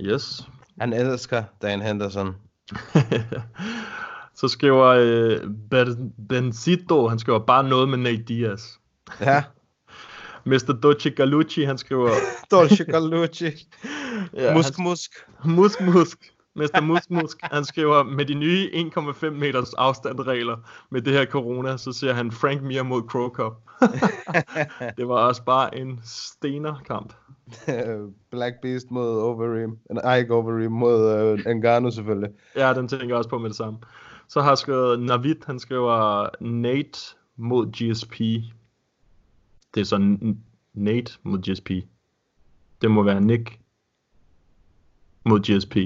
Yes. 0.00 0.48
Han 0.80 0.92
elsker 0.92 1.44
Dan 1.62 1.82
Henderson. 1.82 2.36
Så 4.34 4.48
skriver 4.48 4.86
øh, 4.86 5.40
Ben- 5.74 6.26
Benzito, 6.28 7.08
han 7.08 7.18
skriver 7.18 7.38
bare 7.38 7.68
noget 7.68 7.88
med 7.88 7.98
Nate 7.98 8.22
Diaz. 8.22 8.62
Ja. 9.20 9.42
Mr. 10.44 10.78
Dolce 10.82 11.10
Galucci, 11.10 11.62
han 11.62 11.78
skriver... 11.78 12.10
Dolce 12.50 12.84
Galucci. 12.84 13.68
Ja, 14.34 14.54
musk, 14.54 14.78
musk. 14.78 15.10
Han, 15.38 15.52
musk, 15.52 15.80
musk. 15.80 16.18
Mr. 16.18 16.37
Musk, 16.82 17.10
musk. 17.10 17.38
Han 17.42 17.64
skriver, 17.64 18.02
med 18.02 18.24
de 18.24 18.34
nye 18.34 18.70
1,5 18.74 19.30
meters 19.30 19.74
afstandregler 19.74 20.56
med 20.90 21.02
det 21.02 21.12
her 21.12 21.24
corona, 21.24 21.76
så 21.76 21.92
ser 21.92 22.12
han 22.12 22.32
Frank 22.32 22.62
Mir 22.62 22.82
mod 22.82 23.02
Crow 23.02 23.28
Cup. 23.28 23.52
det 24.98 25.08
var 25.08 25.14
også 25.14 25.44
bare 25.44 25.78
en 25.78 26.00
stenerkamp. 26.04 27.12
Black 28.30 28.60
Beast 28.62 28.90
mod 28.90 29.20
Overeem. 29.20 29.78
Nej, 29.90 30.18
ikke 30.18 30.34
Overeem, 30.34 30.72
mod 30.72 31.32
uh, 31.46 31.52
Ngannou 31.54 31.90
selvfølgelig. 31.90 32.30
Ja, 32.56 32.74
den 32.74 32.88
tænker 32.88 33.06
jeg 33.06 33.16
også 33.16 33.30
på 33.30 33.38
med 33.38 33.48
det 33.48 33.56
samme. 33.56 33.78
Så 34.28 34.40
har 34.40 34.50
jeg 34.50 34.58
skrevet 34.58 35.00
Navid, 35.00 35.36
han 35.46 35.58
skriver 35.58 36.28
Nate 36.40 37.00
mod 37.36 37.66
GSP. 37.66 38.18
Det 39.74 39.80
er 39.80 39.84
sådan 39.84 40.38
Nate 40.74 41.12
mod 41.22 41.38
GSP. 41.38 41.70
Det 42.82 42.90
må 42.90 43.02
være 43.02 43.20
Nick 43.20 43.58
mod 45.24 45.40
GSP, 45.40 45.76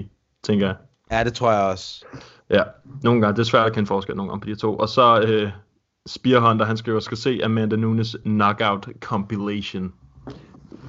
tænker 0.44 0.66
jeg. 0.66 0.76
Ja, 1.10 1.24
det 1.24 1.34
tror 1.34 1.52
jeg 1.52 1.62
også. 1.62 2.04
Ja, 2.50 2.62
nogle 3.02 3.20
gange. 3.20 3.36
Det 3.36 3.40
er 3.40 3.50
svært 3.50 3.66
at 3.66 3.72
kende 3.72 3.86
forskel 3.86 4.16
nogle 4.16 4.30
gange 4.30 4.40
på 4.40 4.48
de 4.48 4.54
to. 4.54 4.76
Og 4.76 4.88
så 4.88 5.20
øh, 5.20 5.50
Spear 6.06 6.48
Hunter, 6.48 6.66
han 6.66 6.76
skriver, 6.76 7.00
skal 7.00 7.16
se 7.16 7.40
Amanda 7.44 7.76
Nunes 7.76 8.16
Knockout 8.24 8.88
Compilation. 9.00 9.92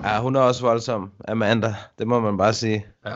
Ja, 0.04 0.22
hun 0.22 0.36
er 0.36 0.39
også 0.39 0.62
voldsom, 0.62 1.12
Amanda. 1.28 1.76
Det 1.99 2.08
må 2.08 2.20
man 2.20 2.38
bare 2.38 2.54
sige. 2.54 2.86
Ja. 3.06 3.16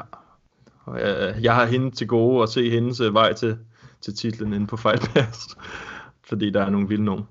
Og, 0.85 1.01
øh, 1.01 1.43
jeg 1.43 1.55
har 1.55 1.65
hende 1.65 1.91
til 1.91 2.07
gode 2.07 2.43
at 2.43 2.49
se 2.49 2.69
hendes 2.69 2.99
øh, 2.99 3.13
vej 3.13 3.33
til, 3.33 3.57
til 4.01 4.15
titlen 4.15 4.53
inde 4.53 4.67
på 4.67 4.77
Fight 4.77 5.11
Pass. 5.13 5.47
fordi 6.29 6.49
der 6.49 6.65
er 6.65 6.69
nogle 6.69 6.87
vilde 6.87 7.03
nogen. 7.03 7.23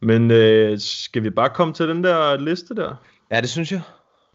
Men 0.00 0.30
øh, 0.30 0.78
skal 0.78 1.22
vi 1.22 1.30
bare 1.30 1.50
komme 1.50 1.74
til 1.74 1.88
den 1.88 2.04
der 2.04 2.36
liste 2.36 2.74
der? 2.74 2.94
Ja, 3.30 3.40
det 3.40 3.50
synes 3.50 3.72
jeg. 3.72 3.80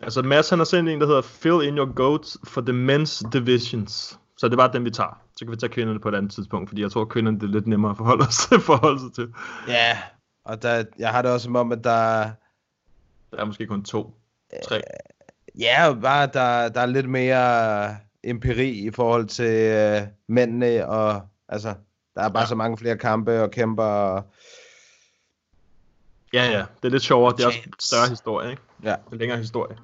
Altså 0.01 0.21
Mads 0.21 0.49
han 0.49 0.59
har 0.59 0.65
sendt 0.65 0.89
en, 0.89 1.01
der 1.01 1.07
hedder 1.07 1.21
Fill 1.21 1.67
in 1.67 1.77
your 1.77 1.93
goats 1.93 2.37
for 2.43 2.61
the 2.61 2.87
men's 2.87 3.29
divisions. 3.29 4.19
Så 4.37 4.47
det 4.47 4.53
er 4.53 4.57
bare 4.57 4.73
den, 4.73 4.85
vi 4.85 4.91
tager. 4.91 5.21
Så 5.35 5.45
kan 5.45 5.51
vi 5.51 5.57
tage 5.57 5.69
kvinderne 5.69 5.99
på 5.99 6.09
et 6.09 6.15
andet 6.15 6.31
tidspunkt, 6.31 6.69
fordi 6.69 6.81
jeg 6.81 6.91
tror, 6.91 7.01
at 7.01 7.09
kvinderne 7.09 7.39
det 7.39 7.47
er 7.47 7.51
lidt 7.51 7.67
nemmere 7.67 7.91
at 7.91 7.97
forholde, 7.97 8.25
os, 8.27 8.47
forholde 8.71 8.99
sig 8.99 9.13
til. 9.13 9.33
Ja, 9.67 9.97
og 10.43 10.61
der, 10.61 10.83
jeg 10.99 11.09
har 11.09 11.21
det 11.21 11.31
også 11.31 11.43
som 11.43 11.55
om, 11.55 11.71
at 11.71 11.83
der... 11.83 12.29
Der 13.31 13.37
er 13.37 13.45
måske 13.45 13.67
kun 13.67 13.83
to, 13.83 14.15
tre. 14.67 14.81
Ja, 15.59 15.93
bare 16.01 16.29
der, 16.33 16.69
der 16.69 16.81
er 16.81 16.85
lidt 16.85 17.09
mere 17.09 17.97
empiri 18.23 18.69
i 18.69 18.91
forhold 18.91 19.27
til 19.27 19.51
øh, 19.51 20.01
mændene, 20.27 20.87
og 20.87 21.21
altså, 21.49 21.73
der 22.15 22.21
er 22.21 22.29
bare 22.29 22.43
ja. 22.43 22.47
så 22.47 22.55
mange 22.55 22.77
flere 22.77 22.97
kampe 22.97 23.41
og 23.41 23.51
kæmper. 23.51 23.83
Og... 23.83 24.23
Ja, 26.33 26.43
ja, 26.43 26.65
det 26.81 26.87
er 26.87 26.89
lidt 26.89 27.03
sjovere. 27.03 27.33
Det 27.37 27.43
er 27.43 27.47
også 27.47 27.59
en 27.65 27.73
større 27.79 28.09
historie, 28.09 28.49
ikke? 28.49 28.61
Ja. 28.83 28.95
En 29.11 29.17
længere 29.17 29.37
historie 29.37 29.77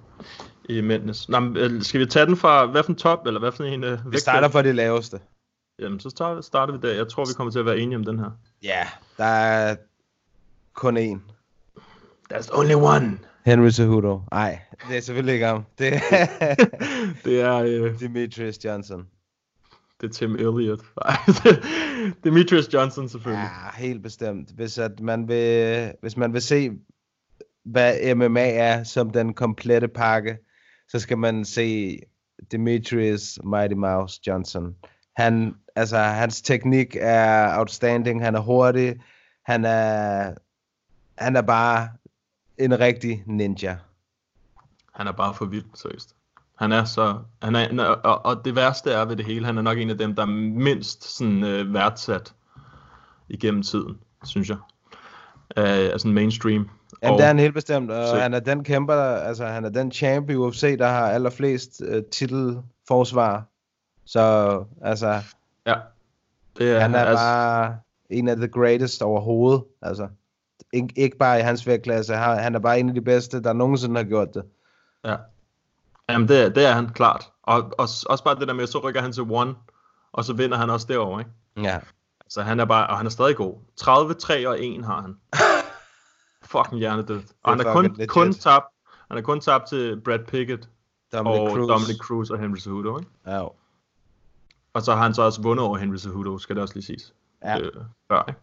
i 0.69 0.81
mændenes. 0.81 1.29
Nå, 1.29 1.39
men, 1.39 1.57
øh, 1.57 1.81
skal 1.81 1.99
vi 1.99 2.05
tage 2.05 2.25
den 2.25 2.37
fra, 2.37 2.65
hvad 2.65 2.83
for 2.83 2.91
en 2.91 2.97
top, 2.97 3.25
eller 3.25 3.39
hvad 3.39 3.51
for 3.51 3.63
en 3.63 3.83
uh, 3.83 4.11
Vi 4.11 4.17
starter 4.17 4.49
fra 4.49 4.61
det 4.61 4.75
laveste. 4.75 5.19
Jamen, 5.79 5.99
så 5.99 6.09
starter, 6.09 6.41
starter 6.41 6.77
vi 6.77 6.87
der. 6.87 6.93
Jeg 6.93 7.07
tror, 7.07 7.25
vi 7.25 7.33
kommer 7.33 7.51
til 7.51 7.59
at 7.59 7.65
være 7.65 7.79
enige 7.79 7.97
om 7.97 8.03
den 8.03 8.19
her. 8.19 8.31
Ja, 8.63 8.87
der 9.17 9.25
er 9.25 9.75
kun 10.73 10.97
én. 10.97 11.19
There's 12.33 12.57
only 12.59 12.73
one. 12.73 13.19
Henry 13.45 13.69
Cejudo. 13.69 14.21
Nej, 14.31 14.59
det 14.87 14.97
er 14.97 15.01
selvfølgelig 15.01 15.33
ikke 15.33 15.45
ham. 15.45 15.65
Det, 15.77 15.93
det 17.25 17.41
er... 17.41 17.63
Uh... 17.63 17.99
Demetrius 17.99 18.65
Johnson. 18.65 19.07
Det 20.01 20.09
er 20.09 20.13
Tim 20.13 20.35
Elliott. 20.35 20.81
Demetrius 22.23 22.73
Johnson 22.73 23.09
selvfølgelig. 23.09 23.49
Ja, 23.75 23.81
helt 23.81 24.03
bestemt. 24.03 24.51
Hvis, 24.51 24.77
at 24.77 24.99
man 24.99 25.27
vil, 25.27 25.91
hvis 26.01 26.17
man 26.17 26.33
vil 26.33 26.41
se, 26.41 26.71
hvad 27.65 28.15
MMA 28.15 28.49
er 28.51 28.83
som 28.83 29.09
den 29.09 29.33
komplette 29.33 29.87
pakke, 29.87 30.37
så 30.87 30.99
skal 30.99 31.17
man 31.17 31.45
se 31.45 31.99
Demetrius 32.51 33.39
Mighty 33.43 33.73
Mouse 33.73 34.21
Johnson. 34.27 34.75
Han, 35.15 35.55
altså, 35.75 35.97
hans 35.97 36.41
teknik 36.41 36.97
er 36.99 37.57
outstanding, 37.59 38.23
han 38.23 38.35
er 38.35 38.39
hurtig, 38.39 38.95
han 39.45 39.65
er, 39.65 40.33
han 41.17 41.35
er 41.35 41.41
bare 41.41 41.89
en 42.57 42.79
rigtig 42.79 43.23
ninja. 43.25 43.77
Han 44.93 45.07
er 45.07 45.11
bare 45.11 45.33
for 45.33 45.45
vild, 45.45 45.65
seriøst. 45.75 46.15
Han 46.59 46.71
er 46.71 46.85
så, 46.85 47.19
han 47.41 47.55
er, 47.55 47.87
og, 47.87 48.25
og 48.25 48.45
det 48.45 48.55
værste 48.55 48.91
er 48.91 49.05
ved 49.05 49.15
det 49.15 49.25
hele, 49.25 49.45
han 49.45 49.57
er 49.57 49.61
nok 49.61 49.77
en 49.77 49.89
af 49.89 49.97
dem, 49.97 50.15
der 50.15 50.21
er 50.21 50.27
mindst 50.59 51.17
sådan 51.17 51.43
øh, 51.43 51.73
værdsat 51.73 52.33
igennem 53.29 53.63
tiden, 53.63 53.97
synes 54.23 54.49
jeg. 54.49 54.57
Øh, 55.57 55.91
altså 55.91 56.07
mainstream. 56.07 56.69
Ja, 57.05 57.11
det 57.11 57.21
er 57.21 57.27
han 57.27 57.39
helt 57.39 57.53
bestemt, 57.53 57.91
og 57.91 58.07
så... 58.07 58.15
han 58.15 58.33
er 58.33 58.39
den 58.39 58.63
kæmper, 58.63 58.95
altså 58.95 59.45
han 59.45 59.65
er 59.65 59.69
den 59.69 59.91
champ 59.91 60.29
i 60.29 60.35
UFC, 60.35 60.77
der 60.77 60.87
har 60.87 61.11
allerflest 61.11 61.81
uh, 61.81 62.01
titelforsvar. 62.11 63.43
Så 64.05 64.63
altså, 64.81 65.21
ja. 65.65 65.75
Det 66.57 66.71
er, 66.71 66.79
han 66.79 66.95
er 66.95 66.99
altså... 66.99 67.23
bare 67.23 67.77
en 68.09 68.27
af 68.27 68.35
the 68.35 68.47
greatest 68.47 69.01
overhovedet. 69.01 69.63
Altså, 69.81 70.07
ikke, 70.73 70.93
ikke 70.95 71.17
bare 71.17 71.39
i 71.39 71.41
hans 71.41 71.67
vægtklasse, 71.67 72.15
han 72.15 72.55
er 72.55 72.59
bare 72.59 72.79
en 72.79 72.89
af 72.89 72.95
de 72.95 73.01
bedste, 73.01 73.43
der 73.43 73.53
nogensinde 73.53 73.95
har 73.95 74.03
gjort 74.03 74.33
det. 74.33 74.43
Ja. 75.05 75.15
Jamen 76.09 76.27
det, 76.27 76.55
det 76.55 76.65
er 76.65 76.71
han 76.71 76.89
klart. 76.89 77.31
Og, 77.43 77.57
og 77.57 77.87
også 78.09 78.21
bare 78.23 78.39
det 78.39 78.47
der 78.47 78.53
med, 78.53 78.67
så 78.67 78.79
rykker 78.79 79.01
han 79.01 79.11
til 79.11 79.23
one, 79.23 79.55
og 80.13 80.25
så 80.25 80.33
vinder 80.33 80.57
han 80.57 80.69
også 80.69 80.87
derovre, 80.89 81.21
ikke? 81.21 81.31
Ja. 81.69 81.79
Så 82.29 82.41
han 82.41 82.59
er 82.59 82.65
bare, 82.65 82.87
og 82.87 82.97
han 82.97 83.05
er 83.05 83.09
stadig 83.09 83.35
god. 83.35 83.53
30, 83.77 84.13
3 84.13 84.47
og 84.47 84.63
1 84.63 84.85
har 84.85 85.01
han. 85.01 85.15
fucking 86.57 86.79
hjernedød. 86.79 87.21
Og 87.43 87.51
han 87.51 87.67
er 87.67 87.73
kun, 87.73 88.07
kun 88.07 88.33
tabt, 88.33 88.65
han 89.07 89.17
er 89.17 89.21
kun 89.21 89.41
tabt 89.41 89.67
til 89.67 90.01
Brad 90.01 90.19
Pickett 90.19 90.69
Dominic 91.13 91.39
og 91.39 91.49
Cruz. 91.49 91.67
Dominic 91.67 91.97
Cruz 91.97 92.29
og 92.29 92.39
Henry 92.39 92.57
Cejudo, 92.57 92.97
ikke? 92.97 93.11
Ja. 93.27 93.43
Og 94.73 94.81
så 94.81 94.95
har 94.95 95.03
han 95.03 95.13
så 95.13 95.21
også 95.21 95.41
vundet 95.41 95.65
over 95.65 95.77
Henry 95.77 95.97
Cejudo, 95.97 96.37
skal 96.37 96.55
det 96.55 96.63
også 96.63 96.75
lige 96.75 96.85
siges. 96.85 97.13
Ja. 97.43 97.59
Øh, 97.59 97.71
før, 98.07 98.23
ikke? 98.27 98.39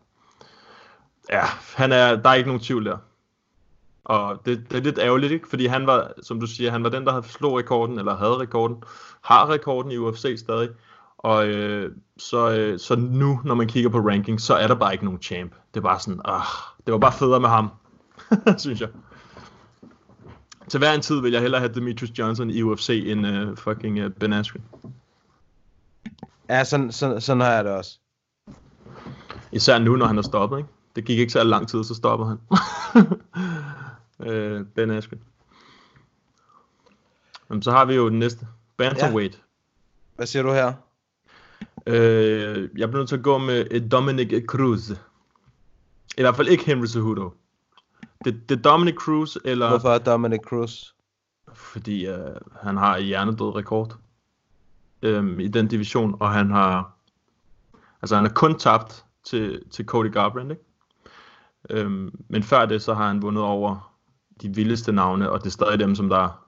Ja, 1.31 1.45
han 1.77 1.93
er, 1.93 2.17
der 2.17 2.31
er 2.31 2.35
ikke 2.35 2.49
nogen 2.49 2.63
tvivl 2.63 2.85
der. 2.85 2.97
Og 4.05 4.47
det, 4.47 4.71
det 4.71 4.79
er 4.79 4.83
lidt 4.83 4.99
ærgerligt, 4.99 5.33
ikke? 5.33 5.49
Fordi 5.49 5.67
han 5.67 5.87
var, 5.87 6.13
som 6.23 6.41
du 6.41 6.47
siger, 6.47 6.71
han 6.71 6.85
var 6.85 6.89
den, 6.89 7.05
der 7.05 7.13
havde 7.13 7.29
slået 7.29 7.65
rekorden, 7.65 7.99
eller 7.99 8.17
havde 8.17 8.39
rekorden, 8.39 8.83
har 9.21 9.51
rekorden 9.51 9.93
i 9.93 9.97
UFC 9.97 10.35
stadig. 10.39 10.69
Og 11.19 11.47
øh, 11.47 11.93
så, 12.17 12.51
øh, 12.51 12.79
så 12.79 12.97
nu, 12.97 13.41
når 13.45 13.55
man 13.55 13.69
kigger 13.69 13.91
på 13.91 13.99
ranking, 13.99 14.41
så 14.41 14.55
er 14.55 14.67
der 14.67 14.75
bare 14.75 14.93
ikke 14.93 15.05
nogen 15.05 15.23
champ. 15.23 15.53
Det 15.75 15.81
er 15.81 15.85
bare 15.85 16.01
sådan, 16.01 16.21
ah, 16.25 16.43
det 16.87 16.93
var 16.93 16.99
bare 16.99 17.13
federe 17.13 17.41
med 17.41 17.49
ham. 17.49 17.71
synes 18.59 18.81
jeg. 18.81 18.89
Til 20.69 20.79
hver 20.79 20.93
en 20.93 21.01
tid 21.01 21.21
vil 21.21 21.33
jeg 21.33 21.41
hellere 21.41 21.61
have 21.61 21.75
Demetrius 21.75 22.19
Johnson 22.19 22.51
i 22.51 22.63
UFC 22.63 23.05
end 23.07 23.27
uh, 23.27 23.57
fucking 23.57 24.05
uh, 24.05 24.11
Ben 24.11 24.33
Askren. 24.33 24.63
Ja, 26.49 26.65
sådan, 26.65 26.93
sådan, 26.93 27.21
sådan 27.21 27.41
har 27.41 27.51
jeg 27.51 27.65
det 27.65 27.73
også. 27.73 27.99
Især 29.53 29.79
nu, 29.79 29.97
når 29.97 30.07
han 30.07 30.19
er 30.19 30.23
stoppet, 30.23 30.59
ikke? 30.59 30.69
Det 30.97 31.05
gik 31.05 31.19
ikke 31.19 31.33
så 31.33 31.45
lang 31.45 31.69
tid, 31.69 31.85
så 31.85 31.95
stopper 31.95 32.27
han. 32.27 32.39
uh, 34.19 34.67
ben 34.75 34.91
Askren. 34.91 35.21
Jamen, 37.51 37.63
så 37.63 37.71
har 37.71 37.85
vi 37.85 37.95
jo 37.95 38.09
den 38.09 38.19
næste. 38.19 38.47
Bantamweight. 38.77 39.35
Ja. 39.35 39.41
Hvad 40.17 40.27
siger 40.27 40.43
du 40.43 40.53
her? 40.53 40.73
Uh, 41.87 42.79
jeg 42.79 42.89
bliver 42.91 42.97
nødt 42.97 43.09
til 43.09 43.17
at 43.17 43.23
gå 43.23 43.39
med 43.39 43.89
Dominic 43.89 44.45
Cruz. 44.47 44.91
I 46.19 46.21
hvert 46.21 46.37
fald 46.37 46.49
ikke 46.49 46.65
Henry 46.65 46.87
Cejudo. 46.87 47.31
Det, 48.25 48.49
det 48.49 48.59
er 48.59 48.63
Dominic 48.63 48.95
Cruz, 48.95 49.37
eller... 49.45 49.69
Hvorfor 49.69 49.89
er 49.89 49.99
Dominic 49.99 50.41
Cruz? 50.41 50.85
Fordi 51.53 52.09
uh, 52.09 52.17
han 52.63 52.77
har 52.77 52.99
hjernedød 52.99 53.57
rekord 53.57 53.97
øhm, 55.03 55.41
i 55.41 55.49
den 55.49 55.69
division, 55.69 56.17
og 56.21 56.31
han 56.31 56.51
har... 56.51 56.93
Altså, 58.03 58.17
han 58.17 58.25
er 58.25 58.31
kun 58.31 58.59
tabt 58.59 59.05
til, 59.25 59.63
til 59.71 59.85
Cody 59.85 60.13
Garbrandt, 60.13 60.53
ikke? 60.53 60.63
Øhm, 61.71 62.11
men 62.29 62.43
før 62.43 62.67
det, 62.67 62.83
så 62.83 62.95
har 62.95 63.07
han 63.07 63.23
vundet 63.23 63.45
over 63.45 63.95
de 64.43 64.55
vildeste 64.55 64.93
navne, 64.93 65.31
og 65.31 65.39
det 65.41 65.47
er 65.47 65.51
stadig 65.51 65.79
dem, 65.79 65.95
som 65.95 66.09
der... 66.09 66.39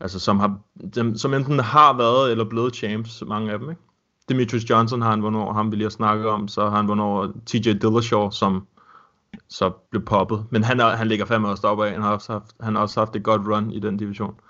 Altså, 0.00 0.18
som, 0.18 0.38
har, 0.38 0.58
dem, 0.94 1.16
som 1.16 1.34
enten 1.34 1.58
har 1.58 1.96
været 1.96 2.30
eller 2.30 2.44
blevet 2.44 2.74
champs, 2.74 3.22
mange 3.26 3.52
af 3.52 3.58
dem, 3.58 3.70
ikke? 3.70 3.82
Demetrius 4.28 4.70
Johnson 4.70 5.02
har 5.02 5.10
han 5.10 5.22
vundet 5.22 5.42
over, 5.42 5.54
ham 5.54 5.70
vi 5.70 5.76
lige 5.76 5.84
har 5.84 5.90
snakket 5.90 6.26
om, 6.26 6.48
så 6.48 6.68
har 6.68 6.76
han 6.76 6.88
vundet 6.88 7.06
over 7.06 7.32
TJ 7.46 7.72
Dillashaw, 7.72 8.30
som 8.30 8.66
så 9.48 9.70
blev 9.90 10.04
poppet. 10.04 10.46
Men 10.50 10.64
han, 10.64 10.80
er, 10.80 10.96
han 10.96 11.08
ligger 11.08 11.24
fandme 11.24 11.48
også 11.48 11.62
deroppe 11.62 11.86
af. 11.86 11.92
Han 11.92 12.02
har 12.02 12.12
også 12.12 12.32
haft, 12.32 12.46
han 12.60 12.74
har 12.74 12.82
også 12.82 13.00
haft 13.00 13.16
et 13.16 13.22
godt 13.22 13.48
run 13.48 13.70
i 13.70 13.80
den 13.80 13.96
division. 13.96 14.40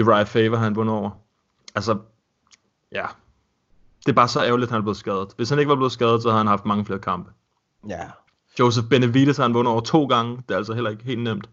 Uriah 0.00 0.26
Faber 0.26 0.56
har 0.56 0.64
han 0.64 0.76
vundet 0.76 0.94
over. 0.94 1.10
Altså, 1.74 1.98
ja. 2.92 3.06
Det 4.06 4.12
er 4.12 4.16
bare 4.16 4.28
så 4.28 4.44
ærgerligt, 4.44 4.68
at 4.68 4.72
han 4.72 4.78
er 4.78 4.82
blevet 4.82 4.96
skadet. 4.96 5.28
Hvis 5.36 5.50
han 5.50 5.58
ikke 5.58 5.68
var 5.68 5.76
blevet 5.76 5.92
skadet, 5.92 6.22
så 6.22 6.28
havde 6.28 6.38
han 6.38 6.46
haft 6.46 6.64
mange 6.64 6.84
flere 6.84 6.98
kampe. 6.98 7.30
Ja. 7.88 8.10
Joseph 8.58 8.88
Benavides 8.88 9.36
har 9.36 9.44
han 9.44 9.54
vundet 9.54 9.72
over 9.72 9.80
to 9.80 10.06
gange. 10.06 10.36
Det 10.36 10.50
er 10.50 10.56
altså 10.56 10.74
heller 10.74 10.90
ikke 10.90 11.04
helt 11.04 11.22
nemt. 11.22 11.50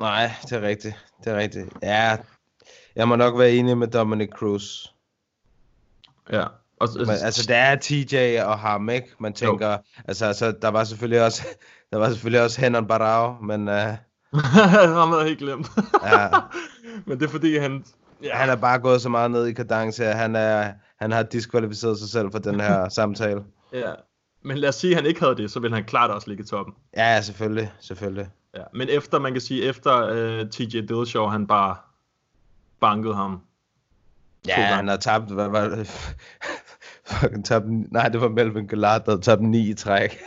Nej, 0.00 0.30
det 0.42 0.52
er 0.52 0.62
rigtigt. 0.62 0.94
Det 1.24 1.32
er 1.32 1.38
rigtigt. 1.38 1.72
Ja, 1.82 2.16
jeg 2.96 3.08
må 3.08 3.16
nok 3.16 3.38
være 3.38 3.52
enig 3.52 3.78
med 3.78 3.88
Dominic 3.88 4.30
Cruz. 4.30 4.86
Ja. 6.30 6.46
Og, 6.82 6.88
Men, 6.96 7.08
altså, 7.08 7.46
der 7.48 7.56
er 7.56 7.76
TJ 7.80 8.38
og 8.44 8.94
ikke? 8.94 9.08
Man 9.18 9.32
tænker, 9.32 9.70
jo. 9.70 9.78
altså, 10.04 10.26
altså, 10.26 10.54
der 10.62 10.68
var 10.68 10.84
selvfølgelig 10.84 11.24
også, 11.24 11.42
der 11.90 11.98
var 11.98 12.08
selvfølgelig 12.08 12.42
også 12.42 12.60
Henan 12.60 12.86
Barao, 12.86 13.42
men 13.42 13.68
uh, 13.68 13.74
han 14.34 15.08
havde 15.08 15.24
helt 15.24 15.38
glemt. 15.38 15.70
Ja. 16.04 16.28
Men 17.06 17.20
det 17.20 17.26
er 17.26 17.30
fordi, 17.30 17.56
han... 17.56 17.84
Ja. 18.22 18.36
Han 18.36 18.48
er 18.48 18.56
bare 18.56 18.78
gået 18.78 19.02
så 19.02 19.08
meget 19.08 19.30
ned 19.30 19.46
i 19.46 19.52
kadence, 19.52 20.04
at 20.04 20.16
han, 20.16 20.36
er, 20.36 20.72
han 21.00 21.12
har 21.12 21.22
diskvalificeret 21.22 21.98
sig 21.98 22.08
selv 22.08 22.32
for 22.32 22.38
den 22.38 22.60
her 22.60 22.88
samtale. 22.88 23.42
Ja. 23.72 23.92
Men 24.42 24.58
lad 24.58 24.68
os 24.68 24.74
sige, 24.74 24.90
at 24.90 24.96
han 24.96 25.06
ikke 25.06 25.20
havde 25.20 25.36
det, 25.36 25.50
så 25.50 25.60
ville 25.60 25.76
han 25.76 25.84
klart 25.84 26.10
også 26.10 26.28
ligge 26.28 26.44
i 26.44 26.46
toppen. 26.46 26.74
Ja, 26.96 27.20
selvfølgelig, 27.20 27.72
selvfølgelig. 27.80 28.28
Ja. 28.56 28.62
Men 28.74 28.88
efter, 28.88 29.18
man 29.18 29.32
kan 29.32 29.40
sige, 29.40 29.62
efter 29.62 30.10
uh, 30.40 30.48
TJ 30.48 30.80
Dillashaw, 30.80 31.26
han 31.26 31.46
bare 31.46 31.76
bankede 32.80 33.14
ham. 33.14 33.40
Ja, 34.46 34.54
han 34.54 34.88
har 34.88 34.96
tabt, 34.96 35.30
hvad 35.30 35.48
var 35.48 35.68
det? 35.68 36.14
Fucking 37.20 37.44
tabt, 37.44 37.64
nej, 37.92 38.08
det 38.08 38.20
var 38.20 38.28
Melvin 38.28 38.66
Gillard, 38.68 39.04
der 39.06 39.16
tabt 39.20 39.42
9 39.42 39.68
i 39.70 39.74
træk. 39.74 40.18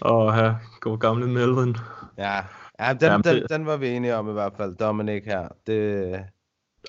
Og 0.00 0.34
her 0.34 0.54
går 0.80 0.96
gamle 0.96 1.26
Melvin. 1.28 1.76
ja, 2.18 2.34
ja 2.80 2.92
den, 2.92 2.98
Jamen, 3.02 3.24
den, 3.24 3.36
det- 3.36 3.46
den 3.50 3.66
var 3.66 3.76
vi 3.76 3.88
enige 3.88 4.16
om 4.16 4.28
i 4.28 4.32
hvert 4.32 4.52
fald, 4.56 4.76
Dominic 4.76 5.22
her. 5.26 5.48
Det, 5.66 6.20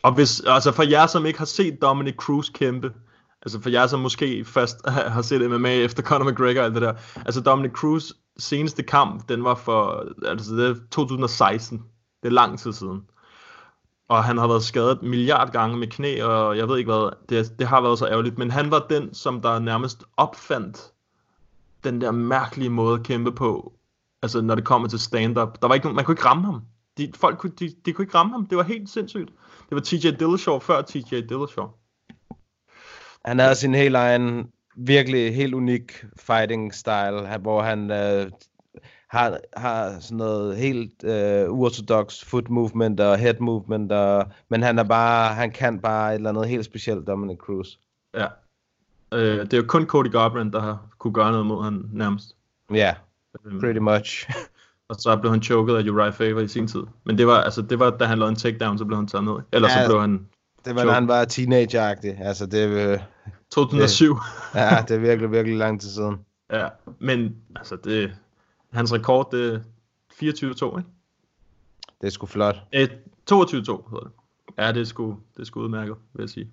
Og 0.04 0.12
hvis, 0.16 0.42
altså 0.48 0.72
for 0.72 0.84
jer, 0.84 1.08
som 1.08 1.26
ikke 1.26 1.40
har 1.40 1.46
set 1.46 1.82
Dominic 1.82 2.16
Cruz 2.16 2.50
kæmpe, 2.50 2.92
altså 3.42 3.62
for 3.62 3.70
jer, 3.70 3.88
som 3.88 4.00
måske 4.00 4.46
først 4.46 4.90
har 5.16 5.22
set 5.22 5.52
MMA 5.52 5.70
efter 5.74 6.04
Conor 6.04 6.32
McGregor 6.32 6.60
og 6.60 6.66
alt 6.66 6.74
det 6.74 6.82
der, 6.82 6.94
altså 7.26 7.42
Dominic 7.42 7.72
Cruz 7.72 8.12
seneste 8.38 8.84
kamp, 8.84 9.30
den 9.30 9.44
var 9.44 9.56
for, 9.56 10.06
altså 10.28 10.56
det 10.56 10.70
er 10.70 10.76
2016, 10.92 11.78
det 12.24 12.30
er 12.30 12.34
lang 12.34 12.60
tid 12.60 12.74
siden. 12.74 13.02
Og 14.08 14.24
han 14.24 14.38
har 14.38 14.48
været 14.48 14.64
skadet 14.64 15.04
milliard 15.04 15.52
gange 15.52 15.78
med 15.78 15.88
knæ, 15.88 16.24
og 16.24 16.58
jeg 16.58 16.68
ved 16.68 16.78
ikke 16.78 16.92
hvad, 16.92 17.12
det, 17.30 17.60
det 17.60 17.68
har 17.68 17.82
været 17.82 18.00
så 18.00 18.08
ærgerligt, 18.08 18.38
men 18.38 18.52
han 18.52 18.72
var 18.72 18.86
den, 18.90 19.14
som 19.14 19.42
der 19.42 19.60
nærmest 19.60 20.04
opfandt 20.18 20.92
den 21.84 22.02
der 22.02 22.12
mærkelige 22.12 22.70
måde 22.70 23.00
at 23.00 23.06
kæmpe 23.06 23.32
på, 23.32 23.74
altså 24.22 24.42
når 24.42 24.56
det 24.56 24.66
kommer 24.66 24.88
til 24.88 25.00
stand-up. 25.00 25.62
Der 25.62 25.68
var 25.68 25.76
ikke 25.76 25.86
nogen, 25.86 25.96
man 25.96 26.06
kunne 26.06 26.14
ikke 26.14 26.26
ramme 26.26 26.46
ham. 26.46 26.62
De, 26.98 27.12
folk 27.16 27.38
kunne, 27.38 27.54
de, 27.60 27.72
de 27.86 27.94
kunne 27.94 28.04
ikke 28.04 28.18
ramme 28.18 28.32
ham. 28.32 28.46
Det 28.46 28.58
var 28.58 28.64
helt 28.64 28.90
sindssygt. 28.90 29.30
Det 29.70 29.76
var 29.76 29.82
TJ 29.82 30.10
Dillashaw 30.20 30.60
før 30.60 30.82
TJ 30.82 31.16
Dillashaw. 31.30 31.68
han 33.26 33.40
havde 33.40 33.56
sin 33.56 33.76
helt 33.76 33.96
egen, 33.96 34.48
virkelig 34.78 35.36
helt 35.36 35.54
unik 35.54 36.06
fighting 36.20 36.74
style, 36.74 37.38
hvor 37.42 37.62
han 37.62 37.92
øh, 37.92 38.32
har, 39.10 39.38
har 39.58 40.00
sådan 40.00 40.18
noget 40.18 40.58
helt 40.58 41.04
øh, 41.04 41.52
uorthodox 41.52 42.24
foot 42.24 42.50
movement 42.50 43.00
og 43.00 43.18
head 43.18 43.36
movement, 43.40 43.92
og, 43.92 44.26
men 44.50 44.64
han 44.64 44.80
er 44.80 44.84
bare, 44.84 45.34
han 45.34 45.52
kan 45.52 45.80
bare 45.80 46.12
et 46.12 46.16
eller 46.16 46.30
andet 46.30 46.48
helt 46.48 46.66
specielt, 46.66 47.08
Dominic 47.08 47.38
Cruz. 47.38 47.68
Ja. 48.14 48.28
Øh, 49.14 49.40
det 49.42 49.54
er 49.54 49.58
jo 49.58 49.64
kun 49.68 49.86
Cody 49.86 50.12
Garbrandt, 50.12 50.54
der 50.54 50.62
har 50.62 50.86
kunne 51.00 51.14
gøre 51.14 51.32
noget 51.32 51.46
mod 51.46 51.64
han 51.64 51.84
nærmest. 51.94 52.36
Ja, 52.74 52.94
Øhm, 53.46 53.60
pretty 53.60 53.80
much. 53.80 54.30
Og 54.90 54.96
så 54.96 55.18
blev 55.18 55.32
han 55.32 55.42
choket 55.44 55.76
af 55.76 55.84
Uriah 55.90 56.14
Faber 56.14 56.42
i 56.42 56.48
sin 56.48 56.68
tid. 56.68 56.84
Men 57.04 57.18
det 57.18 57.28
var, 57.28 57.42
altså, 57.42 57.62
det 57.62 57.80
var 57.80 57.90
da 57.90 58.06
han 58.06 58.18
lavede 58.20 58.30
en 58.30 58.36
takedown, 58.36 58.78
så 58.78 58.86
blev 58.86 58.98
han 58.98 59.08
taget 59.08 59.24
ned. 59.24 59.34
Eller 59.54 59.70
Ja. 59.70 59.84
så 59.84 59.90
blev 59.90 60.02
han 60.02 60.26
Det 60.66 60.76
var, 60.76 60.84
da 60.86 60.92
han 60.92 61.08
var 61.08 61.26
teenager-agtig. 61.26 62.22
Altså, 62.28 62.46
det, 62.46 62.68
øh, 62.70 63.00
2007. 63.52 64.18
ja, 64.56 64.70
det 64.88 64.96
er 64.96 65.00
virkelig, 65.00 65.32
virkelig 65.32 65.58
lang 65.58 65.82
tid 65.82 65.90
siden. 65.90 66.16
ja. 66.60 66.68
Men 67.00 67.36
altså, 67.56 67.76
det, 67.84 68.12
hans 68.76 68.94
rekord, 68.94 69.32
det 69.32 69.54
er 69.54 69.60
24-2, 70.10 70.78
ikke? 70.78 70.90
Det 72.02 72.08
er 72.08 72.12
sgu 72.12 72.26
flot. 72.26 72.56
Eh, 72.72 72.88
22-2 73.32 73.34
hedder 73.34 74.04
det. 74.04 74.12
Ja, 74.58 74.72
det 74.72 74.82
er 74.82 74.86
sgu, 74.86 75.18
det 75.36 75.42
er 75.42 75.46
sgu 75.46 75.62
udmærket, 75.62 75.96
vil 76.14 76.22
jeg 76.22 76.30
sige. 76.30 76.50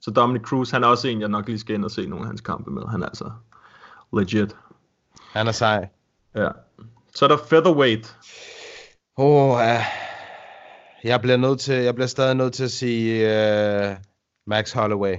Så 0.00 0.10
Dominic 0.10 0.42
Cruz, 0.42 0.70
han 0.70 0.84
er 0.84 0.88
også 0.88 1.08
en, 1.08 1.20
jeg 1.20 1.28
nok 1.28 1.46
lige 1.46 1.58
skal 1.58 1.74
ind 1.74 1.84
og 1.84 1.90
se 1.90 2.06
nogle 2.06 2.24
af 2.24 2.26
hans 2.26 2.40
kampe 2.40 2.70
med. 2.70 2.82
Han 2.90 3.02
er 3.02 3.06
altså 3.06 3.30
legit. 4.16 4.56
Han 5.32 5.46
er 5.46 5.52
sej. 5.52 5.88
Ja. 6.34 6.48
Så 7.14 7.24
er 7.24 7.28
der 7.28 7.36
featherweight. 7.48 8.16
Åh, 9.18 9.50
oh, 9.50 9.60
ja. 9.60 9.84
Jeg 11.04 11.20
bliver 11.20 11.36
nødt 11.36 11.60
til, 11.60 11.74
jeg 11.74 11.94
bliver 11.94 12.06
stadig 12.06 12.34
nødt 12.34 12.52
til 12.52 12.64
at 12.64 12.70
sige 12.70 13.24
uh, 13.24 13.96
Max 14.46 14.72
Holloway. 14.72 15.16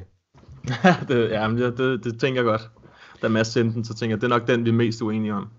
det, 1.08 1.30
ja, 1.32 1.48
det, 1.48 1.78
det, 1.78 2.04
det, 2.04 2.20
tænker 2.20 2.42
jeg 2.42 2.46
godt. 2.46 2.70
Da 3.22 3.28
Mads 3.28 3.48
sendte 3.48 3.76
den, 3.76 3.86
så 3.86 3.94
tænker 3.94 4.16
jeg, 4.16 4.22
det 4.22 4.28
er 4.32 4.38
nok 4.38 4.48
den, 4.48 4.66
vi 4.66 4.70
er 4.70 4.74
mest 4.74 5.02
uenige 5.02 5.34
om. 5.34 5.50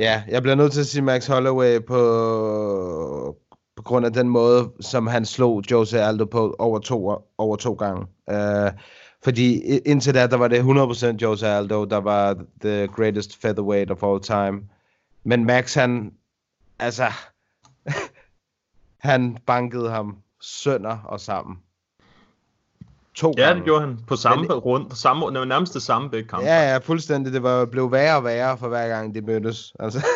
Ja, 0.00 0.22
jeg 0.28 0.42
bliver 0.42 0.54
nødt 0.54 0.72
til 0.72 0.80
at 0.80 0.86
sige 0.86 1.02
Max 1.02 1.26
Holloway 1.26 1.84
på, 1.84 3.36
på 3.76 3.82
grund 3.82 4.06
af 4.06 4.12
den 4.12 4.28
måde, 4.28 4.72
som 4.80 5.06
han 5.06 5.24
slog 5.24 5.62
Jose 5.70 6.00
Aldo 6.00 6.24
på 6.24 6.56
over 6.58 6.78
to, 6.78 7.22
over 7.38 7.56
to 7.56 7.72
gange. 7.72 8.06
Uh, 8.26 8.72
fordi 9.24 9.60
indtil 9.78 10.14
da, 10.14 10.26
der 10.26 10.36
var 10.36 10.48
det 10.48 10.60
100% 11.14 11.16
Jose 11.22 11.48
Aldo, 11.48 11.84
der 11.84 11.96
var 11.96 12.44
the 12.60 12.86
greatest 12.86 13.40
featherweight 13.40 13.90
of 13.90 14.02
all 14.02 14.20
time. 14.20 14.68
Men 15.24 15.44
Max, 15.44 15.74
han, 15.74 16.12
altså, 16.78 17.06
han 19.08 19.38
bankede 19.46 19.90
ham 19.90 20.16
sønder 20.40 20.98
og 21.04 21.20
sammen. 21.20 21.56
To 23.18 23.34
Ja, 23.36 23.42
gange. 23.42 23.56
det 23.58 23.64
gjorde 23.64 23.80
han 23.80 23.98
på 24.06 24.16
samme 24.16 24.46
Men- 24.48 24.88
på 24.88 24.96
samme, 24.96 25.26
det 25.26 25.38
var 25.38 25.44
nærmest 25.44 25.74
det 25.74 25.82
samme 25.82 26.10
begge 26.10 26.28
kampe. 26.28 26.46
Ja, 26.46 26.70
ja, 26.72 26.78
fuldstændig. 26.78 27.32
Det 27.32 27.42
var, 27.42 27.64
blev 27.64 27.92
værre 27.92 28.16
og 28.16 28.24
værre 28.24 28.58
for 28.58 28.68
hver 28.68 28.88
gang, 28.88 29.14
de 29.14 29.20
mødtes. 29.20 29.72
Altså, 29.80 30.06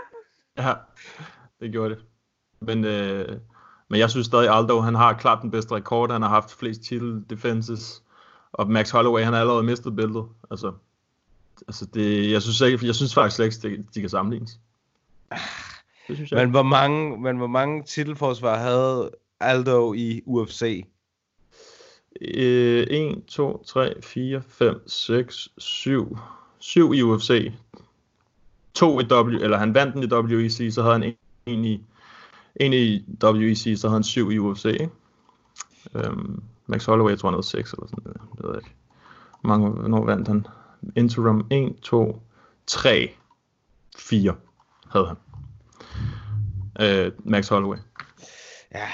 ja 0.58 0.72
det 1.60 1.72
gjorde 1.72 1.90
det. 1.94 1.98
Men, 2.60 2.84
øh, 2.84 3.28
men 3.90 4.00
jeg 4.00 4.10
synes 4.10 4.26
stadig, 4.26 4.48
Aldo, 4.56 4.80
han 4.80 4.94
har 4.94 5.12
klart 5.12 5.38
den 5.42 5.50
bedste 5.50 5.74
rekord. 5.74 6.12
Han 6.12 6.22
har 6.22 6.28
haft 6.28 6.50
flest 6.58 6.82
titel 6.82 7.22
defenses. 7.30 8.02
Og 8.52 8.70
Max 8.70 8.90
Holloway, 8.90 9.22
han 9.22 9.32
har 9.32 9.40
allerede 9.40 9.62
mistet 9.62 9.96
bæltet. 9.96 10.24
Altså, 10.50 10.72
altså 11.68 11.86
det, 11.94 12.30
jeg, 12.32 12.42
synes 12.42 12.60
ikke, 12.60 12.86
jeg 12.86 12.94
synes 12.94 13.14
faktisk 13.14 13.36
slet 13.36 13.64
ikke, 13.64 13.76
de, 13.82 13.84
de 13.94 14.00
kan 14.00 14.08
sammenlignes. 14.10 14.50
Det 16.08 16.16
synes 16.16 16.30
jeg. 16.32 16.38
men, 16.40 16.50
hvor 16.50 16.62
mange, 16.62 17.20
men 17.20 17.36
hvor 17.36 17.46
mange 17.46 17.82
titelforsvar 17.82 18.56
havde 18.58 19.10
Aldo 19.40 19.92
i 19.92 20.22
UFC? 20.26 20.84
Øh, 22.20 22.86
1, 22.90 23.24
2, 23.26 23.62
3, 23.66 23.94
4, 24.02 24.42
5, 24.48 24.88
6, 24.88 25.48
7. 25.58 26.18
7 26.58 26.92
i 26.92 27.02
UFC. 27.02 27.52
2 28.74 29.00
i 29.00 29.04
W, 29.04 29.28
eller 29.28 29.58
han 29.58 29.74
vandt 29.74 29.94
den 29.94 30.02
i 30.02 30.34
WEC, 30.34 30.74
så 30.74 30.82
havde 30.82 30.92
han 30.92 31.14
en, 31.46 31.64
i 31.64 31.84
en 32.56 32.72
i 32.72 33.04
WEC, 33.24 33.80
så 33.80 33.88
havde 33.88 33.96
han 33.96 34.04
7 34.04 34.30
i 34.30 34.38
UFC, 34.38 34.64
ikke? 34.64 34.90
Øhm, 35.94 36.42
Max 36.66 36.84
Holloway, 36.84 37.10
jeg 37.10 37.18
tror 37.18 37.28
han 37.28 37.34
havde 37.34 37.46
6 37.46 37.72
eller 37.72 37.86
sådan 37.86 38.02
noget. 38.04 38.20
Jeg 38.42 38.48
ved 38.48 38.56
ikke. 38.56 38.74
Mange, 39.44 39.70
hvornår 39.70 40.04
vandt 40.04 40.28
han? 40.28 40.46
Interim 40.96 41.46
1, 41.50 41.76
2, 41.82 42.22
3, 42.66 43.14
4 43.98 44.34
havde 44.90 45.06
han. 45.06 45.16
Øh, 46.80 47.12
Max 47.24 47.48
Holloway. 47.48 47.78
Ja. 48.74 48.88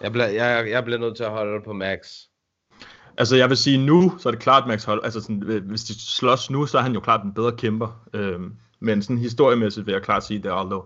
Jeg 0.00 0.12
bliver, 0.12 0.26
jeg, 0.26 0.70
jeg 0.70 0.84
bliver 0.84 0.98
nødt 0.98 1.16
til 1.16 1.24
at 1.24 1.30
holde 1.30 1.64
på 1.64 1.72
Max. 1.72 1.98
Altså, 3.16 3.36
jeg 3.36 3.48
vil 3.48 3.56
sige 3.56 3.86
nu, 3.86 4.18
så 4.18 4.28
er 4.28 4.30
det 4.30 4.42
klart, 4.42 4.68
Max 4.68 4.84
Holloway, 4.84 5.04
altså 5.04 5.20
sådan, 5.20 5.62
hvis 5.66 5.84
de 5.84 6.00
slås 6.00 6.50
nu, 6.50 6.66
så 6.66 6.78
er 6.78 6.82
han 6.82 6.94
jo 6.94 7.00
klart 7.00 7.24
en 7.24 7.34
bedre 7.34 7.56
kæmper. 7.56 8.06
Øhm, 8.12 8.56
men 8.80 9.02
sådan 9.02 9.18
historiemæssigt 9.18 9.86
vil 9.86 9.92
jeg 9.92 10.02
klart 10.02 10.24
sige, 10.24 10.42
det 10.42 10.50
er 10.50 10.54
Aldo. 10.54 10.84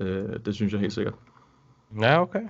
Øh, 0.00 0.38
det 0.44 0.54
synes 0.54 0.72
jeg 0.72 0.80
helt 0.80 0.92
sikkert. 0.92 1.14
Ja, 2.00 2.22
okay. 2.22 2.42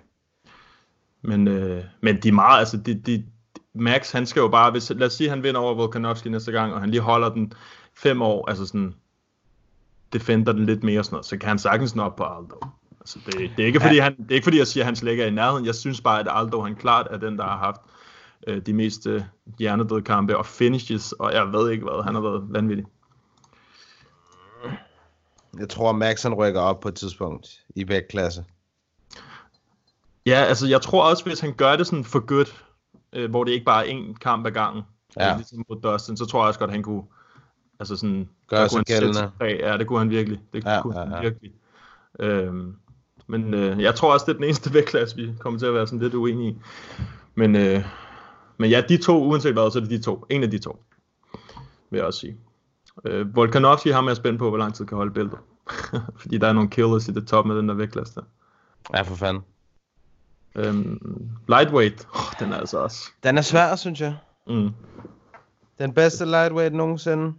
Men, 1.22 1.48
øh, 1.48 1.84
men 2.00 2.22
de 2.22 2.28
er 2.28 2.32
meget, 2.32 2.58
altså, 2.58 2.76
de, 2.76 2.94
de, 2.94 3.26
Max, 3.74 4.12
han 4.12 4.26
skal 4.26 4.40
jo 4.40 4.48
bare, 4.48 4.70
hvis, 4.70 4.90
lad 4.90 5.06
os 5.06 5.12
sige, 5.12 5.30
han 5.30 5.42
vinder 5.42 5.60
over 5.60 5.74
Volkanovski 5.74 6.28
næste 6.28 6.52
gang, 6.52 6.74
og 6.74 6.80
han 6.80 6.90
lige 6.90 7.00
holder 7.00 7.28
den 7.28 7.52
fem 7.94 8.22
år, 8.22 8.48
altså 8.48 8.66
sådan, 8.66 8.94
defender 10.12 10.52
den 10.52 10.66
lidt 10.66 10.82
mere 10.82 10.98
og 10.98 11.04
sådan 11.04 11.14
noget, 11.14 11.26
så 11.26 11.38
kan 11.38 11.48
han 11.48 11.58
sagtens 11.58 11.94
nå 11.94 12.02
op 12.02 12.16
på 12.16 12.24
Aldo. 12.24 12.56
Altså, 13.00 13.18
det, 13.26 13.34
det, 13.56 13.62
er 13.62 13.66
ikke 13.66 13.80
fordi, 13.80 13.98
han, 13.98 14.16
det 14.16 14.30
er 14.30 14.34
ikke 14.34 14.44
fordi, 14.44 14.58
jeg 14.58 14.66
siger, 14.66 14.84
at 14.84 14.86
han 14.86 14.96
slet 14.96 15.10
ikke 15.10 15.22
er 15.22 15.26
i 15.26 15.30
nærheden. 15.30 15.66
Jeg 15.66 15.74
synes 15.74 16.00
bare, 16.00 16.20
at 16.20 16.26
Aldo, 16.30 16.62
han 16.62 16.76
klart 16.76 17.06
er 17.10 17.16
den, 17.16 17.38
der 17.38 17.44
har 17.44 17.58
haft 17.58 17.80
øh, 18.46 18.66
de 18.66 18.72
mest 18.72 19.06
øh, 19.06 19.22
hjernedøde 19.58 20.02
kampe 20.02 20.36
og 20.38 20.46
finishes, 20.46 21.12
og 21.12 21.32
jeg 21.32 21.52
ved 21.52 21.70
ikke 21.70 21.84
hvad, 21.84 22.04
han 22.04 22.14
har 22.14 22.22
været 22.22 22.44
vanvittig. 22.48 22.86
Jeg 25.58 25.68
tror, 25.68 25.92
Max 25.92 26.22
han 26.22 26.34
rykker 26.34 26.60
op 26.60 26.80
på 26.80 26.88
et 26.88 26.94
tidspunkt 26.94 27.48
i 27.74 27.88
vægtklasse. 27.88 28.44
Ja, 30.26 30.44
altså 30.44 30.66
jeg 30.68 30.82
tror 30.82 31.10
også, 31.10 31.24
hvis 31.24 31.40
han 31.40 31.52
gør 31.54 31.76
det 31.76 31.86
sådan 31.86 32.04
for 32.04 32.26
godt, 32.26 32.64
øh, 33.12 33.30
hvor 33.30 33.44
det 33.44 33.52
ikke 33.52 33.64
bare 33.64 33.88
er 33.88 33.92
én 34.00 34.14
kamp 34.18 34.46
ad 34.46 34.50
gangen, 34.50 34.82
Ja. 35.16 35.36
ligesom 35.36 35.64
mod 35.68 35.80
Dustin, 35.80 36.16
så 36.16 36.26
tror 36.26 36.40
jeg 36.40 36.48
også 36.48 36.58
godt, 36.58 36.70
at 36.70 36.74
han 36.74 36.82
kunne, 36.82 37.02
altså 37.80 37.96
sådan, 37.96 38.28
Gøre 38.48 38.68
sig 38.68 38.78
han 38.78 38.84
gældende. 38.84 39.30
Ja, 39.40 39.76
det 39.76 39.86
kunne 39.86 39.98
han 39.98 40.10
virkelig. 40.10 40.40
Det 40.52 40.64
Ja, 40.64 40.82
kunne 40.82 40.98
ja, 40.98 41.04
han 41.04 41.12
ja. 41.12 41.20
virkelig. 41.20 41.52
Øhm, 42.18 42.76
men 43.30 43.54
øh, 43.54 43.82
jeg 43.82 43.94
tror 43.94 44.12
også, 44.12 44.24
det 44.26 44.32
er 44.32 44.36
den 44.36 44.44
eneste 44.44 44.72
vægtklasse, 44.74 45.16
vi 45.16 45.32
kommer 45.38 45.58
til 45.58 45.66
at 45.66 45.74
være 45.74 45.86
sådan 45.86 45.98
lidt 45.98 46.14
uenige 46.14 46.50
i. 46.50 46.56
Men, 47.34 47.56
øh, 47.56 47.84
men 48.56 48.70
ja, 48.70 48.82
de 48.88 48.96
to, 48.96 49.24
uanset 49.24 49.52
hvad, 49.52 49.70
så 49.70 49.78
er 49.78 49.82
det 49.82 49.90
de 49.90 50.02
to. 50.02 50.24
En 50.30 50.42
af 50.42 50.50
de 50.50 50.58
to, 50.58 50.82
vil 51.90 51.98
jeg 51.98 52.06
også 52.06 52.20
sige. 52.20 52.36
Øh, 53.04 53.36
Volkanovski 53.36 53.90
har 53.90 54.06
jeg 54.06 54.16
spændt 54.16 54.38
på, 54.38 54.48
hvor 54.48 54.58
lang 54.58 54.74
tid 54.74 54.86
kan 54.86 54.96
holde 54.96 55.12
bæltet. 55.12 55.38
Fordi 56.20 56.38
der 56.38 56.48
er 56.48 56.52
nogle 56.52 56.70
killers 56.70 57.08
i 57.08 57.12
det 57.12 57.26
top 57.26 57.46
med 57.46 57.56
den 57.56 57.68
der 57.68 57.74
vægtklasse 57.74 58.14
der. 58.14 58.22
Ja, 58.96 59.02
for 59.02 59.14
fanden. 59.14 59.42
Øhm, 60.54 61.30
lightweight, 61.48 62.08
oh, 62.14 62.40
den 62.40 62.52
er 62.52 62.56
altså 62.56 62.78
også. 62.78 63.10
Den 63.22 63.38
er 63.38 63.42
svær, 63.42 63.76
synes 63.76 64.00
jeg. 64.00 64.16
Mm. 64.46 64.70
Den 65.78 65.94
bedste 65.94 66.24
lightweight 66.24 66.74
nogensinde. 66.74 67.34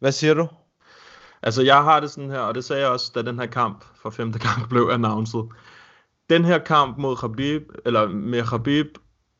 Hvad 0.00 0.12
siger 0.12 0.34
du? 0.34 0.48
Altså, 1.42 1.62
jeg 1.62 1.82
har 1.82 2.00
det 2.00 2.10
sådan 2.10 2.30
her, 2.30 2.38
og 2.38 2.54
det 2.54 2.64
sagde 2.64 2.82
jeg 2.82 2.90
også, 2.90 3.12
da 3.14 3.22
den 3.22 3.38
her 3.38 3.46
kamp 3.46 3.84
for 3.94 4.10
femte 4.10 4.38
gang 4.48 4.68
blev 4.68 4.88
announced. 4.92 5.40
Den 6.30 6.44
her 6.44 6.58
kamp 6.58 6.98
mod 6.98 7.16
Khabib, 7.16 7.62
eller 7.84 8.08
med 8.08 8.42
Khabib 8.42 8.86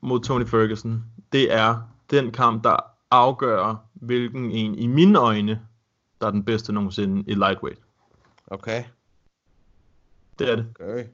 mod 0.01 0.21
Tony 0.21 0.47
Ferguson, 0.47 1.05
det 1.33 1.53
er 1.53 1.83
den 2.11 2.33
kamp, 2.33 2.65
der 2.65 2.77
afgør, 3.11 3.87
hvilken 3.95 4.51
en 4.51 4.75
i 4.75 4.87
mine 4.87 5.19
øjne, 5.19 5.61
der 6.21 6.27
er 6.27 6.31
den 6.31 6.45
bedste 6.45 6.73
nogensinde 6.73 7.25
i 7.27 7.35
lightweight. 7.35 7.81
Okay. 8.47 8.85
Det 10.39 10.51
er 10.51 10.57
det. 10.57 10.67
okay. 10.81 11.05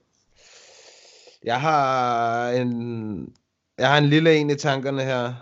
Jeg 1.44 1.60
har 1.60 2.48
en... 2.50 3.34
Jeg 3.78 3.88
har 3.88 3.98
en 3.98 4.06
lille 4.06 4.36
en 4.36 4.50
i 4.50 4.54
tankerne 4.54 5.02
her. 5.02 5.34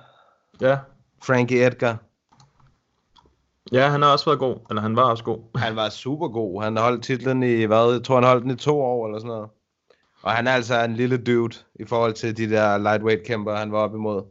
Ja. 0.61 0.79
Frankie 1.23 1.67
Edgar. 1.67 2.04
Ja, 3.75 3.89
han 3.89 4.03
har 4.03 4.13
også 4.13 4.25
været 4.25 4.39
god. 4.39 4.57
Eller 4.71 4.83
han 4.83 4.97
var 4.97 5.03
også 5.03 5.25
god. 5.25 5.39
Han 5.65 5.77
var 5.77 5.89
super 5.89 6.29
god. 6.29 6.63
Han 6.63 6.77
holdt 6.77 7.05
titlen 7.05 7.43
i, 7.43 7.65
hvad? 7.65 7.93
Jeg 7.93 8.05
tror, 8.05 8.15
han 8.15 8.25
holdt 8.25 8.43
den 8.43 8.51
i 8.51 8.57
to 8.57 8.81
år 8.81 9.07
eller 9.07 9.19
sådan 9.19 9.29
noget. 9.29 9.49
Og 10.23 10.33
han 10.33 10.47
er 10.47 10.53
altså 10.53 10.85
en 10.85 10.95
lille 10.95 11.17
dude 11.17 11.57
i 11.75 11.85
forhold 11.85 12.13
til 12.13 12.37
de 12.37 12.51
der 12.51 12.79
lightweight 12.79 13.27
kæmper, 13.27 13.57
han 13.57 13.73
var 13.73 13.79
op 13.79 13.95
imod. 13.95 14.23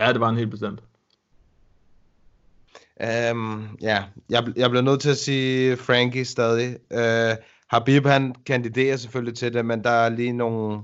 Ja, 0.00 0.12
det 0.12 0.20
var 0.20 0.28
en 0.28 0.36
helt 0.36 0.50
bestemt. 0.50 0.82
Um, 3.32 3.78
ja, 3.80 4.04
jeg, 4.30 4.44
jeg 4.56 4.70
bliver 4.70 4.82
nødt 4.82 5.00
til 5.00 5.10
at 5.10 5.16
sige 5.16 5.76
Frankie 5.76 6.24
stadig. 6.24 6.76
Uh, 6.90 7.36
Habib 7.68 8.06
han 8.06 8.34
kandiderer 8.46 8.96
selvfølgelig 8.96 9.38
til 9.38 9.54
det, 9.54 9.64
men 9.64 9.84
der 9.84 9.90
er 9.90 10.08
lige 10.08 10.32
nogle 10.32 10.82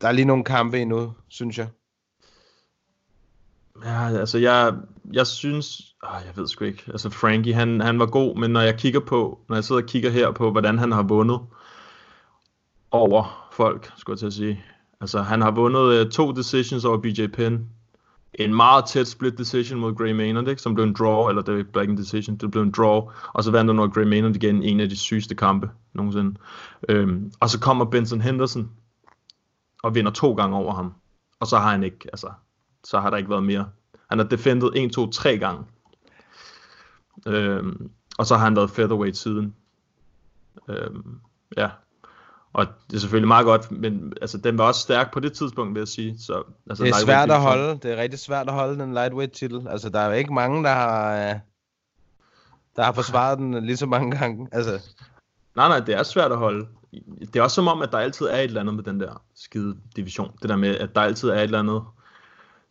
der 0.00 0.08
er 0.08 0.12
lige 0.12 0.24
nogle 0.24 0.44
kampe 0.44 0.80
endnu, 0.80 1.12
synes 1.28 1.58
jeg. 1.58 1.68
Ja, 3.84 4.18
altså 4.18 4.38
jeg, 4.38 4.74
jeg 5.12 5.26
synes, 5.26 5.94
åh, 6.02 6.20
jeg 6.26 6.36
ved 6.36 6.46
sgu 6.46 6.64
ikke, 6.64 6.82
altså 6.88 7.10
Frankie, 7.10 7.54
han, 7.54 7.80
han 7.80 7.98
var 7.98 8.06
god, 8.06 8.36
men 8.36 8.50
når 8.50 8.60
jeg 8.60 8.78
kigger 8.78 9.00
på, 9.00 9.40
når 9.48 9.56
jeg 9.56 9.64
sidder 9.64 9.82
og 9.82 9.88
kigger 9.88 10.10
her 10.10 10.30
på, 10.30 10.50
hvordan 10.50 10.78
han 10.78 10.92
har 10.92 11.02
vundet 11.02 11.40
over 12.90 13.48
folk, 13.52 13.92
skulle 13.96 14.14
jeg 14.14 14.18
til 14.18 14.26
at 14.26 14.32
sige. 14.32 14.64
Altså 15.00 15.22
han 15.22 15.40
har 15.40 15.50
vundet 15.50 15.92
øh, 15.92 16.10
to 16.10 16.32
decisions 16.32 16.84
over 16.84 16.98
BJ 16.98 17.26
Penn, 17.26 17.68
en 18.34 18.54
meget 18.54 18.84
tæt 18.84 19.08
split 19.08 19.38
decision 19.38 19.80
mod 19.80 19.94
Gray 19.94 20.12
Maynard, 20.12 20.48
ikke? 20.48 20.62
som 20.62 20.74
blev 20.74 20.84
en 20.86 20.94
draw, 20.94 21.28
eller 21.28 21.42
det 21.42 21.66
var 21.74 21.80
ikke 21.80 21.90
en 21.90 21.96
decision, 21.96 22.36
det 22.36 22.50
blev 22.50 22.62
en 22.62 22.70
draw, 22.70 23.10
og 23.32 23.44
så 23.44 23.50
vandt 23.50 23.70
han 23.70 23.78
over 23.78 23.88
Gray 23.88 24.02
Maynard 24.04 24.36
igen 24.36 24.62
en 24.62 24.80
af 24.80 24.88
de 24.88 24.96
sygeste 24.96 25.34
kampe 25.34 25.70
nogensinde. 25.94 26.34
Øhm, 26.88 27.32
og 27.40 27.50
så 27.50 27.60
kommer 27.60 27.84
Benson 27.84 28.20
Henderson 28.20 28.70
og 29.82 29.94
vinder 29.94 30.10
to 30.10 30.34
gange 30.34 30.56
over 30.56 30.74
ham, 30.74 30.94
og 31.40 31.46
så 31.46 31.58
har 31.58 31.70
han 31.70 31.82
ikke, 31.82 31.98
altså, 32.12 32.30
så 32.88 33.00
har 33.00 33.10
der 33.10 33.16
ikke 33.16 33.30
været 33.30 33.44
mere. 33.44 33.68
Han 34.10 34.18
har 34.18 34.26
defendet 34.26 34.70
1, 34.74 34.92
2, 34.92 35.10
3 35.10 35.38
gange. 35.38 35.64
Øhm, 37.26 37.90
og 38.18 38.26
så 38.26 38.36
har 38.36 38.44
han 38.44 38.56
været 38.56 38.70
featherweight 38.70 39.16
siden. 39.16 39.54
Øhm, 40.68 41.20
ja, 41.56 41.70
og 42.52 42.66
det 42.90 42.96
er 42.96 43.00
selvfølgelig 43.00 43.28
meget 43.28 43.44
godt, 43.44 43.70
men 43.72 44.12
altså, 44.20 44.38
den 44.38 44.58
var 44.58 44.64
også 44.64 44.80
stærk 44.80 45.12
på 45.12 45.20
det 45.20 45.32
tidspunkt, 45.32 45.74
vil 45.74 45.80
jeg 45.80 45.88
sige. 45.88 46.18
Så, 46.18 46.42
altså, 46.70 46.84
Det 46.84 46.90
er 46.90 47.04
svært 47.04 47.30
at 47.30 47.40
holde. 47.40 47.78
Det 47.82 47.92
er 47.92 47.96
rigtig 47.96 48.18
svært 48.18 48.48
at 48.48 48.54
holde 48.54 48.78
den 48.78 48.92
lightweight 48.94 49.32
titel. 49.32 49.68
Altså, 49.68 49.88
der 49.88 50.00
er 50.00 50.06
jo 50.06 50.12
ikke 50.12 50.34
mange, 50.34 50.64
der 50.64 50.72
har, 50.72 51.38
der 52.76 52.82
har 52.82 52.92
forsvaret 52.92 53.38
den 53.38 53.64
lige 53.64 53.76
så 53.76 53.86
mange 53.86 54.18
gange. 54.18 54.48
Altså, 54.52 54.80
Nej, 55.56 55.68
nej, 55.68 55.80
det 55.80 55.94
er 55.94 56.02
svært 56.02 56.32
at 56.32 56.38
holde. 56.38 56.66
Det 57.20 57.36
er 57.36 57.42
også 57.42 57.54
som 57.54 57.68
om, 57.68 57.82
at 57.82 57.92
der 57.92 57.98
altid 57.98 58.26
er 58.26 58.36
et 58.36 58.44
eller 58.44 58.60
andet 58.60 58.74
med 58.74 58.84
den 58.84 59.00
der 59.00 59.22
skide 59.34 59.76
division. 59.96 60.32
Det 60.42 60.48
der 60.48 60.56
med, 60.56 60.76
at 60.76 60.94
der 60.94 61.00
altid 61.00 61.28
er 61.28 61.34
et 61.34 61.42
eller 61.42 61.58
andet. 61.58 61.82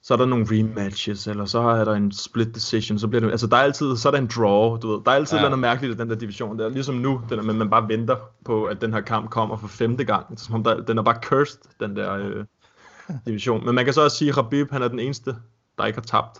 Så 0.07 0.13
er 0.13 0.17
der 0.17 0.25
nogle 0.25 0.45
rematches, 0.51 1.27
eller 1.27 1.45
så 1.45 1.59
er 1.59 1.85
der 1.85 1.93
en 1.93 2.11
split 2.11 2.55
decision, 2.55 2.99
så 2.99 3.07
bliver 3.07 3.21
det, 3.21 3.31
altså 3.31 3.47
der 3.47 3.57
er 3.57 3.61
altid, 3.61 3.97
så 3.97 4.09
er 4.09 4.11
der 4.11 4.19
en 4.19 4.29
draw, 4.35 4.77
du 4.77 4.87
ved. 4.91 5.01
Der 5.05 5.11
er 5.11 5.15
altid 5.15 5.37
Ja. 5.37 5.43
noget 5.43 5.59
mærkeligt 5.59 5.93
i 5.95 5.97
den 5.97 6.09
der 6.09 6.15
division. 6.15 6.57
Det 6.59 6.65
er 6.65 6.69
ligesom 6.69 6.95
nu, 6.95 7.21
den 7.29 7.37
der, 7.37 7.43
men 7.43 7.57
man 7.57 7.69
bare 7.69 7.87
venter 7.87 8.15
på, 8.45 8.65
at 8.65 8.81
den 8.81 8.93
her 8.93 9.01
kamp 9.01 9.29
kommer 9.29 9.57
for 9.57 9.67
femte 9.67 10.03
gang. 10.05 10.39
Som 10.39 10.55
om 10.55 10.63
der, 10.63 10.81
den 10.81 10.97
er 10.97 11.01
bare 11.01 11.19
cursed, 11.23 11.59
den 11.79 11.95
der 11.95 12.13
øh, 12.13 12.45
division. 13.27 13.65
Men 13.65 13.75
man 13.75 13.85
kan 13.85 13.93
så 13.93 14.01
også 14.03 14.17
sige, 14.17 14.29
at 14.29 14.35
Khabib, 14.35 14.71
han 14.71 14.81
er 14.81 14.87
den 14.87 14.99
eneste, 14.99 15.35
der 15.77 15.85
ikke 15.85 15.97
har 15.97 16.03
tabt. 16.03 16.39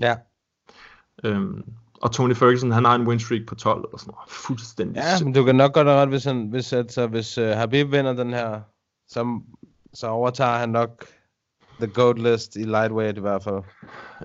ja. 0.00 0.16
Øhm, 1.24 1.62
og 2.02 2.12
Tony 2.12 2.34
Ferguson, 2.34 2.70
han 2.72 2.84
har 2.84 2.94
en 2.94 3.06
win 3.08 3.20
streak 3.20 3.46
på 3.46 3.54
12 3.54 3.78
eller 3.78 3.98
sådan 3.98 4.10
noget. 4.14 4.30
Fuldstændig 4.30 4.96
Ja, 4.96 5.24
men 5.24 5.32
du 5.32 5.44
kan 5.44 5.54
nok 5.54 5.72
godt 5.74 5.88
ret, 5.88 6.08
hvis, 6.08 6.24
han, 6.24 6.46
hvis, 6.48 6.72
altså, 6.72 7.06
hvis 7.06 7.38
uh, 7.38 7.44
Habib 7.44 7.92
vinder 7.92 8.12
den 8.12 8.32
her, 8.32 8.60
så, 9.08 9.40
så 9.94 10.06
overtager 10.06 10.58
han 10.58 10.68
nok 10.68 11.04
the 11.78 11.86
GOAT 11.86 12.18
list 12.18 12.56
i 12.56 12.62
lightweight 12.62 13.18
i 13.18 13.20
hvert 13.20 13.44
fald. 13.44 13.62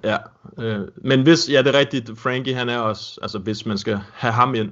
Ja, 0.03 0.17
øh, 0.57 0.87
men 0.97 1.23
hvis, 1.23 1.49
ja 1.49 1.61
det 1.61 1.75
er 1.75 1.79
rigtigt, 1.79 2.19
Frankie 2.19 2.55
han 2.55 2.69
er 2.69 2.77
også, 2.77 3.19
altså 3.21 3.39
hvis 3.39 3.65
man 3.65 3.77
skal 3.77 3.99
have 4.13 4.33
ham 4.33 4.55
ind, 4.55 4.71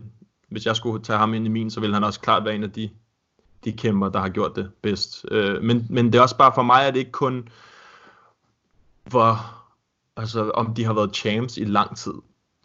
hvis 0.49 0.65
jeg 0.65 0.75
skulle 0.75 1.03
tage 1.03 1.19
ham 1.19 1.33
ind 1.33 1.45
i 1.45 1.49
min, 1.49 1.69
så 1.69 1.79
ville 1.79 1.93
han 1.93 2.03
også 2.03 2.19
klart 2.19 2.45
være 2.45 2.55
en 2.55 2.63
af 2.63 2.71
de, 2.71 2.89
de 3.65 3.71
kæmper, 3.71 4.09
der 4.09 4.19
har 4.19 4.29
gjort 4.29 4.55
det 4.55 4.71
bedst. 4.81 5.25
Øh, 5.31 5.63
men, 5.63 5.87
men 5.89 6.05
det 6.05 6.15
er 6.15 6.21
også 6.21 6.37
bare 6.37 6.51
for 6.55 6.63
mig, 6.63 6.85
at 6.85 6.93
det 6.93 6.99
ikke 6.99 7.11
kun, 7.11 7.49
hvor, 9.09 9.37
altså 10.17 10.49
om 10.49 10.73
de 10.73 10.83
har 10.83 10.93
været 10.93 11.15
champs 11.15 11.57
i 11.57 11.63
lang 11.63 11.97
tid. 11.97 12.13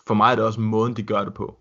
For 0.07 0.15
mig 0.15 0.33
er 0.33 0.37
det 0.37 0.45
også 0.45 0.61
måden, 0.61 0.97
de 0.97 1.03
gør 1.03 1.25
det 1.25 1.35
på. 1.35 1.59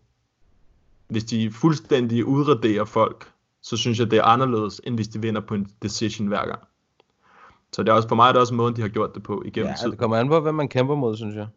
Hvis 1.08 1.24
de 1.24 1.51
fuldstændig 1.51 2.26
udraderer 2.26 2.86
folk, 2.86 3.32
så 3.62 3.78
synes 3.78 3.99
jeg, 3.99 4.12
det 4.12 4.20
er 4.20 4.24
anderledes, 4.24 4.82
end 4.84 4.95
hvis 4.95 5.08
de 5.08 5.22
vinder 5.22 5.41
på 5.41 5.53
en 5.53 5.68
decision 5.82 6.28
hver 6.28 6.45
gang. 6.45 6.60
Så 7.76 7.84
det 7.84 7.89
er 7.89 7.93
også, 7.93 8.07
for 8.07 8.15
mig 8.15 8.28
er 8.28 8.32
det 8.32 8.41
også 8.41 8.53
måden, 8.53 8.76
de 8.76 8.82
har 8.82 8.88
gjort 8.89 9.15
det 9.15 9.23
på 9.23 9.43
igennem 9.45 9.69
Ja, 9.69 9.76
tiden. 9.76 9.91
det 9.91 9.99
kommer 9.99 10.17
an 10.17 10.28
på, 10.28 10.39
hvem 10.39 10.55
man 10.55 10.69
kæmper 10.69 10.95
mod, 10.95 11.17
synes 11.17 11.36
jeg. 11.36 11.47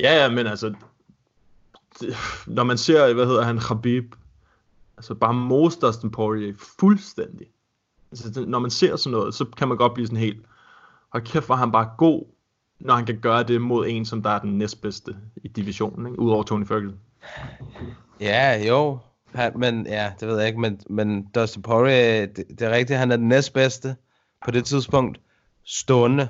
Ja, 0.00 0.22
ja, 0.22 0.30
men 0.30 0.46
altså, 0.46 0.74
det, 2.00 2.16
når 2.46 2.64
man 2.64 2.78
ser, 2.78 3.14
hvad 3.14 3.26
hedder 3.26 3.42
han, 3.42 3.58
Khabib, 3.58 4.14
altså 4.96 5.14
bare 5.14 5.34
mose 5.34 5.80
Dustin 5.80 6.10
Poirier 6.10 6.54
fuldstændig. 6.78 7.46
Altså, 8.10 8.44
når 8.46 8.58
man 8.58 8.70
ser 8.70 8.96
sådan 8.96 9.12
noget, 9.12 9.34
så 9.34 9.44
kan 9.56 9.68
man 9.68 9.76
godt 9.76 9.94
blive 9.94 10.06
sådan 10.06 10.18
helt, 10.18 10.44
og 11.10 11.22
kæft, 11.22 11.48
er 11.50 11.54
han 11.54 11.72
bare 11.72 11.90
god, 11.98 12.24
når 12.80 12.94
han 12.94 13.06
kan 13.06 13.20
gøre 13.20 13.42
det 13.42 13.60
mod 13.60 13.86
en, 13.88 14.04
som 14.04 14.22
der 14.22 14.30
er 14.30 14.38
den 14.38 14.58
næstbedste 14.58 15.16
i 15.36 15.48
divisionen, 15.48 16.06
ikke? 16.06 16.18
udover 16.18 16.42
Tony 16.42 16.66
Ferguson. 16.66 16.98
Ja, 18.20 18.64
jo. 18.68 18.98
Han, 19.34 19.52
men 19.58 19.86
ja, 19.86 20.12
det 20.20 20.28
ved 20.28 20.38
jeg 20.38 20.46
ikke, 20.46 20.60
men, 20.60 20.80
men 20.90 21.26
Dustin 21.34 21.62
Poirier, 21.62 22.26
det, 22.26 22.44
det 22.48 22.62
er 22.62 22.70
rigtigt, 22.70 22.98
han 22.98 23.12
er 23.12 23.16
den 23.16 23.28
næstbedste 23.28 23.96
på 24.46 24.50
det 24.50 24.64
tidspunkt. 24.64 25.20
Stående, 25.64 26.28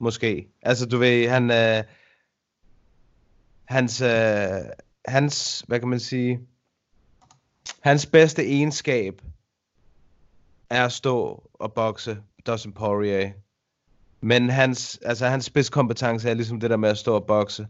måske. 0.00 0.48
Altså, 0.62 0.86
du 0.86 0.98
ved, 0.98 1.28
han... 1.28 1.50
Øh, 1.50 1.84
hans, 3.70 4.00
øh, 4.00 4.60
hans, 5.04 5.64
hvad 5.66 5.80
kan 5.80 5.88
man 5.88 6.00
sige, 6.00 6.40
hans 7.80 8.06
bedste 8.06 8.46
egenskab 8.46 9.22
er 10.70 10.84
at 10.84 10.92
stå 10.92 11.42
og 11.54 11.72
bokse 11.72 12.18
Dustin 12.46 12.72
Poirier. 12.72 13.30
Men 14.20 14.50
hans, 14.50 14.98
altså 15.04 15.26
hans 15.26 15.44
spidskompetence 15.44 16.30
er 16.30 16.34
ligesom 16.34 16.60
det 16.60 16.70
der 16.70 16.76
med 16.76 16.88
at 16.88 16.98
stå 16.98 17.14
og 17.14 17.26
bokse. 17.26 17.66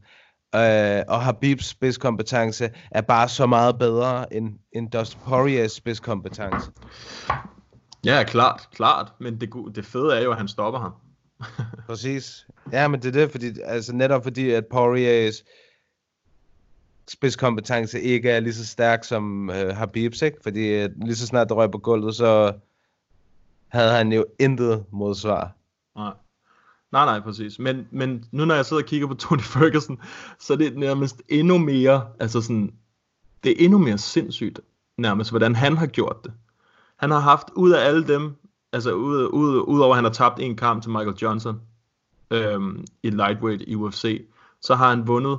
Øh, 0.55 1.03
og 1.09 1.23
Habibs 1.23 1.67
spidskompetence 1.67 2.71
er 2.91 3.01
bare 3.01 3.29
så 3.29 3.47
meget 3.47 3.79
bedre 3.79 4.35
end, 4.35 4.59
end 4.73 4.91
Dustin 4.91 5.21
Poiriers 5.25 5.73
spidskompetence. 5.73 6.71
Ja, 8.05 8.25
klart, 8.25 8.69
klart, 8.73 9.13
men 9.19 9.41
det, 9.41 9.53
det 9.75 9.85
fede 9.85 10.19
er 10.19 10.23
jo, 10.23 10.31
at 10.31 10.37
han 10.37 10.49
stopper 10.49 10.81
ham. 10.81 10.93
Præcis. 11.89 12.47
Ja, 12.73 12.89
men 12.89 13.03
det 13.03 13.09
er 13.09 13.21
det, 13.21 13.31
fordi, 13.31 13.61
altså 13.65 13.93
netop 13.93 14.23
fordi, 14.23 14.51
at 14.51 14.67
Poiriers 14.67 15.45
spidskompetence 17.09 18.01
ikke 18.01 18.31
er 18.31 18.41
lige 18.41 18.55
så 18.55 18.67
stærk 18.67 19.05
som 19.05 19.51
øh, 19.51 19.77
Habibs, 19.77 20.23
ikke? 20.23 20.39
Fordi 20.43 20.69
øh, 20.69 20.91
lige 21.05 21.17
så 21.17 21.27
snart 21.27 21.49
der 21.49 21.55
røg 21.55 21.71
på 21.71 21.79
gulvet, 21.79 22.15
så 22.15 22.53
havde 23.69 23.91
han 23.91 24.13
jo 24.13 24.25
intet 24.39 24.85
modsvar. 24.91 25.53
Nej. 25.97 26.13
Nej, 26.93 27.05
nej, 27.05 27.21
præcis. 27.21 27.59
Men, 27.59 27.89
men 27.91 28.25
nu 28.33 28.45
når 28.45 28.55
jeg 28.55 28.67
sidder 28.67 28.83
og 28.83 28.89
kigger 28.89 29.07
på 29.07 29.15
Tony 29.15 29.41
Ferguson, 29.41 30.01
så 30.39 30.53
er 30.53 30.57
det 30.57 30.77
nærmest 30.77 31.23
endnu 31.29 31.59
mere, 31.59 32.09
altså 32.21 32.41
sådan, 32.41 32.75
det 33.45 33.53
er 33.53 33.65
endnu 33.65 33.79
mere 33.79 33.99
sindssygt, 33.99 34.61
nærmest, 34.99 35.31
hvordan 35.31 35.55
han 35.55 35.77
har 35.77 35.87
gjort 35.87 36.17
det. 36.25 36.33
Han 37.01 37.11
har 37.11 37.19
haft, 37.19 37.47
ud 37.57 37.71
af 37.71 37.87
alle 37.87 38.07
dem, 38.07 38.37
altså 38.73 38.93
ud, 38.93 39.29
ud, 39.33 39.65
ud 39.67 39.81
over 39.81 39.93
at 39.93 39.97
han 39.97 40.05
har 40.05 40.13
tabt 40.13 40.41
en 40.41 40.57
kamp 40.57 40.83
til 40.83 40.91
Michael 40.91 41.17
Johnson, 41.23 41.61
øhm, 42.31 42.85
i 43.03 43.11
lightweight 43.11 43.63
i 43.67 43.75
UFC, 43.75 44.27
så 44.61 44.75
har 44.75 44.89
han 44.91 45.07
vundet 45.07 45.39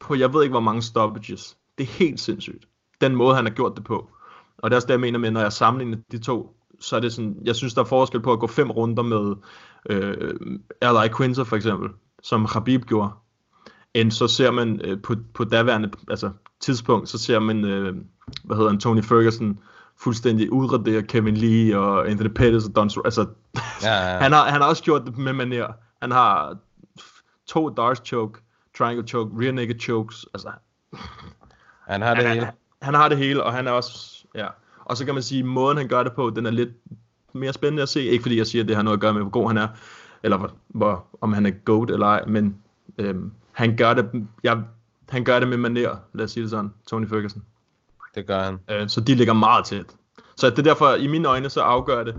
på, 0.00 0.14
jeg 0.14 0.34
ved 0.34 0.42
ikke 0.42 0.52
hvor 0.52 0.60
mange 0.60 0.82
stoppages. 0.82 1.56
Det 1.78 1.84
er 1.84 1.92
helt 1.92 2.20
sindssygt. 2.20 2.64
Den 3.00 3.16
måde, 3.16 3.34
han 3.34 3.44
har 3.44 3.52
gjort 3.52 3.76
det 3.76 3.84
på. 3.84 4.10
Og 4.58 4.70
det 4.70 4.74
er 4.74 4.76
også 4.76 4.86
det, 4.86 4.92
jeg 4.92 5.00
mener 5.00 5.18
med, 5.18 5.30
når 5.30 5.40
jeg 5.40 5.52
sammenligner 5.52 5.96
de 6.12 6.18
to, 6.18 6.56
så 6.80 6.96
er 6.96 7.00
det 7.00 7.12
sådan, 7.12 7.36
jeg 7.44 7.56
synes, 7.56 7.74
der 7.74 7.80
er 7.80 7.86
forskel 7.86 8.20
på 8.20 8.32
at 8.32 8.40
gå 8.40 8.46
fem 8.46 8.70
runder 8.70 9.02
med 9.02 9.34
øh, 9.90 10.34
Ally 10.80 11.08
Quinter 11.16 11.44
for 11.44 11.56
eksempel, 11.56 11.90
som 12.22 12.46
Khabib 12.46 12.84
gjorde, 12.84 13.10
end 13.94 14.10
så 14.10 14.28
ser 14.28 14.50
man 14.50 14.80
øh, 14.84 15.02
på, 15.02 15.14
på 15.34 15.44
daværende 15.44 15.90
altså, 16.08 16.30
tidspunkt, 16.60 17.08
så 17.08 17.18
ser 17.18 17.38
man, 17.38 17.64
øh, 17.64 17.96
hvad 18.44 18.56
hedder 18.56 18.70
han, 18.70 18.80
Tony 18.80 19.02
Ferguson 19.02 19.58
fuldstændig 20.02 20.52
udradere 20.52 21.02
Kevin 21.02 21.36
Lee 21.36 21.78
og 21.78 22.10
Anthony 22.10 22.28
Pettis 22.28 22.64
og 22.64 22.76
Don 22.76 22.88
Cer- 22.88 23.02
altså, 23.04 23.26
Ja, 23.82 24.12
ja. 24.12 24.18
han, 24.22 24.32
har, 24.32 24.44
han 24.50 24.60
har 24.60 24.68
også 24.68 24.82
gjort 24.82 25.02
det 25.06 25.18
med 25.18 25.32
manér. 25.32 25.72
Han 26.02 26.10
har 26.10 26.56
to 27.46 27.68
Darce 27.68 28.02
choke, 28.04 28.40
triangle 28.78 29.08
choke, 29.08 29.44
rear 29.44 29.52
naked 29.52 29.80
chokes, 29.80 30.26
altså 30.34 30.48
Han 31.88 32.02
har 32.02 32.14
det 32.14 32.24
han, 32.24 32.32
hele. 32.32 32.44
han, 32.44 32.54
han 32.82 32.94
har 32.94 33.08
det 33.08 33.18
hele, 33.18 33.44
og 33.44 33.52
han 33.52 33.66
er 33.66 33.70
også, 33.70 34.24
ja. 34.34 34.46
Og 34.84 34.96
så 34.96 35.04
kan 35.04 35.14
man 35.14 35.22
sige, 35.22 35.42
måden 35.42 35.76
han 35.76 35.88
gør 35.88 36.02
det 36.02 36.12
på, 36.12 36.30
den 36.30 36.46
er 36.46 36.50
lidt 36.50 36.70
mere 37.32 37.52
spændende 37.52 37.82
at 37.82 37.88
se. 37.88 38.02
Ikke 38.02 38.22
fordi 38.22 38.38
jeg 38.38 38.46
siger, 38.46 38.62
at 38.62 38.68
det 38.68 38.76
har 38.76 38.82
noget 38.82 38.96
at 38.96 39.00
gøre 39.00 39.12
med, 39.14 39.22
hvor 39.22 39.30
god 39.30 39.48
han 39.48 39.56
er, 39.58 39.68
eller 40.22 40.36
hvor, 40.38 40.50
hvor, 40.68 41.06
om 41.20 41.32
han 41.32 41.46
er 41.46 41.50
goat 41.50 41.90
eller 41.90 42.06
ej, 42.06 42.24
men 42.26 42.56
øhm, 42.98 43.32
han 43.52 43.76
gør 43.76 43.94
det, 43.94 44.26
jeg, 44.42 44.62
han 45.08 45.24
gør 45.24 45.38
det 45.38 45.48
med 45.48 45.56
maner, 45.56 45.96
lad 46.12 46.24
os 46.24 46.30
sige 46.30 46.42
det 46.42 46.50
sådan, 46.50 46.70
Tony 46.86 47.08
Ferguson. 47.08 47.42
Det 48.14 48.26
gør 48.26 48.42
han. 48.42 48.58
Øh, 48.70 48.88
så 48.88 49.00
de 49.00 49.14
ligger 49.14 49.32
meget 49.34 49.64
tæt. 49.64 49.86
Så 50.36 50.50
det 50.50 50.58
er 50.58 50.62
derfor, 50.62 50.94
i 50.94 51.06
mine 51.06 51.28
øjne, 51.28 51.50
så 51.50 51.60
afgør 51.60 52.04
det. 52.04 52.14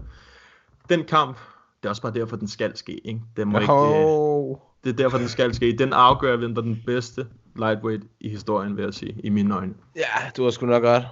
Den 0.90 1.04
kamp, 1.04 1.38
det 1.82 1.86
er 1.86 1.90
også 1.90 2.02
bare 2.02 2.14
derfor, 2.14 2.36
den 2.36 2.48
skal 2.48 2.78
ske. 2.78 3.08
Ikke? 3.08 3.22
Det, 3.38 3.48
må 3.48 3.60
ikke, 3.60 3.74
øh, 3.74 3.80
Oh. 3.80 4.58
det 4.84 4.90
er 4.90 4.94
derfor, 4.94 5.18
den 5.18 5.28
skal 5.30 5.56
ske. 5.56 5.76
Den 5.78 5.94
afgør, 5.94 6.36
hvem 6.36 6.56
der 6.56 6.62
er 6.62 6.66
den 6.66 6.84
bedste 6.86 7.28
lightweight 7.56 8.04
i 8.20 8.30
historien, 8.30 8.78
vil 8.78 8.84
jeg 8.84 8.94
sige, 8.94 9.16
i 9.24 9.30
mine 9.30 9.56
øjne. 9.56 9.74
Ja, 9.96 10.30
du 10.38 10.44
har 10.44 10.52
sgu 10.52 10.66
nok 10.66 10.84
ret. 10.84 11.06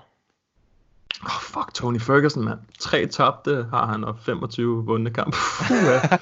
Oh, 1.24 1.42
fuck, 1.42 1.74
Tony 1.74 2.00
Ferguson, 2.02 2.44
mand. 2.44 2.60
Tre 2.80 3.06
tabte 3.08 3.66
har 3.70 3.86
han, 3.86 4.04
og 4.04 4.18
25 4.20 4.86
vundne 4.86 5.10
kamp. 5.14 5.36
Puh, 5.68 5.78
ja. 5.78 6.18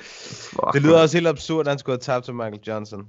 Fuck, 0.00 0.72
Det 0.72 0.82
lyder 0.82 0.92
mand. 0.94 1.02
også 1.02 1.16
helt 1.16 1.28
absurd, 1.28 1.60
at 1.66 1.70
han 1.70 1.78
skulle 1.78 1.94
have 1.94 2.00
tabt 2.00 2.24
til 2.24 2.34
Michael 2.34 2.60
Johnson. 2.66 3.08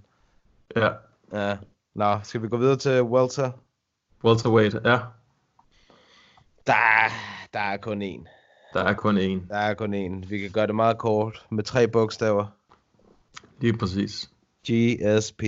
Ja, 0.76 0.90
Ja. 1.34 1.58
Nå, 1.96 2.20
skal 2.24 2.42
vi 2.42 2.48
gå 2.48 2.58
videre 2.58 2.76
til 2.76 3.04
Welter? 3.04 3.52
Welterweight, 4.24 4.74
ja. 4.86 4.98
Der, 6.68 7.12
der 7.54 7.60
er 7.60 7.78
kun 7.78 8.02
én. 8.02 8.28
Der 8.74 8.84
er 8.84 8.94
kun 8.94 9.18
én. 9.18 9.48
Der 9.50 9.58
er 9.58 9.74
kun 9.74 9.94
én. 9.94 10.28
Vi 10.28 10.40
kan 10.40 10.52
gøre 10.52 10.68
det 10.68 10.76
meget 10.76 10.98
kort 10.98 11.46
med 11.52 11.64
tre 11.64 11.88
bogstaver. 11.88 12.46
Lige 13.62 13.78
præcis. 13.78 14.30
GSP. 14.70 15.44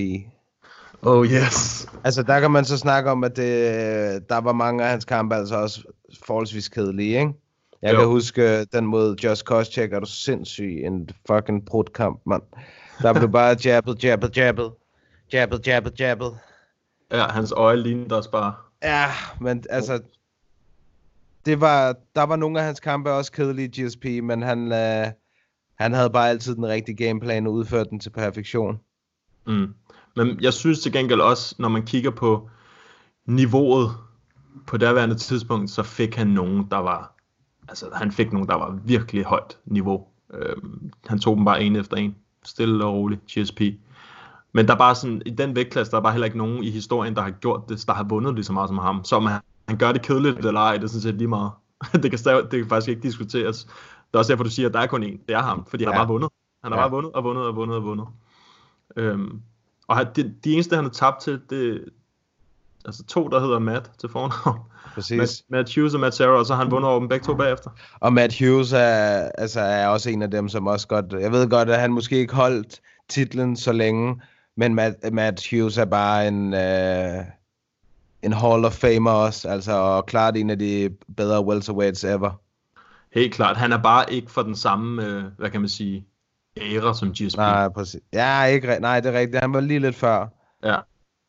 Oh 1.01 1.25
yes. 1.25 1.87
Altså, 2.03 2.23
der 2.23 2.39
kan 2.39 2.51
man 2.51 2.65
så 2.65 2.77
snakke 2.77 3.11
om, 3.11 3.23
at 3.23 3.35
det, 3.35 4.29
der 4.29 4.37
var 4.41 4.53
mange 4.53 4.83
af 4.83 4.89
hans 4.89 5.05
kampe 5.05 5.35
altså 5.35 5.55
også 5.55 5.83
forholdsvis 6.25 6.69
kedelige, 6.69 7.19
ikke? 7.19 7.33
Jeg 7.81 7.93
Jo. 7.93 7.99
kan 7.99 8.07
huske 8.07 8.59
øh, 8.59 8.65
den 8.73 8.85
mod 8.85 9.15
Josh 9.15 9.43
Koscheck, 9.43 9.93
er 9.93 9.99
du 9.99 10.05
sindssyg, 10.05 10.81
en 10.85 11.09
fucking 11.27 11.65
brudkamp, 11.65 12.21
mand. 12.25 12.41
Der 13.01 13.13
blev 13.13 13.31
bare 13.31 13.57
jabbet, 13.65 14.03
jabbet, 14.03 14.37
jabbet, 14.37 14.71
jabbet, 15.33 15.67
jabbet, 15.67 15.99
jabbet. 15.99 16.37
Ja, 17.11 17.27
hans 17.27 17.51
øje 17.51 17.77
lignede 17.77 18.17
også 18.17 18.31
bare. 18.31 18.53
Ja, 18.83 19.05
men 19.41 19.63
altså, 19.69 20.01
det 21.45 21.61
var, 21.61 21.95
der 22.15 22.23
var 22.23 22.35
nogle 22.35 22.59
af 22.59 22.65
hans 22.65 22.79
kampe 22.79 23.11
også 23.11 23.31
kedelige, 23.31 23.85
GSP, 23.85 24.05
men 24.23 24.41
han, 24.41 24.71
øh, 24.71 25.07
han 25.75 25.93
havde 25.93 26.09
bare 26.09 26.29
altid 26.29 26.55
den 26.55 26.67
rigtige 26.67 27.05
gameplan 27.05 27.47
og 27.47 27.53
udførte 27.53 27.89
den 27.89 27.99
til 27.99 28.09
perfektion. 28.09 28.79
Mm. 29.47 29.73
Men 30.15 30.39
jeg 30.41 30.53
synes 30.53 30.79
til 30.79 30.91
gengæld 30.91 31.21
også, 31.21 31.55
når 31.59 31.69
man 31.69 31.85
kigger 31.85 32.11
på 32.11 32.49
niveauet 33.25 33.91
på 34.67 34.77
derværende 34.77 35.15
tidspunkt, 35.15 35.69
så 35.69 35.83
fik 35.83 36.15
han 36.15 36.27
nogen, 36.27 36.67
der 36.71 36.77
var, 36.77 37.15
altså 37.67 37.85
han 37.93 38.11
fik 38.11 38.33
nogen, 38.33 38.47
der 38.47 38.55
var 38.55 38.79
virkelig 38.85 39.23
højt 39.23 39.57
niveau. 39.65 40.07
Øhm, 40.33 40.91
han 41.07 41.19
tog 41.19 41.37
dem 41.37 41.45
bare 41.45 41.63
en 41.63 41.75
efter 41.75 41.97
en, 41.97 42.15
stille 42.45 42.85
og 42.85 42.93
roligt, 42.93 43.21
GSP. 43.25 43.61
Men 44.53 44.67
der 44.67 44.73
er 44.73 44.77
bare 44.77 44.95
sådan, 44.95 45.21
i 45.25 45.29
den 45.29 45.55
vægtklasse, 45.55 45.91
der 45.91 45.97
er 45.97 46.01
bare 46.01 46.11
heller 46.13 46.25
ikke 46.25 46.37
nogen 46.37 46.63
i 46.63 46.69
historien, 46.69 47.15
der 47.15 47.21
har 47.21 47.29
gjort 47.31 47.69
det, 47.69 47.83
der 47.87 47.93
har 47.93 48.03
vundet 48.03 48.35
lige 48.35 48.43
så 48.45 48.53
meget 48.53 48.69
som 48.69 48.77
ham. 48.77 49.03
Så 49.03 49.15
om 49.15 49.25
han, 49.25 49.41
han 49.67 49.77
gør 49.77 49.91
det 49.91 50.01
kedeligt 50.01 50.45
eller 50.45 50.59
ej, 50.59 50.73
det 50.75 50.83
er 50.83 50.87
sådan 50.87 51.01
set 51.01 51.15
lige 51.15 51.27
meget. 51.27 51.51
det, 52.03 52.09
kan 52.11 52.17
stav, 52.17 52.41
det 52.51 52.59
kan 52.59 52.69
faktisk 52.69 52.89
ikke 52.89 53.01
diskuteres. 53.01 53.63
Det 53.63 54.13
er 54.13 54.17
også 54.17 54.31
derfor, 54.31 54.43
du 54.43 54.49
siger, 54.49 54.67
at 54.67 54.73
der 54.73 54.79
er 54.79 54.87
kun 54.87 55.03
én. 55.03 55.25
Det 55.27 55.35
er 55.35 55.41
ham, 55.41 55.65
fordi 55.69 55.83
han 55.83 55.93
Ja. 55.93 55.97
har 55.97 56.05
bare 56.05 56.13
vundet. 56.13 56.29
Han 56.63 56.71
har 56.71 56.79
Ja. 56.79 56.83
bare 56.83 56.91
vundet 56.91 57.11
og 57.11 57.23
vundet 57.23 57.45
og 57.45 57.55
vundet 57.55 57.77
og 57.77 57.83
vundet. 57.83 58.07
Øhm, 58.95 59.41
og 59.87 59.97
han, 59.97 60.07
de, 60.15 60.33
de 60.43 60.53
eneste, 60.53 60.75
han 60.75 60.85
har 60.85 60.91
tabt 60.91 61.21
til, 61.21 61.39
det 61.49 61.85
altså 62.85 63.03
to, 63.03 63.27
der 63.27 63.39
hedder 63.39 63.59
Matt 63.59 63.91
til 63.99 64.09
fornavn. 64.09 64.59
Præcis. 64.95 65.17
Matt, 65.17 65.31
Matt 65.49 65.75
Hughes 65.75 65.93
og 65.93 65.99
Matt 65.99 66.15
Sarah, 66.15 66.39
og 66.39 66.45
så 66.45 66.55
har 66.55 66.63
han 66.63 66.71
vundet 66.71 66.89
over 66.89 66.99
dem 66.99 67.07
begge 67.07 67.25
to 67.25 67.35
bagefter. 67.35 67.69
Og 67.99 68.13
Matt 68.13 68.39
Hughes 68.39 68.73
er, 68.73 69.29
altså, 69.37 69.59
er 69.61 69.87
også 69.87 70.09
en 70.09 70.21
af 70.21 70.31
dem, 70.31 70.49
som 70.49 70.67
også 70.67 70.87
godt... 70.87 71.05
Jeg 71.13 71.31
ved 71.31 71.49
godt, 71.49 71.69
at 71.69 71.79
han 71.79 71.91
måske 71.91 72.17
ikke 72.17 72.35
holdt 72.35 72.81
titlen 73.09 73.55
så 73.55 73.71
længe, 73.71 74.21
men 74.59 74.75
Matt, 74.75 75.13
Matt 75.13 75.49
Hughes 75.49 75.77
er 75.77 75.85
bare 75.85 76.27
en, 76.27 76.53
øh, 76.53 77.23
en 78.23 78.33
Hall 78.33 78.65
of 78.65 78.73
Famer 78.73 79.11
også, 79.11 79.47
altså, 79.49 79.71
og 79.71 80.05
klart 80.05 80.37
en 80.37 80.49
af 80.49 80.59
de 80.59 80.89
bedre 81.17 81.45
welterweights 81.45 82.03
ever. 82.03 82.31
Helt 83.13 83.33
klart. 83.33 83.57
Han 83.57 83.71
er 83.71 83.77
bare 83.77 84.13
ikke 84.13 84.31
for 84.31 84.41
den 84.41 84.55
samme, 84.55 85.05
øh, 85.05 85.23
hvad 85.37 85.49
kan 85.49 85.61
man 85.61 85.69
sige, 85.69 86.05
æra 86.57 86.93
som 86.93 87.11
GSP. 87.13 87.37
Nej, 87.37 87.69
præcis. 87.69 88.01
Ja, 88.13 88.43
ikke, 88.43 88.77
nej, 88.79 88.99
det 88.99 89.15
er 89.15 89.19
rigtigt. 89.19 89.41
Han 89.41 89.53
var 89.53 89.59
lige 89.59 89.79
lidt 89.79 89.95
før. 89.95 90.27
Ja. 90.63 90.75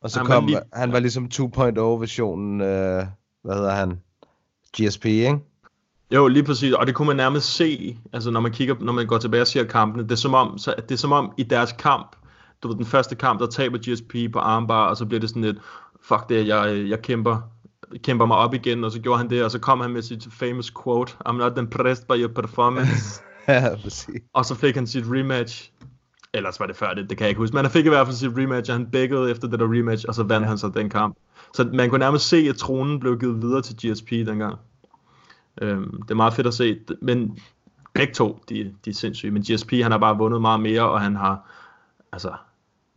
Og 0.02 0.10
så 0.10 0.18
Han 0.18 0.26
han 0.26 0.34
var 0.34 0.40
kom, 0.40 0.46
lige- 0.46 0.60
han 0.72 0.92
var 0.92 0.98
ligesom 0.98 1.28
2.0-versionen, 1.34 2.60
øh, 2.60 3.04
hvad 3.44 3.54
hedder 3.54 3.74
han? 3.74 4.00
GSP, 4.80 5.04
ikke? 5.04 5.38
Jo, 6.14 6.26
lige 6.28 6.44
præcis, 6.44 6.72
og 6.72 6.86
det 6.86 6.94
kunne 6.94 7.06
man 7.06 7.16
nærmest 7.16 7.54
se, 7.54 7.98
altså 8.12 8.30
når 8.30 8.40
man 8.40 8.52
kigger, 8.52 8.74
når 8.80 8.92
man 8.92 9.06
går 9.06 9.18
tilbage 9.18 9.40
og 9.40 9.46
ser 9.46 9.64
kampene, 9.64 10.02
det 10.04 10.10
er 10.12 10.16
som 10.16 10.34
om, 10.34 10.58
så, 10.58 10.74
det 10.88 10.90
er 10.94 10.98
som 10.98 11.12
om 11.12 11.32
i 11.36 11.42
deres 11.42 11.72
kamp, 11.72 12.16
du 12.62 12.68
ved, 12.68 12.76
den 12.76 12.86
første 12.86 13.14
kamp, 13.16 13.40
der 13.40 13.46
taber 13.46 13.78
GSP 13.78 14.32
på 14.32 14.38
armbar, 14.38 14.86
og 14.86 14.96
så 14.96 15.06
bliver 15.06 15.20
det 15.20 15.28
sådan 15.28 15.42
lidt, 15.42 15.56
fuck 16.02 16.28
det, 16.28 16.46
jeg, 16.46 16.88
jeg 16.88 17.02
kæmper, 17.02 17.38
kæmper 18.02 18.26
mig 18.26 18.36
op 18.36 18.54
igen, 18.54 18.84
og 18.84 18.92
så 18.92 19.00
gjorde 19.00 19.18
han 19.18 19.30
det, 19.30 19.44
og 19.44 19.50
så 19.50 19.58
kom 19.58 19.80
han 19.80 19.90
med 19.90 20.02
sit 20.02 20.28
famous 20.30 20.72
quote, 20.82 21.12
I'm 21.28 21.32
not 21.32 21.58
impressed 21.58 22.06
by 22.06 22.12
your 22.12 22.32
performance, 22.32 23.22
ja, 23.48 23.76
præcis. 23.82 24.22
og 24.34 24.44
så 24.44 24.54
fik 24.54 24.74
han 24.74 24.86
sit 24.86 25.04
rematch, 25.06 25.70
ellers 26.34 26.60
var 26.60 26.66
det 26.66 26.76
før 26.76 26.94
det, 26.94 27.10
det 27.10 27.18
kan 27.18 27.24
jeg 27.24 27.28
ikke 27.28 27.38
huske, 27.38 27.56
men 27.56 27.64
han 27.64 27.72
fik 27.72 27.86
i 27.86 27.88
hvert 27.88 28.06
fald 28.06 28.16
sit 28.16 28.32
rematch, 28.36 28.70
og 28.70 28.76
han 28.76 28.86
bækkede 28.86 29.30
efter 29.30 29.48
det 29.48 29.58
der 29.58 29.66
rematch, 29.66 30.04
og 30.08 30.14
så 30.14 30.22
vandt 30.22 30.44
ja. 30.44 30.48
han 30.48 30.58
så 30.58 30.68
den 30.68 30.90
kamp. 30.90 31.16
Så 31.54 31.70
man 31.72 31.90
kunne 31.90 31.98
nærmest 31.98 32.28
se, 32.28 32.36
at 32.36 32.56
tronen 32.56 33.00
blev 33.00 33.18
givet 33.18 33.42
videre 33.42 33.62
til 33.62 33.76
GSP 33.76 34.10
dengang. 34.10 34.58
Øhm, 35.62 36.02
det 36.02 36.10
er 36.10 36.14
meget 36.14 36.34
fedt 36.34 36.46
at 36.46 36.54
se, 36.54 36.78
men 37.02 37.38
begge 37.94 38.14
to, 38.14 38.42
de, 38.48 38.74
de 38.84 38.90
er 38.90 38.94
sindssyge, 38.94 39.30
men 39.30 39.42
GSP, 39.42 39.72
han 39.72 39.90
har 39.90 39.98
bare 39.98 40.18
vundet 40.18 40.40
meget 40.40 40.60
mere, 40.60 40.90
og 40.90 41.00
han 41.00 41.16
har, 41.16 41.50
altså, 42.12 42.32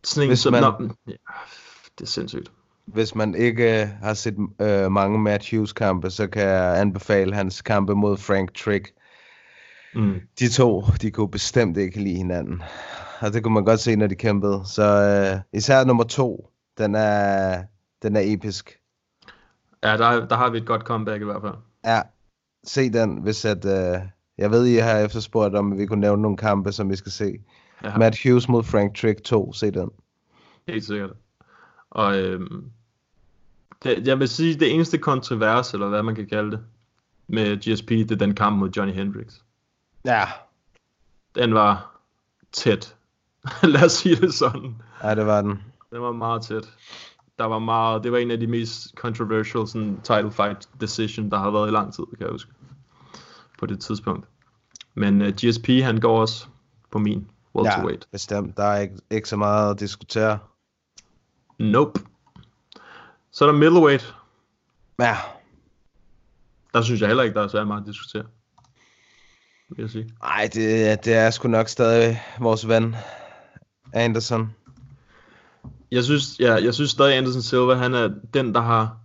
sådan 0.04 0.22
en, 0.22 0.28
Hvis 0.30 0.38
som, 0.38 0.52
man- 0.52 0.62
når, 0.62 0.82
ja, 1.06 1.12
det 1.98 2.04
er 2.04 2.06
sindssygt. 2.06 2.52
Hvis 2.86 3.14
man 3.14 3.34
ikke 3.34 3.82
øh, 3.82 3.88
har 4.02 4.14
set 4.14 4.36
øh, 4.60 4.92
mange 4.92 5.18
Matt 5.18 5.50
Hughes 5.50 5.72
kampe, 5.72 6.10
så 6.10 6.26
kan 6.26 6.42
jeg 6.42 6.80
anbefale 6.80 7.34
hans 7.34 7.62
kampe 7.62 7.94
mod 7.94 8.16
Frank 8.16 8.54
Trick. 8.54 8.92
Mm. 9.94 10.20
De 10.38 10.48
to, 10.48 10.84
de 11.02 11.10
kunne 11.10 11.28
bestemt 11.30 11.76
ikke 11.76 12.00
lide 12.02 12.16
hinanden. 12.16 12.62
Og 13.20 13.32
det 13.32 13.42
kunne 13.42 13.54
man 13.54 13.64
godt 13.64 13.80
se, 13.80 13.96
når 13.96 14.06
de 14.06 14.14
kæmpede. 14.14 14.62
Så 14.64 14.82
øh, 14.84 15.40
især 15.52 15.84
nummer 15.84 16.04
to, 16.04 16.50
den 16.78 16.94
er, 16.94 17.62
den 18.02 18.16
er 18.16 18.20
episk. 18.24 18.78
Ja, 19.84 19.96
der, 19.96 20.26
der 20.26 20.36
har 20.36 20.50
vi 20.50 20.58
et 20.58 20.66
godt 20.66 20.82
comeback 20.82 21.20
i 21.22 21.24
hvert 21.24 21.42
fald. 21.42 21.54
Ja, 21.84 22.00
se 22.64 22.90
den, 22.92 23.16
hvis 23.22 23.44
at... 23.44 23.64
Øh, 23.64 24.00
jeg 24.38 24.50
ved, 24.50 24.66
I 24.66 24.76
har 24.76 24.98
efterspurgt 24.98 25.54
om, 25.54 25.78
vi 25.78 25.86
kunne 25.86 26.00
nævne 26.00 26.22
nogle 26.22 26.36
kampe, 26.36 26.72
som 26.72 26.90
vi 26.90 26.96
skal 26.96 27.12
se. 27.12 27.38
Ja. 27.84 27.98
Matt 27.98 28.22
Hughes 28.22 28.48
mod 28.48 28.64
Frank 28.64 28.96
Trick 28.96 29.24
2, 29.24 29.52
se 29.52 29.70
den. 29.70 29.90
Helt 30.68 30.84
sikkert. 30.84 31.10
Og 31.90 32.18
øhm, 32.18 32.64
det, 33.82 34.06
jeg 34.06 34.18
vil 34.18 34.28
sige, 34.28 34.54
det 34.54 34.74
eneste 34.74 34.98
kontrovers, 34.98 35.74
eller 35.74 35.88
hvad 35.88 36.02
man 36.02 36.14
kan 36.14 36.26
kalde 36.26 36.50
det, 36.50 36.60
med 37.26 37.56
GSP, 37.56 37.88
det 37.88 38.10
er 38.10 38.16
den 38.16 38.34
kamp 38.34 38.58
mod 38.58 38.70
Johnny 38.70 38.94
Hendricks. 38.94 39.44
Ja, 40.04 40.24
Den 41.34 41.54
var 41.54 42.00
tæt. 42.52 42.96
Lad 43.62 43.84
os 43.84 43.92
sige 43.92 44.16
det 44.16 44.34
sådan. 44.34 44.76
ja 45.02 45.14
det 45.14 45.26
var 45.26 45.42
den. 45.42 45.62
Den 45.90 46.02
var 46.02 46.12
meget 46.12 46.42
tæt. 46.42 46.72
Der 47.38 47.44
var 47.44 47.58
meget, 47.58 48.04
det 48.04 48.12
var 48.12 48.18
en 48.18 48.30
af 48.30 48.40
de 48.40 48.46
mest 48.46 48.94
controversial 48.94 49.68
sådan, 49.68 50.00
title 50.02 50.30
fight 50.30 50.68
decision, 50.80 51.30
der 51.30 51.38
har 51.38 51.50
været 51.50 51.68
i 51.68 51.72
lang 51.72 51.94
tid, 51.94 52.04
kan 52.18 52.20
jeg 52.20 52.30
huske. 52.30 52.52
På 53.58 53.66
det 53.66 53.80
tidspunkt. 53.80 54.26
Men 54.94 55.22
uh, 55.22 55.28
GSP, 55.28 55.68
han 55.68 56.00
går 56.00 56.20
også 56.20 56.46
på 56.90 56.98
min 56.98 57.28
welterweight. 57.54 58.04
Ja, 58.04 58.08
bestemt. 58.12 58.56
Der 58.56 58.64
er 58.64 58.80
ikke, 58.80 58.96
ikke 59.10 59.28
så 59.28 59.36
meget 59.36 59.70
at 59.70 59.80
diskutere. 59.80 60.38
Nope. 61.58 62.00
Så 63.30 63.44
er 63.44 63.52
der 63.52 63.58
middleweight. 63.58 64.14
Ja, 64.98 65.16
Der 66.74 66.82
synes 66.82 67.00
jeg 67.00 67.08
heller 67.08 67.22
ikke, 67.22 67.34
der 67.34 67.42
er 67.42 67.48
så 67.48 67.64
meget 67.64 67.80
at 67.80 67.86
diskutere. 67.86 68.24
Vil 69.68 69.82
jeg 69.82 69.90
sige. 69.90 70.08
Ej, 70.22 70.50
det, 70.54 71.04
det 71.04 71.14
er 71.14 71.30
sgu 71.30 71.48
nok 71.48 71.68
stadig 71.68 72.22
vores 72.40 72.68
ven, 72.68 72.96
Anderson. 73.92 74.54
Jeg 75.90 76.04
synes, 76.04 76.40
ja, 76.40 76.54
jeg 76.54 76.74
synes 76.74 76.90
stadig, 76.90 77.16
Anderson 77.16 77.42
Silva, 77.42 77.74
han 77.74 77.94
er 77.94 78.10
den, 78.34 78.54
der 78.54 78.60
har 78.60 78.96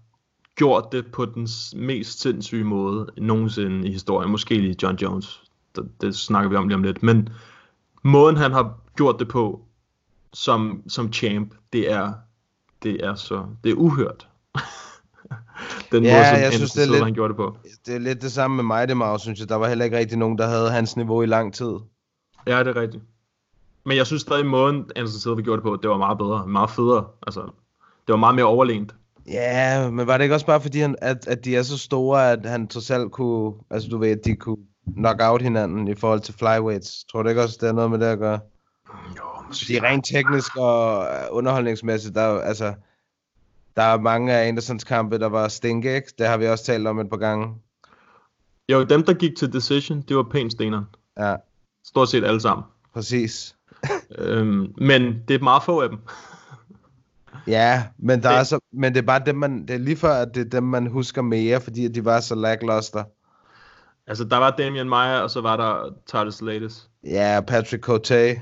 gjort 0.55 0.91
det 0.91 1.11
på 1.11 1.26
den 1.26 1.47
mest 1.76 2.21
sindssyge 2.21 2.63
måde 2.63 3.07
nogensinde 3.17 3.88
i 3.88 3.91
historien. 3.91 4.31
Måske 4.31 4.55
lige 4.55 4.76
John 4.84 4.95
Jones. 4.95 5.43
Det, 5.76 5.91
det 6.01 6.15
snakker 6.15 6.49
vi 6.49 6.55
om 6.55 6.67
lige 6.67 6.76
om 6.76 6.84
lidt. 6.84 7.03
Men 7.03 7.30
måden, 8.03 8.38
han 8.38 8.51
har 8.51 8.73
gjort 8.97 9.19
det 9.19 9.27
på 9.27 9.61
som, 10.34 10.84
som 10.88 11.13
champ, 11.13 11.53
det 11.73 11.91
er, 11.91 12.13
det 12.84 13.05
er 13.05 13.15
så, 13.15 13.45
det 13.63 13.71
er 13.71 13.76
uhørt. 13.76 14.27
den 15.91 16.03
Ja, 16.03 16.13
måde, 16.15 16.26
som 16.26 16.38
jeg 16.41 16.53
synes, 16.53 16.71
det 16.71 16.80
er 16.81 16.84
Silva, 16.85 16.95
lidt- 16.97 17.03
han 17.05 17.13
gjorde 17.13 17.30
det 17.30 17.35
på. 17.38 17.57
Det 17.85 17.95
er 17.95 17.99
lidt 17.99 18.21
det 18.21 18.31
samme 18.31 18.55
med 18.55 18.63
mig, 18.63 18.88
det 18.88 18.97
Maus, 18.97 19.21
synes 19.21 19.39
jeg. 19.39 19.49
Der 19.49 19.55
var 19.55 19.67
heller 19.67 19.85
ikke 19.85 19.97
rigtig 19.97 20.17
nogen, 20.17 20.38
der 20.38 20.47
havde 20.47 20.71
hans 20.71 20.97
niveau 20.97 21.21
i 21.21 21.26
lang 21.26 21.53
tid. 21.53 21.73
Ja, 22.47 22.59
det 22.59 22.67
er 22.67 22.81
rigtigt. 22.81 23.03
Men 23.85 23.97
jeg 23.97 24.05
synes 24.07 24.21
stadig, 24.21 24.45
måden 24.45 24.85
Anderson 24.95 25.19
Silva 25.19 25.41
gjorde 25.41 25.57
det 25.57 25.63
på, 25.63 25.76
det 25.81 25.89
var 25.89 25.97
meget 25.97 26.17
bedre, 26.17 26.47
meget 26.47 26.69
federe. 26.69 27.05
Altså, 27.27 27.41
det 28.07 28.13
var 28.13 28.15
meget 28.17 28.35
mere 28.35 28.45
overlænt. 28.45 28.95
Ja, 29.27 29.89
men 29.89 30.07
var 30.07 30.17
det 30.17 30.23
ikke 30.26 30.35
også 30.35 30.45
bare 30.45 30.61
fordi, 30.61 30.80
han, 30.80 30.95
at, 31.01 31.27
at 31.27 31.45
de 31.45 31.55
er 31.55 31.63
så 31.63 31.77
store, 31.77 32.31
at 32.31 32.45
han 32.45 32.67
trods 32.67 32.91
alt 32.91 33.11
kunne, 33.11 33.53
altså 33.69 33.89
du 33.89 33.97
ved, 33.97 34.09
at 34.09 34.26
de 34.26 34.35
kunne 34.35 34.57
knock 34.95 35.22
out 35.22 35.41
hinanden 35.41 35.88
i 35.88 35.95
forhold 35.95 36.20
til 36.20 36.34
flyweights? 36.34 37.03
Tror 37.03 37.24
du 37.24 37.30
ikke 37.30 37.41
også, 37.41 37.57
det 37.61 37.70
er 37.70 37.74
noget 37.74 37.91
med 37.91 37.99
det 37.99 38.06
at 38.06 38.20
gøre? 38.20 38.40
Jo, 39.18 39.24
Fordi 39.48 39.80
rent 39.80 40.06
teknisk 40.14 40.56
og 40.57 41.03
øh, 41.06 41.28
underholdningsmæssigt, 41.32 42.16
der, 42.16 42.22
er 42.22 42.41
altså, 42.41 42.74
der 43.76 43.82
er 43.84 43.99
mange 43.99 44.34
af 44.34 44.48
Andersons 44.48 44.84
kampe, 44.84 45.20
der 45.20 45.30
var 45.30 45.48
stinke, 45.48 45.95
ikke? 45.95 46.14
Det 46.20 46.28
har 46.28 46.38
vi 46.38 46.48
også 46.48 46.64
talt 46.66 46.88
om 46.88 46.99
et 46.99 47.10
par 47.10 47.18
gange. 47.18 47.48
Jo, 48.72 48.84
dem 48.84 49.03
der 49.03 49.14
gik 49.14 49.36
til 49.38 49.53
decision, 49.53 50.02
det 50.02 50.16
var 50.18 50.24
pænt 50.32 50.52
steneren. 50.52 50.86
Ja, 51.20 51.36
Stort 51.86 52.10
set 52.10 52.24
alle 52.24 52.41
sammen. 52.41 52.64
præcis. 52.94 53.56
Øhm, 54.18 54.74
men 54.78 55.24
det 55.28 55.36
er 55.36 55.40
meget 55.44 55.64
få 55.64 55.82
af 55.82 55.90
dem. 55.90 55.99
Ja, 57.48 57.84
men, 57.98 58.24
der 58.24 58.30
Det- 58.30 58.38
er 58.40 58.44
så, 58.44 58.60
men 58.74 58.94
det 58.94 59.02
er 59.02 59.06
bare 59.06 59.22
dem, 59.26 59.36
man, 59.36 59.61
det 59.61 59.70
er 59.70 59.78
lige 59.78 59.98
før, 59.98 60.14
at 60.14 60.36
det 60.36 60.45
er 60.45 60.49
dem, 60.49 60.64
man 60.64 60.88
husker 60.88 61.22
mere, 61.22 61.61
fordi 61.61 61.86
at 61.86 61.95
de 61.95 62.06
var 62.06 62.20
så 62.20 62.36
lackluster. 62.36 63.03
Altså, 64.10 64.23
der 64.23 64.38
var 64.38 64.52
Damian 64.52 64.90
Meyer, 64.90 65.19
og 65.19 65.30
så 65.30 65.41
var 65.41 65.57
der 65.57 65.90
Tyler 66.07 66.31
Slates. 66.31 66.90
Ja, 67.03 67.41
Patrick 67.48 67.84
Cote. 67.84 68.41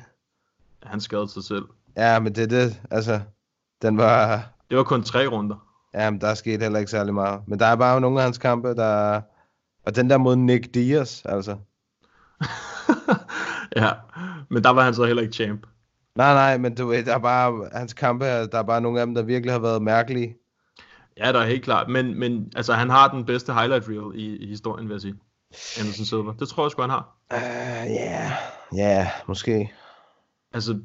Han 0.84 1.02
skadede 1.02 1.30
sig 1.30 1.44
selv. 1.44 1.66
Ja, 1.98 2.20
men 2.20 2.36
det 2.36 2.44
er 2.44 2.48
det, 2.48 2.82
altså, 2.92 3.22
den 3.82 3.98
var, 3.98 4.44
Det 4.70 4.78
var 4.78 4.84
kun 4.84 5.04
tre 5.04 5.28
runder. 5.28 5.56
ja, 5.94 6.10
men 6.10 6.22
der 6.22 6.28
er 6.28 6.34
sket 6.34 6.62
heller 6.62 6.80
ikke 6.80 6.92
særlig 6.92 7.14
meget. 7.14 7.42
Men 7.48 7.60
der 7.60 7.66
er 7.66 7.76
bare 7.76 8.02
nogle 8.02 8.20
af 8.20 8.24
hans 8.24 8.38
kampe, 8.38 8.76
der, 8.76 9.22
og 9.86 9.96
den 9.96 10.10
der 10.10 10.18
mod 10.18 10.36
Nick 10.36 10.74
Diaz, 10.74 11.22
altså. 11.26 11.58
ja, 13.76 13.92
men 14.50 14.64
der 14.64 14.70
var 14.70 14.84
han 14.84 14.94
så 14.94 15.06
heller 15.06 15.22
ikke 15.24 15.34
champ. 15.34 15.68
Nej, 16.16 16.34
nej, 16.34 16.58
men 16.58 16.76
du 16.76 16.88
ved, 16.88 17.04
der 17.06 17.16
er 17.16 17.20
bare, 17.20 17.70
hans 17.74 17.94
kampe, 17.94 18.26
der 18.26 18.58
er 18.58 18.64
bare 18.64 18.82
nogle 18.82 19.00
af 19.00 19.06
dem, 19.06 19.16
der 19.16 19.22
virkelig 19.22 19.54
har 19.54 19.60
været 19.60 19.82
mærkelige. 19.82 20.36
Ja, 21.18 21.32
der 21.32 21.40
er 21.40 21.46
helt 21.48 21.64
klart. 21.64 21.90
Men, 21.90 22.20
men 22.20 22.52
altså, 22.56 22.74
han 22.74 22.90
har 22.90 23.08
den 23.08 23.26
bedste 23.26 23.54
highlight 23.54 23.90
reel 23.90 24.20
i, 24.20 24.36
i 24.36 24.48
historien, 24.48 24.88
vil 24.88 24.94
jeg 24.94 25.02
sige. 25.02 25.16
Anderson 25.80 26.06
Silva. 26.06 26.32
Det 26.40 26.50
tror 26.50 26.64
jeg 26.64 26.72
sgu, 26.72 26.82
han 26.82 26.90
har. 26.90 27.16
Ja, 27.32 27.38
uh, 27.38 27.92
yeah. 27.92 28.32
ja, 28.76 28.98
yeah, 28.98 29.08
måske. 29.28 29.74
Altså, 30.54 30.80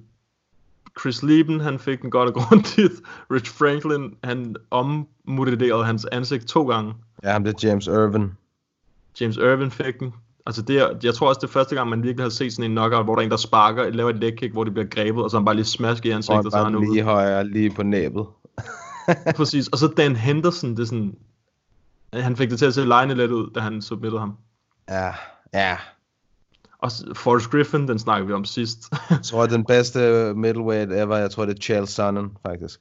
Chris 1.01 1.23
Lieben, 1.23 1.61
han 1.61 1.79
fik 1.79 2.03
den 2.03 2.11
godt 2.11 2.29
og 2.29 2.35
grundigt. 2.35 2.93
Rich 3.33 3.53
Franklin, 3.53 4.17
han 4.25 4.57
ommodellerede 4.71 5.85
hans 5.85 6.07
ansigt 6.13 6.49
to 6.49 6.69
gange. 6.69 6.95
Ja, 7.23 7.33
ham 7.33 7.45
det 7.45 7.65
er 7.65 7.69
James 7.69 7.87
Irvin. 7.87 8.33
James 9.21 9.37
Irvin 9.37 9.71
fik 9.71 10.01
den. 10.01 10.15
Altså 10.47 10.63
det 10.63 10.79
er, 10.79 10.97
jeg 11.03 11.15
tror 11.15 11.29
også, 11.29 11.39
det 11.39 11.47
er 11.47 11.53
første 11.53 11.75
gang, 11.75 11.91
man 11.91 12.03
virkelig 12.03 12.25
har 12.25 12.31
set 12.31 12.53
sådan 12.53 12.71
en 12.71 12.77
knockout, 12.77 13.05
hvor 13.05 13.15
der 13.15 13.21
er 13.21 13.25
en, 13.25 13.31
der 13.31 13.37
sparker, 13.37 13.91
laver 13.91 14.11
et 14.11 14.17
leg 14.17 14.37
kick, 14.39 14.53
hvor 14.53 14.65
det 14.65 14.73
bliver 14.73 14.89
grebet, 14.89 15.25
og 15.25 15.31
så 15.31 15.37
han 15.37 15.45
bare 15.45 15.55
lige 15.55 15.65
smasker 15.65 16.09
i 16.09 16.13
Og 16.13 16.17
ansigtet, 16.17 16.47
og 16.47 16.53
så 16.53 16.59
er 16.59 16.65
han 16.65 16.77
ude. 16.77 16.93
lige 16.93 17.03
højere, 17.03 17.49
lige 17.49 17.71
på 17.71 17.83
næbet. 17.83 18.27
Præcis. 19.37 19.69
Og 19.69 19.79
så 19.79 19.89
Dan 19.89 20.17
Henderson, 20.17 20.71
det 20.71 20.79
er 20.79 20.85
sådan, 20.85 21.17
han 22.15 22.37
fik 22.37 22.51
det 22.51 22.59
til 22.59 22.67
at 22.67 22.75
se 22.75 22.85
lejende 22.85 23.15
lidt 23.15 23.31
ud, 23.31 23.51
da 23.55 23.61
han 23.61 23.83
submittede 23.83 24.21
ham. 24.21 24.37
Ja, 24.89 25.15
ja. 25.55 25.77
Og 26.79 26.91
Forrest 27.17 27.51
Griffin, 27.51 27.89
den 27.89 27.99
snakker 27.99 28.27
vi 28.27 28.33
om 28.33 28.45
sidst. 28.45 28.79
Jeg 29.11 29.19
tror, 29.23 29.47
den 29.47 29.65
bedste 29.65 30.33
middleweight 30.35 30.93
ever, 30.93 31.17
jeg 31.17 31.31
tror, 31.31 31.45
det 31.47 31.59
er 31.59 31.63
Chael 31.63 31.87
Sonnen, 31.89 32.37
faktisk. 32.47 32.81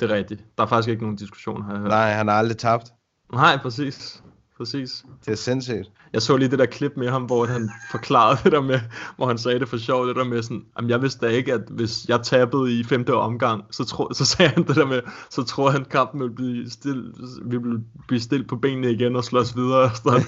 det 0.00 0.10
er 0.10 0.14
rigtigt. 0.14 0.44
Der 0.58 0.64
er 0.64 0.68
faktisk 0.68 0.88
ikke 0.88 1.02
nogen 1.02 1.16
diskussion 1.16 1.64
her. 1.64 1.78
Nej, 1.78 2.10
han 2.12 2.28
har 2.28 2.34
aldrig 2.34 2.58
tabt. 2.58 2.92
Nej, 3.32 3.56
præcis. 3.62 4.22
Præcis. 4.58 5.04
Det 5.24 5.32
er 5.32 5.36
sindssygt. 5.36 5.92
Jeg 6.12 6.22
så 6.22 6.36
lige 6.36 6.50
det 6.50 6.58
der 6.58 6.66
klip 6.66 6.92
med 6.96 7.08
ham, 7.08 7.22
hvor 7.22 7.46
han 7.46 7.70
forklarede 7.90 8.38
det 8.44 8.52
der 8.52 8.60
med, 8.60 8.80
hvor 9.16 9.26
han 9.26 9.38
sagde 9.38 9.60
det 9.60 9.68
for 9.68 9.76
sjov, 9.76 10.08
det 10.08 10.16
der 10.16 10.24
med 10.24 10.42
sådan, 10.42 10.64
jamen 10.76 10.90
jeg 10.90 11.02
vidste 11.02 11.26
da 11.26 11.32
ikke, 11.32 11.52
at 11.52 11.60
hvis 11.70 12.08
jeg 12.08 12.20
tabede 12.22 12.80
i 12.80 12.84
femte 12.84 13.14
omgang, 13.14 13.64
så, 13.70 13.84
tro, 13.84 14.12
så 14.12 14.24
sagde 14.24 14.50
han 14.50 14.66
det 14.66 14.76
der 14.76 14.86
med, 14.86 15.00
så 15.30 15.42
tror 15.42 15.70
han, 15.70 15.84
kampen 15.84 16.20
ville 16.20 16.34
blive 16.34 16.70
still, 16.70 17.14
vi 17.44 17.56
ville 17.56 17.84
blive 18.08 18.20
stillet 18.20 18.48
på 18.48 18.56
benene 18.56 18.92
igen 18.92 19.16
og 19.16 19.24
slås 19.24 19.56
videre. 19.56 19.90
Så 19.96 20.10
han, 20.10 20.22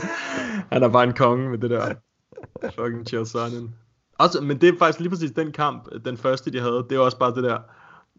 han 0.73 0.83
er 0.83 0.89
bare 0.89 1.05
en 1.05 1.13
konge 1.13 1.51
med 1.51 1.59
det 1.59 1.71
der 1.71 1.95
fucking 2.75 3.07
Chael 3.07 3.27
Sonnen. 3.27 3.75
Også, 4.19 4.41
men 4.41 4.61
det 4.61 4.69
er 4.69 4.79
faktisk 4.79 5.01
lige 5.01 5.11
præcis 5.11 5.31
den 5.31 5.53
kamp, 5.53 5.89
den 6.05 6.17
første 6.17 6.53
de 6.53 6.61
havde, 6.61 6.87
det 6.91 6.97
er 6.97 7.01
også 7.01 7.19
bare 7.19 7.35
det 7.35 7.43
der, 7.43 7.59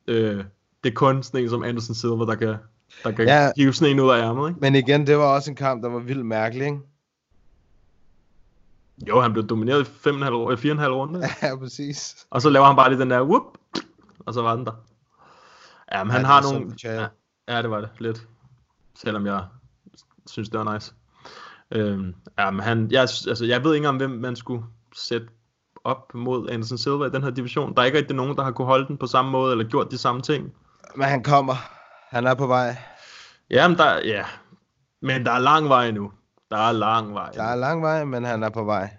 øh, 0.08 0.44
det 0.84 0.90
er 0.90 0.96
kun 0.96 1.24
sådan 1.24 1.44
en 1.44 1.50
som 1.50 1.64
Anderson 1.64 1.96
Silva, 1.96 2.26
der 2.26 2.36
kan, 2.36 2.56
der 3.04 3.12
kan 3.12 3.26
Ja. 3.28 3.52
hive 3.58 3.74
sådan 3.74 3.94
en 3.94 4.00
ud 4.00 4.10
af 4.10 4.18
ærmet, 4.22 4.50
ikke? 4.50 4.60
Men 4.60 4.76
igen, 4.76 5.08
det 5.08 5.18
var 5.18 5.36
også 5.36 5.52
en 5.52 5.56
kamp, 5.56 5.84
der 5.84 5.90
var 5.90 6.00
vildt 6.00 6.26
mærkelig, 6.26 6.66
ikke? 6.68 6.80
Jo, 9.08 9.22
han 9.22 9.34
blev 9.34 9.48
domineret 9.48 9.82
i 9.88 9.92
5,5 10.10 10.34
år- 10.34 10.56
4,5 10.56 10.88
runde. 10.96 11.22
Ja, 11.42 11.56
præcis. 11.56 12.28
Og 12.30 12.42
så 12.42 12.50
laver 12.50 12.66
han 12.66 12.76
bare 12.76 12.90
lige 12.90 13.00
den 13.02 13.10
der 13.10 13.22
whoop, 13.22 13.58
og 14.20 14.34
så 14.34 14.42
var 14.42 14.56
den 14.56 14.66
der. 14.66 14.72
Ja, 15.92 16.04
men 16.04 16.12
han 16.12 16.22
Ja, 16.22 16.28
har 16.28 16.42
nogle... 16.54 16.72
Ja, 16.84 17.08
ja, 17.48 17.62
det 17.62 17.70
var 17.70 17.82
det 17.82 17.90
lidt. 18.00 18.28
Selvom 18.96 19.26
jeg 19.26 19.44
synes, 20.28 20.50
det 20.50 20.60
var 20.60 20.74
nice. 20.74 20.94
Øhm, 21.72 22.16
ja, 22.40 22.52
men 22.52 22.60
han, 22.60 22.88
jeg, 22.92 23.02
altså, 23.02 23.46
jeg 23.46 23.64
ved 23.64 23.74
ikke 23.76 23.88
engang, 23.88 23.98
hvem 23.98 24.20
man 24.22 24.36
skulle 24.36 24.64
sætte 24.96 25.28
op 25.84 26.14
mod 26.16 26.50
Anderson 26.50 26.78
Silva 26.78 27.06
i 27.06 27.10
den 27.10 27.24
her 27.24 27.30
division. 27.30 27.76
Der 27.76 27.82
er 27.82 27.86
ikke 27.86 27.98
rigtig 27.98 28.16
nogen, 28.16 28.36
der 28.38 28.44
har 28.44 28.52
kunne 28.52 28.66
holde 28.66 28.88
den 28.88 28.98
på 28.98 29.08
samme 29.08 29.32
måde, 29.32 29.52
eller 29.52 29.66
gjort 29.66 29.92
de 29.92 29.98
samme 29.98 30.22
ting. 30.22 30.54
Men 30.96 31.08
han 31.08 31.24
kommer. 31.24 31.54
Han 32.12 32.28
er 32.28 32.34
på 32.34 32.48
vej. 32.48 32.76
Ja, 33.50 33.68
men 33.68 33.78
der, 33.78 34.00
ja. 34.06 34.26
men 35.02 35.26
der 35.26 35.32
er 35.32 35.40
lang 35.40 35.70
vej 35.70 35.88
endnu. 35.88 36.12
Der 36.50 36.58
er 36.58 36.72
lang 36.72 37.14
vej. 37.14 37.32
Der 37.32 37.44
er 37.44 37.56
lang 37.56 37.82
vej, 37.82 38.06
men 38.06 38.24
han 38.24 38.44
er 38.44 38.50
på 38.50 38.64
vej. 38.64 38.98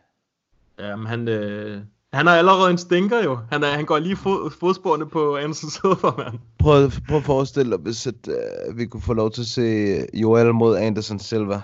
Ja, 0.79 0.97
men 0.97 1.07
han, 1.07 1.29
øh, 1.29 1.83
han 2.13 2.29
er 2.29 2.33
allerede 2.33 2.71
en 2.71 2.79
stinker 2.79 3.25
jo. 3.25 3.39
Han, 3.51 3.63
er, 3.63 3.67
han 3.67 3.85
går 3.85 3.99
lige 3.99 4.17
fod, 4.17 4.51
fodsporene 4.51 5.09
på 5.09 5.37
Anderson 5.37 5.71
Silva, 5.71 6.11
mand. 6.19 6.39
Prøv, 6.59 6.91
prøv 7.09 7.17
at 7.17 7.25
forestille 7.25 7.73
dig, 7.73 7.81
hvis 7.81 8.07
at, 8.07 8.29
uh, 8.29 8.79
vi 8.79 8.87
kunne 8.87 9.03
få 9.03 9.15
lov 9.15 9.31
til 9.31 9.41
at 9.41 9.47
se 9.47 9.97
Joel 10.15 10.55
mod 10.55 10.77
Anderson 10.77 11.19
Silva. 11.19 11.63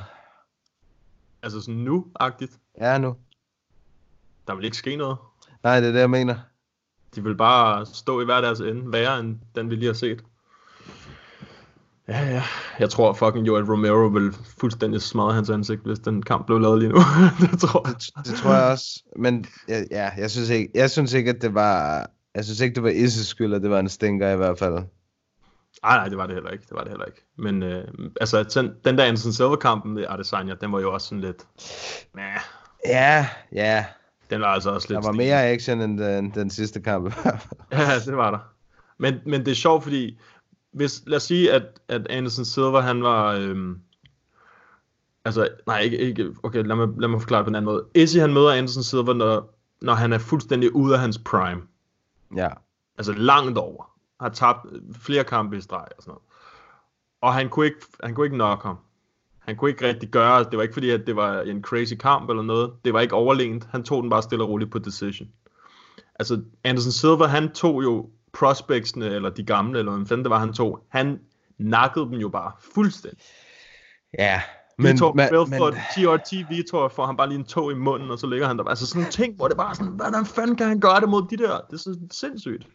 Altså 1.42 1.60
sådan 1.60 1.74
nu-agtigt. 1.74 2.52
Ja, 2.80 2.98
nu. 2.98 3.16
Der 4.46 4.54
vil 4.54 4.64
ikke 4.64 4.76
ske 4.76 4.96
noget. 4.96 5.16
Nej, 5.62 5.80
det 5.80 5.88
er 5.88 5.92
det, 5.92 6.00
jeg 6.00 6.10
mener. 6.10 6.36
De 7.14 7.22
vil 7.22 7.36
bare 7.36 7.86
stå 7.86 8.20
i 8.20 8.24
hver 8.24 8.40
deres 8.40 8.60
ende, 8.60 8.92
værre 8.92 9.20
end 9.20 9.36
den 9.54 9.70
vi 9.70 9.74
lige 9.74 9.86
har 9.86 9.94
set. 9.94 10.24
Ja, 12.08 12.24
ja. 12.26 12.42
Jeg 12.78 12.90
tror 12.90 13.12
fucking 13.12 13.46
Joel 13.46 13.64
Romero 13.64 14.06
vil 14.06 14.32
fuldstændig 14.60 15.02
smadre 15.02 15.32
hans 15.32 15.50
ansigt, 15.50 15.80
hvis 15.86 15.98
den 15.98 16.22
kamp 16.22 16.46
blev 16.46 16.58
lavet 16.60 16.78
lige 16.78 16.88
nu. 16.88 16.98
det 17.50 17.60
tror 17.60 17.88
jeg. 17.88 18.24
Det 18.24 18.34
tror 18.34 18.54
jeg 18.54 18.64
også. 18.64 19.02
Men 19.16 19.46
ja, 19.68 19.82
ja 19.90 20.10
jeg, 20.18 20.30
synes 20.30 20.48
ikke, 20.50 20.70
jeg 20.74 20.90
synes 20.90 21.12
ikke, 21.12 21.30
at 21.30 21.42
det 21.42 21.54
var... 21.54 22.06
Jeg 22.34 22.44
synes 22.44 22.60
ikke, 22.60 22.74
det 22.74 22.82
var 22.82 22.88
Isses 22.88 23.26
skyld, 23.26 23.54
at 23.54 23.62
det 23.62 23.70
var 23.70 23.78
en 23.78 23.88
stinker 23.88 24.30
i 24.30 24.36
hvert 24.36 24.58
fald. 24.58 24.74
Nej, 25.82 25.96
nej, 25.96 26.08
det 26.08 26.18
var 26.18 26.26
det 26.26 26.34
heller 26.34 26.50
ikke. 26.50 26.64
Det 26.68 26.74
var 26.76 26.80
det 26.82 26.88
heller 26.90 27.04
ikke. 27.06 27.26
Men 27.38 27.62
øh, 27.62 27.84
altså, 28.20 28.42
den, 28.42 28.70
den 28.84 28.98
der 28.98 29.04
Anderson 29.04 29.32
Silva-kampen 29.32 29.94
med 29.94 30.04
Adesanya, 30.08 30.54
den 30.60 30.72
var 30.72 30.80
jo 30.80 30.92
også 30.94 31.06
sådan 31.06 31.20
lidt... 31.20 31.46
Nah, 32.14 32.40
Ja, 32.86 33.26
ja. 33.52 33.84
den 34.30 34.40
var 34.40 34.46
altså 34.46 34.70
også 34.70 34.88
lidt... 34.88 35.02
Der 35.02 35.08
var 35.08 35.12
stil. 35.12 35.26
mere 35.26 35.46
action 35.48 35.80
end 35.80 35.98
den, 35.98 36.30
den 36.34 36.50
sidste 36.50 36.80
kamp. 36.80 37.06
i 37.08 37.12
hvert 37.22 37.40
fald. 37.40 37.60
Ja, 37.80 37.98
det 38.06 38.16
var 38.16 38.30
der. 38.30 38.38
Men, 38.98 39.14
men 39.26 39.44
det 39.44 39.50
er 39.50 39.54
sjovt, 39.54 39.82
fordi 39.82 40.18
hvis, 40.72 41.02
lad 41.06 41.16
os 41.16 41.22
sige, 41.22 41.52
at, 41.52 41.80
at 41.88 42.06
Anderson 42.10 42.44
Silva, 42.44 42.80
han 42.80 43.02
var, 43.02 43.32
øhm, 43.32 43.80
altså, 45.24 45.48
nej, 45.66 45.80
ikke, 45.80 45.98
ikke, 45.98 46.34
okay, 46.42 46.64
lad 46.64 46.76
mig, 46.76 46.88
lad 46.98 47.08
mig 47.08 47.20
forklare 47.20 47.38
det 47.38 47.46
på 47.46 47.48
en 47.48 47.54
anden 47.54 47.72
måde. 47.72 47.84
Izzy, 47.94 48.18
han 48.18 48.34
møder 48.34 48.52
Anderson 48.52 48.82
Silva, 48.82 49.12
når, 49.12 49.58
når 49.80 49.94
han 49.94 50.12
er 50.12 50.18
fuldstændig 50.18 50.74
ude 50.74 50.94
af 50.94 51.00
hans 51.00 51.18
prime. 51.18 51.62
ja. 52.36 52.48
Altså 52.98 53.12
langt 53.12 53.58
over. 53.58 53.84
Har 54.20 54.28
tabt 54.28 54.66
flere 55.00 55.24
kampe 55.24 55.56
i 55.56 55.60
streg 55.60 55.86
og 55.96 56.02
sådan 56.02 56.10
noget. 56.10 56.22
Og 57.20 57.34
han 57.34 57.48
kunne 57.48 57.66
ikke, 57.66 57.80
han 58.04 58.14
kunne 58.14 58.26
ikke 58.26 58.36
nok 58.36 58.62
ham. 58.62 58.78
Han 59.38 59.56
kunne 59.56 59.70
ikke 59.70 59.86
rigtig 59.86 60.08
gøre, 60.08 60.44
det 60.44 60.56
var 60.56 60.62
ikke 60.62 60.72
fordi, 60.74 60.90
at 60.90 61.06
det 61.06 61.16
var 61.16 61.40
en 61.40 61.62
crazy 61.62 61.94
kamp 61.94 62.30
eller 62.30 62.42
noget. 62.42 62.72
Det 62.84 62.92
var 62.92 63.00
ikke 63.00 63.14
overlegent. 63.14 63.68
Han 63.70 63.82
tog 63.82 64.02
den 64.02 64.10
bare 64.10 64.22
stille 64.22 64.44
og 64.44 64.50
roligt 64.50 64.70
på 64.70 64.78
decision. 64.78 65.28
Altså, 66.14 66.42
Anderson 66.64 66.92
Silva, 66.92 67.26
han 67.26 67.52
tog 67.52 67.82
jo 67.82 68.10
prospectsene, 68.32 69.06
eller 69.06 69.30
de 69.30 69.44
gamle, 69.44 69.78
eller 69.78 69.92
hvad 69.92 70.06
fanden 70.06 70.24
det 70.24 70.30
var, 70.30 70.38
han 70.38 70.52
tog. 70.52 70.84
Han 70.88 71.20
nakkede 71.58 72.04
dem 72.04 72.14
jo 72.14 72.28
bare 72.28 72.52
fuldstændig. 72.74 73.20
Ja. 74.18 74.40
Men, 74.78 74.92
Vitor 74.92 75.12
men, 75.12 75.28
Belfort, 75.28 75.74
TRT 75.94 76.32
Vitor, 76.50 76.88
får 76.88 77.06
han 77.06 77.16
bare 77.16 77.28
lige 77.28 77.38
en 77.38 77.44
tog 77.44 77.72
i 77.72 77.74
munden, 77.74 78.10
og 78.10 78.18
så 78.18 78.26
ligger 78.26 78.46
han 78.46 78.58
der. 78.58 78.64
Altså 78.64 78.86
sådan 78.86 79.00
nogle 79.00 79.12
ting, 79.12 79.36
hvor 79.36 79.48
det 79.48 79.56
bare 79.56 79.74
sådan, 79.74 79.92
hvordan 79.92 80.26
fanden 80.26 80.56
kan 80.56 80.66
han 80.68 80.80
gøre 80.80 81.00
det 81.00 81.08
mod 81.08 81.22
de 81.30 81.36
der? 81.36 81.60
Det 81.60 81.72
er 81.72 81.76
så 81.76 81.98
sindssygt. 82.10 82.66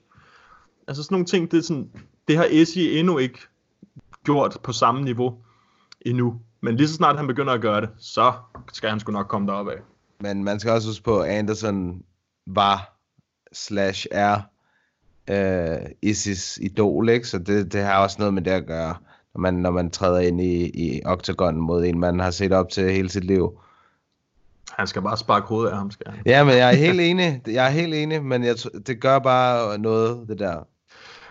Altså 0.87 1.03
sådan 1.03 1.15
nogle 1.15 1.25
ting, 1.25 1.51
det 1.51 1.57
er 1.57 1.61
sådan, 1.61 1.89
det 2.27 2.37
har 2.37 2.47
Essie 2.49 2.99
endnu 2.99 3.17
ikke 3.17 3.39
gjort 4.23 4.57
på 4.63 4.71
samme 4.71 5.01
niveau 5.01 5.37
endnu. 6.01 6.41
Men 6.61 6.75
lige 6.75 6.87
så 6.87 6.93
snart 6.93 7.17
han 7.17 7.27
begynder 7.27 7.53
at 7.53 7.61
gøre 7.61 7.81
det, 7.81 7.89
så 7.97 8.33
skal 8.73 8.89
han 8.89 8.99
sgu 8.99 9.11
nok 9.11 9.27
komme 9.27 9.47
derop 9.47 9.67
af. 9.67 9.77
men 10.19 10.43
man 10.43 10.59
skal 10.59 10.71
også 10.71 10.87
huske 10.87 11.03
på, 11.03 11.19
at 11.19 11.29
Anderson 11.29 12.03
var 12.47 12.99
slash 13.53 14.07
er 14.11 14.41
øh, 15.29 15.77
Isis 16.01 16.59
idol, 16.61 17.09
ikke? 17.09 17.27
Så 17.27 17.39
det, 17.39 17.73
det 17.73 17.81
har 17.81 18.03
også 18.03 18.15
noget 18.19 18.33
med 18.33 18.41
det 18.41 18.51
at 18.51 18.67
gøre, 18.67 18.95
når 19.35 19.39
man, 19.41 19.53
når 19.53 19.71
man 19.71 19.89
træder 19.89 20.19
ind 20.19 20.41
i, 20.41 20.65
i 20.65 21.01
octagon 21.05 21.57
mod 21.57 21.85
en, 21.85 21.99
man 21.99 22.19
har 22.19 22.31
set 22.31 22.51
op 22.51 22.69
til 22.69 22.91
hele 22.91 23.09
sit 23.09 23.23
liv. 23.23 23.59
Han 24.69 24.87
skal 24.87 25.01
bare 25.01 25.17
sparke 25.17 25.47
hovedet 25.47 25.71
af 25.71 25.77
ham, 25.77 25.91
skal 25.91 26.11
han. 26.11 26.21
Ja, 26.25 26.43
men 26.43 26.53
jeg 26.53 26.69
er 26.69 26.75
helt 26.75 27.01
enig. 27.01 27.41
Jeg 27.47 27.65
er 27.65 27.69
helt 27.69 27.93
enig, 27.93 28.23
men 28.23 28.43
jeg, 28.43 28.55
det 28.87 29.01
gør 29.01 29.19
bare 29.19 29.77
noget, 29.77 30.27
det 30.27 30.39
der. 30.39 30.67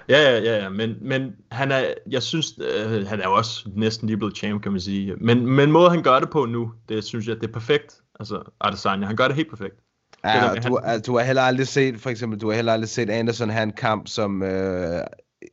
Ja, 0.09 0.31
ja, 0.31 0.39
ja, 0.39 0.63
ja. 0.63 0.69
Men, 0.69 0.95
men 1.01 1.33
han 1.51 1.73
er, 1.73 1.85
jeg 2.11 2.23
synes, 2.23 2.59
øh, 2.59 3.07
han 3.07 3.21
er 3.21 3.25
jo 3.25 3.35
også 3.35 3.71
næsten 3.77 4.07
lige 4.07 4.17
blevet 4.17 4.37
champ, 4.37 4.63
kan 4.63 4.73
man 4.73 4.81
sige. 4.81 5.15
Men, 5.17 5.47
men 5.47 5.73
måde 5.73 5.91
han 5.91 6.03
gør 6.03 6.21
det 6.21 6.31
på 6.31 6.47
nu, 6.47 6.73
det 6.89 7.05
synes 7.05 7.29
jeg, 7.29 7.37
det 7.37 7.49
er 7.49 7.53
perfekt. 7.53 7.95
Altså, 8.21 8.43
Adesanya, 8.61 9.07
han 9.07 9.17
gør 9.17 9.27
det 9.27 9.37
helt 9.37 9.51
perfekt. 9.51 9.77
Ja, 10.25 10.51
og 10.51 10.65
du, 10.65 10.77
altså, 10.77 11.13
du 11.13 11.19
har 11.19 11.25
heller 11.25 11.43
aldrig 11.43 11.69
set, 11.69 12.01
for 12.01 12.11
eksempel, 12.11 12.41
du 12.41 12.49
har 12.49 12.55
heller 12.55 12.73
aldrig 12.73 12.89
set 12.89 13.11
Anderson 13.11 13.51
have 13.51 13.63
en 13.63 13.73
kamp, 13.73 14.09
som 14.09 14.43
øh, 14.43 15.01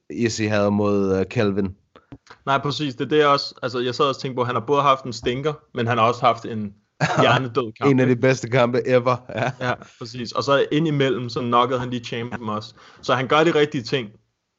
Izzy 0.09 0.41
havde 0.41 0.71
mod 0.71 1.19
øh, 1.19 1.25
Kelvin. 1.25 1.75
Nej, 2.45 2.57
præcis. 2.57 2.95
Det 2.95 3.05
er 3.05 3.09
det 3.09 3.25
også. 3.25 3.55
Altså, 3.63 3.79
jeg 3.79 3.95
sad 3.95 4.05
også 4.05 4.17
og 4.17 4.21
tænkte 4.21 4.35
på, 4.35 4.41
at 4.41 4.47
han 4.47 4.55
har 4.55 4.63
både 4.65 4.81
haft 4.81 5.03
en 5.03 5.13
stinker, 5.13 5.53
men 5.73 5.87
han 5.87 5.97
har 5.97 6.05
også 6.05 6.25
haft 6.25 6.45
en 6.45 6.73
hjernedød 7.21 7.71
kamp. 7.71 7.89
en 7.91 7.99
af 7.99 8.07
de 8.07 8.15
bedste 8.15 8.49
kampe 8.49 8.87
ever. 8.87 9.15
Ja. 9.35 9.51
Ja, 9.67 9.73
præcis. 9.99 10.31
Og 10.31 10.43
så 10.43 10.65
ind 10.71 10.87
imellem, 10.87 11.29
så 11.29 11.39
knockede 11.41 11.79
han 11.79 11.89
lige 11.89 12.03
champion 12.03 12.49
også. 12.49 12.73
Så 13.01 13.15
han 13.15 13.27
gør 13.27 13.43
de 13.43 13.55
rigtige 13.55 13.83
ting. 13.83 14.09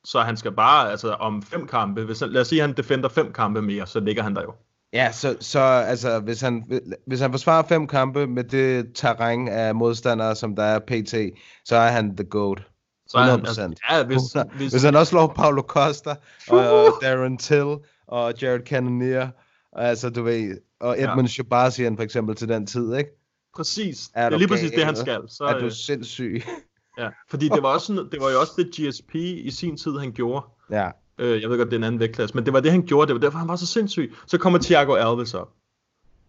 Så 0.04 0.20
han 0.20 0.36
skal 0.36 0.52
bare, 0.52 0.90
altså 0.90 1.12
om 1.12 1.42
fem 1.42 1.66
kampe, 1.66 2.04
hvis 2.04 2.20
han, 2.20 2.28
lad 2.30 2.40
os 2.40 2.48
sige, 2.48 2.62
at 2.62 2.68
han 2.68 2.76
defender 2.76 3.08
fem 3.08 3.32
kampe 3.32 3.62
mere, 3.62 3.86
så 3.86 4.00
ligger 4.00 4.22
han 4.22 4.36
der 4.36 4.42
jo. 4.42 4.54
Ja, 4.92 5.12
så, 5.12 5.36
så 5.40 5.60
altså, 5.60 6.20
hvis 6.20 6.40
han, 6.40 6.80
hvis 7.06 7.20
han 7.20 7.30
forsvarer 7.30 7.62
fem 7.62 7.86
kampe 7.86 8.26
med 8.26 8.44
det 8.44 8.94
terræn 8.94 9.48
af 9.48 9.74
modstandere, 9.74 10.36
som 10.36 10.56
der 10.56 10.62
er 10.62 10.78
PT, 10.78 11.38
så 11.64 11.76
er 11.76 11.90
han 11.90 12.16
the 12.16 12.24
GOAT. 12.24 12.62
Så 13.06 13.18
er 13.18 13.22
han, 13.22 13.40
100%. 13.40 13.46
altså, 13.46 13.74
ja, 13.90 14.04
hvis, 14.04 14.20
hvis, 14.56 14.72
Hvis 14.72 14.82
han 14.82 14.96
også 14.96 15.10
slår 15.10 15.32
Paulo 15.36 15.62
Costa, 15.62 16.14
og 16.48 16.92
Darren 17.02 17.38
Till, 17.38 17.76
og 18.06 18.34
Jared 18.42 18.66
Cannonier, 18.66 19.28
og 19.72 19.88
altså, 19.88 20.10
du 20.10 20.22
ved, 20.22 20.56
og 20.80 21.02
Edmund 21.02 21.28
ja. 21.28 21.32
Shabazian 21.32 21.96
for 21.96 22.04
eksempel 22.04 22.36
til 22.36 22.48
den 22.48 22.66
tid, 22.66 22.94
ikke? 22.94 23.10
præcis. 23.56 24.10
Er 24.14 24.28
det 24.28 24.34
er 24.34 24.38
lige 24.38 24.48
præcis 24.48 24.70
det, 24.70 24.84
han 24.84 24.96
skal. 24.96 25.20
Så, 25.28 25.44
er 25.44 25.58
du 25.58 25.64
øh, 25.64 25.72
sindssyg? 25.72 26.42
ja. 26.98 27.08
Fordi 27.30 27.48
det 27.48 27.62
var, 27.66 27.68
også 27.68 28.08
det 28.12 28.20
var 28.20 28.30
jo 28.30 28.40
også 28.40 28.52
det 28.56 28.66
GSP 28.66 29.14
i 29.14 29.50
sin 29.50 29.76
tid, 29.76 29.98
han 29.98 30.12
gjorde. 30.12 30.46
ja. 30.70 30.90
Øh, 31.20 31.42
jeg 31.42 31.50
ved 31.50 31.58
godt, 31.58 31.68
det 31.68 31.74
er 31.74 31.78
en 31.78 31.84
anden 31.84 32.00
vægtklasse, 32.00 32.34
men 32.34 32.44
det 32.44 32.52
var 32.52 32.60
det, 32.60 32.70
han 32.70 32.82
gjorde. 32.82 33.06
Det 33.06 33.14
var 33.14 33.20
derfor, 33.20 33.38
han 33.38 33.48
var 33.48 33.56
så 33.56 33.66
sindssyg. 33.66 34.14
Så 34.26 34.38
kommer 34.38 34.58
Thiago 34.58 34.94
Alves 34.94 35.34
op. 35.34 35.48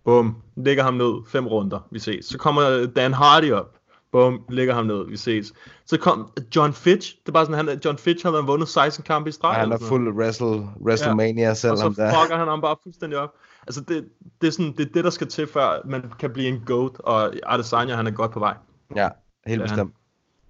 Bum, 0.05 0.35
lægger 0.55 0.83
ham 0.83 0.93
ned. 0.93 1.13
Fem 1.27 1.47
runder, 1.47 1.87
vi 1.91 1.99
ses. 1.99 2.25
Så 2.25 2.37
kommer 2.37 2.85
Dan 2.95 3.13
Hardy 3.13 3.51
op. 3.51 3.77
Bum, 4.11 4.41
lægger 4.49 4.73
ham 4.73 4.85
ned, 4.85 5.05
vi 5.07 5.17
ses. 5.17 5.53
Så 5.85 5.97
kom 5.97 6.31
John 6.55 6.73
Fitch. 6.73 7.15
Det 7.19 7.27
er 7.27 7.31
bare 7.31 7.45
sådan, 7.45 7.67
han, 7.67 7.81
John 7.85 7.97
Fitch 7.97 8.25
havde 8.25 8.43
vundet 8.45 8.67
16 8.69 9.03
kampe 9.03 9.29
i 9.29 9.31
streg. 9.31 9.53
Han 9.53 9.63
eller 9.63 9.75
er 9.75 9.79
fuld 9.79 10.13
wrestle, 10.13 10.67
WrestleMania, 10.85 11.47
ja. 11.47 11.53
selvom 11.53 11.73
Og 11.73 11.95
så 11.95 12.13
fucker 12.21 12.37
han 12.37 12.47
ham 12.47 12.61
bare 12.61 12.75
fuldstændig 12.83 13.19
op. 13.19 13.29
Altså, 13.67 13.81
det, 13.81 14.05
det, 14.41 14.47
er 14.47 14.51
sådan, 14.51 14.73
det 14.77 14.87
er 14.87 14.91
det, 14.93 15.03
der 15.03 15.09
skal 15.09 15.27
til, 15.27 15.47
før 15.47 15.81
man 15.85 16.03
kan 16.19 16.29
blive 16.33 16.47
en 16.47 16.63
GOAT. 16.65 16.91
Og 16.99 17.33
Adesanya, 17.45 17.95
han 17.95 18.07
er 18.07 18.11
godt 18.11 18.31
på 18.31 18.39
vej. 18.39 18.55
Ja, 18.95 19.09
helt 19.47 19.59
Ja, 19.61 19.65
bestemt. 19.65 19.93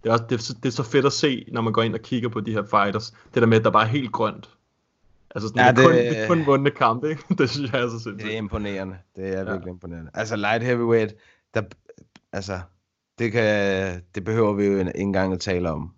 Det 0.03 0.09
er, 0.09 0.13
også, 0.13 0.25
det, 0.29 0.35
er, 0.35 0.39
så- 0.41 0.53
det 0.53 0.65
er 0.65 0.71
så 0.71 0.83
fedt 0.83 1.05
at 1.05 1.13
se, 1.13 1.45
når 1.51 1.61
man 1.61 1.73
går 1.73 1.81
ind 1.81 1.93
og 1.93 1.99
kigger 2.01 2.29
på 2.29 2.39
de 2.39 2.51
her 2.51 2.63
fighters. 2.63 3.11
Det 3.33 3.41
der 3.41 3.45
med, 3.45 3.57
at 3.57 3.63
der 3.63 3.71
bare 3.71 3.83
er 3.83 3.87
helt 3.87 4.11
grønt. 4.11 4.49
Altså 5.35 5.47
sådan, 5.47 5.59
Ja, 5.59 5.65
ja, 5.65 5.71
det, 5.71 5.77
det, 5.77 5.85
det- 5.87 6.01
er 6.05 6.09
kun, 6.09 6.15
det 6.15 6.23
er 6.23 6.27
kun 6.27 6.45
vundne 6.45 6.71
kampe, 6.71 7.09
ikke? 7.09 7.23
Det 7.37 7.49
synes 7.49 7.71
jeg 7.71 7.81
er 7.81 7.87
så 7.87 7.93
Det 7.93 8.01
sindssygt. 8.03 8.33
er 8.33 8.37
imponerende. 8.37 8.97
Det 9.15 9.27
er 9.27 9.37
Ja. 9.37 9.43
virkelig 9.51 9.69
imponerende. 9.71 10.11
Altså 10.13 10.35
light 10.35 10.63
heavyweight, 10.63 11.13
der, 11.53 11.61
altså, 12.33 12.59
det, 13.19 13.31
kan, 13.31 14.01
det 14.15 14.23
behøver 14.23 14.53
vi 14.53 14.65
jo 14.65 14.77
ikke 14.77 14.91
engang 14.95 15.33
at 15.33 15.39
tale 15.39 15.71
om. 15.71 15.93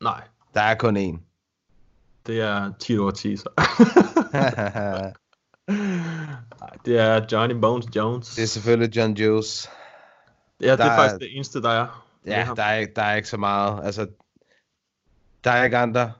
Nej, 0.00 0.22
Der 0.54 0.60
er 0.60 0.74
kun 0.74 0.96
én. 0.96 1.18
det 2.26 2.40
er 2.40 2.72
Tito 2.78 3.06
Ortiz. 3.06 3.44
Nej, 5.68 6.70
det 6.84 6.98
er 6.98 7.26
Johnny 7.32 7.54
Bones 7.54 7.86
Jones. 7.96 8.34
det 8.34 8.42
er 8.42 8.46
selvfølgelig 8.46 8.96
John 8.96 9.12
Juice. 9.12 9.68
ja, 10.60 10.70
det 10.70 10.78
der 10.78 10.84
er 10.84 10.90
er- 10.90 10.96
faktisk 10.96 11.18
det 11.20 11.36
eneste, 11.36 11.62
der 11.62 11.68
er. 11.70 12.06
Ja, 12.26 12.48
der 12.56 12.62
er, 12.62 12.76
ikke- 12.78 12.92
der 12.96 13.02
er 13.02 13.16
ikke 13.16 13.28
så 13.28 13.36
meget. 13.36 13.84
Altså, 13.84 14.06
der 15.44 15.50
er 15.50 15.64
ikke 15.64 15.76
andre. 15.76 16.12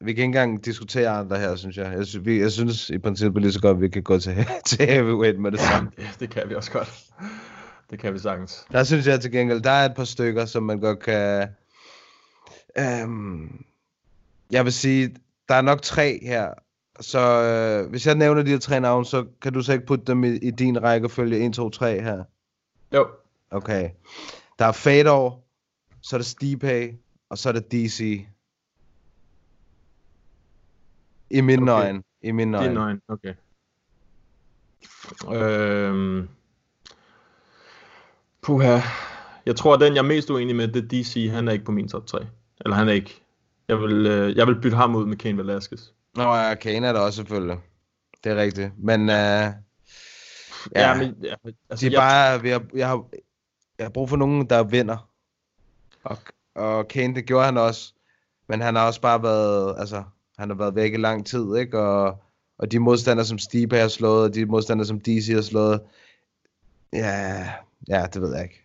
Vi 0.00 0.12
kan 0.12 0.22
ikke 0.22 0.24
engang 0.24 0.64
diskutere 0.64 1.08
andre 1.08 1.38
her, 1.38 1.56
synes 1.56 1.76
jeg. 1.76 1.92
Jeg 1.92 2.06
synes, 2.06 2.26
vi, 2.26 2.40
jeg 2.40 2.52
synes 2.52 2.90
i 2.90 2.98
princippet 2.98 3.42
lige 3.42 3.52
så 3.52 3.60
godt, 3.60 3.74
at 3.76 3.80
vi 3.80 3.88
kan 3.88 4.02
gå 4.02 4.18
til, 4.18 4.46
til 4.66 4.86
heavyweight 4.86 5.38
med 5.40 5.52
det 5.52 5.60
samme. 5.60 5.90
Ja, 5.98 6.08
det 6.20 6.30
kan 6.30 6.48
vi 6.48 6.54
også 6.54 6.72
godt. 6.72 7.04
Det 7.90 7.98
kan 7.98 8.14
vi 8.14 8.18
sagtens. 8.18 8.66
Der 8.72 8.84
synes 8.84 9.06
jeg 9.06 9.20
til 9.20 9.30
gengæld, 9.32 9.60
der 9.60 9.70
er 9.70 9.84
et 9.84 9.94
par 9.94 10.04
stykker, 10.04 10.44
som 10.44 10.62
man 10.62 10.80
godt 10.80 10.98
kan... 11.00 11.48
Øhm, 12.78 13.64
jeg 14.50 14.64
vil 14.64 14.72
sige, 14.72 15.16
der 15.48 15.54
er 15.54 15.60
nok 15.62 15.82
tre 15.82 16.18
her. 16.22 16.48
Så 17.00 17.20
øh, 17.42 17.90
hvis 17.90 18.06
jeg 18.06 18.14
nævner 18.14 18.42
de 18.42 18.50
her 18.50 18.58
tre 18.58 18.80
navne, 18.80 19.06
så 19.06 19.26
kan 19.42 19.52
du 19.52 19.62
så 19.62 19.72
ikke 19.72 19.86
putte 19.86 20.04
dem 20.04 20.24
i, 20.24 20.28
i 20.36 20.50
din 20.50 20.82
rækkefølge 20.82 21.46
1, 21.46 21.52
2, 21.54 21.70
3 21.70 22.00
her. 22.00 22.24
Jo, 22.94 23.08
Okay. 23.50 23.90
Der 24.58 24.64
er 24.64 24.72
Fedor, 24.72 25.40
så 26.04 26.16
er 26.16 26.18
det 26.18 26.26
Stipe, 26.26 26.96
og 27.30 27.38
så 27.38 27.48
er 27.48 27.52
det 27.52 27.72
DC. 27.72 28.26
I 31.30 31.40
mine 31.40 31.72
Okay. 31.72 31.84
øjne. 31.84 32.02
I 32.22 32.30
mine 32.30 32.58
det 32.58 32.66
er 32.66 32.80
øjne. 32.80 33.00
Okay. 33.08 33.34
Øhm. 35.32 36.28
Puha. 38.42 38.80
Jeg 39.46 39.56
tror, 39.56 39.74
at 39.74 39.80
den 39.80 39.94
jeg 39.94 39.98
er 39.98 40.06
mest 40.06 40.30
uenig 40.30 40.56
med, 40.56 40.68
det 40.68 40.84
er 40.84 40.88
DC. 40.88 41.30
Han 41.30 41.48
er 41.48 41.52
ikke 41.52 41.64
på 41.64 41.72
min 41.72 41.88
top 41.88 42.06
3. 42.06 42.26
Eller 42.60 42.76
han 42.76 42.88
er 42.88 42.92
ikke. 42.92 43.22
Jeg 43.68 43.80
vil, 43.80 44.06
øh, 44.06 44.36
jeg 44.36 44.46
vil 44.46 44.60
bytte 44.60 44.76
ham 44.76 44.94
ud 44.94 45.06
med 45.06 45.16
Kane 45.16 45.38
Velasquez. 45.38 45.80
Nå 46.14 46.34
ja, 46.34 46.54
Kane 46.54 46.86
er 46.86 46.92
der 46.92 47.00
også 47.00 47.16
selvfølgelig. 47.16 47.58
Det 48.24 48.32
er 48.32 48.36
rigtigt. 48.36 48.72
Men 48.78 49.00
øh, 49.00 49.06
ja, 49.06 49.52
Ja, 50.76 50.94
men, 50.94 51.14
ja, 51.22 51.34
altså, 51.70 51.86
de 51.86 51.86
er 51.86 51.90
jeg, 51.90 52.00
bare, 52.00 52.38
har, 52.38 52.66
jeg, 52.74 52.88
har, 52.88 53.04
jeg 53.78 53.84
har 53.84 53.90
brug 53.90 54.08
for 54.08 54.16
nogen, 54.16 54.50
der 54.50 54.62
vinder. 54.62 55.13
Og, 56.04 56.18
og 56.54 56.88
Kane, 56.88 57.14
det 57.14 57.26
gjorde 57.26 57.44
han 57.44 57.58
også. 57.58 57.92
Men 58.48 58.60
han 58.60 58.74
har 58.74 58.86
også 58.86 59.00
bare 59.00 59.22
været, 59.22 59.74
altså, 59.78 60.02
han 60.38 60.48
har 60.48 60.56
været 60.56 60.74
væk 60.74 60.94
i 60.94 60.96
lang 60.96 61.26
tid, 61.26 61.56
ikke? 61.56 61.78
Og, 61.78 62.22
og 62.58 62.72
de 62.72 62.78
modstandere, 62.78 63.26
som 63.26 63.38
Stipe 63.38 63.76
har 63.76 63.88
slået, 63.88 64.24
og 64.24 64.34
de 64.34 64.46
modstandere, 64.46 64.86
som 64.86 65.00
DC 65.00 65.28
har 65.34 65.42
slået, 65.42 65.80
ja, 66.92 67.48
ja, 67.88 68.06
det 68.14 68.22
ved 68.22 68.34
jeg 68.34 68.42
ikke. 68.42 68.60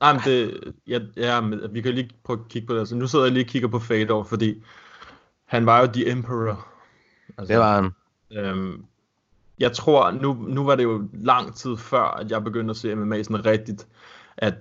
Nej, 0.00 0.12
men 0.12 0.22
det, 0.24 0.60
ja, 0.86 1.00
ja, 1.16 1.40
men 1.40 1.60
vi 1.70 1.80
kan 1.80 1.94
lige 1.94 2.10
prøve 2.24 2.38
at 2.38 2.48
kigge 2.48 2.66
på 2.66 2.74
det. 2.74 2.80
Altså, 2.80 2.96
nu 2.96 3.06
sidder 3.06 3.24
jeg 3.24 3.32
lige 3.32 3.44
og 3.44 3.48
kigger 3.48 3.68
på 3.68 3.78
Fedor, 3.78 4.22
fordi 4.22 4.62
han 5.44 5.66
var 5.66 5.80
jo 5.80 5.86
The 5.86 6.10
Emperor. 6.10 6.68
Altså, 7.38 7.52
Det 7.52 7.60
var 7.60 7.74
han. 7.74 7.90
Øhm, 8.32 8.84
jeg 9.58 9.72
tror, 9.72 10.10
nu, 10.10 10.32
nu 10.32 10.64
var 10.64 10.74
det 10.74 10.82
jo 10.82 11.08
lang 11.12 11.56
tid 11.56 11.76
før, 11.76 12.02
at 12.02 12.30
jeg 12.30 12.44
begyndte 12.44 12.70
at 12.70 12.76
se 12.76 12.94
MMA 12.94 13.22
sådan 13.22 13.46
rigtigt, 13.46 13.86
at 14.36 14.54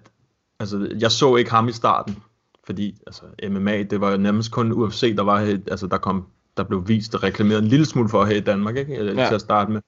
altså, 0.61 0.95
jeg 0.99 1.11
så 1.11 1.35
ikke 1.35 1.51
ham 1.51 1.67
i 1.67 1.71
starten, 1.71 2.17
fordi 2.65 2.97
altså, 3.07 3.21
MMA, 3.49 3.83
det 3.83 4.01
var 4.01 4.11
jo 4.11 4.17
nærmest 4.17 4.51
kun 4.51 4.71
UFC, 4.71 5.15
der 5.15 5.23
var 5.23 5.37
altså, 5.71 5.87
der 5.87 5.97
kom 5.97 6.25
der 6.57 6.63
blev 6.63 6.87
vist 6.87 7.15
og 7.15 7.23
reklameret 7.23 7.59
en 7.59 7.67
lille 7.67 7.85
smule 7.85 8.09
for 8.09 8.25
her 8.25 8.35
i 8.35 8.39
Danmark, 8.39 8.77
ikke? 8.77 8.93
Ja. 8.93 9.21
Ja. 9.21 9.27
til 9.27 9.35
at 9.35 9.41
starte 9.41 9.71
med. 9.71 9.81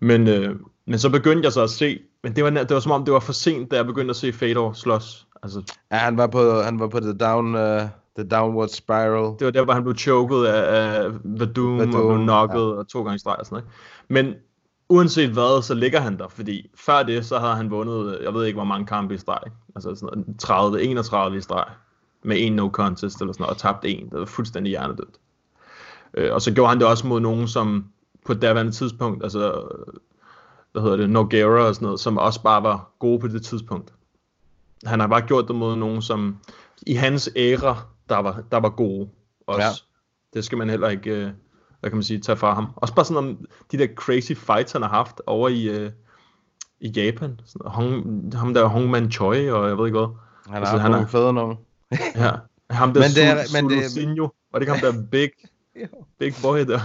Men, 0.00 0.28
øh, 0.28 0.56
men 0.86 0.98
så 0.98 1.10
begyndte 1.10 1.46
jeg 1.46 1.52
så 1.52 1.62
at 1.62 1.70
se, 1.70 2.00
men 2.22 2.36
det 2.36 2.44
var, 2.44 2.50
det 2.50 2.70
var 2.70 2.80
som 2.80 2.92
om, 2.92 3.04
det 3.04 3.14
var 3.14 3.20
for 3.20 3.32
sent, 3.32 3.70
da 3.70 3.76
jeg 3.76 3.86
begyndte 3.86 4.10
at 4.10 4.16
se 4.16 4.32
Fedor 4.32 4.72
slås. 4.72 5.26
Altså, 5.42 5.62
Ja, 5.92 5.96
han 5.96 6.16
var 6.16 6.26
på, 6.26 6.60
han 6.60 6.80
var 6.80 6.88
på 6.88 7.00
the, 7.00 7.12
down, 7.12 7.54
uh, 7.54 7.80
the 8.18 8.28
downward 8.30 8.68
spiral. 8.68 9.36
Det 9.38 9.44
var 9.44 9.50
der, 9.50 9.64
hvor 9.64 9.72
han 9.72 9.82
blev 9.82 9.96
choket 9.96 10.46
af, 10.46 11.02
af 11.02 11.10
Vadum, 11.24 11.78
Vadum, 11.78 11.94
og 11.94 12.16
blev 12.16 12.24
knocket 12.24 12.60
ja. 12.60 12.60
og 12.60 12.88
to 12.88 13.02
gange 13.02 13.18
streg 13.18 13.36
og 13.38 13.46
sådan 13.46 13.56
noget. 13.56 13.70
Men 14.08 14.34
uanset 14.90 15.30
hvad, 15.30 15.62
så 15.62 15.74
ligger 15.74 16.00
han 16.00 16.18
der, 16.18 16.28
fordi 16.28 16.70
før 16.74 17.02
det, 17.02 17.26
så 17.26 17.38
havde 17.38 17.54
han 17.54 17.70
vundet, 17.70 18.18
jeg 18.22 18.34
ved 18.34 18.44
ikke, 18.44 18.56
hvor 18.56 18.64
mange 18.64 18.86
kampe 18.86 19.14
i 19.14 19.18
streg. 19.18 19.40
Altså 19.74 19.94
sådan 19.94 20.18
noget, 20.18 20.38
30, 20.38 20.82
31 20.82 21.36
i 21.36 21.40
streg. 21.40 21.64
Med 22.22 22.36
en 22.40 22.52
no 22.52 22.70
contest 22.70 23.20
eller 23.20 23.32
sådan 23.32 23.42
noget, 23.42 23.54
og 23.54 23.58
tabt 23.58 23.84
en. 23.84 24.10
Det 24.10 24.18
var 24.18 24.26
fuldstændig 24.26 24.70
hjernedødt. 24.70 25.20
Øh, 26.14 26.34
og 26.34 26.42
så 26.42 26.52
gjorde 26.52 26.68
han 26.68 26.78
det 26.78 26.86
også 26.86 27.06
mod 27.06 27.20
nogen, 27.20 27.48
som 27.48 27.84
på 28.26 28.34
daværende 28.34 28.72
tidspunkt, 28.72 29.22
altså, 29.22 29.62
hvad 30.72 30.82
hedder 30.82 30.96
det, 30.96 31.10
Nogueira 31.10 31.62
og 31.62 31.74
sådan 31.74 31.86
noget, 31.86 32.00
som 32.00 32.18
også 32.18 32.42
bare 32.42 32.62
var 32.62 32.90
gode 32.98 33.20
på 33.20 33.28
det 33.28 33.42
tidspunkt. 33.42 33.92
Han 34.84 35.00
har 35.00 35.06
bare 35.06 35.26
gjort 35.26 35.48
det 35.48 35.56
mod 35.56 35.76
nogen, 35.76 36.02
som 36.02 36.36
i 36.86 36.94
hans 36.94 37.30
æra, 37.36 37.76
der 38.08 38.16
var, 38.16 38.42
der 38.50 38.56
var 38.56 38.68
gode 38.68 39.08
også. 39.46 39.60
Ja. 39.60 39.66
Ja. 39.66 39.72
Det 40.34 40.44
skal 40.44 40.58
man 40.58 40.70
heller 40.70 40.88
ikke, 40.88 41.10
øh, 41.10 41.30
hvad 41.80 41.90
kan 41.90 41.96
man 41.96 42.02
sige, 42.02 42.20
tage 42.20 42.36
fra 42.36 42.54
ham. 42.54 42.66
Også 42.76 42.94
bare 42.94 43.04
sådan 43.04 43.16
om 43.28 43.46
de 43.72 43.78
der 43.78 43.86
crazy 43.96 44.32
fights, 44.32 44.72
han 44.72 44.82
har 44.82 44.88
haft 44.88 45.20
over 45.26 45.48
i, 45.48 45.64
øh, 45.68 45.90
i 46.80 46.88
Japan. 46.88 47.40
Sådan, 47.44 47.70
Hong, 47.70 48.32
ham 48.36 48.54
der 48.54 48.64
Hongman 48.66 49.10
Choi, 49.10 49.50
og 49.50 49.68
jeg 49.68 49.78
ved 49.78 49.86
ikke 49.86 49.98
hvad. 49.98 50.08
Han 50.46 50.54
har 50.54 50.60
Altså, 50.60 50.76
han 50.78 50.90
nogle 50.90 51.04
er- 51.04 51.08
fede 51.10 51.32
nogen. 51.32 51.56
Ja. 52.16 52.30
Ham 52.70 52.92
der 52.94 53.00
Men 53.00 53.10
det 53.10 53.24
er- 53.24 53.42
Sul- 53.44 53.62
men 53.62 53.70
det- 53.70 53.90
Sulusinho. 53.90 54.28
Var 54.52 54.58
det 54.58 54.62
ikke 54.68 54.72
ham 54.86 54.94
der 54.94 55.02
big, 55.10 55.30
big 56.18 56.32
boy 56.42 56.58
der? 56.58 56.80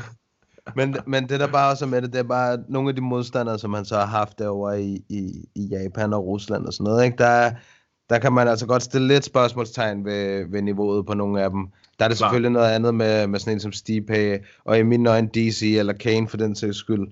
Men, 0.76 0.95
men 1.07 1.30
det 1.30 1.39
der 1.39 1.47
bare 1.47 1.72
også 1.72 1.85
med 1.85 2.01
det, 2.01 2.13
det 2.13 2.19
er 2.19 2.23
bare 2.23 2.57
nogle 2.69 2.89
af 2.89 2.95
de 2.95 3.01
modstandere, 3.01 3.59
som 3.59 3.73
han 3.73 3.85
så 3.85 3.95
har 3.95 4.05
haft 4.05 4.39
derovre 4.39 4.81
i, 4.81 5.05
i, 5.09 5.45
i 5.55 5.65
Japan 5.67 6.13
og 6.13 6.26
Rusland 6.26 6.65
og 6.65 6.73
sådan 6.73 6.84
noget, 6.84 7.05
ikke? 7.05 7.17
Der, 7.17 7.26
er- 7.26 7.53
der 8.09 8.19
kan 8.19 8.34
man 8.34 8.47
altså 8.47 8.65
godt 8.65 8.84
stille 8.84 9.07
lidt 9.07 9.26
spørgsmålstegn 9.26 10.05
ved, 10.05 10.45
ved 10.51 10.61
niveauet 10.61 11.05
på 11.05 11.13
nogle 11.13 11.41
af 11.43 11.49
dem. 11.49 11.67
Der 11.99 12.05
er 12.05 12.09
det 12.09 12.17
Klar. 12.17 12.27
selvfølgelig 12.27 12.51
noget 12.51 12.72
andet 12.72 12.95
med, 12.95 13.27
med 13.27 13.39
sådan 13.39 13.53
en 13.53 13.59
som 13.59 13.72
Stipe, 13.72 14.39
og 14.65 14.80
i 14.80 14.84
mine 14.84 15.09
øjne 15.09 15.27
DC 15.27 15.76
eller 15.77 15.93
Kane 15.93 16.27
for 16.27 16.38
den 16.38 16.55
sags 16.55 16.77
skyld. 16.77 17.07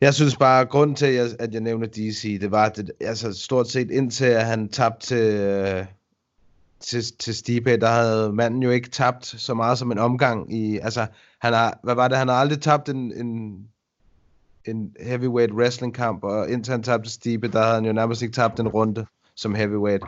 Jeg 0.00 0.14
synes 0.14 0.36
bare, 0.36 0.60
at 0.60 0.68
grunden 0.68 0.96
til, 0.96 1.06
at 1.06 1.14
jeg, 1.14 1.28
at 1.38 1.52
jeg 1.52 1.60
nævner 1.60 1.86
DC, 1.86 2.40
det 2.40 2.50
var, 2.50 2.64
at 2.64 2.76
det, 2.76 2.90
altså 3.00 3.32
stort 3.32 3.70
set 3.70 3.90
indtil 3.90 4.24
at 4.24 4.46
han 4.46 4.68
tabte 4.68 5.06
til, 5.06 5.86
til, 6.80 7.02
til 7.18 7.34
Stipe, 7.34 7.76
der 7.76 7.88
havde 7.88 8.32
manden 8.32 8.62
jo 8.62 8.70
ikke 8.70 8.90
tabt 8.90 9.26
så 9.26 9.54
meget 9.54 9.78
som 9.78 9.92
en 9.92 9.98
omgang 9.98 10.54
i, 10.54 10.78
altså, 10.78 11.06
han 11.40 11.52
har, 11.52 11.80
hvad 11.84 11.94
var 11.94 12.08
det, 12.08 12.18
han 12.18 12.28
har 12.28 12.34
aldrig 12.34 12.60
tabt 12.60 12.88
en, 12.88 13.12
en, 13.12 13.58
en 14.64 14.96
heavyweight 15.00 15.52
wrestling 15.52 15.94
kamp, 15.94 16.24
og 16.24 16.50
indtil 16.50 16.72
han 16.72 16.82
tabte 16.82 17.10
Stipe, 17.10 17.48
der 17.48 17.62
havde 17.62 17.74
han 17.74 17.84
jo 17.84 17.92
nærmest 17.92 18.22
ikke 18.22 18.34
tabt 18.34 18.60
en 18.60 18.68
runde 18.68 19.06
som 19.36 19.54
heavyweight. 19.54 20.04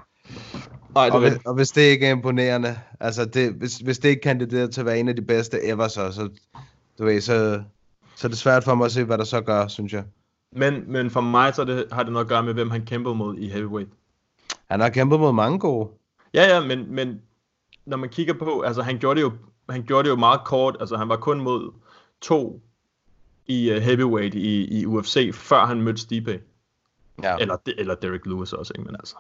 Nej, 0.95 1.05
det 1.05 1.15
Og 1.15 1.25
er 1.25 1.31
hvis, 1.31 1.41
og 1.47 1.55
hvis 1.55 1.71
det 1.71 1.83
ikke 1.83 2.07
er 2.07 2.11
imponerende, 2.11 2.79
altså 3.01 3.25
det, 3.25 3.53
hvis, 3.53 3.77
hvis 3.77 3.99
det 3.99 4.09
ikke 4.09 4.23
kandiderer 4.23 4.67
til 4.67 4.81
at 4.81 4.87
være 4.87 4.99
en 4.99 5.09
af 5.09 5.17
de 5.17 5.23
bedste 5.23 5.65
ever, 5.65 5.89
så, 5.89 6.13
så, 6.13 6.29
du 6.99 7.05
ved, 7.05 7.21
så, 7.21 7.63
så 8.17 8.27
er 8.27 8.29
det 8.29 8.39
svært 8.39 8.65
for 8.65 8.75
mig 8.75 8.85
at 8.85 8.93
se, 8.93 9.05
hvad 9.05 9.19
der 9.19 9.25
så 9.25 9.41
gør, 9.41 9.67
synes 9.67 9.93
jeg. 9.93 10.05
Men, 10.53 10.93
men 10.93 11.11
for 11.11 11.21
mig 11.21 11.55
så 11.55 11.65
det, 11.65 11.87
har 11.93 12.03
det 12.03 12.13
noget 12.13 12.25
at 12.25 12.29
gøre 12.29 12.43
med, 12.43 12.55
hvem 12.55 12.71
han 12.71 12.87
kæmpede 12.87 13.15
mod 13.15 13.37
i 13.39 13.49
heavyweight. 13.49 13.91
Han 14.71 14.81
har 14.81 14.89
kæmpet 14.89 15.21
mod 15.21 15.33
mange 15.33 15.59
gode. 15.59 15.89
Ja, 16.35 16.55
ja, 16.55 16.67
men, 16.67 16.95
men 16.95 17.21
når 17.87 17.97
man 17.97 18.09
kigger 18.09 18.35
på, 18.35 18.61
altså 18.61 18.83
han 18.83 18.99
gjorde 18.99 19.21
det 19.21 19.23
jo, 19.23 19.33
han 19.69 19.83
gjorde 19.83 20.05
det 20.05 20.11
jo 20.11 20.17
meget 20.17 20.41
kort, 20.45 20.77
altså 20.81 20.97
han 20.97 21.09
var 21.09 21.17
kun 21.17 21.41
mod 21.41 21.73
to 22.21 22.63
i 23.47 23.73
uh, 23.73 23.77
heavyweight 23.77 24.35
i, 24.35 24.81
i 24.81 24.87
UFC, 24.87 25.35
før 25.35 25.67
han 25.67 25.83
mødte 25.83 26.01
Stipe. 26.01 26.41
Ja. 27.23 27.37
Eller, 27.37 27.57
eller 27.79 27.95
Derek 27.95 28.27
Lewis 28.27 28.53
også, 28.53 28.73
ikke? 28.75 28.85
Men 28.85 28.95
altså. 28.95 29.17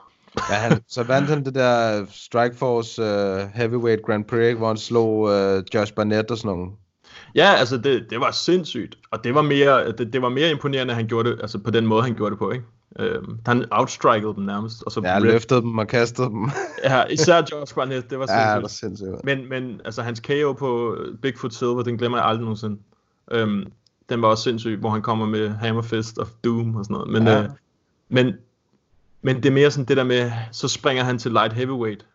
Ja, 0.50 0.54
han, 0.54 0.80
så 0.88 1.02
vandt 1.02 1.28
han 1.28 1.44
det 1.44 1.54
der 1.54 2.04
Strikeforce 2.10 3.02
uh, 3.02 3.48
Heavyweight 3.54 4.02
Grand 4.06 4.24
Prix, 4.24 4.46
ikke, 4.46 4.58
hvor 4.58 4.68
han 4.68 4.76
slog 4.76 5.18
uh, 5.20 5.62
Josh 5.74 5.94
Barnett 5.94 6.30
og 6.30 6.36
sådan 6.38 6.56
nogle. 6.56 6.70
Ja, 7.34 7.54
altså 7.54 7.76
det, 7.76 8.06
det 8.10 8.20
var 8.20 8.30
sindssygt, 8.30 8.98
og 9.10 9.24
det 9.24 9.34
var 9.34 9.42
mere, 9.42 9.92
det, 9.92 10.12
det 10.12 10.22
var 10.22 10.28
mere 10.28 10.50
imponerende, 10.50 10.92
at 10.92 10.96
han 10.96 11.06
gjorde 11.06 11.30
det, 11.30 11.38
altså 11.40 11.58
på 11.58 11.70
den 11.70 11.86
måde, 11.86 12.02
han 12.02 12.14
gjorde 12.14 12.30
det 12.30 12.38
på, 12.38 12.50
ikke? 12.50 12.64
Øhm, 12.98 13.38
han 13.46 13.64
outstrikede 13.70 14.34
dem 14.34 14.44
nærmest, 14.44 14.82
og 14.82 14.92
så 14.92 15.00
Ja, 15.04 15.08
han 15.12 15.22
rip- 15.22 15.26
løftede 15.26 15.60
dem 15.60 15.78
og 15.78 15.86
kastede 15.88 16.28
dem. 16.28 16.50
ja, 16.84 17.04
især 17.04 17.42
Josh 17.52 17.74
Barnett, 17.74 18.10
det 18.10 18.18
var 18.18 18.26
ja, 18.28 18.60
det 18.60 18.70
sindssygt. 18.70 19.02
var 19.02 19.16
sindssygt. 19.18 19.24
Men, 19.24 19.48
men 19.48 19.80
altså 19.84 20.02
hans 20.02 20.20
KO 20.20 20.52
på 20.52 20.96
Bigfoot 21.22 21.52
Silver, 21.54 21.82
den 21.82 21.98
glemmer 21.98 22.18
jeg 22.18 22.26
aldrig 22.26 22.40
nogensinde. 22.42 22.78
Øhm, 23.30 23.64
den 24.08 24.22
var 24.22 24.28
også 24.28 24.42
sindssyg, 24.44 24.76
hvor 24.80 24.90
han 24.90 25.02
kommer 25.02 25.26
med 25.26 25.48
Hammer 25.48 25.82
Fist 25.82 26.18
of 26.18 26.28
Doom 26.44 26.76
og 26.76 26.84
sådan 26.84 26.94
noget. 26.94 27.10
Men, 27.12 27.26
ja. 27.26 27.42
øh, 27.42 27.48
men, 28.08 28.34
men 29.22 29.36
det 29.36 29.46
er 29.46 29.52
mere 29.52 29.70
sådan 29.70 29.84
det 29.84 29.96
der 29.96 30.04
med, 30.04 30.32
så 30.52 30.68
springer 30.68 31.04
han 31.04 31.18
til 31.18 31.32
light 31.32 31.52
heavyweight. 31.52 32.06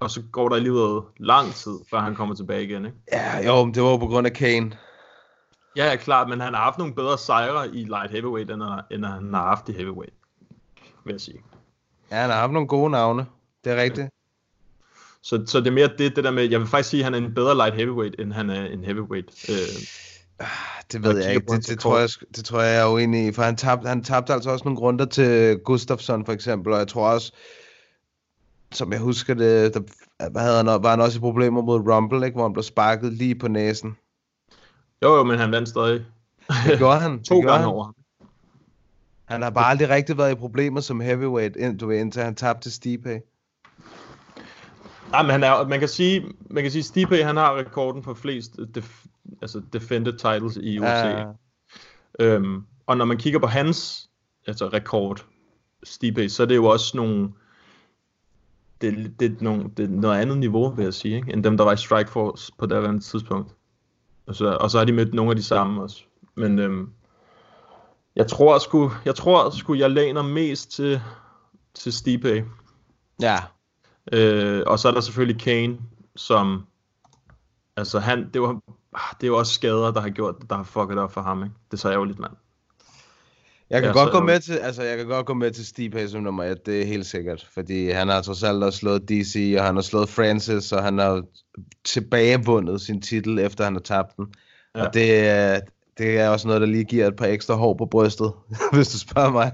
Og 0.00 0.10
så 0.10 0.22
går 0.32 0.48
der 0.48 0.56
alligevel 0.56 1.00
lang 1.16 1.54
tid, 1.54 1.78
før 1.90 2.00
han 2.00 2.14
kommer 2.14 2.34
tilbage 2.34 2.64
igen. 2.64 2.84
Ikke? 2.84 2.98
Ja, 3.12 3.46
jo, 3.46 3.64
men 3.64 3.74
det 3.74 3.82
var 3.82 3.90
jo 3.90 3.96
på 3.96 4.06
grund 4.06 4.26
af 4.26 4.32
Kane. 4.32 4.72
Ja, 5.76 5.86
ja, 5.86 5.96
klart, 5.96 6.28
men 6.28 6.40
han 6.40 6.54
har 6.54 6.60
haft 6.60 6.78
nogle 6.78 6.94
bedre 6.94 7.18
sejre 7.18 7.68
i 7.68 7.84
light 7.84 8.10
heavyweight, 8.10 8.50
end, 8.50 8.62
end 8.90 9.04
han 9.04 9.34
har 9.34 9.46
haft 9.46 9.68
i 9.68 9.72
heavyweight. 9.72 10.14
Vil 11.04 11.12
jeg 11.12 11.20
sige. 11.20 11.38
Ja, 12.10 12.16
han 12.16 12.30
har 12.30 12.36
haft 12.36 12.52
nogle 12.52 12.68
gode 12.68 12.90
navne. 12.90 13.26
Det 13.64 13.72
er 13.72 13.82
rigtigt. 13.82 14.08
Så, 15.22 15.44
så 15.46 15.58
det 15.58 15.66
er 15.66 15.72
mere 15.72 15.90
det, 15.98 16.16
det 16.16 16.24
der 16.24 16.30
med, 16.30 16.44
jeg 16.50 16.60
vil 16.60 16.68
faktisk 16.68 16.90
sige, 16.90 17.00
at 17.00 17.04
han 17.04 17.14
er 17.14 17.18
en 17.18 17.34
bedre 17.34 17.54
light 17.54 17.74
heavyweight, 17.74 18.20
end 18.20 18.32
han 18.32 18.50
er 18.50 18.64
en 18.64 18.84
heavyweight. 18.84 19.50
Øh, 19.50 19.82
Det 20.92 21.02
ved 21.02 21.24
jeg 21.24 21.34
ikke. 21.34 21.46
Det, 21.52 21.68
det, 21.68 21.78
tror 21.78 21.98
jeg, 21.98 22.08
det 22.36 22.44
tror 22.44 22.60
jeg, 22.60 22.74
jeg 22.74 22.82
er 22.82 22.92
uenig 22.92 23.26
i. 23.26 23.32
For 23.32 23.42
han 23.42 23.56
tabte, 23.56 23.88
han 23.88 24.04
tabte 24.04 24.32
altså 24.32 24.50
også 24.50 24.64
nogle 24.64 24.80
runder 24.80 25.04
til 25.04 25.58
Gustafsson 25.58 26.24
for 26.24 26.32
eksempel. 26.32 26.72
Og 26.72 26.78
jeg 26.78 26.88
tror 26.88 27.08
også, 27.08 27.32
som 28.72 28.92
jeg 28.92 29.00
husker 29.00 29.34
det, 29.34 29.74
der 29.74 29.80
hvad 30.30 30.42
havde 30.42 30.56
han, 30.56 30.66
var 30.66 30.90
han 30.90 31.00
også 31.00 31.18
i 31.18 31.20
problemer 31.20 31.62
mod 31.62 31.80
Rumble, 31.80 32.26
ikke? 32.26 32.34
hvor 32.34 32.44
han 32.44 32.52
blev 32.52 32.62
sparket 32.62 33.12
lige 33.12 33.34
på 33.34 33.48
næsen. 33.48 33.96
jo, 35.02 35.16
jo, 35.16 35.24
men 35.24 35.38
han 35.38 35.52
vandt 35.52 35.68
stadig. 35.68 36.04
Det 36.66 36.78
gjorde 36.78 37.00
han. 37.00 37.10
to 37.22 37.34
det 37.34 37.42
gjorde 37.42 37.46
gange 37.46 37.58
han. 37.58 37.68
over 37.68 37.84
ham. 37.84 37.94
Han 39.24 39.42
har 39.42 39.50
bare 39.50 39.66
aldrig 39.66 39.88
rigtig 39.88 40.18
været 40.18 40.32
i 40.32 40.34
problemer 40.34 40.80
som 40.80 41.00
heavyweight, 41.00 41.56
ind, 41.56 41.78
du 41.78 41.86
ved, 41.86 41.98
indtil 41.98 42.22
han 42.22 42.34
tabte 42.34 42.62
til 42.62 42.72
Stipe. 42.72 43.20
Nej, 45.10 45.22
men 45.22 45.30
han 45.30 45.44
er, 45.44 45.68
man 45.68 45.80
kan 45.80 45.88
sige, 45.88 46.24
man 46.50 46.62
kan 46.62 46.72
sige, 46.72 46.82
Stipe, 46.82 47.24
han 47.24 47.36
har 47.36 47.56
rekorden 47.56 48.02
for 48.02 48.14
flest 48.14 48.56
def, 48.74 49.04
altså 49.42 49.62
defended 49.72 50.12
titles 50.12 50.56
i 50.56 50.78
UFC. 50.78 50.86
Ja. 50.86 51.24
Øhm, 52.20 52.62
og 52.86 52.96
når 52.96 53.04
man 53.04 53.16
kigger 53.16 53.38
på 53.38 53.46
hans 53.46 54.10
altså 54.46 54.68
rekord, 54.68 55.26
Stipe, 55.84 56.28
så 56.28 56.42
er 56.42 56.46
det 56.46 56.56
jo 56.56 56.64
også 56.64 56.96
nogle, 56.96 57.32
det, 58.80 59.20
det, 59.20 59.42
nogle, 59.42 59.70
det 59.76 59.84
er 59.84 59.88
noget 59.88 60.20
andet 60.20 60.38
niveau, 60.38 60.70
vil 60.70 60.82
jeg 60.82 60.94
sige, 60.94 61.16
ikke? 61.16 61.32
end 61.32 61.44
dem, 61.44 61.56
der 61.56 61.64
var 61.64 61.72
i 61.72 61.76
Strikeforce 61.76 62.52
på 62.58 62.66
det 62.66 62.76
andet 62.76 63.04
tidspunkt. 63.04 63.54
Og 64.26 64.34
så, 64.34 64.56
og 64.60 64.70
så 64.70 64.78
har 64.78 64.84
de 64.84 64.92
mødt 64.92 65.14
nogle 65.14 65.30
af 65.30 65.36
de 65.36 65.42
samme 65.42 65.82
også. 65.82 66.04
Men 66.34 66.58
øhm, 66.58 66.90
jeg 68.16 68.26
tror 68.26 68.58
sgu, 68.58 68.92
jeg 69.04 69.14
tror 69.14 69.50
sgu, 69.50 69.74
jeg 69.74 69.90
læner 69.90 70.22
mest 70.22 70.70
til, 70.70 71.00
til 71.74 71.92
Stipe. 71.92 72.44
Ja. 73.22 73.36
Øh, 74.12 74.62
og 74.66 74.78
så 74.78 74.88
er 74.88 74.92
der 74.92 75.00
selvfølgelig 75.00 75.40
Kane, 75.40 75.78
som... 76.16 76.66
Altså 77.76 77.98
han, 77.98 78.30
det 78.34 78.42
var, 78.42 78.60
det 79.20 79.26
er 79.26 79.26
jo 79.26 79.36
også 79.38 79.52
skader, 79.54 79.90
der 79.92 80.00
har 80.00 80.08
gjort 80.10 80.34
der 80.50 80.56
har 80.56 80.62
fucket 80.64 80.98
op 80.98 81.12
for 81.12 81.20
ham, 81.20 81.42
ikke? 81.42 81.54
Det 81.70 81.76
er 81.76 81.80
så 81.80 81.90
ærgerligt, 81.92 82.18
mand. 82.18 82.32
Jeg 83.70 83.82
kan 83.82 83.90
Ja, 83.94 83.98
godt 84.00 84.12
gå 84.12 84.20
med 84.20 84.40
til, 84.40 84.52
altså 84.54 84.82
jeg 84.82 84.96
kan 84.98 85.06
godt 85.06 85.26
gå 85.26 85.34
med 85.34 85.50
til 85.50 85.66
Stipe 85.66 86.08
som 86.08 86.22
nummer 86.22 86.44
et, 86.44 86.66
det 86.66 86.82
er 86.82 86.86
helt 86.86 87.06
sikkert, 87.06 87.46
fordi 87.54 87.90
han 87.90 88.08
har 88.08 88.22
trods 88.22 88.42
alt 88.42 88.64
også 88.64 88.78
slået 88.78 89.08
DC, 89.08 89.54
og 89.58 89.64
han 89.64 89.74
har 89.74 89.82
slået 89.82 90.08
Francis, 90.08 90.72
og 90.72 90.82
han 90.82 90.98
har 90.98 91.22
tilbagevundet 91.84 92.80
sin 92.80 93.02
titel, 93.02 93.38
efter 93.38 93.64
han 93.64 93.72
har 93.72 93.80
tabt 93.80 94.16
den. 94.16 94.26
Ja. 94.74 94.86
Og 94.86 94.94
det, 94.94 95.28
er- 95.28 95.60
det 95.98 96.18
er 96.18 96.28
også 96.28 96.46
noget, 96.48 96.60
der 96.60 96.66
lige 96.66 96.84
giver 96.84 97.06
et 97.06 97.16
par 97.16 97.26
ekstra 97.26 97.54
hår 97.54 97.74
på 97.74 97.86
brystet, 97.86 98.32
hvis 98.72 98.88
du 98.88 98.98
spørger 98.98 99.30
mig. 99.30 99.52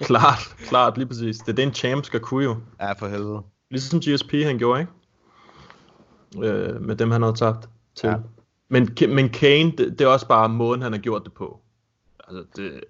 Klart, 0.00 0.38
klart, 0.58 0.96
lige 0.98 1.08
præcis. 1.08 1.38
Det 1.38 1.48
er 1.48 1.52
det, 1.52 1.62
en 1.62 1.74
champ 1.74 2.04
skal 2.04 2.20
kunne 2.20 2.44
jo. 2.44 2.56
Ja, 2.80 2.92
for 2.92 3.08
helvede. 3.08 3.42
Ligesom 3.70 4.00
GSP 4.00 4.32
han 4.44 4.58
gjorde, 4.58 4.80
ikke? 4.80 4.92
Øh, 6.48 6.82
med 6.82 6.96
dem, 6.96 7.10
han 7.10 7.22
havde 7.22 7.34
tabt 7.36 7.68
til. 7.96 8.06
Ja. 8.08 8.14
Men, 8.68 8.96
men 9.08 9.28
Kane, 9.28 9.70
det, 9.70 9.98
det, 9.98 10.00
er 10.00 10.08
også 10.08 10.28
bare 10.28 10.48
måden, 10.48 10.82
han 10.82 10.92
har 10.92 11.00
gjort 11.00 11.24
det 11.24 11.32
på. 11.32 11.60
Altså, 12.28 12.44
det, 12.56 12.80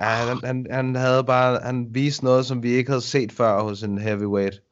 Ja, 0.00 0.04
han, 0.04 0.38
han, 0.44 0.66
han 0.70 0.94
havde 0.94 1.24
bare, 1.24 1.58
han 1.62 1.86
viste 1.90 2.24
noget, 2.24 2.46
som 2.46 2.62
vi 2.62 2.70
ikke 2.70 2.90
havde 2.90 3.02
set 3.02 3.32
før 3.32 3.62
hos 3.62 3.82
en 3.82 3.98
heavyweight. 3.98 4.62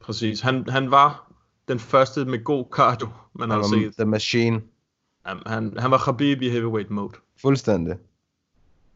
præcis. 0.00 0.40
Han, 0.40 0.68
han 0.68 0.90
var 0.90 1.32
den 1.68 1.78
første 1.78 2.24
med 2.24 2.44
god 2.44 2.64
cardio, 2.72 3.08
man 3.32 3.50
Han 3.50 3.60
har 3.60 3.68
set. 3.68 3.94
The 3.98 4.06
Machine. 4.06 4.62
Han, 5.26 5.38
han, 5.46 5.74
han 5.78 5.90
var 5.90 5.98
Khabib 5.98 6.42
i 6.42 6.48
heavyweight 6.48 6.90
mode. 6.90 7.12
Fuldstændig. 7.40 7.96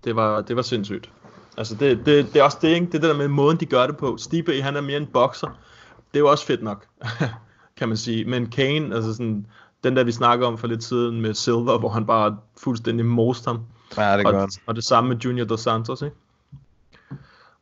Det 0.05 0.17
var, 0.17 0.41
det 0.41 0.57
var 0.57 0.63
sindssygt. 0.63 1.13
Altså, 1.59 1.75
det, 1.75 1.99
det, 2.07 2.27
det 2.33 2.37
er 2.37 2.43
også 2.43 2.59
det, 2.63 2.69
ikke? 2.69 2.87
Det 2.87 2.95
er 2.95 2.99
det 2.99 3.11
der 3.11 3.17
med 3.17 3.29
måden, 3.29 3.61
de 3.61 3.67
gør 3.67 3.87
det 3.87 3.97
på. 3.97 4.17
Stipe, 4.17 4.63
han 4.63 4.77
er 4.77 4.81
mere 4.81 4.97
en 4.97 5.07
bokser. 5.07 5.59
Det 5.97 6.19
er 6.19 6.21
jo 6.21 6.31
også 6.31 6.47
fedt 6.47 6.63
nok, 6.63 6.87
kan 7.79 7.89
man 7.89 7.97
sige. 7.97 8.25
Men 8.25 8.47
Kane, 8.47 8.95
altså 8.95 9.13
sådan, 9.13 9.47
den 9.85 9.97
der 9.97 10.05
vi 10.05 10.13
snakker 10.13 10.47
om 10.47 10.59
for 10.59 10.67
lidt 10.67 10.85
siden 10.85 11.21
med 11.21 11.35
Silver, 11.35 11.79
hvor 11.79 11.89
han 11.89 12.07
bare 12.07 12.37
fuldstændig 12.57 13.07
most 13.07 13.45
ham. 13.45 13.61
Ja, 13.97 14.17
det 14.17 14.27
han. 14.27 14.35
Og, 14.35 14.49
og 14.67 14.77
det 14.77 14.85
samme 14.85 15.09
med 15.09 15.17
Junior 15.17 15.47
Dos 15.47 15.61
Santos, 15.61 16.03
ikke? 16.03 16.17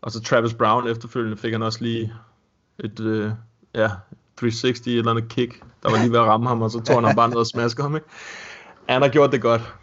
Og 0.03 0.11
så 0.11 0.21
Travis 0.21 0.55
Brown 0.55 0.89
efterfølgende 0.89 1.37
fik 1.37 1.53
han 1.53 1.63
også 1.63 1.79
lige 1.83 2.13
et, 2.79 3.01
øh, 3.01 3.31
ja, 3.75 3.89
360 4.37 4.81
et 4.81 4.99
eller 4.99 5.11
andet 5.11 5.29
kick, 5.29 5.63
der 5.83 5.91
var 5.91 5.99
lige 5.99 6.13
ved 6.13 6.19
at 6.19 6.25
ramme 6.25 6.49
ham, 6.49 6.63
og 6.63 6.71
så 6.71 6.81
tog 6.81 7.07
han 7.07 7.17
bare 7.17 7.29
ned 7.29 7.37
og 7.37 7.47
smaskede 7.47 7.83
ham, 7.83 7.95
ikke? 7.95 8.07
Han 8.89 9.03
har 9.03 9.09
gjort 9.09 9.33
det 9.33 9.43
godt. 9.43 9.75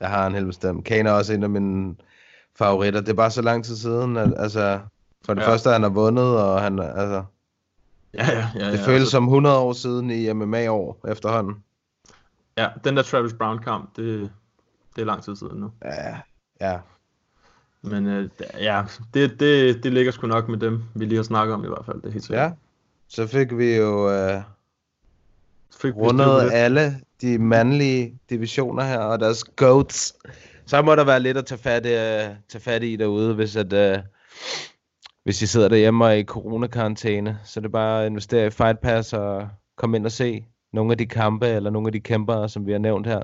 Jeg 0.00 0.08
har 0.08 0.26
en 0.26 0.34
helt 0.34 0.46
bestemt. 0.46 0.84
Kane 0.84 1.08
er 1.08 1.12
også 1.12 1.32
en 1.32 1.42
af 1.42 1.50
mine 1.50 1.96
favoritter. 2.58 3.00
Det 3.00 3.08
er 3.08 3.14
bare 3.14 3.30
så 3.30 3.42
lang 3.42 3.64
tid 3.64 3.76
siden, 3.76 4.16
at, 4.16 4.34
altså, 4.36 4.80
for 5.24 5.34
det 5.34 5.42
ja. 5.42 5.48
Første, 5.48 5.70
han 5.70 5.82
har 5.82 5.90
vundet, 5.90 6.38
og 6.38 6.62
han, 6.62 6.78
altså, 6.78 7.22
Ja, 8.14 8.26
ja, 8.32 8.48
ja. 8.54 8.72
det 8.72 8.78
ja, 8.78 8.86
føles 8.86 9.00
altså, 9.00 9.10
som 9.10 9.24
100 9.24 9.58
år 9.58 9.72
siden 9.72 10.10
i 10.10 10.32
MMA-år 10.32 11.00
efterhånden. 11.08 11.54
Ja, 12.62 12.68
den 12.84 12.96
der 12.96 13.02
Travis 13.02 13.32
Brown 13.32 13.58
kamp, 13.58 13.96
det, 13.96 14.30
det 14.96 15.02
er 15.02 15.06
lang 15.06 15.22
tid 15.22 15.36
siden 15.36 15.60
nu. 15.60 15.70
Ja, 15.84 16.16
ja. 16.60 16.78
Men 17.82 18.06
øh, 18.06 18.28
ja, 18.60 18.82
det, 19.14 19.40
det, 19.40 19.82
det 19.84 19.92
ligger 19.92 20.12
sgu 20.12 20.26
nok 20.26 20.48
med 20.48 20.58
dem, 20.58 20.82
vi 20.94 21.04
lige 21.04 21.16
har 21.16 21.22
snakket 21.22 21.54
om 21.54 21.64
i 21.64 21.68
hvert 21.68 21.84
fald. 21.86 21.96
Det 21.96 22.08
er 22.08 22.12
helt 22.12 22.24
sikkert. 22.24 22.42
ja. 22.44 22.52
Så 23.08 23.26
fik 23.26 23.56
vi 23.58 23.76
jo 23.76 24.10
øh, 24.10 24.42
Fik 25.80 25.94
vi 25.94 26.00
rundet 26.00 26.42
det. 26.42 26.50
alle 26.52 27.00
de 27.20 27.38
mandlige 27.38 28.18
divisioner 28.30 28.84
her, 28.84 28.98
og 28.98 29.20
deres 29.20 29.44
goats. 29.44 30.14
Så 30.66 30.82
må 30.82 30.94
der 30.94 31.04
være 31.04 31.20
lidt 31.20 31.36
at 31.36 31.46
tage 31.46 31.58
fat, 31.58 31.86
i, 31.86 31.88
øh, 31.88 32.36
tage 32.48 32.62
fat 32.62 32.82
i 32.82 32.96
derude, 32.96 33.34
hvis 33.34 33.56
at... 33.56 33.72
Øh, 33.72 33.98
hvis 35.24 35.42
I 35.42 35.46
sidder 35.46 35.68
derhjemme 35.68 36.04
og 36.04 36.10
er 36.10 36.14
i 36.14 36.24
coronakarantæne, 36.24 37.38
så 37.44 37.60
er 37.60 37.62
det 37.62 37.72
bare 37.72 38.00
at 38.02 38.06
investere 38.06 38.46
i 38.46 38.50
Fight 38.50 38.80
Pass 38.80 39.12
og 39.12 39.48
komme 39.76 39.96
ind 39.96 40.06
og 40.06 40.12
se 40.12 40.44
nogle 40.72 40.92
af 40.92 40.98
de 40.98 41.06
kampe, 41.06 41.46
eller 41.46 41.70
nogle 41.70 41.88
af 41.88 41.92
de 41.92 42.00
kæmpere, 42.00 42.48
som 42.48 42.66
vi 42.66 42.72
har 42.72 42.78
nævnt 42.78 43.06
her. 43.06 43.20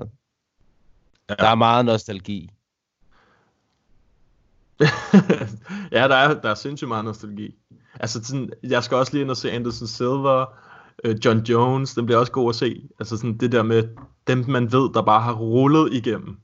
Ja. 1.29 1.35
Der 1.35 1.47
er 1.49 1.55
meget 1.55 1.85
nostalgi. 1.85 2.49
ja, 5.91 6.07
der 6.07 6.15
er, 6.15 6.41
der 6.41 6.49
er 6.49 6.55
sindssygt 6.55 6.87
meget 6.87 7.05
nostalgi. 7.05 7.55
Altså, 7.99 8.23
sådan, 8.23 8.49
jeg 8.63 8.83
skal 8.83 8.97
også 8.97 9.13
lige 9.13 9.21
ind 9.21 9.31
og 9.31 9.37
se 9.37 9.51
Anderson 9.51 9.87
Silver, 9.87 10.45
øh, 11.03 11.15
John 11.25 11.39
Jones, 11.39 11.93
den 11.93 12.05
bliver 12.05 12.19
også 12.19 12.31
god 12.31 12.49
at 12.49 12.55
se. 12.55 12.89
Altså 12.99 13.17
sådan 13.17 13.37
det 13.37 13.51
der 13.51 13.63
med 13.63 13.87
dem, 14.27 14.45
man 14.47 14.71
ved, 14.71 14.93
der 14.93 15.01
bare 15.01 15.21
har 15.21 15.33
rullet 15.33 15.93
igennem. 15.93 16.37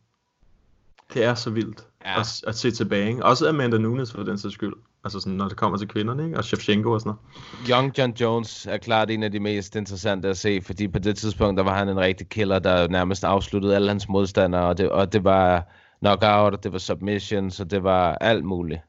Det 1.14 1.24
er 1.24 1.36
så 1.36 1.50
vildt 1.50 1.88
Ja. 2.06 2.20
at, 2.20 2.44
at 2.48 2.56
se 2.56 2.72
tilbage. 2.72 3.10
Ikke? 3.10 3.26
Også 3.26 3.50
Amanda 3.50 3.78
Nunes 3.78 4.12
for 4.12 4.24
den 4.24 4.38
sags 4.38 4.54
skyld. 4.54 4.74
Altså 5.04 5.20
sådan, 5.20 5.34
når 5.34 5.48
det 5.48 5.58
kommer 5.58 5.78
til 5.78 5.88
kvinderne, 5.88 6.26
ikke? 6.26 6.38
Og 6.38 6.44
Shevchenko 6.44 6.92
og 6.92 7.02
sådan 7.02 7.14
noget. 7.14 7.70
Young 7.70 7.98
John 7.98 8.14
Jones 8.22 8.66
er 8.66 8.78
klart 8.78 9.10
en 9.10 9.24
af 9.24 9.32
de 9.32 9.40
mest 9.40 9.76
interessante 9.76 10.28
at 10.28 10.38
se, 10.38 10.62
fordi 10.62 10.88
på 10.88 11.00
det 11.00 11.18
tidspunkt, 11.18 11.58
der 11.58 11.64
var 11.64 11.78
han 11.78 11.90
en 11.90 12.00
rigtig 12.00 12.30
killer, 12.30 12.60
der 12.60 12.88
nærmest 12.88 13.24
afsluttede 13.24 13.76
alle 13.76 13.88
hans 13.88 14.10
modstandere, 14.10 14.64
og 14.64 14.78
det, 14.78 14.90
og 14.90 15.14
det 15.14 15.24
var 15.24 15.68
knockout, 16.00 16.54
og 16.54 16.64
det 16.64 16.72
var 16.72 16.78
submission, 16.78 17.52
så 17.52 17.64
det 17.64 17.84
var 17.84 18.16
alt 18.16 18.46
muligt. 18.46 18.82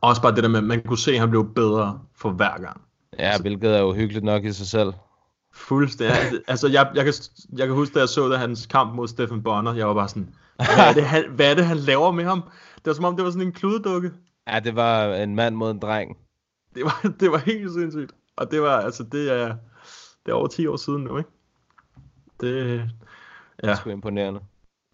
Også 0.00 0.22
bare 0.22 0.34
det 0.34 0.42
der 0.42 0.48
med, 0.48 0.58
at 0.58 0.64
man 0.64 0.82
kunne 0.82 0.98
se, 0.98 1.12
at 1.12 1.20
han 1.20 1.30
blev 1.30 1.54
bedre 1.54 2.00
for 2.16 2.30
hver 2.30 2.60
gang. 2.60 2.80
Ja, 3.18 3.38
hvilket 3.38 3.76
er 3.76 3.80
jo 3.80 3.92
hyggeligt 3.92 4.24
nok 4.24 4.44
i 4.44 4.52
sig 4.52 4.66
selv. 4.66 4.92
Fuldstændig. 5.52 6.40
altså, 6.48 6.68
jeg, 6.68 6.90
jeg, 6.94 7.04
kan, 7.04 7.14
jeg 7.56 7.66
kan 7.66 7.76
huske, 7.76 7.94
da 7.94 7.98
jeg 7.98 8.08
så 8.08 8.28
det, 8.28 8.38
hans 8.38 8.66
kamp 8.66 8.94
mod 8.94 9.08
Stephen 9.08 9.42
Bonner, 9.42 9.74
jeg 9.74 9.88
var 9.88 9.94
bare 9.94 10.08
sådan, 10.08 10.34
hvad 10.56 10.88
er, 10.88 10.92
det, 10.92 11.04
han, 11.04 11.24
hvad 11.30 11.50
er 11.50 11.54
det, 11.54 11.66
han 11.66 11.76
laver 11.76 12.10
med 12.10 12.24
ham? 12.24 12.42
Det 12.76 12.86
var 12.86 12.92
som 12.92 13.04
om, 13.04 13.16
det 13.16 13.24
var 13.24 13.30
sådan 13.30 13.46
en 13.46 13.52
kludedukke. 13.52 14.10
Ja, 14.46 14.60
det 14.60 14.76
var 14.76 15.14
en 15.14 15.34
mand 15.34 15.56
mod 15.56 15.70
en 15.70 15.78
dreng. 15.78 16.16
Det 16.74 16.84
var, 16.84 17.08
det 17.20 17.30
var 17.30 17.38
helt 17.38 17.72
sindssygt. 17.72 18.12
Og 18.36 18.50
det 18.50 18.62
var, 18.62 18.80
altså, 18.80 19.02
det 19.02 19.32
er, 19.32 19.56
det 20.26 20.32
er 20.32 20.36
over 20.36 20.46
10 20.46 20.66
år 20.66 20.76
siden 20.76 21.04
nu, 21.04 21.18
ikke? 21.18 21.30
Det, 22.40 22.78
Det 23.60 23.66
ja, 23.66 23.70
er 23.70 23.74
sgu 23.74 23.90
imponerende. 23.90 24.40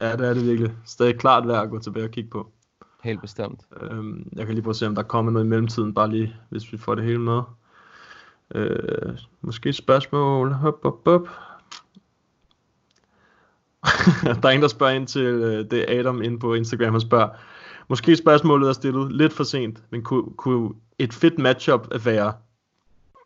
ja, 0.00 0.16
det 0.16 0.28
er 0.28 0.34
det 0.34 0.46
virkelig. 0.46 0.72
Stadig 0.84 1.18
klart 1.18 1.48
værd 1.48 1.62
at 1.62 1.70
gå 1.70 1.78
tilbage 1.78 2.04
og 2.04 2.10
kigge 2.10 2.30
på. 2.30 2.52
Helt 3.04 3.20
bestemt. 3.20 3.60
Øhm, 3.80 4.28
jeg 4.36 4.46
kan 4.46 4.54
lige 4.54 4.62
prøve 4.62 4.70
at 4.72 4.76
se, 4.76 4.86
om 4.86 4.94
der 4.94 5.02
kommer 5.02 5.32
noget 5.32 5.46
i 5.46 5.48
mellemtiden, 5.48 5.94
bare 5.94 6.10
lige, 6.10 6.36
hvis 6.48 6.72
vi 6.72 6.78
får 6.78 6.94
det 6.94 7.04
hele 7.04 7.18
med. 7.20 7.42
Øh, 8.54 9.18
måske 9.40 9.68
et 9.68 9.74
spørgsmål. 9.74 10.52
Hop, 10.52 10.82
hop, 10.82 10.98
hop. 11.06 11.28
der 14.42 14.48
er 14.48 14.52
en, 14.52 14.62
der 14.62 14.68
spørger 14.68 14.92
ind 14.92 15.06
til, 15.06 15.22
øh, 15.22 15.70
det 15.70 15.92
er 15.92 16.00
Adam 16.00 16.22
inde 16.22 16.38
på 16.38 16.54
Instagram, 16.54 16.94
og 16.94 17.00
spørger, 17.00 17.28
måske 17.88 18.16
spørgsmålet 18.16 18.68
er 18.68 18.72
stillet 18.72 19.12
lidt 19.12 19.32
for 19.32 19.44
sent, 19.44 19.82
men 19.90 20.02
kunne, 20.02 20.24
kunne 20.36 20.70
et 20.98 21.12
fedt 21.12 21.38
matchup 21.38 21.88
være 22.04 22.32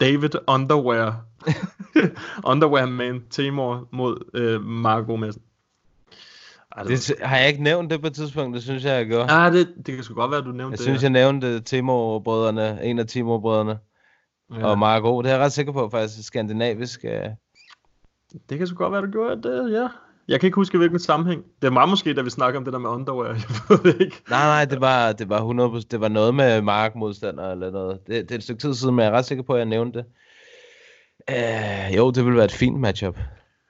David 0.01 0.31
Underwear, 0.49 1.25
Underwear 2.51 2.87
Man 2.87 3.23
Timor 3.31 3.89
mod 3.93 4.31
øh, 4.35 4.65
Marco 4.65 5.17
Madsen? 5.17 5.43
Det, 6.89 7.13
har 7.23 7.37
jeg 7.37 7.49
ikke 7.49 7.63
nævnt 7.63 7.91
det 7.91 8.01
på 8.01 8.07
et 8.07 8.15
tidspunkt? 8.15 8.55
Det 8.55 8.63
synes 8.63 8.85
jeg, 8.85 8.97
jeg 8.97 9.07
gjorde. 9.07 9.31
ah, 9.31 9.53
det, 9.53 9.75
det 9.87 9.95
kan 9.95 10.05
sgu 10.05 10.15
godt 10.15 10.31
være, 10.31 10.41
du 10.41 10.53
nævnte 10.53 10.63
Jeg 10.65 10.71
det. 10.71 10.81
synes, 10.81 11.03
jeg 11.03 11.11
nævnte 11.11 11.61
Timor-brødrene, 11.61 12.85
en 12.85 12.99
af 12.99 13.07
Timor-brødrene, 13.07 13.79
ja. 14.55 14.67
og 14.67 14.79
Marco. 14.79 15.23
Det 15.23 15.31
er 15.31 15.35
jeg 15.35 15.45
ret 15.45 15.53
sikker 15.53 15.73
på, 15.73 15.89
faktisk 15.89 16.27
skandinavisk. 16.27 17.05
Uh... 17.05 17.31
Det 18.49 18.59
kan 18.59 18.67
sgu 18.67 18.77
godt 18.77 18.93
være, 18.93 19.03
du 19.03 19.11
gjorde 19.11 19.43
det, 19.43 19.73
ja. 19.73 19.89
Jeg 20.29 20.41
kan 20.41 20.47
ikke 20.47 20.55
huske, 20.57 20.79
hvilken 20.79 20.99
sammenhæng. 20.99 21.43
Det 21.63 21.75
var 21.75 21.87
måske, 21.87 22.15
da 22.15 22.23
vi 22.23 22.31
snakkede 22.31 22.59
om 22.59 22.65
det 22.65 22.73
der 22.73 22.79
med 22.79 22.91
underwear. 22.91 23.29
Jeg 23.29 23.43
ved 23.69 23.93
det 23.93 24.01
ikke. 24.01 24.23
Nej, 24.31 24.45
nej, 24.47 24.65
det 24.65 24.81
var, 24.81 25.13
det 25.13 25.29
var 25.29 25.41
100%, 25.81 25.87
det 25.91 26.01
var 26.01 26.09
noget 26.09 26.35
med 26.35 26.63
Mark-modstander 26.63 27.51
eller 27.53 27.71
noget. 27.71 28.01
Det, 28.07 28.23
det 28.29 28.31
er 28.31 28.35
et 28.37 28.43
stykke 28.43 28.61
tid 28.61 28.75
siden, 28.75 28.95
men 28.95 29.03
jeg 29.05 29.13
er 29.13 29.17
ret 29.17 29.25
sikker 29.25 29.45
på, 29.45 29.53
at 29.53 29.59
jeg 29.59 29.67
nævnte 29.67 29.99
det. 29.99 30.07
Uh, 31.31 31.97
jo, 31.97 32.11
det 32.11 32.25
ville 32.25 32.37
være 32.37 32.45
et 32.45 32.53
fint 32.53 32.81
matchup. 32.81 33.19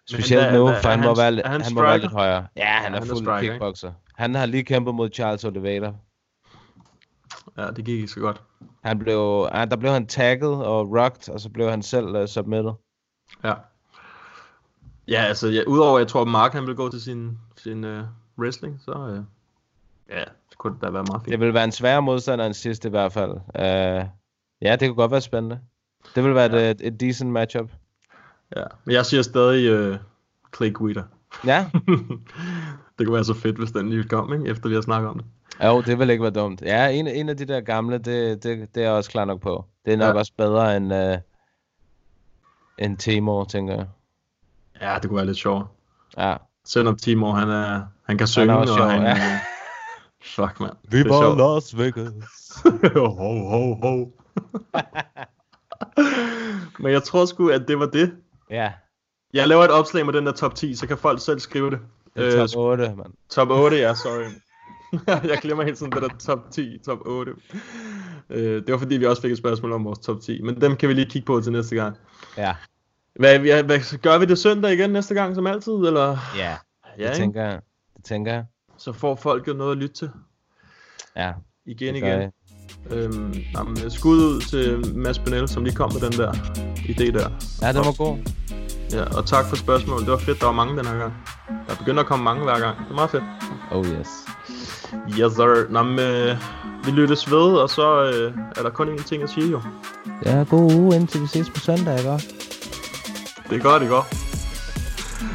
Specielt 0.09 0.43
hvad- 0.45 0.59
nu, 0.59 0.67
for 0.83 0.89
han, 0.89 1.01
må 1.01 1.15
være, 1.15 1.43
han 1.45 1.61
han 1.61 1.75
må 1.75 1.83
være 1.83 1.99
lidt 1.99 2.13
højere. 2.13 2.47
Ja, 2.57 2.65
han 2.65 2.95
er 2.95 2.99
han 2.99 3.03
er 3.03 3.07
fuld 3.07 3.17
striker, 3.25 3.39
ikke? 3.41 3.53
kickboxer. 3.53 3.93
Han 4.17 4.35
har 4.35 4.47
lige 4.47 4.65
kæmpet 4.65 4.95
mod 4.95 5.11
Charles 5.15 5.45
Oliveira. 5.45 5.93
Ja, 7.59 7.67
det 7.67 7.85
gik 7.85 7.95
ikke 7.95 8.09
så 8.09 8.21
godt. 8.21 8.43
Han 8.85 8.99
blev, 8.99 9.49
ah, 9.53 9.71
der 9.71 9.77
blev 9.77 9.93
han 9.93 10.07
tagget 10.07 10.65
og 10.65 10.91
rocked, 10.91 11.29
og 11.35 11.41
så 11.41 11.49
blev 11.51 11.71
han 11.71 11.83
selv 11.83 12.07
uh, 12.23 12.27
submitted. 12.27 12.73
Ja. 13.45 13.53
Ja, 15.09 15.23
altså, 15.23 15.49
ja, 15.49 15.63
udover 15.67 15.97
at 15.97 16.01
jeg 16.01 16.09
tror, 16.09 16.23
at 16.23 16.29
Mark 16.29 16.53
han 16.53 16.67
vil 16.67 16.75
gå 16.75 16.89
til 16.91 17.01
sin, 17.03 17.39
sin 17.57 17.85
uh, 17.85 18.01
wrestling, 18.39 18.81
så 18.85 18.93
uh, 18.93 19.25
ja, 20.17 20.25
så 20.51 20.57
kunne 20.59 20.75
det 20.75 20.83
da 20.83 20.91
være 20.91 21.05
meget 21.05 21.23
fint. 21.23 21.31
Det 21.33 21.41
vil 21.41 21.55
være 21.55 21.65
en 21.65 21.73
sværere 21.73 22.03
modstander 22.03 22.47
end 22.47 22.55
sidste 22.55 22.89
i 22.89 22.91
hvert 22.91 23.13
fald. 23.13 23.31
Uh, 23.31 24.07
ja, 24.63 24.77
det 24.77 24.81
kunne 24.81 24.95
godt 24.95 25.11
være 25.11 25.21
spændende. 25.21 25.61
Det 26.15 26.25
vil 26.25 26.35
være 26.35 26.57
ja. 26.57 26.71
et, 26.71 26.81
et 26.81 27.01
decent 27.01 27.31
matchup. 27.31 27.71
Ja. 28.57 28.63
Men 28.85 28.95
jeg 28.95 29.07
siger 29.07 29.23
stadig 29.23 29.91
uh, 29.91 29.97
Clay 30.57 30.73
Guida. 30.73 31.03
Ja, 31.47 31.67
det 32.99 33.07
kunne 33.07 33.15
være 33.15 33.25
så 33.25 33.35
fedt, 33.35 33.57
hvis 33.59 33.71
den 33.71 33.91
lige 33.91 34.05
kom, 34.05 34.33
ikke? 34.33 34.47
efter 34.51 34.69
vi 34.69 34.75
har 34.75 34.83
snakket 34.83 35.11
om 35.11 35.19
det. 35.19 35.27
jo, 35.67 35.81
det 35.83 35.99
vil 35.99 36.11
ikke 36.11 36.23
være 36.23 36.33
dumt. 36.33 36.63
Ja, 36.63 36.89
en, 36.89 37.07
en 37.07 37.29
af 37.29 37.37
de 37.37 37.45
der 37.45 37.61
gamle, 37.61 37.99
det, 37.99 38.43
det, 38.43 38.75
det 38.75 38.81
er 38.81 38.85
jeg 38.87 38.93
også 38.93 39.11
klar 39.11 39.25
nok 39.25 39.41
på. 39.41 39.65
Det 39.85 39.93
er 39.93 39.97
nok 39.97 40.15
Ja. 40.15 40.19
også 40.19 40.33
bedre 40.39 40.77
end, 40.77 40.95
uh, 40.95 41.17
end 42.79 42.97
Timor, 42.99 43.45
tænker 43.45 43.75
jeg. 43.75 43.87
Ja, 44.81 44.99
det 45.03 45.09
kunne 45.09 45.17
være 45.17 45.27
lidt 45.27 45.37
sjovt. 45.39 45.67
Ja. 46.19 46.37
Selvom 46.65 46.97
Timor, 46.97 47.33
han, 47.33 47.49
er, 47.51 47.83
han 48.07 48.19
kan 48.19 48.27
synge, 48.27 48.57
også 48.57 48.73
og 48.73 48.79
sjov, 48.79 48.89
han... 48.89 49.03
ja. 49.03 49.13
øh, 49.13 49.39
Fuck, 50.37 50.61
mand. 50.61 50.73
Det 50.93 51.01
er 51.07 51.21
sjovt. 51.23 51.39
Las 51.39 51.79
Vegas. 51.79 52.13
ho, 52.97 53.35
ho, 53.49 53.75
ho. 53.75 54.11
Men 56.83 56.93
jeg 56.93 57.03
tror 57.03 57.25
sgu, 57.25 57.49
at 57.49 57.69
det 57.69 57.79
var 57.79 57.87
det. 57.87 58.13
Ja, 58.51 58.73
Jeg 59.35 59.49
laver 59.49 59.65
et 59.65 59.71
opslag 59.71 60.07
med 60.07 60.13
den 60.13 60.27
der 60.27 60.33
top 60.33 60.55
10, 60.55 60.75
så 60.75 60.87
kan 60.87 60.99
folk 60.99 61.21
selv 61.21 61.39
skrive 61.41 61.71
det. 61.71 61.79
det 62.17 62.35
er 62.37 62.43
Øh, 62.43 62.49
top 62.49 62.59
8, 62.61 62.95
mand. 62.97 63.13
top 63.31 63.49
8, 63.51 63.77
ja, 63.77 63.95
sorry. 63.95 64.25
jeg 65.31 65.39
glemmer 65.43 65.65
hele 65.65 65.77
tiden 65.77 65.93
det 65.93 66.03
der 66.03 66.09
top 66.09 66.51
10, 66.51 66.79
top 66.87 66.99
8. 67.07 67.33
Øh, 68.31 68.63
det 68.67 68.73
var 68.73 68.79
fordi, 68.79 68.97
vi 68.97 69.07
også 69.07 69.23
fik 69.23 69.31
et 69.33 69.39
spørgsmål 69.39 69.73
om 69.73 69.85
vores 69.85 69.99
top 69.99 70.21
10. 70.21 70.43
Men 70.43 70.61
dem 70.61 70.77
kan 70.77 70.89
vi 70.89 70.95
lige 70.95 71.11
kigge 71.11 71.27
på 71.27 71.41
til 71.41 71.53
næste 71.53 71.77
gang. 71.77 71.97
Ja, 72.37 72.55
Hvad, 73.19 73.39
hvad, 73.39 73.63
hvad 73.63 73.99
gør 73.99 74.19
vi 74.19 74.25
det 74.25 74.39
søndag 74.39 74.73
igen 74.73 74.91
næste 74.91 75.15
gang 75.15 75.35
som 75.35 75.47
altid? 75.47 75.73
Eller? 75.73 76.17
ja. 76.37 76.57
Ja, 76.99 77.03
Det 77.05 77.09
ikke? 77.11 77.17
tænker 77.17 77.45
jeg. 77.45 77.61
Det 77.97 78.05
tænker 78.05 78.33
jeg. 78.33 78.45
Så 78.79 78.93
får 78.93 79.15
folk 79.15 79.49
jo 79.49 79.53
noget 79.53 79.73
at 79.73 79.77
lytte 79.79 79.95
til. 79.95 80.11
Ja, 81.17 81.33
Igen, 81.67 81.97
igen. 81.97 82.09
jeg. 82.09 82.31
Øhm, 82.91 83.35
jamen, 83.57 83.91
skud 83.91 84.17
ud 84.19 84.41
til 84.41 84.95
Mads 84.97 85.19
Benel, 85.19 85.49
som 85.49 85.65
lige 85.65 85.75
kom 85.75 85.91
med 85.93 86.01
den 86.11 86.13
der 86.19 86.33
idé 86.77 87.13
der. 87.13 87.31
Ja, 87.63 87.69
det 87.73 87.77
var 87.79 87.97
god. 87.97 88.19
Ja, 88.93 89.03
og 89.19 89.27
tak 89.27 89.45
for 89.47 89.57
spørgsmålet. 89.57 90.05
Det 90.07 90.13
var 90.13 90.19
fedt, 90.19 90.41
der 90.41 90.47
var 90.47 90.53
mange 90.53 90.77
den 90.79 90.87
her 90.87 90.99
gang. 90.99 91.13
Der 91.69 91.75
begynder 91.77 92.01
at 92.01 92.07
komme 92.07 92.25
mange 92.25 92.43
hver 92.45 92.59
gang. 92.61 92.79
Det 92.79 92.91
er 92.91 92.95
meget 92.95 93.11
fedt. 93.11 93.25
Oh 93.71 93.87
yes. 93.87 94.09
Yes, 95.19 95.33
sir. 95.33 95.71
Nå, 95.71 95.83
men, 95.83 95.99
øh, 95.99 96.37
vi 96.85 96.91
lyttes 96.91 97.31
ved, 97.31 97.57
og 97.63 97.71
så 97.71 98.03
øh, 98.03 98.39
er 98.57 98.63
der 98.63 98.71
kun 98.71 98.89
én 98.99 99.03
ting 99.09 99.23
at 99.23 99.31
sige, 99.31 99.51
jo. 99.51 99.61
Ja, 100.25 100.45
god 100.51 100.75
uge, 100.75 100.97
indtil 100.97 101.23
vi 101.23 101.27
ses 101.27 101.51
på 101.51 101.59
søndag, 101.61 101.99
ikke? 101.99 102.11
Det 103.51 103.57
er 103.57 103.63
godt, 103.63 103.81
det 103.81 103.87
er 103.87 103.95
godt. 103.95 104.11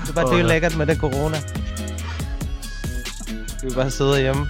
Det 0.02 0.10
er 0.10 0.14
bare 0.14 0.26
Åh, 0.26 0.32
det, 0.32 0.40
er 0.40 0.44
ja. 0.44 0.54
lækkert 0.54 0.78
med 0.78 0.86
det 0.86 0.98
corona. 0.98 1.38
Vi 3.62 3.68
vil 3.68 3.76
bare 3.76 3.92
sidde 3.92 4.20
hjemme, 4.22 4.48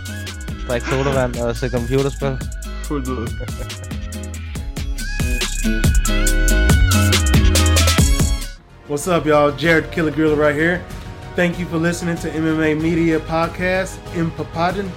drikke 0.68 0.88
sodavand 0.88 1.36
og 1.36 1.56
se 1.56 1.70
computerspil. 1.70 2.38
Fuldt 2.84 3.08
ud. 3.08 3.28
What's 8.90 9.08
up, 9.08 9.26
y'all? 9.26 9.52
Jared 9.64 9.92
Killer 9.92 10.12
Gorilla 10.12 10.36
right 10.36 10.56
here. 10.56 10.80
Thank 11.36 11.60
you 11.60 11.66
for 11.68 11.78
listening 11.78 12.18
to 12.18 12.28
MMA 12.28 12.74
Media 12.82 13.20
Podcast 13.20 14.00
in 14.18 14.32
Papadon. 14.32 14.92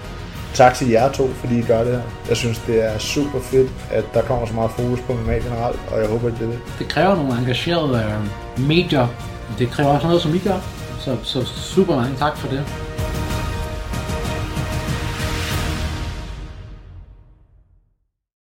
Tak 0.55 0.74
til 0.74 0.89
jer 0.89 1.12
to, 1.12 1.28
fordi 1.28 1.59
I 1.59 1.62
gør 1.62 1.85
det 1.85 1.93
her. 1.93 2.02
Jeg 2.28 2.36
synes, 2.36 2.59
det 2.59 2.85
er 2.85 2.98
super 2.98 3.40
fedt, 3.40 3.70
at 3.90 4.05
der 4.14 4.22
kommer 4.22 4.47
så 4.47 4.55
meget 4.55 4.70
fokus 4.70 5.01
på 5.01 5.12
MMA 5.12 5.32
generelt, 5.32 5.81
og 5.90 6.01
jeg 6.01 6.09
håber, 6.09 6.28
at 6.28 6.35
det 6.39 6.43
er 6.43 6.51
det. 6.51 6.60
Det 6.78 6.89
kræver 6.89 7.14
nogle 7.14 7.39
engagerede 7.39 8.05
øh, 8.59 8.66
medier. 8.68 9.06
Det 9.59 9.70
kræver 9.70 9.90
også 9.90 10.06
noget, 10.06 10.22
som 10.22 10.35
I 10.35 10.39
gør. 10.39 10.59
Så, 11.01 11.16
så 11.22 11.44
super 11.44 11.97
mange 11.97 12.16
tak 12.16 12.36
for 12.36 12.48
det. 12.48 12.64